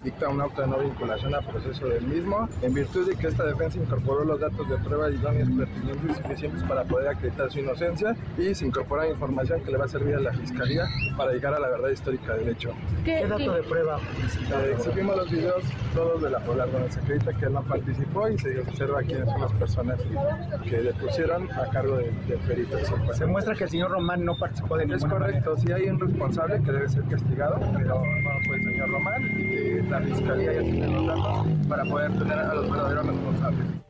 dicta 0.03 0.29
un 0.29 0.41
auto 0.41 0.61
de 0.61 0.67
no 0.67 0.79
vinculación 0.79 1.35
a 1.35 1.41
proceso 1.41 1.87
del 1.87 2.05
mismo, 2.07 2.49
en 2.61 2.73
virtud 2.73 3.07
de 3.07 3.15
que 3.15 3.27
esta 3.27 3.45
defensa 3.45 3.77
incorporó 3.77 4.23
los 4.23 4.39
datos 4.39 4.67
de 4.67 4.77
prueba 4.77 5.09
idóneos, 5.09 5.49
pertinentes 5.49 6.11
y 6.11 6.21
suficientes 6.21 6.63
para 6.63 6.83
poder 6.83 7.09
acreditar 7.09 7.51
su 7.51 7.59
inocencia 7.59 8.15
y 8.37 8.55
se 8.55 8.65
incorpora 8.65 9.07
información 9.07 9.61
que 9.63 9.71
le 9.71 9.77
va 9.77 9.85
a 9.85 9.87
servir 9.87 10.15
a 10.15 10.19
la 10.19 10.33
Fiscalía 10.33 10.85
para 11.17 11.33
llegar 11.33 11.53
a 11.53 11.59
la 11.59 11.69
verdad 11.69 11.89
histórica 11.89 12.33
del 12.35 12.49
hecho. 12.49 12.73
¿Qué, 13.03 13.27
dato 13.27 13.53
de 13.53 13.63
prueba? 13.63 13.99
Eh, 13.99 14.75
exhibimos 14.75 15.17
los 15.17 15.29
videos 15.29 15.63
todos 15.93 16.21
de 16.21 16.29
la 16.29 16.39
polar 16.39 16.71
donde 16.71 16.91
se 16.91 16.99
acredita 16.99 17.33
que 17.33 17.45
él 17.45 17.53
no 17.53 17.63
participó 17.63 18.27
y 18.29 18.37
se 18.39 18.59
observa 18.59 19.03
quiénes 19.03 19.25
son 19.25 19.41
las 19.41 19.51
personas 19.53 19.99
que 20.63 20.81
le 20.81 20.93
pusieron 20.93 21.51
a 21.51 21.69
cargo 21.69 21.97
del 21.97 22.27
de 22.27 22.37
perito. 22.37 22.77
Se 23.13 23.25
muestra 23.25 23.55
que 23.55 23.65
el 23.65 23.69
señor 23.69 23.91
Román 23.91 24.25
no 24.25 24.35
participó 24.37 24.77
de 24.77 24.85
ninguna 24.85 25.05
Es 25.05 25.11
correcto, 25.11 25.57
si 25.57 25.71
hay 25.71 25.89
un 25.89 25.99
responsable 25.99 26.61
que 26.63 26.71
debe 26.71 26.89
ser 26.89 27.03
castigado, 27.03 27.59
pero 27.59 27.95
no 27.95 28.29
fue 28.45 28.55
el 28.57 28.63
señor 28.63 28.89
Román 28.89 29.23
y 29.37 29.90
la 29.91 29.99
Fiscalía 29.99 30.53
ya 30.53 30.61
tiene 30.61 30.87
los 30.87 31.05
datos 31.05 31.47
para 31.67 31.83
poder 31.83 32.11
tener 32.13 32.39
a 32.39 32.53
los 32.55 32.71
verdaderos 32.71 33.07
responsables. 33.07 33.81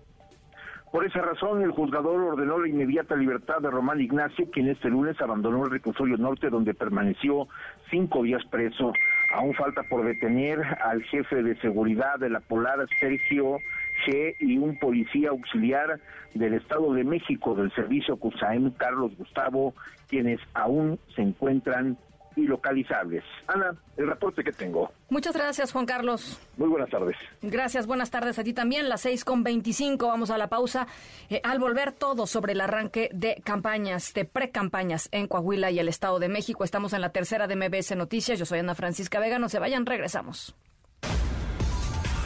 Por 0.91 1.05
esa 1.05 1.21
razón, 1.21 1.61
el 1.61 1.71
juzgador 1.71 2.19
ordenó 2.19 2.59
la 2.59 2.67
inmediata 2.67 3.15
libertad 3.15 3.59
de 3.61 3.69
Román 3.69 4.01
Ignacio, 4.01 4.49
quien 4.51 4.67
este 4.67 4.89
lunes 4.89 5.15
abandonó 5.21 5.63
el 5.63 5.71
reclusorio 5.71 6.17
norte, 6.17 6.49
donde 6.49 6.73
permaneció 6.73 7.47
cinco 7.89 8.23
días 8.23 8.43
preso. 8.51 8.91
Aún 9.33 9.53
falta 9.53 9.83
por 9.83 10.03
detener 10.03 10.59
al 10.83 11.01
jefe 11.03 11.43
de 11.43 11.55
seguridad 11.61 12.19
de 12.19 12.29
la 12.29 12.41
Polar, 12.41 12.85
Sergio 12.99 13.59
Che, 14.05 14.35
y 14.41 14.57
un 14.57 14.77
policía 14.79 15.29
auxiliar 15.29 16.01
del 16.33 16.55
Estado 16.55 16.93
de 16.93 17.05
México 17.05 17.55
del 17.55 17.71
servicio 17.71 18.17
CUSAEM, 18.17 18.71
Carlos 18.71 19.15
Gustavo, 19.17 19.73
quienes 20.09 20.41
aún 20.53 20.99
se 21.15 21.21
encuentran 21.21 21.97
y 22.35 22.43
localizables. 22.43 23.23
Ana, 23.47 23.75
el 23.97 24.07
reporte 24.07 24.43
que 24.43 24.51
tengo. 24.51 24.91
Muchas 25.09 25.35
gracias, 25.35 25.71
Juan 25.71 25.85
Carlos. 25.85 26.39
Muy 26.57 26.69
buenas 26.69 26.89
tardes. 26.89 27.15
Gracias, 27.41 27.87
buenas 27.87 28.11
tardes 28.11 28.39
a 28.39 28.43
ti 28.43 28.53
también. 28.53 28.89
Las 28.89 29.01
seis 29.01 29.25
con 29.25 29.43
veinticinco, 29.43 30.07
vamos 30.07 30.29
a 30.29 30.37
la 30.37 30.47
pausa. 30.47 30.87
Eh, 31.29 31.41
al 31.43 31.59
volver 31.59 31.91
todo 31.91 32.27
sobre 32.27 32.53
el 32.53 32.61
arranque 32.61 33.09
de 33.13 33.41
campañas, 33.43 34.13
de 34.13 34.25
pre-campañas 34.25 35.09
en 35.11 35.27
Coahuila 35.27 35.71
y 35.71 35.79
el 35.79 35.87
Estado 35.87 36.19
de 36.19 36.29
México. 36.29 36.63
Estamos 36.63 36.93
en 36.93 37.01
la 37.01 37.09
tercera 37.09 37.47
de 37.47 37.55
MBS 37.55 37.95
Noticias. 37.95 38.39
Yo 38.39 38.45
soy 38.45 38.59
Ana 38.59 38.75
Francisca 38.75 39.19
Vega. 39.19 39.39
No 39.39 39.49
se 39.49 39.59
vayan, 39.59 39.85
regresamos. 39.85 40.55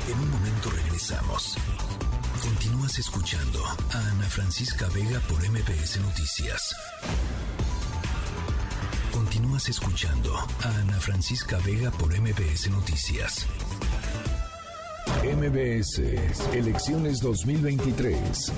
En 0.08 0.20
un 0.20 0.30
momento 0.30 0.70
regresamos. 0.70 1.58
Continúas 2.44 3.00
escuchando 3.00 3.60
a 3.92 3.98
Ana 4.12 4.26
Francisca 4.26 4.88
Vega 4.94 5.20
por 5.28 5.40
MBS 5.50 6.00
Noticias. 6.00 6.76
Continúas 9.16 9.70
escuchando 9.70 10.36
a 10.36 10.78
Ana 10.82 11.00
Francisca 11.00 11.58
Vega 11.66 11.90
por 11.90 12.10
MBS 12.20 12.70
Noticias. 12.70 13.48
MBS 15.24 16.00
Elecciones 16.54 17.22
2023. 17.22 18.52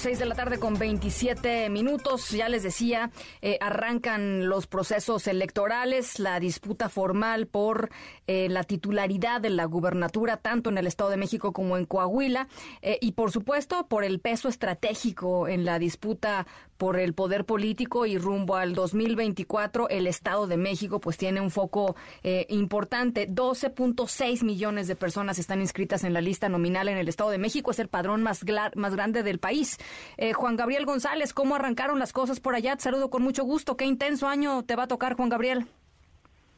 6 0.00 0.18
de 0.18 0.24
la 0.24 0.34
tarde 0.34 0.58
con 0.58 0.78
27 0.78 1.68
minutos. 1.68 2.30
Ya 2.30 2.48
les 2.48 2.62
decía, 2.62 3.10
eh, 3.42 3.58
arrancan 3.60 4.48
los 4.48 4.66
procesos 4.66 5.26
electorales, 5.26 6.18
la 6.18 6.40
disputa 6.40 6.88
formal 6.88 7.46
por 7.46 7.90
eh, 8.30 8.48
la 8.48 8.62
titularidad 8.62 9.40
de 9.40 9.50
la 9.50 9.64
gubernatura, 9.64 10.36
tanto 10.36 10.70
en 10.70 10.78
el 10.78 10.86
Estado 10.86 11.10
de 11.10 11.16
México 11.16 11.52
como 11.52 11.76
en 11.76 11.84
Coahuila, 11.84 12.46
eh, 12.80 12.98
y 13.00 13.12
por 13.12 13.32
supuesto 13.32 13.88
por 13.88 14.04
el 14.04 14.20
peso 14.20 14.48
estratégico 14.48 15.48
en 15.48 15.64
la 15.64 15.78
disputa 15.78 16.46
por 16.76 16.98
el 16.98 17.12
poder 17.12 17.44
político 17.44 18.06
y 18.06 18.16
rumbo 18.16 18.56
al 18.56 18.74
2024, 18.74 19.88
el 19.90 20.06
Estado 20.06 20.46
de 20.46 20.56
México 20.56 20.98
pues 20.98 21.18
tiene 21.18 21.42
un 21.42 21.50
foco 21.50 21.94
importante. 22.48 23.28
12.6 23.28 24.44
millones 24.44 24.88
de 24.88 24.96
personas 24.96 25.38
están 25.38 25.60
inscritas 25.60 26.04
en 26.04 26.14
la 26.14 26.20
lista 26.20 26.48
nominal 26.48 26.88
en 26.88 26.96
el 26.96 27.08
Estado 27.08 27.30
de 27.30 27.38
México. 27.38 27.70
Es 27.70 27.78
el 27.78 27.88
padrón 27.88 28.22
más, 28.22 28.44
más 28.76 28.94
grande 28.94 29.22
del 29.22 29.38
país. 29.38 29.78
Eh, 30.16 30.32
Juan 30.32 30.56
Gabriel 30.56 30.86
González, 30.86 31.32
¿cómo 31.32 31.54
arrancaron 31.54 31.98
las 31.98 32.12
cosas 32.12 32.40
por 32.40 32.54
allá? 32.54 32.76
Te 32.76 32.82
saludo 32.82 33.10
con 33.10 33.22
mucho 33.22 33.44
gusto. 33.44 33.76
Qué 33.76 33.84
intenso 33.84 34.28
año 34.28 34.64
te 34.64 34.76
va 34.76 34.84
a 34.84 34.88
tocar, 34.88 35.16
Juan 35.16 35.28
Gabriel. 35.28 35.66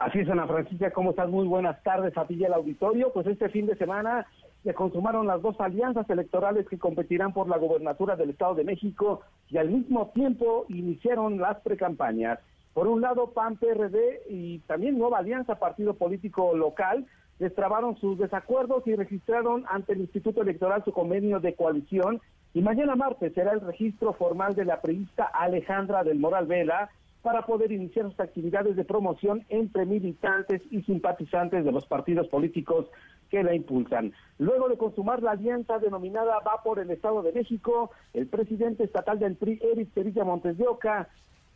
Así 0.02 0.18
es, 0.18 0.28
Ana 0.28 0.48
Francisca, 0.48 0.90
¿cómo 0.90 1.10
estás? 1.10 1.28
Muy 1.28 1.46
buenas 1.46 1.80
tardes 1.84 2.18
a 2.18 2.26
ti 2.26 2.34
y 2.34 2.44
auditorio. 2.44 3.12
Pues 3.12 3.24
este 3.28 3.48
fin 3.50 3.66
de 3.66 3.76
semana 3.76 4.26
se 4.64 4.74
consumaron 4.74 5.28
las 5.28 5.40
dos 5.40 5.60
alianzas 5.60 6.10
electorales 6.10 6.66
que 6.68 6.76
competirán 6.76 7.32
por 7.32 7.48
la 7.48 7.56
gobernatura 7.56 8.16
del 8.16 8.30
Estado 8.30 8.56
de 8.56 8.64
México 8.64 9.20
y 9.48 9.58
al 9.58 9.70
mismo 9.70 10.08
tiempo 10.08 10.66
iniciaron 10.70 11.38
las 11.38 11.60
precampañas. 11.60 12.40
Por 12.74 12.88
un 12.88 13.00
lado, 13.00 13.28
PAN, 13.28 13.58
PRD 13.58 14.22
y 14.28 14.58
también 14.66 14.98
Nueva 14.98 15.18
Alianza, 15.18 15.60
partido 15.60 15.94
político 15.94 16.56
local, 16.56 17.06
destrabaron 17.38 17.96
sus 17.98 18.18
desacuerdos 18.18 18.84
y 18.88 18.96
registraron 18.96 19.64
ante 19.68 19.92
el 19.92 20.00
Instituto 20.00 20.42
Electoral 20.42 20.82
su 20.84 20.90
convenio 20.90 21.38
de 21.38 21.54
coalición 21.54 22.20
y 22.54 22.60
mañana 22.60 22.96
martes 22.96 23.34
será 23.34 23.52
el 23.52 23.60
registro 23.60 24.14
formal 24.14 24.56
de 24.56 24.64
la 24.64 24.80
periodista 24.80 25.26
Alejandra 25.26 26.02
del 26.02 26.18
Moral 26.18 26.46
Vela 26.46 26.90
para 27.22 27.46
poder 27.46 27.72
iniciar 27.72 28.10
sus 28.10 28.20
actividades 28.20 28.76
de 28.76 28.84
promoción 28.84 29.44
entre 29.48 29.86
militantes 29.86 30.60
y 30.70 30.82
simpatizantes 30.82 31.64
de 31.64 31.72
los 31.72 31.86
partidos 31.86 32.28
políticos 32.28 32.86
que 33.30 33.42
la 33.42 33.54
impulsan. 33.54 34.12
Luego 34.38 34.68
de 34.68 34.76
consumar 34.76 35.22
la 35.22 35.32
alianza 35.32 35.78
denominada 35.78 36.40
Va 36.40 36.62
por 36.62 36.80
el 36.80 36.90
Estado 36.90 37.22
de 37.22 37.32
México, 37.32 37.90
el 38.12 38.26
presidente 38.26 38.84
estatal 38.84 39.18
del 39.18 39.36
PRI, 39.36 39.60
Eric 39.72 39.94
Sevilla 39.94 40.24
Montes 40.24 40.58
de 40.58 40.66
Oca, 40.66 41.08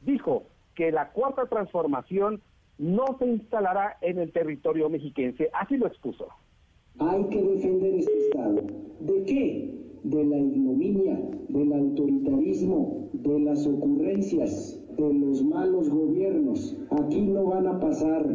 dijo 0.03 0.45
que 0.75 0.93
la 0.93 1.11
cuarta 1.11 1.47
transformación 1.47 2.41
no 2.79 3.17
se 3.19 3.27
instalará 3.27 3.97
en 4.01 4.19
el 4.19 4.33
territorio 4.33 4.89
mexiquense. 4.89 5.51
Así 5.53 5.77
lo 5.77 5.87
expuso. 5.87 6.29
Hay 6.99 7.25
que 7.29 7.43
defender 7.43 7.95
este 7.95 8.19
Estado. 8.19 8.63
¿De 9.01 9.25
qué? 9.25 9.87
de 10.11 10.25
la 10.25 10.39
ignominia, 10.39 11.21
del 11.49 11.73
autoritarismo, 11.73 13.09
de 13.13 13.41
las 13.41 13.67
ocurrencias, 13.67 14.81
de 14.97 15.15
los 15.15 15.45
malos 15.45 15.91
gobiernos. 15.91 16.77
Aquí 16.91 17.23
no 17.23 17.47
van 17.47 17.67
a 17.67 17.79
pasar, 17.79 18.27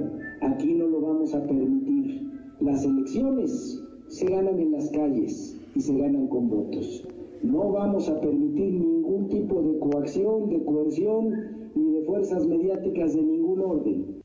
aquí 0.41 0.73
no 0.73 0.87
lo 0.87 1.01
vamos 1.01 1.33
a 1.33 1.43
permitir. 1.43 2.29
Las 2.59 2.85
elecciones 2.85 3.83
se 4.07 4.25
ganan 4.27 4.59
en 4.59 4.71
las 4.71 4.89
calles 4.91 5.59
y 5.75 5.81
se 5.81 5.97
ganan 5.97 6.27
con 6.27 6.49
votos. 6.49 7.07
No 7.43 7.71
vamos 7.71 8.07
a 8.09 8.21
permitir 8.21 8.73
ningún 8.73 9.27
tipo 9.29 9.61
de 9.61 9.79
coacción, 9.79 10.49
de 10.49 10.63
coerción 10.63 11.31
ni 11.73 11.91
de 11.93 12.03
fuerzas 12.03 12.45
mediáticas 12.45 13.13
de 13.13 13.23
ningún 13.23 13.61
orden. 13.61 14.20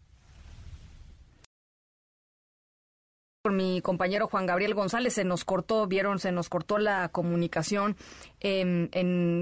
Mi 3.57 3.81
compañero 3.81 4.29
Juan 4.29 4.47
Gabriel 4.47 4.75
González. 4.75 5.15
Se 5.15 5.25
nos 5.25 5.45
cortó, 5.45 5.87
vieron, 5.87 6.19
se 6.19 6.33
nos 6.33 6.49
cortó 6.49 6.79
la 6.79 7.09
comunicación. 7.09 7.97
en 8.41 8.91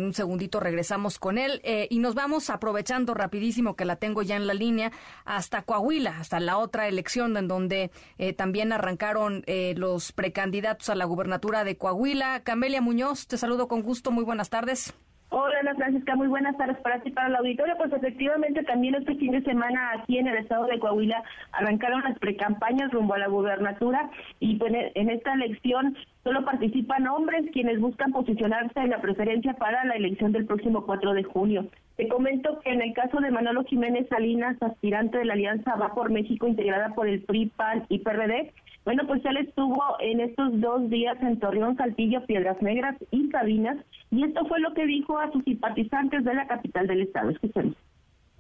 un 0.05 0.15
segundito 0.15 0.61
regresamos 0.61 1.19
con 1.19 1.39
él 1.39 1.61
eh, 1.65 1.87
y 1.91 1.99
nos 1.99 2.15
vamos 2.15 2.51
aprovechando 2.51 3.15
rapidísimo 3.15 3.77
que 3.77 3.85
la 3.85 3.97
tengo 3.97 4.23
ya 4.23 4.37
en 4.37 4.47
la 4.47 4.55
línea 4.55 4.93
hasta 5.25 5.63
Coahuila, 5.63 6.19
hasta 6.19 6.41
la 6.41 6.59
otra 6.59 6.89
elección 6.89 7.37
en 7.37 7.49
donde 7.49 7.91
eh, 8.19 8.33
también 8.33 8.73
arrancaron 8.73 9.43
eh, 9.47 9.75
los 9.77 10.13
precandidatos 10.13 10.89
a 10.89 10.95
la 10.95 11.05
gubernatura 11.05 11.65
de 11.65 11.77
Coahuila. 11.77 12.43
Camelia 12.43 12.81
Muñoz, 12.81 13.27
te 13.27 13.39
saludo 13.39 13.69
con 13.69 13.83
gusto. 13.83 14.11
Muy 14.11 14.25
buenas 14.25 14.51
tardes. 14.51 14.95
Hola 15.37 15.75
Francisca, 15.75 16.15
muy 16.15 16.29
buenas 16.29 16.57
tardes 16.57 16.77
para 16.77 17.01
ti, 17.01 17.11
para 17.11 17.27
el 17.27 17.35
auditorio. 17.35 17.75
Pues 17.77 17.93
efectivamente 17.93 18.63
también 18.63 18.95
este 18.95 19.17
fin 19.17 19.33
de 19.33 19.43
semana 19.43 19.91
aquí 19.99 20.17
en 20.19 20.29
el 20.29 20.37
estado 20.37 20.67
de 20.67 20.79
Coahuila 20.79 21.25
arrancaron 21.51 22.05
las 22.05 22.17
precampañas 22.21 22.93
rumbo 22.93 23.15
a 23.15 23.19
la 23.19 23.27
gubernatura 23.27 24.11
y 24.39 24.55
pues 24.59 24.73
en 24.95 25.11
esta 25.11 25.35
elección 25.35 25.97
solo 26.23 26.45
participan 26.45 27.09
hombres 27.09 27.51
quienes 27.53 27.81
buscan 27.81 28.13
posicionarse 28.13 28.79
en 28.79 28.91
la 28.91 29.01
preferencia 29.01 29.55
para 29.55 29.85
la 29.85 29.97
elección 29.97 30.31
del 30.31 30.47
próximo 30.47 30.87
4 30.87 31.15
de 31.15 31.25
junio. 31.25 31.67
Te 31.97 32.07
comento 32.07 32.61
que 32.61 32.71
en 32.71 32.83
el 32.83 32.93
caso 32.93 33.19
de 33.19 33.33
Manolo 33.33 33.65
Jiménez 33.65 34.07
Salinas, 34.09 34.57
aspirante 34.63 35.19
de 35.19 35.25
la 35.25 35.33
Alianza 35.33 35.75
Va 35.75 35.95
por 35.95 36.13
México 36.13 36.47
integrada 36.47 36.95
por 36.95 37.09
el 37.09 37.23
PRI, 37.23 37.47
PAN 37.57 37.87
y 37.89 37.99
PRD, 37.99 38.53
bueno, 38.85 39.05
pues 39.07 39.25
él 39.25 39.39
estuvo 39.39 39.83
en 40.01 40.21
estos 40.21 40.61
dos 40.61 40.91
días 40.91 41.17
en 41.23 41.39
Torreón, 41.39 41.77
Saltillo, 41.77 42.25
Piedras 42.27 42.61
Negras 42.61 42.97
y 43.11 43.31
Sabinas, 43.31 43.79
y 44.11 44.25
esto 44.25 44.45
fue 44.47 44.61
lo 44.61 44.75
que 44.75 44.85
dijo 44.87 45.19
a 45.19 45.31
sus 45.33 45.43
simpatizantes 45.45 46.25
de 46.25 46.35
la 46.35 46.47
capital 46.47 46.87
del 46.87 47.03
estado. 47.03 47.31
Escuchemos. 47.31 47.75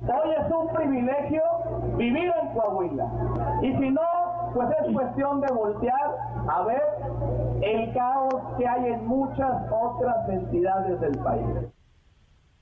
Hoy 0.01 0.31
es 0.39 0.53
un 0.53 0.75
privilegio 0.75 1.43
vivir 1.97 2.31
en 2.43 2.55
Coahuila. 2.55 3.07
Y 3.63 3.73
si 3.73 3.91
no, 3.91 4.03
pues 4.53 4.69
es 4.83 4.93
cuestión 4.93 5.41
de 5.41 5.53
voltear 5.53 6.11
a 6.49 6.63
ver 6.65 6.83
el 7.63 7.95
caos 7.95 8.35
que 8.59 8.69
hay 8.69 8.93
en 8.93 9.07
muchas 9.07 9.51
otras 9.71 10.29
entidades 10.29 11.01
del 11.01 11.19
país. 11.23 11.73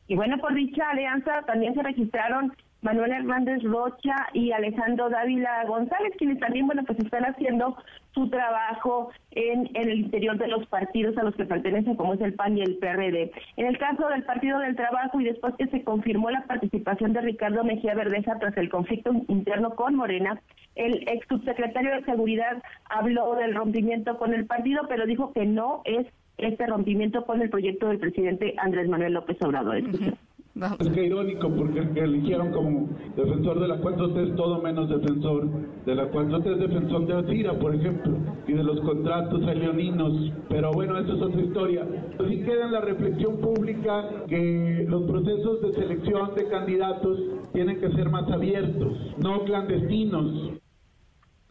Y 0.07 0.15
bueno, 0.15 0.39
por 0.39 0.55
dicha 0.55 0.89
alianza 0.91 1.43
también 1.47 1.75
se 1.75 1.83
registraron 1.83 2.55
Manuel 2.83 3.13
Hernández 3.13 3.63
Rocha 3.63 4.15
y 4.33 4.51
Alejandro 4.51 5.09
Dávila 5.09 5.65
González, 5.67 6.13
quienes 6.19 6.41
también, 6.41 6.67
bueno, 6.67 6.83
pues 6.85 6.99
están 6.99 7.25
haciendo 7.25 7.77
su 8.13 8.29
trabajo 8.29 9.11
en, 9.31 9.71
en, 9.75 9.89
el 9.89 10.01
interior 10.01 10.37
de 10.37 10.49
los 10.49 10.67
partidos 10.67 11.17
a 11.17 11.23
los 11.23 11.35
que 11.37 11.47
pertenecen, 11.47 11.95
como 11.95 12.15
es 12.15 12.21
el 12.21 12.35
PAN 12.35 12.59
y 12.59 12.63
el 12.63 12.77
PRD. 12.77 13.31
En 13.57 13.67
el 13.67 13.79
caso 13.79 14.09
del 14.09 14.25
Partido 14.25 14.59
del 14.59 14.77
Trabajo 14.77 15.21
y 15.21 15.25
después 15.25 15.55
que 15.57 15.69
se 15.69 15.85
confirmó 15.85 16.31
la 16.31 16.45
participación 16.47 17.13
de 17.13 17.21
Ricardo 17.21 17.65
Mejía 17.65 17.95
Verdeja 17.95 18.39
tras 18.39 18.57
el 18.57 18.69
conflicto 18.69 19.13
interno 19.29 19.77
con 19.77 19.95
Morena, 19.95 20.41
el 20.75 21.09
ex 21.09 21.27
subsecretario 21.29 21.95
de 21.95 22.05
Seguridad 22.05 22.63
habló 22.91 23.35
del 23.37 23.55
rompimiento 23.55 24.19
con 24.19 24.35
el 24.35 24.47
partido, 24.47 24.83
pero 24.89 25.07
dijo 25.07 25.33
que 25.33 25.47
no 25.47 25.83
es 25.85 26.07
este 26.39 26.67
rompimiento 26.67 27.25
con 27.25 27.41
el 27.41 27.51
proyecto 27.51 27.89
del 27.89 27.99
presidente 27.99 28.55
Andrés 28.59 28.89
Manuel 28.89 29.13
López 29.13 29.41
Obrador. 29.43 29.83
Es 30.55 30.89
que 30.91 31.07
irónico 31.07 31.49
porque 31.49 31.79
el 31.79 31.95
que 31.95 32.01
eligieron 32.01 32.53
como 32.53 32.91
defensor 33.17 33.59
de 33.59 33.69
la 33.69 33.81
4T 33.81 34.29
es 34.29 34.37
todo 34.37 34.61
menos 34.61 34.87
defensor 34.87 35.49
de 35.87 35.95
la 35.95 36.11
4T, 36.11 36.53
es 36.53 36.59
defensor 36.59 37.07
de 37.07 37.15
Atira, 37.15 37.59
por 37.59 37.75
ejemplo, 37.75 38.19
y 38.47 38.53
de 38.53 38.63
los 38.63 38.79
contratos 38.83 39.43
a 39.47 39.55
leoninos. 39.55 40.31
Pero 40.51 40.71
bueno, 40.73 40.99
eso 40.99 41.15
es 41.15 41.23
otra 41.23 41.41
historia. 41.41 41.87
Sí 42.29 42.43
queda 42.43 42.67
en 42.67 42.73
la 42.73 42.83
reflexión 42.83 43.41
pública 43.41 44.11
que 44.29 44.85
los 44.87 45.05
procesos 45.05 45.63
de 45.63 45.73
selección 45.73 46.35
de 46.35 46.47
candidatos 46.47 47.19
tienen 47.55 47.81
que 47.81 47.91
ser 47.93 48.11
más 48.11 48.31
abiertos, 48.31 48.93
no 49.23 49.45
clandestinos. 49.45 50.53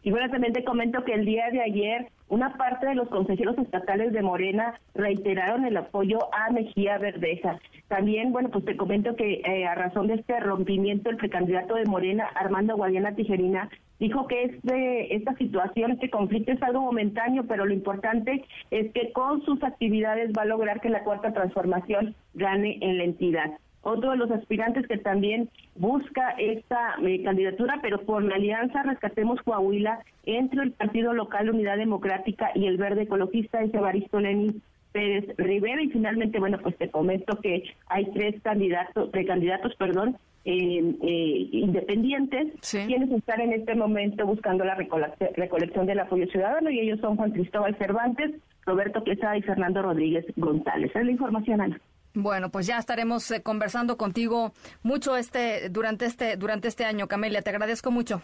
Y 0.04 0.12
bueno, 0.12 0.30
también 0.30 0.52
te 0.52 0.62
comento 0.62 1.02
que 1.04 1.14
el 1.14 1.24
día 1.24 1.50
de 1.50 1.60
ayer 1.60 2.08
una 2.32 2.56
parte 2.56 2.86
de 2.86 2.94
los 2.94 3.10
consejeros 3.10 3.58
estatales 3.58 4.14
de 4.14 4.22
Morena 4.22 4.80
reiteraron 4.94 5.66
el 5.66 5.76
apoyo 5.76 6.18
a 6.34 6.50
Mejía 6.50 6.96
Verdeja. 6.96 7.58
También, 7.88 8.32
bueno, 8.32 8.48
pues 8.48 8.64
te 8.64 8.74
comento 8.74 9.14
que 9.16 9.42
eh, 9.44 9.66
a 9.66 9.74
razón 9.74 10.06
de 10.06 10.14
este 10.14 10.40
rompimiento, 10.40 11.10
el 11.10 11.18
precandidato 11.18 11.74
de 11.74 11.84
Morena, 11.84 12.24
Armando 12.34 12.74
Guadiana 12.74 13.14
Tijerina, 13.14 13.68
dijo 14.00 14.26
que 14.28 14.44
este, 14.44 15.14
esta 15.14 15.34
situación, 15.34 15.90
este 15.90 16.08
conflicto 16.08 16.52
es 16.52 16.62
algo 16.62 16.80
momentáneo, 16.80 17.44
pero 17.46 17.66
lo 17.66 17.74
importante 17.74 18.46
es 18.70 18.90
que 18.92 19.12
con 19.12 19.44
sus 19.44 19.62
actividades 19.62 20.32
va 20.32 20.42
a 20.42 20.46
lograr 20.46 20.80
que 20.80 20.88
la 20.88 21.04
cuarta 21.04 21.34
transformación 21.34 22.14
gane 22.32 22.78
en 22.80 22.96
la 22.96 23.04
entidad. 23.04 23.50
Otro 23.82 24.12
de 24.12 24.16
los 24.16 24.30
aspirantes 24.30 24.86
que 24.86 24.96
también 24.98 25.50
busca 25.74 26.30
esta 26.38 26.94
eh, 27.04 27.22
candidatura, 27.22 27.80
pero 27.82 28.00
por 28.02 28.22
la 28.22 28.36
alianza 28.36 28.82
Rescatemos 28.84 29.42
Coahuila 29.42 30.00
entre 30.24 30.62
el 30.62 30.72
Partido 30.72 31.12
Local 31.12 31.50
Unidad 31.50 31.78
Democrática 31.78 32.50
y 32.54 32.66
el 32.66 32.76
Verde 32.76 33.02
Ecologista 33.02 33.60
es 33.60 33.74
Evaristo 33.74 34.20
Lenin 34.20 34.62
Pérez 34.92 35.24
Rivera 35.36 35.82
y 35.82 35.88
finalmente, 35.88 36.38
bueno, 36.38 36.58
pues 36.62 36.76
te 36.76 36.90
comento 36.90 37.40
que 37.40 37.64
hay 37.88 38.06
tres 38.12 38.40
candidatos, 38.42 39.10
precandidatos, 39.10 39.74
perdón, 39.76 40.16
eh, 40.44 40.94
eh, 41.02 41.48
independientes, 41.52 42.52
quienes 42.70 43.10
están 43.10 43.40
en 43.40 43.52
este 43.52 43.74
momento 43.74 44.26
buscando 44.26 44.64
la 44.64 44.74
recolección 44.74 45.86
del 45.86 46.00
apoyo 46.00 46.26
ciudadano 46.26 46.70
y 46.70 46.80
ellos 46.80 47.00
son 47.00 47.16
Juan 47.16 47.32
Cristóbal 47.32 47.76
Cervantes, 47.78 48.32
Roberto 48.66 49.02
Quesada 49.02 49.36
y 49.36 49.42
Fernando 49.42 49.82
Rodríguez 49.82 50.26
González. 50.36 50.90
es 50.94 51.04
la 51.04 51.10
información, 51.10 51.60
Ana. 51.60 51.80
Bueno, 52.14 52.50
pues 52.50 52.66
ya 52.66 52.78
estaremos 52.78 53.30
eh, 53.30 53.42
conversando 53.42 53.96
contigo 53.96 54.52
mucho 54.82 55.16
este 55.16 55.70
durante 55.70 56.04
este 56.06 56.36
durante 56.36 56.68
este 56.68 56.84
año, 56.84 57.08
Camelia. 57.08 57.42
Te 57.42 57.50
agradezco 57.50 57.90
mucho. 57.90 58.22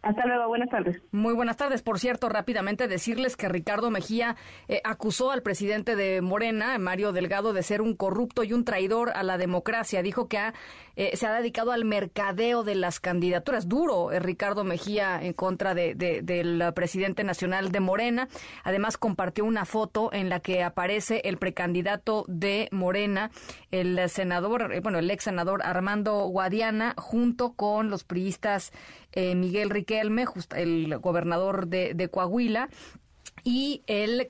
Hasta 0.00 0.26
luego, 0.26 0.46
buenas 0.46 0.70
tardes. 0.70 1.02
Muy 1.10 1.34
buenas 1.34 1.56
tardes. 1.56 1.82
Por 1.82 1.98
cierto, 1.98 2.28
rápidamente 2.28 2.86
decirles 2.86 3.36
que 3.36 3.48
Ricardo 3.48 3.90
Mejía 3.90 4.36
eh, 4.68 4.80
acusó 4.84 5.32
al 5.32 5.42
presidente 5.42 5.96
de 5.96 6.20
Morena, 6.22 6.78
Mario 6.78 7.10
Delgado, 7.10 7.52
de 7.52 7.64
ser 7.64 7.82
un 7.82 7.96
corrupto 7.96 8.44
y 8.44 8.52
un 8.52 8.64
traidor 8.64 9.10
a 9.10 9.24
la 9.24 9.38
democracia. 9.38 10.00
Dijo 10.00 10.28
que 10.28 10.38
eh, 10.94 11.16
se 11.16 11.26
ha 11.26 11.32
dedicado 11.32 11.72
al 11.72 11.84
mercadeo 11.84 12.62
de 12.62 12.76
las 12.76 13.00
candidaturas. 13.00 13.68
Duro 13.68 14.12
eh, 14.12 14.20
Ricardo 14.20 14.62
Mejía 14.62 15.20
en 15.20 15.32
contra 15.32 15.74
de, 15.74 15.96
del 15.96 16.62
presidente 16.74 17.24
nacional 17.24 17.72
de 17.72 17.80
Morena. 17.80 18.28
Además, 18.62 18.98
compartió 18.98 19.44
una 19.44 19.64
foto 19.64 20.12
en 20.12 20.28
la 20.28 20.38
que 20.38 20.62
aparece 20.62 21.22
el 21.24 21.38
precandidato 21.38 22.24
de 22.28 22.68
Morena, 22.70 23.32
el 23.72 24.08
senador, 24.08 24.80
bueno, 24.80 25.00
el 25.00 25.10
ex 25.10 25.24
senador 25.24 25.60
Armando 25.64 26.26
Guadiana, 26.28 26.94
junto 26.96 27.54
con 27.54 27.90
los 27.90 28.04
priistas 28.04 28.72
Miguel 29.16 29.70
Ricardo 29.70 29.87
El 30.56 30.98
gobernador 30.98 31.68
de, 31.68 32.08
Coahuila, 32.10 32.68
y 33.44 33.82
el, 33.86 34.28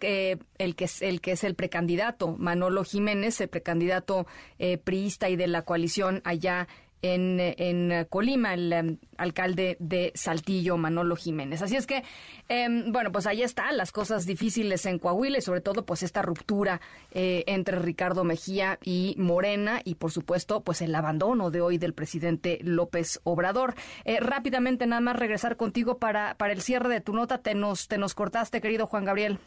el, 0.59 0.77
que 0.77 0.85
es, 0.85 1.03
el 1.03 1.21
que 1.21 1.33
es 1.33 1.45
el 1.45 1.55
precandidato, 1.55 2.37
Manolo 2.37 2.85
Jiménez, 2.85 3.41
el 3.41 3.49
precandidato 3.49 4.27
eh, 4.59 4.79
priista 4.79 5.29
y 5.29 5.37
de 5.37 5.47
la 5.47 5.63
coalición 5.63 6.21
allá 6.25 6.69
en, 7.03 7.39
en 7.41 8.07
Colima, 8.09 8.55
el 8.55 8.73
em, 8.73 8.99
alcalde 9.17 9.77
de 9.81 10.13
Saltillo, 10.15 10.77
Manolo 10.77 11.17
Jiménez. 11.17 11.63
Así 11.63 11.77
es 11.77 11.87
que, 11.87 12.05
em, 12.49 12.91
bueno, 12.93 13.13
pues 13.13 13.27
ahí 13.27 13.43
están 13.43 13.77
las 13.77 13.93
cosas 13.93 14.27
difíciles 14.27 14.87
en 14.87 14.99
Coahuila 14.99 15.39
y 15.39 15.43
sobre 15.43 15.61
todo 15.61 15.85
pues 15.85 16.03
esta 16.03 16.23
ruptura 16.23 16.81
eh, 17.13 17.45
entre 17.47 17.79
Ricardo 17.79 18.25
Mejía 18.25 18.79
y 18.83 19.15
Morena 19.19 19.81
y 19.85 19.97
por 19.97 20.11
supuesto 20.11 20.63
pues 20.63 20.83
el 20.83 20.95
abandono 20.95 21.51
de 21.51 21.61
hoy 21.61 21.79
del 21.79 21.95
presidente 21.95 22.59
López 22.63 23.21
Obrador. 23.25 23.75
Eh, 24.05 24.21
rápidamente 24.21 24.87
nada 24.87 25.01
más 25.01 25.17
regresar 25.17 25.57
contigo 25.57 25.99
para, 25.99 26.35
para 26.37 26.53
el 26.53 26.63
cierre 26.63 26.89
de 26.89 27.01
tu 27.01 27.13
nota. 27.13 27.39
Te 27.39 27.55
nos, 27.55 27.89
te 27.89 27.99
nos 27.99 28.15
cortaste, 28.15 28.61
querido 28.61 28.87
Juan 28.87 29.05
Gabriel. 29.05 29.39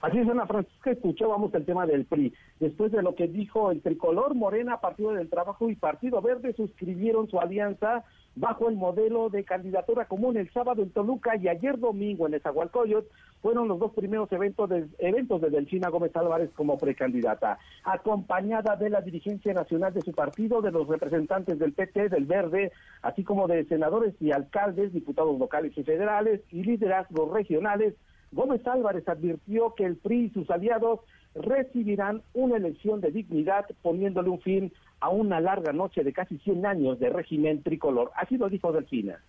Así 0.00 0.18
es, 0.18 0.28
Ana 0.28 0.46
Francisca, 0.46 0.92
escuchábamos 0.92 1.52
el 1.54 1.64
tema 1.64 1.84
del 1.84 2.04
PRI. 2.04 2.32
Después 2.60 2.92
de 2.92 3.02
lo 3.02 3.16
que 3.16 3.26
dijo 3.26 3.72
el 3.72 3.82
tricolor, 3.82 4.36
Morena, 4.36 4.80
Partido 4.80 5.12
del 5.12 5.28
Trabajo 5.28 5.70
y 5.70 5.74
Partido 5.74 6.22
Verde 6.22 6.54
suscribieron 6.54 7.28
su 7.28 7.40
alianza 7.40 8.04
bajo 8.36 8.68
el 8.68 8.76
modelo 8.76 9.28
de 9.28 9.42
candidatura 9.42 10.04
común 10.04 10.36
el 10.36 10.52
sábado 10.52 10.82
en 10.82 10.90
Toluca 10.90 11.34
y 11.34 11.48
ayer 11.48 11.80
domingo 11.80 12.28
en 12.28 12.34
Esahualcoyot 12.34 13.08
fueron 13.42 13.66
los 13.66 13.80
dos 13.80 13.92
primeros 13.92 14.30
eventos 14.30 14.68
de, 14.68 14.86
eventos 14.98 15.40
de 15.40 15.50
Delfina 15.50 15.88
Gómez 15.88 16.14
Álvarez 16.14 16.50
como 16.54 16.78
precandidata, 16.78 17.58
acompañada 17.82 18.76
de 18.76 18.90
la 18.90 19.00
dirigencia 19.00 19.52
nacional 19.52 19.92
de 19.94 20.02
su 20.02 20.12
partido, 20.12 20.62
de 20.62 20.70
los 20.70 20.86
representantes 20.86 21.58
del 21.58 21.72
PT, 21.72 22.08
del 22.08 22.26
Verde, 22.26 22.70
así 23.02 23.24
como 23.24 23.48
de 23.48 23.64
senadores 23.64 24.14
y 24.20 24.30
alcaldes, 24.30 24.92
diputados 24.92 25.36
locales 25.36 25.76
y 25.76 25.82
federales 25.82 26.40
y 26.52 26.62
liderazgos 26.62 27.32
regionales 27.32 27.94
Gómez 28.32 28.66
Álvarez 28.66 29.08
advirtió 29.08 29.74
que 29.74 29.84
el 29.84 29.96
PRI 29.96 30.26
y 30.26 30.30
sus 30.30 30.50
aliados 30.50 31.00
recibirán 31.34 32.22
una 32.34 32.56
elección 32.56 33.00
de 33.00 33.10
dignidad 33.10 33.66
poniéndole 33.82 34.28
un 34.30 34.40
fin 34.40 34.72
a 35.00 35.08
una 35.10 35.40
larga 35.40 35.72
noche 35.72 36.02
de 36.04 36.12
casi 36.12 36.38
100 36.38 36.66
años 36.66 36.98
de 36.98 37.10
régimen 37.10 37.62
tricolor. 37.62 38.10
Así 38.16 38.36
lo 38.36 38.48
dijo 38.48 38.72
Delfina. 38.72 39.22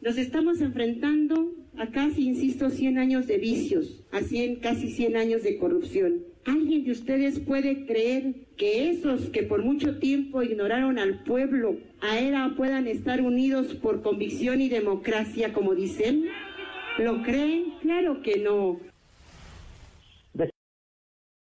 Nos 0.00 0.18
estamos 0.18 0.60
enfrentando 0.60 1.52
a 1.78 1.86
casi, 1.86 2.26
insisto, 2.26 2.70
100 2.70 2.98
años 2.98 3.26
de 3.28 3.38
vicios, 3.38 4.02
a 4.10 4.20
100, 4.20 4.56
casi 4.56 4.90
100 4.90 5.16
años 5.16 5.42
de 5.44 5.58
corrupción. 5.58 6.24
¿Alguien 6.44 6.84
de 6.84 6.90
ustedes 6.90 7.38
puede 7.38 7.86
creer 7.86 8.34
que 8.56 8.90
esos 8.90 9.30
que 9.30 9.44
por 9.44 9.62
mucho 9.62 10.00
tiempo 10.00 10.42
ignoraron 10.42 10.98
al 10.98 11.22
pueblo 11.22 11.76
ahora 12.00 12.52
puedan 12.56 12.88
estar 12.88 13.20
unidos 13.20 13.74
por 13.76 14.02
convicción 14.02 14.60
y 14.60 14.68
democracia, 14.68 15.52
como 15.52 15.76
dicen? 15.76 16.24
¿Lo 16.98 17.22
creen? 17.22 17.78
Claro 17.80 18.20
que 18.22 18.38
no. 18.38 18.76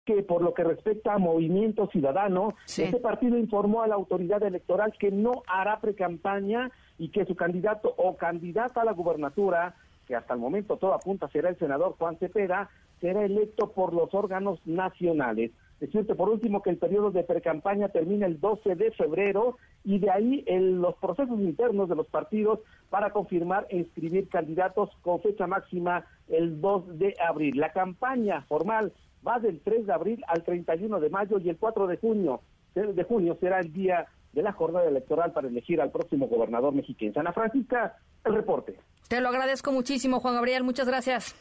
Que 0.05 0.23
por 0.23 0.43
lo 0.43 0.52
que 0.52 0.64
respecta 0.64 1.14
a 1.14 1.19
Movimiento 1.19 1.86
Ciudadano, 1.86 2.55
este 2.66 2.98
partido 2.98 3.39
informó 3.39 3.82
a 3.82 3.86
la 3.86 3.94
autoridad 3.94 4.43
electoral 4.43 4.93
que 4.98 5.12
no 5.12 5.43
hará 5.47 5.81
precampaña 5.81 6.73
y 6.98 7.10
que 7.10 7.24
su 7.24 7.36
candidato 7.36 7.94
o 7.97 8.16
candidata 8.16 8.81
a 8.81 8.85
la 8.85 8.93
gubernatura, 8.93 9.77
que 10.09 10.16
hasta 10.16 10.35
el 10.35 10.40
momento 10.40 10.77
todo 10.77 10.93
apunta 10.93 11.28
será 11.28 11.51
el 11.51 11.59
senador 11.59 11.94
Juan 11.98 12.19
Cepeda, 12.19 12.69
será 13.01 13.24
electo 13.24 13.70
por 13.70 13.93
los 13.93 14.12
órganos 14.12 14.59
nacionales. 14.66 15.52
Decirte 15.82 16.14
por 16.14 16.28
último 16.28 16.62
que 16.62 16.70
el 16.70 16.78
periodo 16.78 17.10
de 17.10 17.24
precampaña 17.24 17.88
termina 17.88 18.24
el 18.24 18.38
12 18.38 18.76
de 18.76 18.92
febrero 18.92 19.59
y 19.82 19.98
de 19.98 20.12
ahí 20.12 20.44
los 20.46 20.94
procesos 20.94 21.40
internos 21.40 21.88
de 21.88 21.96
los 21.96 22.06
partidos 22.06 22.60
para 22.88 23.10
confirmar 23.10 23.66
e 23.68 23.78
inscribir 23.78 24.28
candidatos 24.28 24.90
con 25.02 25.20
fecha 25.20 25.48
máxima 25.48 26.06
el 26.28 26.60
2 26.60 27.00
de 27.00 27.16
abril. 27.18 27.59
La 27.59 27.72
campaña 27.72 28.42
formal 28.42 28.92
va 29.26 29.40
del 29.40 29.59
3 29.59 29.84
de 29.84 29.92
abril 29.92 30.24
al 30.28 30.44
31 30.44 31.00
de 31.00 31.10
mayo 31.10 31.40
y 31.40 31.48
el 31.48 31.56
4 31.56 31.88
de 31.88 31.96
junio, 31.96 32.42
de 32.76 33.02
junio 33.02 33.36
será 33.40 33.59
el 33.59 33.72
día 33.72 34.06
de 34.32 34.42
la 34.44 34.52
jornada 34.52 34.86
electoral 34.86 35.32
para 35.32 35.48
elegir 35.48 35.80
al 35.80 35.90
próximo 35.90 36.28
gobernador 36.28 36.72
mexicano. 36.72 37.14
Ana 37.16 37.32
Francisca, 37.32 37.96
el 38.24 38.34
reporte. 38.34 38.78
Te 39.09 39.20
lo 39.20 39.30
agradezco 39.30 39.72
muchísimo, 39.72 40.20
Juan 40.20 40.36
Gabriel. 40.36 40.62
Muchas 40.62 40.86
gracias. 40.86 41.34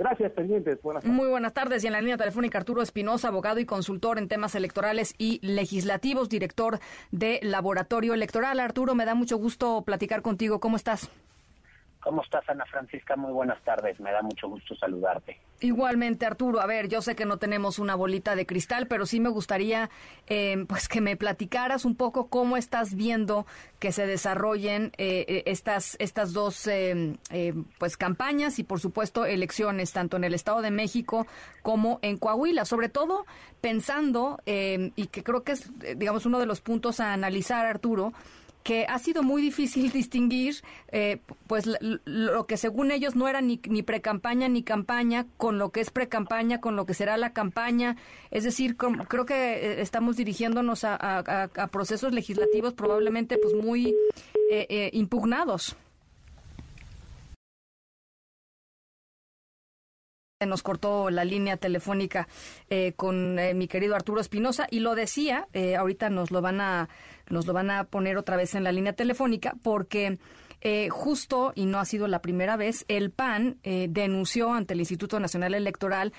Gracias, 0.00 0.32
pendientes. 0.32 0.80
Buenas 0.80 1.02
tardes. 1.02 1.14
Muy 1.14 1.28
buenas 1.28 1.52
tardes. 1.52 1.84
Y 1.84 1.86
en 1.86 1.92
la 1.92 2.00
línea 2.00 2.16
telefónica 2.16 2.56
Arturo 2.56 2.80
Espinosa, 2.80 3.28
abogado 3.28 3.60
y 3.60 3.66
consultor 3.66 4.16
en 4.16 4.28
temas 4.28 4.54
electorales 4.54 5.14
y 5.18 5.46
legislativos, 5.46 6.30
director 6.30 6.78
de 7.10 7.38
Laboratorio 7.42 8.14
Electoral. 8.14 8.60
Arturo, 8.60 8.94
me 8.94 9.04
da 9.04 9.14
mucho 9.14 9.36
gusto 9.36 9.82
platicar 9.84 10.22
contigo. 10.22 10.58
¿Cómo 10.58 10.76
estás? 10.76 11.10
¿Cómo 12.02 12.22
estás, 12.22 12.48
Ana 12.48 12.64
Francisca? 12.64 13.14
Muy 13.14 13.30
buenas 13.30 13.62
tardes. 13.62 14.00
Me 14.00 14.10
da 14.10 14.22
mucho 14.22 14.48
gusto 14.48 14.74
saludarte. 14.74 15.38
Igualmente, 15.60 16.24
Arturo. 16.24 16.60
A 16.60 16.66
ver, 16.66 16.88
yo 16.88 17.02
sé 17.02 17.14
que 17.14 17.26
no 17.26 17.36
tenemos 17.36 17.78
una 17.78 17.94
bolita 17.94 18.34
de 18.34 18.46
cristal, 18.46 18.86
pero 18.86 19.04
sí 19.04 19.20
me 19.20 19.28
gustaría 19.28 19.90
eh, 20.26 20.64
pues 20.66 20.88
que 20.88 21.02
me 21.02 21.18
platicaras 21.18 21.84
un 21.84 21.96
poco 21.96 22.28
cómo 22.28 22.56
estás 22.56 22.94
viendo 22.94 23.44
que 23.78 23.92
se 23.92 24.06
desarrollen 24.06 24.92
eh, 24.96 25.26
eh, 25.28 25.42
estas 25.44 25.96
estas 25.98 26.32
dos 26.32 26.66
pues 27.78 27.96
campañas 27.98 28.58
y, 28.58 28.64
por 28.64 28.80
supuesto, 28.80 29.26
elecciones 29.26 29.92
tanto 29.92 30.16
en 30.16 30.24
el 30.24 30.32
Estado 30.32 30.62
de 30.62 30.70
México 30.70 31.26
como 31.60 31.98
en 32.00 32.16
Coahuila. 32.16 32.64
Sobre 32.64 32.88
todo 32.88 33.26
pensando 33.60 34.40
y 34.46 35.06
que 35.08 35.22
creo 35.22 35.42
que 35.42 35.52
es, 35.52 35.70
digamos, 35.98 36.24
uno 36.24 36.38
de 36.38 36.46
los 36.46 36.62
puntos 36.62 36.98
a 37.00 37.12
analizar, 37.12 37.66
Arturo 37.66 38.14
que 38.62 38.86
ha 38.88 38.98
sido 38.98 39.22
muy 39.22 39.42
difícil 39.42 39.90
distinguir 39.92 40.56
eh, 40.92 41.18
pues 41.46 41.68
lo 42.04 42.46
que 42.46 42.56
según 42.56 42.90
ellos 42.90 43.16
no 43.16 43.28
era 43.28 43.40
ni, 43.40 43.60
ni 43.68 43.82
pre-campaña 43.82 44.48
ni 44.48 44.62
campaña 44.62 45.26
con 45.36 45.58
lo 45.58 45.70
que 45.70 45.80
es 45.80 45.90
pre-campaña, 45.90 46.60
con 46.60 46.76
lo 46.76 46.86
que 46.86 46.94
será 46.94 47.16
la 47.16 47.32
campaña. 47.32 47.96
Es 48.30 48.44
decir, 48.44 48.76
creo 48.76 49.26
que 49.26 49.34
eh, 49.34 49.80
estamos 49.80 50.16
dirigiéndonos 50.16 50.84
a, 50.84 51.48
procesos 51.70 52.12
legislativos 52.12 52.74
probablemente 52.74 53.38
pues 53.38 53.54
muy 53.54 53.94
eh, 54.50 54.90
impugnados. 54.92 55.76
nos 60.46 60.62
cortó 60.62 61.10
la 61.10 61.24
línea 61.24 61.58
telefónica 61.58 62.26
eh, 62.70 62.94
con 62.96 63.38
eh, 63.38 63.52
mi 63.52 63.68
querido 63.68 63.94
Arturo 63.94 64.20
Espinosa 64.20 64.66
y 64.70 64.80
lo 64.80 64.94
decía, 64.94 65.48
eh, 65.52 65.76
ahorita 65.76 66.08
nos 66.08 66.30
lo 66.30 66.40
van 66.40 66.60
a 66.62 66.88
nos 67.30 67.46
lo 67.46 67.52
van 67.52 67.70
a 67.70 67.84
poner 67.84 68.16
otra 68.16 68.36
vez 68.36 68.54
en 68.54 68.64
la 68.64 68.72
línea 68.72 68.92
telefónica 68.92 69.54
porque 69.62 70.18
justo 70.90 71.52
y 71.54 71.64
no 71.64 71.78
ha 71.78 71.86
sido 71.86 72.06
la 72.06 72.20
primera 72.20 72.58
vez 72.58 72.84
el 72.88 73.10
PAN 73.10 73.56
denunció 73.62 74.52
ante 74.52 74.74
el 74.74 74.80
Instituto 74.80 75.18
Nacional 75.18 75.54
Electoral 75.54 76.12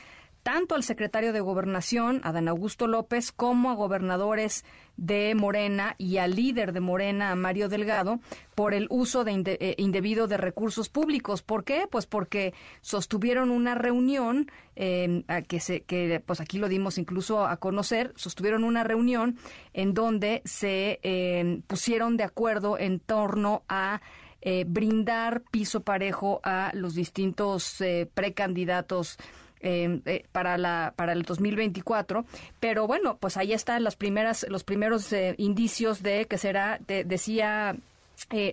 tanto 0.43 0.75
al 0.75 0.83
secretario 0.83 1.33
de 1.33 1.39
Gobernación, 1.39 2.21
Adán 2.23 2.47
Augusto 2.47 2.87
López, 2.87 3.31
como 3.31 3.69
a 3.69 3.75
gobernadores 3.75 4.65
de 4.97 5.33
Morena 5.35 5.95
y 5.97 6.17
al 6.17 6.35
líder 6.35 6.73
de 6.73 6.79
Morena, 6.79 7.35
Mario 7.35 7.69
Delgado, 7.69 8.19
por 8.55 8.73
el 8.73 8.87
uso 8.89 9.23
de 9.23 9.43
eh, 9.45 9.75
indebido 9.77 10.27
de 10.27 10.37
recursos 10.37 10.89
públicos. 10.89 11.41
¿Por 11.41 11.63
qué? 11.63 11.87
Pues 11.89 12.05
porque 12.05 12.53
sostuvieron 12.81 13.51
una 13.51 13.75
reunión, 13.75 14.51
eh, 14.75 15.23
que, 15.47 15.59
se, 15.59 15.81
que 15.81 16.21
pues 16.25 16.41
aquí 16.41 16.57
lo 16.57 16.69
dimos 16.69 16.97
incluso 16.97 17.45
a 17.45 17.57
conocer, 17.57 18.13
sostuvieron 18.15 18.63
una 18.63 18.83
reunión 18.83 19.37
en 19.73 19.93
donde 19.93 20.41
se 20.45 20.99
eh, 21.03 21.61
pusieron 21.67 22.17
de 22.17 22.23
acuerdo 22.23 22.77
en 22.77 22.99
torno 22.99 23.63
a 23.67 24.01
eh, 24.43 24.65
brindar 24.67 25.43
piso 25.51 25.81
parejo 25.81 26.41
a 26.43 26.71
los 26.73 26.95
distintos 26.95 27.79
eh, 27.79 28.09
precandidatos 28.11 29.17
em, 29.61 30.01
eh, 30.05 30.25
para 30.31 30.57
la 30.57 30.93
para 30.95 31.13
el 31.13 31.23
2024 31.23 32.25
pero 32.59 32.87
bueno 32.87 33.17
pues 33.19 33.37
ahí 33.37 33.53
están 33.53 33.83
las 33.83 33.95
primeras 33.95 34.45
los 34.49 34.63
primeros 34.63 35.13
indicios 35.37 36.03
de 36.03 36.25
que 36.25 36.37
será 36.37 36.79
decía 36.87 37.75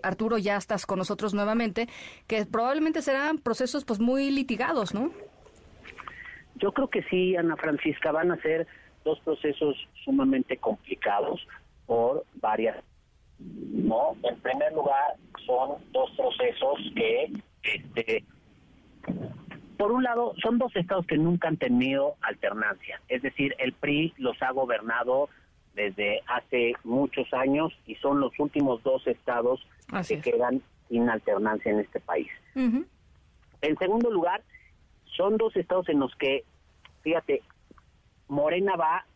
Arturo 0.03 0.39
ya 0.39 0.57
estás 0.57 0.87
con 0.87 0.99
nosotros 0.99 1.35
nuevamente 1.35 1.89
que 2.27 2.47
probablemente 2.47 3.03
serán 3.03 3.39
procesos 3.39 3.85
pues 3.85 4.01
muy 4.01 4.31
litigados 4.31 4.95
no 4.95 5.13
yo 6.57 6.73
creo 6.73 6.89
que 6.89 7.03
sí 7.05 7.37
Ana 7.37 7.57
Francisca 7.57 8.13
van 8.13 8.33
a 8.33 8.41
ser 8.43 8.67
dos 9.05 9.21
procesos 9.21 9.77
sumamente 10.05 10.57
complicados 10.57 11.47
por 11.87 12.25
varias 12.41 12.77
no 13.39 14.17
en 14.23 14.37
primer 14.41 14.73
lugar 14.73 15.17
son 15.47 15.79
dos 15.93 16.11
procesos 16.17 16.79
que, 16.95 17.33
este, 17.63 18.25
por 19.79 19.93
un 19.93 20.03
lado, 20.03 20.35
son 20.43 20.59
dos 20.59 20.75
estados 20.75 21.07
que 21.07 21.17
nunca 21.17 21.49
han 21.49 21.57
tenido 21.57 22.17
alternancia. 22.21 23.01
Es 23.09 23.23
decir, 23.23 23.55
el 23.59 23.73
PRI 23.73 24.13
los 24.19 24.41
ha 24.43 24.51
gobernado 24.51 25.31
desde 25.75 26.21
hace 26.27 26.75
muchos 26.83 27.33
años 27.33 27.73
y 27.87 27.95
son 27.95 28.19
los 28.19 28.33
últimos 28.41 28.83
dos 28.83 29.07
estados 29.07 29.65
que 30.07 30.21
quedan 30.21 30.61
sin 30.89 31.09
alternancia 31.09 31.71
en 31.71 31.79
este 31.79 32.01
país. 32.01 32.29
En 32.57 33.79
segundo 33.79 34.11
lugar, 34.11 34.43
son 35.05 35.37
dos 35.37 35.57
estados 35.57 35.89
en 35.89 36.01
los 36.01 36.13
que, 36.17 36.45
fíjate, 37.03 37.43
Morena 38.27 38.75
va 38.75 39.07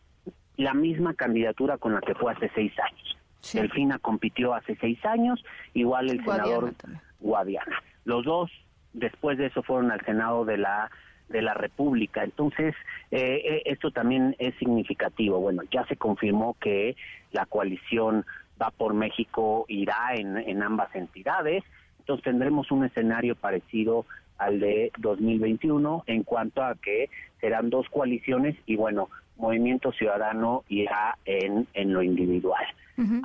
la 0.55 0.73
misma 0.73 1.13
candidatura 1.13 1.77
con 1.77 1.93
la 1.93 1.99
que 1.99 2.15
fue 2.15 2.31
hace 2.31 2.49
seis 2.55 2.71
años. 2.79 3.17
Delfina 3.51 3.99
compitió 3.99 4.53
hace 4.53 4.77
seis 4.77 5.03
años, 5.05 5.43
igual 5.73 6.09
el 6.09 6.23
senador 6.23 6.73
Guadiana. 7.19 7.83
Los 8.05 8.23
dos 8.23 8.49
después 8.93 9.37
de 9.37 9.47
eso 9.47 9.63
fueron 9.63 9.91
al 9.91 10.03
Senado 10.05 10.45
de 10.45 10.57
la 10.57 10.89
de 11.29 11.41
la 11.41 11.53
República. 11.53 12.23
Entonces, 12.23 12.75
eh, 13.11 13.41
eh, 13.43 13.61
esto 13.65 13.91
también 13.91 14.35
es 14.39 14.55
significativo. 14.55 15.39
Bueno, 15.39 15.63
ya 15.71 15.85
se 15.87 15.95
confirmó 15.95 16.55
que 16.59 16.95
la 17.31 17.45
coalición 17.45 18.25
va 18.61 18.71
por 18.71 18.93
México 18.93 19.65
irá 19.67 20.13
en, 20.15 20.37
en 20.37 20.61
ambas 20.61 20.93
entidades. 20.95 21.63
Entonces 21.99 22.23
tendremos 22.23 22.71
un 22.71 22.85
escenario 22.85 23.35
parecido 23.35 24.05
al 24.37 24.59
de 24.59 24.91
2021 24.99 26.03
en 26.07 26.23
cuanto 26.23 26.63
a 26.63 26.75
que 26.75 27.09
serán 27.39 27.69
dos 27.69 27.87
coaliciones 27.89 28.55
y 28.65 28.75
bueno, 28.75 29.09
Movimiento 29.37 29.91
Ciudadano 29.91 30.63
irá 30.69 31.17
en, 31.25 31.67
en 31.73 31.93
lo 31.93 32.03
individual. 32.03 32.63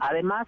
Además, 0.01 0.47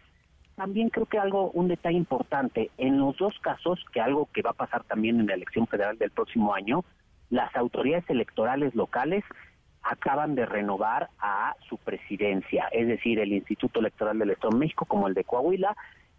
también 0.60 0.90
creo 0.90 1.06
que 1.06 1.18
algo, 1.18 1.50
un 1.52 1.68
detalle 1.68 1.96
importante, 1.96 2.70
en 2.76 2.98
los 2.98 3.16
dos 3.16 3.32
casos, 3.40 3.82
que 3.94 4.00
algo 4.02 4.28
que 4.30 4.42
va 4.42 4.50
a 4.50 4.52
pasar 4.52 4.84
también 4.84 5.18
en 5.18 5.26
la 5.26 5.32
elección 5.32 5.66
federal 5.66 5.96
del 5.96 6.10
próximo 6.10 6.52
año, 6.52 6.84
las 7.30 7.56
autoridades 7.56 8.04
electorales 8.10 8.74
locales 8.74 9.24
acaban 9.82 10.34
de 10.34 10.44
renovar 10.44 11.08
a 11.18 11.56
su 11.66 11.78
presidencia, 11.78 12.68
es 12.72 12.86
decir, 12.88 13.20
el 13.20 13.32
Instituto 13.32 13.80
Electoral 13.80 14.18
del 14.18 14.32
Estado 14.32 14.50
de 14.50 14.58
México 14.58 14.84
como 14.84 15.08
el 15.08 15.14
de 15.14 15.24
Coahuila 15.24 15.74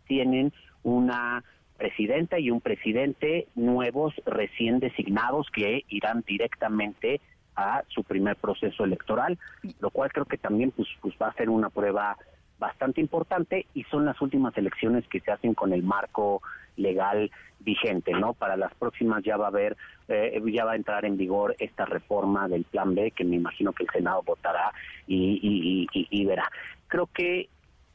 tienen 0.07 0.51
una 0.81 1.43
presidenta 1.77 2.39
y 2.39 2.49
un 2.49 2.61
presidente 2.61 3.47
nuevos 3.53 4.15
recién 4.25 4.79
designados 4.79 5.51
que 5.53 5.85
irán 5.89 6.23
directamente 6.25 7.21
a 7.55 7.83
su 7.89 8.03
primer 8.03 8.37
proceso 8.37 8.85
electoral, 8.85 9.37
lo 9.79 9.91
cual 9.91 10.11
creo 10.11 10.25
que 10.25 10.39
también 10.39 10.71
pues, 10.71 10.87
pues 10.99 11.13
va 11.21 11.27
a 11.27 11.33
ser 11.33 11.51
una 11.51 11.69
prueba 11.69 12.17
bastante 12.61 13.01
importante 13.01 13.65
y 13.73 13.83
son 13.85 14.05
las 14.05 14.21
últimas 14.21 14.55
elecciones 14.55 15.05
que 15.07 15.19
se 15.19 15.31
hacen 15.31 15.55
con 15.55 15.73
el 15.73 15.81
marco 15.81 16.43
legal 16.77 17.31
vigente, 17.59 18.13
¿no? 18.13 18.33
Para 18.33 18.55
las 18.55 18.73
próximas 18.75 19.23
ya 19.23 19.35
va 19.35 19.45
a 19.45 19.49
haber, 19.49 19.75
eh, 20.07 20.39
ya 20.45 20.63
va 20.63 20.73
a 20.73 20.75
entrar 20.75 21.03
en 21.05 21.17
vigor 21.17 21.55
esta 21.57 21.85
reforma 21.85 22.47
del 22.47 22.63
Plan 22.63 22.93
B 22.93 23.11
que 23.11 23.23
me 23.23 23.35
imagino 23.35 23.73
que 23.73 23.83
el 23.83 23.89
Senado 23.89 24.21
votará 24.23 24.71
y, 25.07 26.25
verá. 26.25 26.49
Creo 26.87 27.07
que 27.07 27.49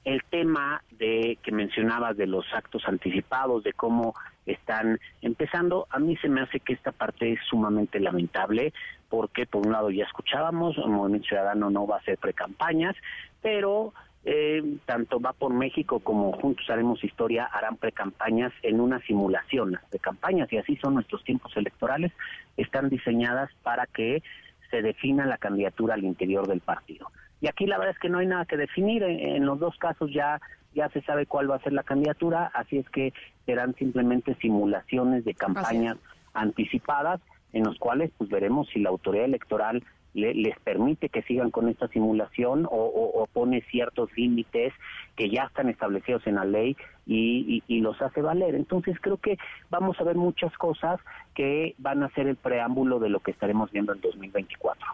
el 0.05 0.23
tema 0.25 0.83
de 0.91 1.39
que 1.45 1.53
mencionabas 1.53 2.17
de 2.17 2.27
los 2.27 2.45
actos 2.53 2.83
anticipados, 2.87 3.63
de 3.63 3.73
cómo 3.73 4.15
están 4.47 4.99
empezando, 5.23 5.87
a 5.91 6.01
mí 6.01 6.17
se 6.17 6.29
me 6.29 6.41
hace 6.41 6.59
que 6.59 6.73
esta 6.73 6.91
parte 6.91 7.33
es 7.33 7.41
sumamente 7.49 8.01
lamentable, 8.01 8.73
porque 9.09 9.47
por 9.47 9.65
un 9.65 9.73
lado 9.73 9.91
ya 9.91 10.05
escuchábamos, 10.05 10.77
el 10.79 10.89
Movimiento 10.89 11.29
Ciudadano 11.29 11.71
no 11.71 11.87
va 11.87 11.97
a 11.97 12.01
hacer 12.01 12.19
precampañas, 12.19 12.97
pero 13.43 13.93
eh, 14.29 14.61
tanto 14.87 15.21
Va 15.21 15.33
por 15.33 15.55
México 15.55 16.01
como 16.01 16.33
Juntos 16.33 16.69
Haremos 16.69 17.03
Historia 17.05 17.45
harán 17.45 17.77
precampañas 17.77 18.53
en 18.63 18.81
una 18.81 19.01
simulación. 19.03 19.79
de 19.93 19.99
campañas, 20.01 20.53
y 20.53 20.59
así 20.59 20.77
son 20.77 20.95
nuestros 20.95 21.23
tiempos 21.23 21.57
electorales, 21.57 22.13
están 22.57 22.89
diseñadas 22.89 23.51
para 23.63 23.87
que 23.87 24.25
se 24.71 24.83
defina 24.83 25.27
la 25.27 25.39
candidatura 25.39 25.95
al 25.95 26.05
interior 26.05 26.49
del 26.49 26.61
partido. 26.61 27.11
Y 27.41 27.47
aquí 27.47 27.67
la 27.67 27.79
verdad 27.79 27.95
es 27.95 28.01
que 28.01 28.09
no 28.09 28.19
hay 28.19 28.27
nada 28.27 28.47
que 28.47 28.57
definir, 28.57 29.05
en, 29.05 29.47
los 29.47 29.61
dos 29.61 29.79
casos 29.79 30.11
ya 30.13 30.41
ya 30.75 30.91
se 30.91 31.01
sabe 31.03 31.25
cuál 31.25 31.51
va 31.51 31.57
a 31.57 31.61
ser 31.61 31.73
la 31.73 31.85
candidatura, 31.85 32.51
así 32.53 32.77
es 32.77 32.91
que 32.91 33.15
serán 33.47 33.75
simplemente 33.77 34.35
simulaciones 34.43 35.25
de 35.25 35.33
campañas 35.33 35.97
anticipadas 36.35 37.21
en 37.55 37.65
los 37.65 37.79
cuales 37.79 38.11
pues 38.19 38.29
veremos 38.29 38.69
si 38.69 38.81
la 38.81 38.91
autoridad 38.91 39.25
electoral 39.25 39.83
les 40.17 40.59
permite 40.61 41.09
que 41.09 41.23
sigan 41.23 41.51
con 41.51 41.69
esta 41.69 41.89
simulación 41.89 42.67
o, 42.71 43.29
pone 43.33 43.63
ciertos 43.71 44.11
límites 44.17 44.73
que 45.15 45.29
ya 45.29 45.45
están 45.45 45.69
establecidos 45.69 46.27
en 46.27 46.37
la 46.37 46.45
ley 46.45 46.77
y, 47.07 47.63
los 47.81 48.01
hace 48.01 48.23
valer. 48.23 48.55
Entonces 48.55 48.97
creo 49.01 49.19
que 49.19 49.39
vamos 49.71 50.01
a 50.01 50.05
ver 50.05 50.17
muchas 50.17 50.57
cosas 50.57 50.99
que 51.35 51.75
van 51.79 52.03
a 52.03 52.09
ser 52.11 52.27
el 52.27 52.37
preámbulo 52.37 52.99
de 52.99 53.11
lo 53.11 53.21
que 53.21 53.31
estaremos 53.31 53.71
viendo 53.71 53.93
en 53.93 54.01
2024. 54.01 54.87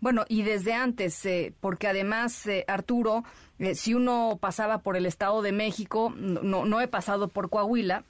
Bueno, 0.00 0.24
y 0.28 0.42
desde 0.42 0.74
antes, 0.74 1.24
eh, 1.24 1.54
porque 1.60 1.88
además, 1.88 2.46
eh, 2.46 2.64
Arturo, 2.68 3.24
eh, 3.58 3.74
si 3.74 3.94
uno 3.94 4.36
pasaba 4.38 4.78
por 4.78 4.96
el 4.96 5.06
Estado 5.06 5.40
de 5.40 5.52
México, 5.52 6.12
no, 6.14 6.66
no 6.66 6.80
he 6.82 6.88
pasado 6.88 7.28
por 7.28 7.48
Coahuila, 7.48 8.04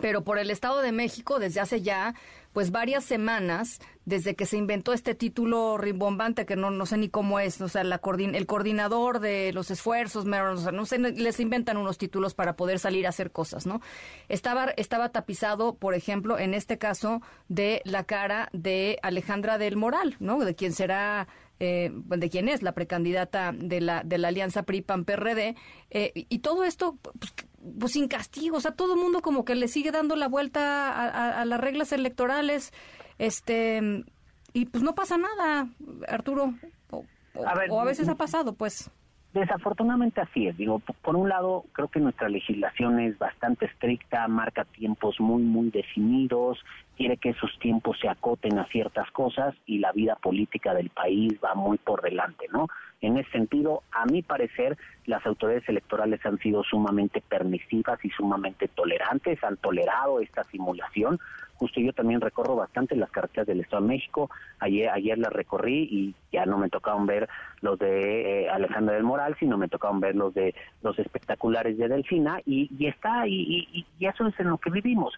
pero 0.00 0.22
por 0.22 0.38
el 0.38 0.50
Estado 0.50 0.82
de 0.82 0.92
México 0.92 1.38
desde 1.38 1.60
hace 1.60 1.82
ya 1.82 2.14
pues 2.52 2.70
varias 2.70 3.04
semanas 3.04 3.80
desde 4.04 4.34
que 4.34 4.46
se 4.46 4.56
inventó 4.56 4.92
este 4.92 5.14
título 5.14 5.78
rimbombante 5.78 6.46
que 6.46 6.56
no, 6.56 6.70
no 6.70 6.84
sé 6.86 6.96
ni 6.96 7.08
cómo 7.08 7.38
es, 7.38 7.60
o 7.60 7.68
sea, 7.68 7.84
la 7.84 8.00
el 8.18 8.46
coordinador 8.46 9.20
de 9.20 9.52
los 9.52 9.70
esfuerzos, 9.70 10.24
no 10.24 10.86
sé, 10.86 10.98
les 10.98 11.38
inventan 11.38 11.76
unos 11.76 11.96
títulos 11.96 12.34
para 12.34 12.56
poder 12.56 12.78
salir 12.78 13.06
a 13.06 13.10
hacer 13.10 13.30
cosas, 13.30 13.66
¿no? 13.66 13.80
Estaba, 14.28 14.66
estaba 14.76 15.10
tapizado, 15.10 15.76
por 15.76 15.94
ejemplo, 15.94 16.38
en 16.38 16.54
este 16.54 16.78
caso, 16.78 17.22
de 17.48 17.82
la 17.84 18.04
cara 18.04 18.48
de 18.52 18.98
Alejandra 19.02 19.58
del 19.58 19.76
Moral, 19.76 20.16
¿no? 20.18 20.40
De 20.40 20.54
quien 20.56 20.72
será 20.72 21.28
eh, 21.60 21.90
de 21.92 22.30
quién 22.30 22.48
es 22.48 22.62
la 22.62 22.72
precandidata 22.72 23.52
de 23.52 23.80
la, 23.80 24.02
de 24.02 24.18
la 24.18 24.28
alianza 24.28 24.62
PRI-PAN-PRD, 24.64 25.56
eh, 25.90 26.12
y 26.14 26.38
todo 26.38 26.64
esto, 26.64 26.98
pues, 27.02 27.32
pues 27.78 27.92
sin 27.92 28.08
castigo, 28.08 28.56
o 28.56 28.60
sea, 28.60 28.72
todo 28.72 28.94
el 28.94 29.00
mundo 29.00 29.20
como 29.20 29.44
que 29.44 29.54
le 29.54 29.68
sigue 29.68 29.90
dando 29.90 30.16
la 30.16 30.28
vuelta 30.28 31.40
a, 31.40 31.44
las 31.44 31.60
reglas 31.60 31.92
electorales, 31.92 32.72
este, 33.18 34.04
y 34.52 34.66
pues 34.66 34.82
no 34.82 34.94
pasa 34.94 35.18
nada, 35.18 35.68
Arturo, 36.08 36.54
o 36.90 37.04
a, 37.46 37.84
veces 37.84 38.08
ha 38.08 38.14
pasado, 38.14 38.54
pues. 38.54 38.90
Desafortunadamente 39.32 40.20
así 40.20 40.48
es. 40.48 40.56
Digo, 40.56 40.80
por 41.02 41.14
un 41.14 41.28
lado, 41.28 41.64
creo 41.72 41.86
que 41.86 42.00
nuestra 42.00 42.28
legislación 42.28 42.98
es 42.98 43.16
bastante 43.16 43.66
estricta, 43.66 44.26
marca 44.26 44.64
tiempos 44.64 45.20
muy, 45.20 45.42
muy 45.42 45.70
definidos, 45.70 46.58
quiere 46.96 47.16
que 47.16 47.30
esos 47.30 47.56
tiempos 47.60 47.98
se 48.00 48.08
acoten 48.08 48.58
a 48.58 48.66
ciertas 48.66 49.08
cosas 49.12 49.54
y 49.66 49.78
la 49.78 49.92
vida 49.92 50.16
política 50.16 50.74
del 50.74 50.90
país 50.90 51.38
va 51.44 51.54
muy 51.54 51.78
por 51.78 52.02
delante, 52.02 52.46
¿no? 52.52 52.66
En 53.02 53.18
ese 53.18 53.30
sentido, 53.30 53.82
a 53.92 54.04
mi 54.04 54.22
parecer, 54.22 54.76
las 55.06 55.24
autoridades 55.24 55.68
electorales 55.68 56.20
han 56.26 56.38
sido 56.38 56.64
sumamente 56.64 57.22
permisivas 57.22 58.04
y 58.04 58.10
sumamente 58.10 58.66
tolerantes, 58.66 59.42
han 59.44 59.56
tolerado 59.58 60.20
esta 60.20 60.42
simulación. 60.44 61.20
Justo 61.60 61.78
yo 61.78 61.92
también 61.92 62.22
recorro 62.22 62.56
bastante 62.56 62.96
las 62.96 63.10
carreteras 63.10 63.46
del 63.46 63.60
Estado 63.60 63.82
de 63.82 63.88
México. 63.88 64.30
Ayer, 64.60 64.88
ayer 64.88 65.18
las 65.18 65.32
recorrí 65.32 65.86
y 65.90 66.14
ya 66.32 66.46
no 66.46 66.56
me 66.56 66.70
tocaron 66.70 67.04
ver 67.06 67.28
los 67.60 67.78
de 67.78 68.44
eh, 68.44 68.48
Alejandra 68.48 68.94
del 68.94 69.04
Moral, 69.04 69.36
sino 69.38 69.58
me 69.58 69.68
tocaron 69.68 70.00
ver 70.00 70.16
los 70.16 70.32
de 70.32 70.54
los 70.82 70.98
espectaculares 70.98 71.76
de 71.76 71.88
Delfina 71.88 72.40
y, 72.46 72.70
y 72.78 72.86
está 72.86 73.28
y, 73.28 73.68
y, 73.72 73.86
y 73.98 74.06
eso 74.06 74.26
es 74.26 74.40
en 74.40 74.48
lo 74.48 74.56
que 74.56 74.70
vivimos 74.70 75.12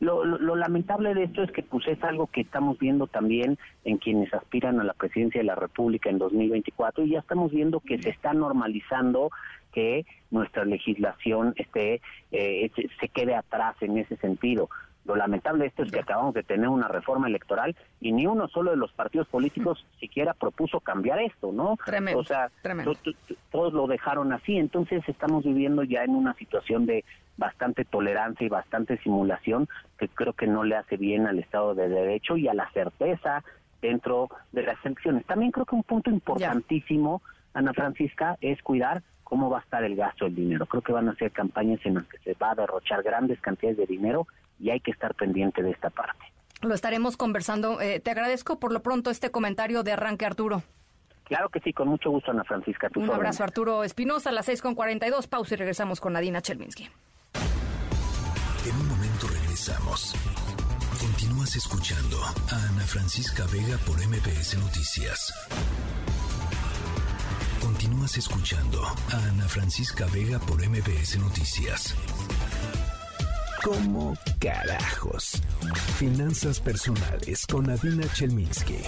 lo, 0.00 0.24
lo, 0.24 0.56
lamentable 0.56 1.14
de 1.14 1.24
esto 1.24 1.42
es 1.42 1.50
que 1.52 1.62
pues 1.62 1.86
es 1.88 2.02
algo 2.04 2.26
que 2.26 2.42
estamos 2.42 2.78
viendo 2.78 3.06
también 3.06 3.58
en 3.84 3.96
quienes 3.96 4.32
aspiran 4.34 4.78
a 4.78 4.84
la 4.84 4.92
presidencia 4.92 5.40
de 5.40 5.46
la 5.46 5.54
República 5.54 6.10
en 6.10 6.18
2024 6.18 7.04
y 7.04 7.10
ya 7.10 7.20
estamos 7.20 7.50
viendo 7.50 7.80
que 7.80 8.02
se 8.02 8.10
está 8.10 8.34
normalizando 8.34 9.30
que 9.72 10.04
nuestra 10.30 10.64
legislación 10.64 11.54
esté 11.56 12.02
eh, 12.30 12.70
se 13.00 13.08
quede 13.08 13.34
atrás 13.34 13.76
en 13.80 13.96
ese 13.96 14.16
sentido. 14.16 14.68
Lo 15.06 15.14
lamentable 15.14 15.62
de 15.62 15.68
esto 15.68 15.82
es 15.84 15.92
que 15.92 16.00
acabamos 16.00 16.34
de 16.34 16.42
tener 16.42 16.68
una 16.68 16.88
reforma 16.88 17.28
electoral 17.28 17.76
y 18.00 18.12
ni 18.12 18.26
uno 18.26 18.48
solo 18.48 18.72
de 18.72 18.76
los 18.76 18.92
partidos 18.92 19.28
políticos 19.28 19.86
siquiera 20.00 20.34
propuso 20.34 20.80
cambiar 20.80 21.20
esto, 21.20 21.52
¿no? 21.52 21.78
Tremendo, 21.84 22.20
o 22.20 22.24
sea, 22.24 22.50
tremendo. 22.60 22.92
todos 23.50 23.72
lo 23.72 23.86
dejaron 23.86 24.32
así. 24.32 24.56
Entonces 24.56 25.02
estamos 25.08 25.44
viviendo 25.44 25.84
ya 25.84 26.02
en 26.02 26.10
una 26.10 26.34
situación 26.34 26.86
de 26.86 27.04
bastante 27.36 27.84
tolerancia 27.84 28.46
y 28.46 28.48
bastante 28.48 28.98
simulación 28.98 29.68
que 29.98 30.08
creo 30.08 30.32
que 30.32 30.46
no 30.46 30.64
le 30.64 30.76
hace 30.76 30.96
bien 30.96 31.26
al 31.26 31.38
Estado 31.38 31.74
de 31.74 31.88
Derecho 31.88 32.36
y 32.36 32.48
a 32.48 32.54
la 32.54 32.70
certeza 32.72 33.44
dentro 33.80 34.28
de 34.52 34.62
las 34.62 34.84
elecciones. 34.84 35.24
También 35.26 35.52
creo 35.52 35.66
que 35.66 35.74
un 35.74 35.82
punto 35.82 36.10
importantísimo, 36.10 37.22
Ana 37.54 37.72
Francisca, 37.72 38.36
es 38.40 38.60
cuidar 38.62 39.02
cómo 39.22 39.50
va 39.50 39.58
a 39.58 39.62
estar 39.62 39.84
el 39.84 39.96
gasto 39.96 40.24
del 40.24 40.34
dinero. 40.34 40.66
Creo 40.66 40.82
que 40.82 40.92
van 40.92 41.08
a 41.08 41.14
ser 41.16 41.32
campañas 41.32 41.80
en 41.84 41.94
las 41.94 42.06
que 42.06 42.18
se 42.18 42.34
va 42.34 42.52
a 42.52 42.54
derrochar 42.54 43.02
grandes 43.02 43.40
cantidades 43.40 43.76
de 43.76 43.86
dinero 43.86 44.26
y 44.58 44.70
hay 44.70 44.80
que 44.80 44.90
estar 44.90 45.14
pendiente 45.14 45.62
de 45.62 45.70
esta 45.70 45.90
parte. 45.90 46.24
Lo 46.62 46.74
estaremos 46.74 47.16
conversando. 47.16 47.80
Eh, 47.80 48.00
te 48.00 48.10
agradezco 48.10 48.58
por 48.58 48.72
lo 48.72 48.82
pronto 48.82 49.10
este 49.10 49.30
comentario 49.30 49.82
de 49.82 49.92
arranque, 49.92 50.26
Arturo. 50.26 50.62
Claro 51.24 51.48
que 51.48 51.60
sí, 51.60 51.72
con 51.72 51.88
mucho 51.88 52.10
gusto, 52.10 52.30
Ana 52.30 52.44
Francisca. 52.44 52.88
Un 52.94 53.10
abrazo, 53.10 53.42
Arturo 53.42 53.82
Espinosa, 53.84 54.30
a 54.30 54.32
las 54.32 54.48
6.42. 54.48 55.28
Pausa 55.28 55.54
y 55.54 55.56
regresamos 55.56 56.00
con 56.00 56.12
Nadina 56.12 56.40
Chelminsky. 56.40 56.88
En 58.64 58.76
un 58.76 58.88
momento 58.88 59.26
regresamos. 59.26 60.14
Continúas 61.00 61.56
escuchando 61.56 62.16
a 62.22 62.68
Ana 62.70 62.82
Francisca 62.82 63.44
Vega 63.52 63.76
por 63.86 63.96
MPS 63.96 64.56
Noticias. 64.58 65.32
Continúas 67.60 68.16
escuchando 68.16 68.82
a 68.84 69.28
Ana 69.28 69.48
Francisca 69.48 70.06
Vega 70.12 70.38
por 70.38 70.66
MPS 70.66 71.18
Noticias. 71.18 71.94
¿Cómo 73.66 74.14
carajos? 74.38 75.42
Finanzas 75.98 76.60
personales 76.60 77.44
con 77.48 77.68
Adina 77.68 78.06
Chelminsky. 78.14 78.78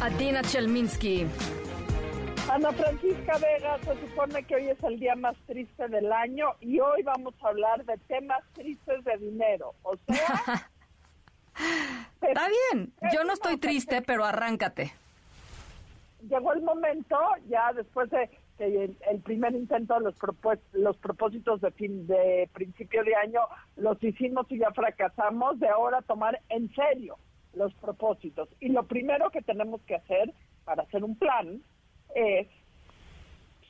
Adina 0.00 0.42
Chelminsky. 0.42 1.28
Ana 2.50 2.72
Francisca 2.72 3.38
Vega, 3.38 3.78
se 3.84 4.00
supone 4.00 4.42
que 4.42 4.56
hoy 4.56 4.68
es 4.70 4.82
el 4.82 4.98
día 4.98 5.14
más 5.14 5.36
triste 5.46 5.86
del 5.86 6.12
año 6.12 6.48
y 6.60 6.80
hoy 6.80 7.04
vamos 7.04 7.34
a 7.40 7.50
hablar 7.50 7.84
de 7.84 7.96
temas 8.08 8.42
tristes 8.54 9.04
de 9.04 9.18
dinero. 9.18 9.72
O 9.84 9.96
sea... 10.08 10.68
Está 12.20 12.48
bien, 12.72 12.92
yo 13.14 13.22
no 13.22 13.32
estoy 13.32 13.58
triste, 13.58 14.02
pero 14.02 14.24
arráncate. 14.24 14.92
Llegó 16.28 16.52
el 16.52 16.62
momento, 16.62 17.16
ya 17.48 17.72
después 17.72 18.10
de 18.10 18.28
el, 18.62 19.20
primer 19.22 19.54
intento 19.54 19.94
de 19.94 20.00
los, 20.00 20.14
los 20.72 20.96
propósitos 20.98 21.60
de 21.60 21.70
fin 21.72 22.06
de 22.06 22.48
principio 22.52 23.02
de 23.02 23.14
año 23.16 23.40
los 23.76 24.02
hicimos 24.02 24.46
y 24.50 24.58
ya 24.58 24.70
fracasamos, 24.70 25.58
de 25.58 25.68
ahora 25.68 26.02
tomar 26.02 26.40
en 26.48 26.72
serio 26.74 27.16
los 27.54 27.74
propósitos. 27.74 28.48
Y 28.60 28.68
lo 28.68 28.84
primero 28.84 29.30
que 29.30 29.42
tenemos 29.42 29.80
que 29.82 29.96
hacer 29.96 30.32
para 30.64 30.84
hacer 30.84 31.02
un 31.02 31.16
plan 31.16 31.60
es 32.14 32.46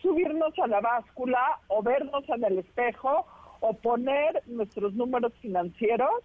subirnos 0.02 0.58
a 0.58 0.66
la 0.66 0.80
báscula 0.80 1.60
o 1.68 1.82
vernos 1.82 2.28
en 2.28 2.44
el 2.44 2.58
espejo 2.58 3.26
o 3.60 3.74
poner 3.74 4.42
nuestros 4.46 4.92
números 4.94 5.32
financieros 5.40 6.22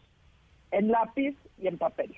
en 0.71 0.89
lápiz 0.89 1.35
y 1.59 1.67
en 1.67 1.77
papel. 1.77 2.15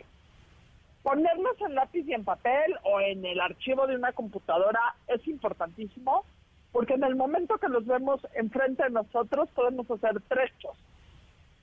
Ponerlos 1.03 1.59
en 1.61 1.75
lápiz 1.75 2.05
y 2.07 2.13
en 2.13 2.23
papel 2.23 2.75
o 2.83 2.99
en 2.99 3.25
el 3.25 3.39
archivo 3.39 3.85
de 3.87 3.95
una 3.95 4.13
computadora 4.13 4.79
es 5.07 5.25
importantísimo 5.27 6.23
porque 6.71 6.93
en 6.93 7.03
el 7.03 7.15
momento 7.15 7.57
que 7.57 7.67
los 7.67 7.85
vemos 7.85 8.21
enfrente 8.33 8.83
de 8.83 8.89
nosotros 8.91 9.49
podemos 9.55 9.89
hacer 9.89 10.21
tres 10.27 10.51
cosas. 10.61 10.81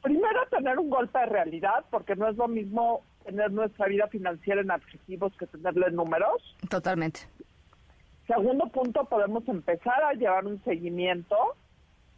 Primero, 0.03 0.47
tener 0.51 0.79
un 0.79 0.91
golpe 0.91 1.19
de 1.19 1.27
realidad, 1.27 1.85
porque 1.91 2.15
no 2.17 2.29
es 2.29 2.37
lo 2.37 2.49
mismo 2.49 3.03
tener 3.25 3.51
nuestra 3.51 3.87
vida 3.87 4.07
financiera 4.09 4.61
en 4.61 4.71
adjetivos 4.71 5.33
que 5.37 5.47
tenerle 5.47 5.91
números. 5.91 6.57
Totalmente. 6.69 7.21
Segundo 8.27 8.69
punto, 8.69 9.05
podemos 9.05 9.47
empezar 9.49 10.03
a 10.03 10.13
llevar 10.13 10.47
un 10.47 10.63
seguimiento 10.65 11.37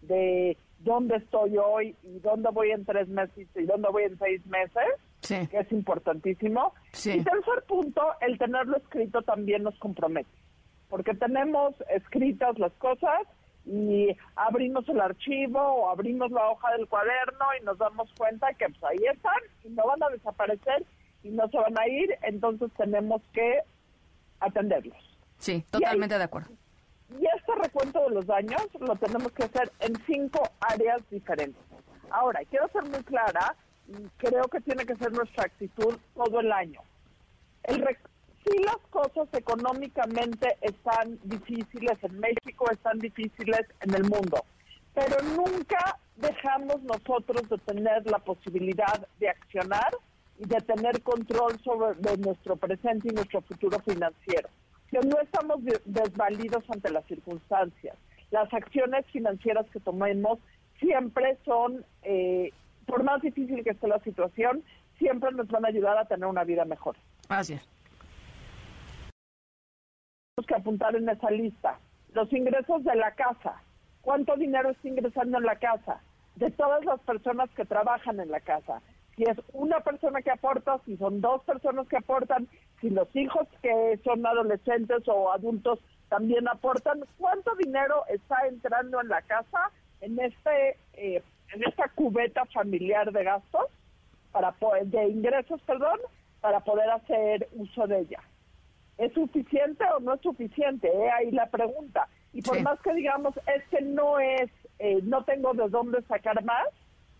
de 0.02 0.56
dónde 0.80 1.16
estoy 1.16 1.56
hoy 1.58 1.96
y 2.02 2.18
dónde 2.20 2.50
voy 2.50 2.70
en 2.70 2.84
tres 2.84 3.08
meses 3.08 3.48
y 3.54 3.62
dónde 3.64 3.88
voy 3.88 4.04
en 4.04 4.18
seis 4.18 4.44
meses, 4.46 5.48
que 5.50 5.58
es 5.58 5.72
importantísimo. 5.72 6.74
Y 6.92 7.22
tercer 7.22 7.62
punto, 7.66 8.02
el 8.20 8.38
tenerlo 8.38 8.76
escrito 8.76 9.22
también 9.22 9.62
nos 9.62 9.78
compromete 9.78 10.28
porque 10.88 11.14
tenemos 11.14 11.74
escritas 11.90 12.58
las 12.58 12.72
cosas 12.74 13.20
y 13.66 14.16
abrimos 14.36 14.88
el 14.88 15.00
archivo 15.00 15.60
o 15.60 15.90
abrimos 15.90 16.30
la 16.30 16.48
hoja 16.50 16.72
del 16.72 16.88
cuaderno 16.88 17.46
y 17.60 17.64
nos 17.64 17.76
damos 17.78 18.10
cuenta 18.16 18.52
que 18.54 18.66
pues 18.68 18.82
ahí 18.84 18.98
están 19.12 19.40
y 19.64 19.68
no 19.68 19.86
van 19.86 20.02
a 20.02 20.08
desaparecer 20.08 20.84
y 21.22 21.30
no 21.30 21.48
se 21.48 21.58
van 21.58 21.78
a 21.78 21.86
ir, 21.88 22.16
entonces 22.22 22.70
tenemos 22.76 23.20
que 23.32 23.60
atenderlos. 24.40 25.18
Sí, 25.38 25.64
totalmente 25.70 26.16
de 26.16 26.24
acuerdo. 26.24 26.50
Y 27.10 27.26
este 27.36 27.54
recuento 27.54 28.04
de 28.08 28.14
los 28.14 28.26
daños 28.26 28.66
lo 28.80 28.94
tenemos 28.96 29.32
que 29.32 29.44
hacer 29.44 29.70
en 29.80 29.94
cinco 30.06 30.42
áreas 30.60 31.00
diferentes. 31.10 31.62
Ahora, 32.10 32.40
quiero 32.48 32.68
ser 32.68 32.84
muy 32.84 33.02
clara, 33.02 33.54
creo 34.16 34.44
que 34.44 34.60
tiene 34.60 34.84
que 34.84 34.96
ser 34.96 35.12
nuestra 35.12 35.44
actitud 35.44 35.98
todo 36.14 36.40
el 36.40 36.52
año. 36.52 36.80
El, 37.64 37.84
si 38.44 38.58
las 38.62 38.78
cosas 38.90 39.28
económicamente 39.32 40.56
están 40.60 41.18
difíciles 41.24 41.98
en 42.02 42.20
México, 42.20 42.70
están 42.70 42.98
difíciles 42.98 43.62
en 43.80 43.94
el 43.94 44.04
mundo, 44.04 44.44
pero 44.94 45.16
nunca 45.36 45.98
dejamos 46.16 46.82
nosotros 46.82 47.48
de 47.48 47.58
tener 47.58 48.10
la 48.10 48.18
posibilidad 48.18 49.06
de 49.18 49.28
accionar 49.28 49.90
y 50.38 50.46
de 50.46 50.56
tener 50.60 51.02
control 51.02 51.58
sobre 51.62 51.94
nuestro 52.18 52.56
presente 52.56 53.08
y 53.10 53.14
nuestro 53.14 53.40
futuro 53.42 53.78
financiero. 53.80 54.48
No 54.92 55.20
estamos 55.20 55.60
desvalidos 55.84 56.64
ante 56.70 56.90
las 56.90 57.04
circunstancias. 57.06 57.96
Las 58.30 58.52
acciones 58.54 59.04
financieras 59.12 59.66
que 59.70 59.80
tomemos 59.80 60.38
siempre 60.78 61.36
son, 61.44 61.84
eh, 62.02 62.52
por 62.86 63.02
más 63.02 63.20
difícil 63.20 63.62
que 63.62 63.70
esté 63.70 63.86
la 63.86 64.00
situación, 64.00 64.62
siempre 64.98 65.30
nos 65.32 65.48
van 65.48 65.66
a 65.66 65.68
ayudar 65.68 65.98
a 65.98 66.06
tener 66.06 66.26
una 66.26 66.44
vida 66.44 66.64
mejor. 66.64 66.96
Gracias 67.28 67.68
que 70.46 70.54
apuntar 70.54 70.96
en 70.96 71.08
esa 71.08 71.30
lista. 71.30 71.78
Los 72.12 72.32
ingresos 72.32 72.84
de 72.84 72.94
la 72.96 73.12
casa. 73.12 73.62
¿Cuánto 74.02 74.36
dinero 74.36 74.70
está 74.70 74.88
ingresando 74.88 75.38
en 75.38 75.44
la 75.44 75.56
casa? 75.56 76.00
De 76.36 76.50
todas 76.50 76.84
las 76.84 77.00
personas 77.00 77.50
que 77.50 77.64
trabajan 77.64 78.20
en 78.20 78.30
la 78.30 78.40
casa. 78.40 78.80
Si 79.16 79.24
es 79.24 79.36
una 79.52 79.80
persona 79.80 80.22
que 80.22 80.30
aporta, 80.30 80.78
si 80.86 80.96
son 80.96 81.20
dos 81.20 81.42
personas 81.42 81.88
que 81.88 81.96
aportan, 81.96 82.46
si 82.80 82.90
los 82.90 83.08
hijos 83.16 83.48
que 83.62 83.98
son 84.04 84.24
adolescentes 84.24 85.02
o 85.08 85.32
adultos 85.32 85.80
también 86.08 86.46
aportan, 86.48 87.00
¿cuánto 87.18 87.54
dinero 87.56 88.04
está 88.08 88.46
entrando 88.46 89.00
en 89.00 89.08
la 89.08 89.22
casa 89.22 89.72
en 90.00 90.18
este 90.20 90.76
eh, 90.94 91.22
en 91.52 91.64
esta 91.64 91.88
cubeta 91.88 92.44
familiar 92.46 93.10
de 93.10 93.24
gastos 93.24 93.66
para 94.32 94.54
de 94.84 95.08
ingresos, 95.08 95.60
perdón, 95.62 95.98
para 96.40 96.60
poder 96.60 96.88
hacer 96.90 97.48
uso 97.56 97.86
de 97.86 98.00
ella? 98.00 98.20
¿Es 98.98 99.12
suficiente 99.12 99.84
o 99.96 100.00
no 100.00 100.14
es 100.14 100.20
suficiente? 100.20 100.88
Eh, 100.88 101.10
ahí 101.10 101.30
la 101.30 101.46
pregunta. 101.46 102.08
Y 102.32 102.42
por 102.42 102.60
más 102.62 102.80
que 102.80 102.92
digamos, 102.92 103.34
es 103.54 103.66
que 103.68 103.80
no 103.80 104.18
es, 104.18 104.50
eh, 104.78 105.00
no 105.04 105.24
tengo 105.24 105.54
de 105.54 105.68
dónde 105.68 106.02
sacar 106.02 106.44
más, 106.44 106.68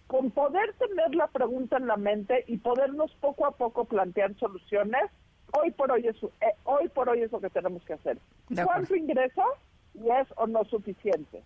con 0.09 0.31
poder 0.31 0.73
tener 0.75 1.15
la 1.15 1.29
pregunta 1.29 1.77
en 1.77 1.87
la 1.87 1.97
mente 1.97 2.45
y 2.47 2.59
podernos 2.59 3.15
poco 3.21 3.47
a 3.47 3.53
poco 3.53 3.85
plantear 3.85 4.35
soluciones, 4.37 5.05
hoy 5.53 5.71
por 5.71 5.93
hoy 5.93 6.07
es, 6.07 6.17
eh, 6.23 6.55
hoy 6.65 6.89
por 6.89 7.09
hoy 7.09 7.23
es 7.23 7.31
lo 7.33 7.41
que 7.41 7.51
tenemos 7.51 7.85
que 7.85 7.95
hacer. 7.95 8.19
¿Cuánto 8.65 8.97
ingreso 8.97 9.43
y 9.95 10.11
es 10.11 10.27
o 10.37 10.47
no 10.47 10.65
suficiente? 10.65 11.43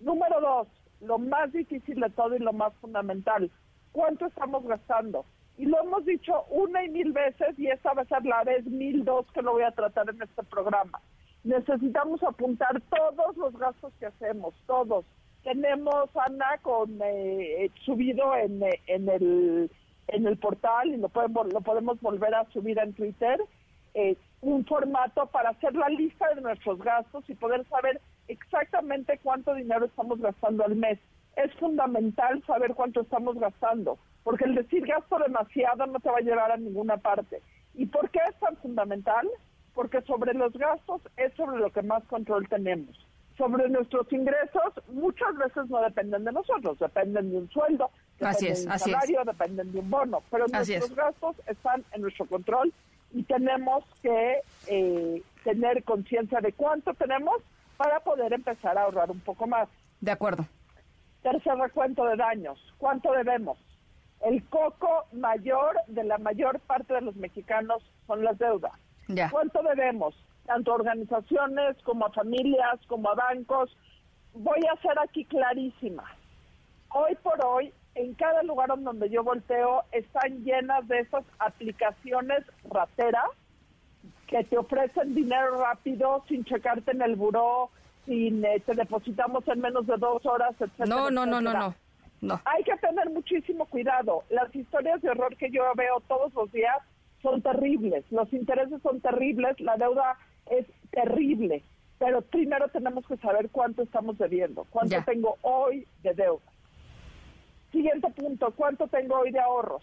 Número 0.00 0.40
dos, 0.40 0.68
lo 1.00 1.18
más 1.18 1.52
difícil 1.52 2.00
de 2.00 2.10
todo 2.10 2.36
y 2.36 2.38
lo 2.38 2.52
más 2.52 2.72
fundamental, 2.74 3.50
¿cuánto 3.92 4.26
estamos 4.26 4.64
gastando? 4.64 5.24
Y 5.62 5.66
lo 5.66 5.80
hemos 5.80 6.04
dicho 6.04 6.44
una 6.50 6.84
y 6.84 6.88
mil 6.88 7.12
veces 7.12 7.56
y 7.56 7.68
esta 7.68 7.92
va 7.92 8.02
a 8.02 8.06
ser 8.06 8.24
la 8.24 8.42
vez 8.42 8.64
mil 8.66 9.04
dos 9.04 9.24
que 9.32 9.42
lo 9.42 9.52
voy 9.52 9.62
a 9.62 9.70
tratar 9.70 10.10
en 10.10 10.20
este 10.20 10.42
programa. 10.42 11.00
Necesitamos 11.44 12.20
apuntar 12.24 12.82
todos 12.90 13.36
los 13.36 13.56
gastos 13.56 13.92
que 14.00 14.06
hacemos, 14.06 14.54
todos. 14.66 15.04
Tenemos, 15.44 16.10
Ana, 16.16 16.58
con 16.62 16.98
eh, 17.04 17.70
subido 17.84 18.34
en, 18.34 18.60
eh, 18.64 18.80
en, 18.88 19.08
el, 19.08 19.70
en 20.08 20.26
el 20.26 20.36
portal 20.36 20.88
y 20.88 20.96
lo 20.96 21.08
podemos, 21.08 21.52
lo 21.52 21.60
podemos 21.60 22.00
volver 22.00 22.34
a 22.34 22.50
subir 22.50 22.80
en 22.80 22.92
Twitter, 22.94 23.40
eh, 23.94 24.16
un 24.40 24.64
formato 24.64 25.26
para 25.26 25.50
hacer 25.50 25.76
la 25.76 25.88
lista 25.90 26.26
de 26.34 26.40
nuestros 26.40 26.80
gastos 26.80 27.22
y 27.30 27.36
poder 27.36 27.64
saber 27.68 28.00
exactamente 28.26 29.20
cuánto 29.22 29.54
dinero 29.54 29.84
estamos 29.84 30.20
gastando 30.20 30.64
al 30.64 30.74
mes. 30.74 30.98
es 31.36 31.54
fundamental 31.54 32.42
saber 32.48 32.74
cuánto 32.74 33.02
estamos 33.02 33.38
gastando, 33.38 33.96
porque 34.24 34.44
el 34.44 34.54
decir 34.54 34.86
gasto 34.86 35.18
demasiado 35.18 35.86
no 35.86 35.98
te 35.98 36.10
va 36.10 36.18
a 36.18 36.22
llevar 36.22 36.52
a 36.52 36.56
ninguna 36.56 36.96
parte. 36.96 37.42
¿Y 37.74 37.86
por 37.86 38.10
qué 38.10 38.20
es 38.28 38.38
tan 38.38 38.56
fundamental? 38.56 39.28
Porque 39.74 40.02
sobre 40.02 40.34
los 40.34 40.52
gastos 40.52 41.00
es 41.16 41.32
sobre 41.34 41.58
lo 41.58 41.70
que 41.70 41.82
más 41.82 42.04
control 42.04 42.48
tenemos. 42.48 42.96
Sobre 43.36 43.68
nuestros 43.68 44.12
ingresos 44.12 44.74
muchas 44.88 45.34
veces 45.36 45.68
no 45.70 45.80
dependen 45.80 46.24
de 46.24 46.32
nosotros, 46.32 46.78
dependen 46.78 47.30
de 47.30 47.38
un 47.38 47.50
sueldo, 47.50 47.90
dependen 48.18 48.54
de 48.54 48.72
un 48.72 48.78
salario, 48.78 49.24
dependen 49.24 49.72
de 49.72 49.78
un 49.78 49.90
bono, 49.90 50.22
pero 50.30 50.46
nuestros 50.48 50.94
gastos 50.94 51.36
están 51.46 51.82
en 51.92 52.02
nuestro 52.02 52.26
control 52.26 52.72
y 53.10 53.22
tenemos 53.24 53.84
que 54.02 54.40
eh, 54.68 55.22
tener 55.44 55.82
conciencia 55.84 56.40
de 56.40 56.52
cuánto 56.52 56.92
tenemos 56.94 57.42
para 57.78 58.00
poder 58.00 58.32
empezar 58.34 58.76
a 58.76 58.82
ahorrar 58.82 59.10
un 59.10 59.20
poco 59.20 59.46
más. 59.46 59.68
De 60.00 60.10
acuerdo. 60.10 60.46
Tercer 61.22 61.54
recuento 61.56 62.04
de 62.04 62.16
daños. 62.16 62.58
¿Cuánto 62.78 63.12
debemos? 63.12 63.56
El 64.22 64.44
coco 64.44 65.06
mayor 65.12 65.76
de 65.88 66.04
la 66.04 66.18
mayor 66.18 66.60
parte 66.60 66.94
de 66.94 67.00
los 67.00 67.16
mexicanos 67.16 67.82
son 68.06 68.22
las 68.24 68.38
deudas. 68.38 68.72
¿Cuánto 69.30 69.62
debemos? 69.62 70.14
Tanto 70.46 70.72
a 70.72 70.76
organizaciones 70.76 71.76
como 71.82 72.06
a 72.06 72.12
familias, 72.12 72.80
como 72.86 73.10
a 73.10 73.14
bancos. 73.14 73.76
Voy 74.34 74.60
a 74.72 74.80
ser 74.80 74.98
aquí 74.98 75.24
clarísima. 75.24 76.04
Hoy 76.90 77.16
por 77.22 77.44
hoy, 77.44 77.72
en 77.94 78.14
cada 78.14 78.42
lugar 78.42 78.68
donde 78.78 79.10
yo 79.10 79.22
volteo, 79.22 79.84
están 79.92 80.44
llenas 80.44 80.86
de 80.88 81.00
esas 81.00 81.24
aplicaciones 81.38 82.44
rateras 82.70 83.30
que 84.26 84.44
te 84.44 84.56
ofrecen 84.56 85.14
dinero 85.14 85.58
rápido 85.58 86.24
sin 86.28 86.44
checarte 86.44 86.92
en 86.92 87.02
el 87.02 87.16
buró, 87.16 87.70
sin 88.06 88.44
eh, 88.44 88.62
te 88.64 88.74
depositamos 88.74 89.46
en 89.48 89.60
menos 89.60 89.86
de 89.86 89.96
dos 89.96 90.24
horas, 90.24 90.52
etcétera. 90.58 90.86
No, 90.86 91.10
no, 91.10 91.26
no, 91.26 91.40
no, 91.40 91.52
no, 91.52 91.74
Hay 92.44 92.62
que 92.64 92.76
tener 92.76 93.10
muchísimo 93.10 93.66
cuidado. 93.66 94.24
Las 94.30 94.54
historias 94.54 95.02
de 95.02 95.10
horror 95.10 95.36
que 95.36 95.50
yo 95.50 95.64
veo 95.74 96.00
todos 96.06 96.32
los 96.34 96.52
días 96.52 96.76
son 97.20 97.42
terribles. 97.42 98.04
Los 98.10 98.32
intereses 98.32 98.80
son 98.82 99.00
terribles, 99.00 99.58
la 99.60 99.76
deuda 99.76 100.16
es 100.50 100.66
terrible. 100.90 101.62
Pero 101.98 102.20
primero 102.22 102.68
tenemos 102.68 103.06
que 103.06 103.16
saber 103.18 103.50
cuánto 103.50 103.82
estamos 103.82 104.18
debiendo, 104.18 104.66
cuánto 104.70 105.02
tengo 105.04 105.36
hoy 105.42 105.86
de 106.02 106.14
deuda. 106.14 106.42
Siguiente 107.70 108.08
punto, 108.10 108.52
¿cuánto 108.54 108.86
tengo 108.88 109.18
hoy 109.18 109.30
de 109.30 109.40
ahorros? 109.40 109.82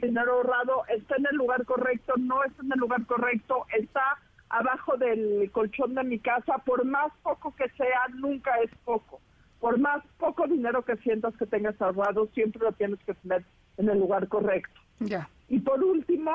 dinero 0.00 0.34
ahorrado 0.34 0.84
está 0.88 1.16
en 1.16 1.26
el 1.30 1.36
lugar 1.36 1.64
correcto, 1.64 2.14
no 2.18 2.42
está 2.44 2.62
en 2.62 2.72
el 2.72 2.78
lugar 2.78 3.04
correcto, 3.06 3.66
está 3.76 4.18
abajo 4.50 4.96
del 4.96 5.50
colchón 5.52 5.94
de 5.94 6.04
mi 6.04 6.18
casa, 6.18 6.58
por 6.58 6.84
más 6.84 7.12
poco 7.22 7.54
que 7.56 7.68
sea, 7.70 8.00
nunca 8.14 8.50
es 8.62 8.70
poco. 8.84 9.20
Por 9.60 9.78
más 9.78 10.02
poco 10.18 10.46
dinero 10.46 10.84
que 10.84 10.96
sientas 10.98 11.36
que 11.36 11.46
tengas 11.46 11.80
ahorrado, 11.80 12.28
siempre 12.34 12.62
lo 12.62 12.72
tienes 12.72 12.98
que 13.00 13.14
tener 13.14 13.44
en 13.78 13.88
el 13.88 13.98
lugar 13.98 14.28
correcto. 14.28 14.80
Ya. 15.00 15.28
Y 15.48 15.60
por 15.60 15.82
último, 15.82 16.32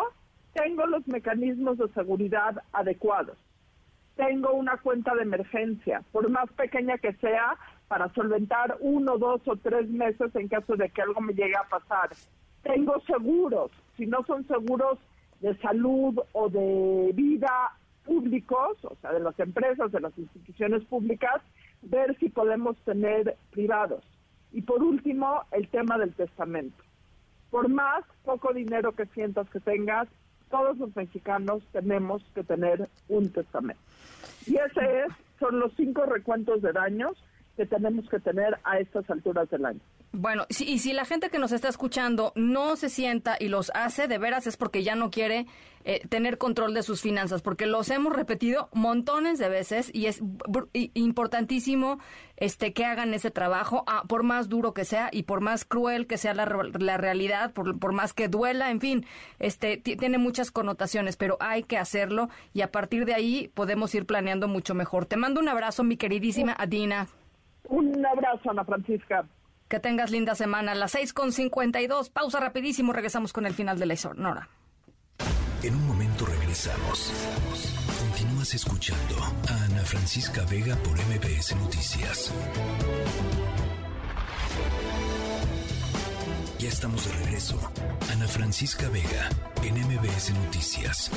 tengo 0.53 0.85
los 0.87 1.07
mecanismos 1.07 1.77
de 1.77 1.87
seguridad 1.89 2.63
adecuados. 2.73 3.37
Tengo 4.15 4.53
una 4.53 4.77
cuenta 4.77 5.13
de 5.13 5.23
emergencia, 5.23 6.01
por 6.11 6.29
más 6.29 6.49
pequeña 6.53 6.97
que 6.97 7.13
sea, 7.13 7.57
para 7.87 8.11
solventar 8.13 8.77
uno, 8.79 9.17
dos 9.17 9.41
o 9.45 9.55
tres 9.57 9.89
meses 9.89 10.33
en 10.35 10.47
caso 10.47 10.75
de 10.75 10.89
que 10.89 11.01
algo 11.01 11.21
me 11.21 11.33
llegue 11.33 11.55
a 11.55 11.67
pasar 11.67 12.09
tengo 12.65 12.99
seguros, 13.01 13.71
si 13.95 14.07
no 14.07 14.25
son 14.25 14.45
seguros 14.47 14.97
de 15.39 15.55
salud 15.57 16.19
o 16.33 16.49
de 16.49 17.11
vida 17.13 17.77
públicos, 18.06 18.77
o 18.84 18.95
sea, 19.02 19.11
de 19.14 19.19
las 19.19 19.38
empresas, 19.40 19.91
de 19.91 19.99
las 19.99 20.18
instituciones 20.18 20.84
públicas, 20.86 21.41
ver 21.82 22.18
si 22.19 22.30
podemos 22.30 22.77
tener 22.86 23.36
privados. 23.52 24.03
Y 24.52 24.61
por 24.61 24.84
último, 24.84 25.41
el 25.52 25.68
tema 25.68 25.98
del 25.98 26.14
testamento. 26.14 26.84
Por 27.49 27.68
más 27.69 28.03
poco 28.23 28.53
dinero 28.53 28.94
que 28.94 29.06
sientas 29.07 29.49
que 29.49 29.60
tengas, 29.60 30.07
todos 30.49 30.77
los 30.77 30.95
mexicanos 30.95 31.64
tenemos 31.72 32.23
que 32.34 32.44
tener 32.44 32.90
un 33.10 33.30
testamento. 33.32 33.82
Y 34.45 34.56
ese 34.56 35.03
es, 35.03 35.14
son 35.40 35.60
los 35.60 35.73
cinco 35.76 36.06
recuentos 36.06 36.61
de 36.61 36.72
daños 36.72 37.18
que 37.57 37.65
tenemos 37.65 38.07
que 38.10 38.19
tener 38.19 38.57
a 38.64 38.80
estas 38.80 39.10
alturas 39.10 39.49
del 39.49 39.65
año. 39.65 39.80
Bueno, 40.17 40.45
y 40.49 40.79
si 40.79 40.93
la 40.93 41.03
gente 41.03 41.29
que 41.29 41.39
nos 41.39 41.51
está 41.51 41.67
escuchando 41.67 42.31
no 42.35 42.77
se 42.77 42.89
sienta 42.89 43.35
y 43.37 43.49
los 43.49 43.69
hace, 43.75 44.07
de 44.07 44.17
veras 44.17 44.47
es 44.47 44.55
porque 44.55 44.81
ya 44.81 44.95
no 44.95 45.11
quiere 45.11 45.45
eh, 45.83 46.07
tener 46.07 46.37
control 46.37 46.73
de 46.73 46.83
sus 46.83 47.01
finanzas, 47.01 47.41
porque 47.41 47.65
los 47.65 47.89
hemos 47.89 48.13
repetido 48.13 48.69
montones 48.71 49.39
de 49.39 49.49
veces 49.49 49.91
y 49.93 50.05
es 50.05 50.23
importantísimo 50.93 51.99
este 52.37 52.71
que 52.71 52.85
hagan 52.85 53.13
ese 53.13 53.29
trabajo, 53.29 53.83
ah, 53.87 54.03
por 54.07 54.23
más 54.23 54.47
duro 54.47 54.73
que 54.73 54.85
sea 54.85 55.09
y 55.11 55.23
por 55.23 55.41
más 55.41 55.65
cruel 55.65 56.07
que 56.07 56.17
sea 56.17 56.33
la, 56.33 56.45
la 56.45 56.97
realidad, 56.97 57.51
por, 57.51 57.77
por, 57.77 57.91
más 57.91 58.13
que 58.13 58.29
duela, 58.29 58.71
en 58.71 58.79
fin, 58.79 59.05
este 59.37 59.77
tiene 59.77 60.17
muchas 60.17 60.49
connotaciones, 60.49 61.17
pero 61.17 61.35
hay 61.41 61.63
que 61.63 61.77
hacerlo 61.77 62.29
y 62.53 62.61
a 62.61 62.71
partir 62.71 63.03
de 63.03 63.15
ahí 63.15 63.51
podemos 63.53 63.93
ir 63.95 64.05
planeando 64.05 64.47
mucho 64.47 64.75
mejor. 64.75 65.05
Te 65.05 65.17
mando 65.17 65.41
un 65.41 65.49
abrazo, 65.49 65.83
mi 65.83 65.97
queridísima 65.97 66.55
Adina. 66.57 67.07
Un 67.67 68.05
abrazo, 68.05 68.49
Ana 68.49 68.63
Francisca. 68.63 69.25
Que 69.67 69.79
tengas 69.79 70.11
linda 70.11 70.35
semana. 70.35 70.75
Las 70.75 70.91
6 70.91 71.13
con 71.13 71.31
52. 71.31 72.09
Pausa 72.09 72.39
rapidísimo. 72.39 72.93
Regresamos 72.93 73.33
con 73.33 73.45
el 73.45 73.53
final 73.53 73.79
de 73.79 73.85
la 73.87 73.95
Nora. 74.15 74.49
En 75.63 75.75
un 75.75 75.87
momento 75.87 76.25
regresamos. 76.25 77.11
Continúas 77.99 78.53
escuchando 78.53 79.15
a 79.49 79.63
Ana 79.65 79.81
Francisca 79.81 80.45
Vega 80.45 80.75
por 80.77 80.93
MBS 80.93 81.55
Noticias. 81.55 82.31
Ya 86.59 86.69
estamos 86.69 87.05
de 87.07 87.13
regreso. 87.25 87.59
Ana 88.11 88.27
Francisca 88.27 88.87
Vega 88.89 89.29
en 89.63 89.75
MBS 89.75 90.33
Noticias. 90.33 91.11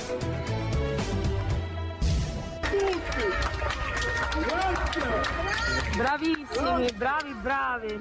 Bravissimi, 5.97 6.93
bravi, 6.97 7.35
bravi. 7.43 8.01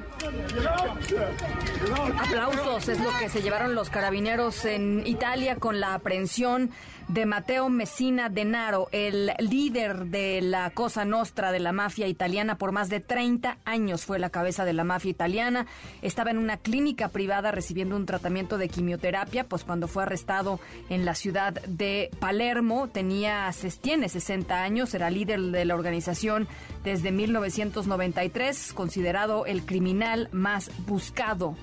Aplausos 2.20 2.90
es 2.90 3.00
lo 3.00 3.10
que 3.18 3.30
se 3.30 3.42
llevaron 3.42 3.74
los 3.74 3.90
carabineros 3.90 4.66
en 4.66 5.06
Italia 5.06 5.56
con 5.56 5.80
la 5.80 5.96
aprehensión 5.96 6.72
de 7.08 7.26
Matteo 7.26 7.70
Messina 7.70 8.30
Denaro, 8.30 8.90
el 8.92 9.32
líder 9.40 10.08
de 10.08 10.42
la 10.42 10.72
Cosa 10.72 11.06
Nostra 11.06 11.52
de 11.52 11.60
la 11.60 11.72
mafia 11.72 12.08
italiana 12.08 12.58
por 12.58 12.74
más 12.74 12.90
de 12.90 13.00
30 13.00 13.60
años 13.64 14.06
fue 14.06 14.20
la 14.20 14.30
cabeza 14.30 14.66
de 14.66 14.74
la 14.74 14.84
mafia 14.84 15.12
italiana. 15.12 15.68
Estaba 16.02 16.32
en 16.32 16.38
una 16.38 16.58
clínica 16.58 17.08
privada 17.10 17.52
recibiendo 17.52 17.96
un 17.96 18.06
tratamiento 18.06 18.58
de 18.58 18.68
quimioterapia, 18.68 19.46
pues 19.46 19.64
cuando 19.64 19.88
fue 19.88 20.04
arrestado 20.04 20.60
en 20.90 21.06
la 21.06 21.16
ciudad 21.16 21.54
de 21.54 22.12
Palermo 22.20 22.90
tenía 22.90 23.50
tiene 23.82 24.10
60 24.10 24.62
años, 24.62 24.94
era 24.94 25.10
líder 25.10 25.40
de 25.40 25.66
la 25.66 25.76
organización 25.76 26.48
desde 26.84 27.12
1993, 27.12 28.74
considerado 28.74 29.46
el 29.46 29.66
criminal 29.66 30.28
más 30.32 30.72
buscado 30.86 31.56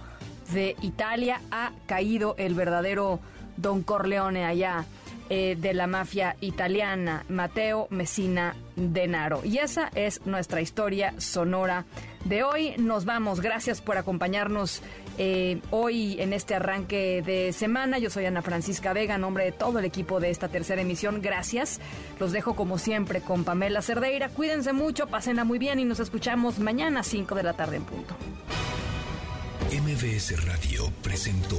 de 0.53 0.77
Italia, 0.81 1.41
ha 1.51 1.73
caído 1.87 2.35
el 2.39 2.55
verdadero 2.55 3.21
Don 3.57 3.83
Corleone 3.83 4.45
allá 4.45 4.85
eh, 5.31 5.57
de 5.59 5.73
la 5.73 5.87
mafia 5.87 6.37
italiana, 6.41 7.25
Matteo 7.29 7.87
Messina 7.91 8.57
Denaro. 8.77 9.43
Y 9.45 9.59
esa 9.59 9.91
es 9.95 10.25
nuestra 10.27 10.61
historia 10.61 11.15
sonora 11.19 11.87
de 12.25 12.43
hoy. 12.43 12.75
Nos 12.77 13.05
vamos. 13.05 13.41
Gracias 13.41 13.81
por 13.81 13.97
acompañarnos 13.97 14.83
eh, 15.17 15.61
hoy 15.71 16.21
en 16.21 16.33
este 16.33 16.55
arranque 16.55 17.23
de 17.25 17.53
semana. 17.53 17.99
Yo 17.99 18.11
soy 18.11 18.27
Ana 18.27 18.43
Francisca 18.43 18.93
Vega, 18.93 19.15
en 19.15 19.23
nombre 19.23 19.45
de 19.45 19.53
todo 19.53 19.79
el 19.79 19.87
equipo 19.87 20.21
de 20.21 20.31
esta 20.31 20.49
tercera 20.49 20.83
emisión. 20.83 21.23
Gracias. 21.23 21.81
Los 22.21 22.33
dejo 22.33 22.55
como 22.55 22.77
siempre 22.79 23.21
con 23.21 23.45
Pamela 23.45 23.81
Cerdeira. 23.81 24.29
Cuídense 24.29 24.73
mucho, 24.73 25.07
pásenla 25.07 25.45
muy 25.45 25.59
bien 25.59 25.79
y 25.79 25.85
nos 25.85 26.01
escuchamos 26.01 26.59
mañana 26.59 27.01
a 27.01 27.05
5 27.05 27.35
de 27.35 27.43
la 27.43 27.55
tarde 27.55 27.77
en 27.77 27.85
punto. 27.85 28.15
MBS 29.71 30.45
Radio 30.47 30.93
presentó 31.03 31.59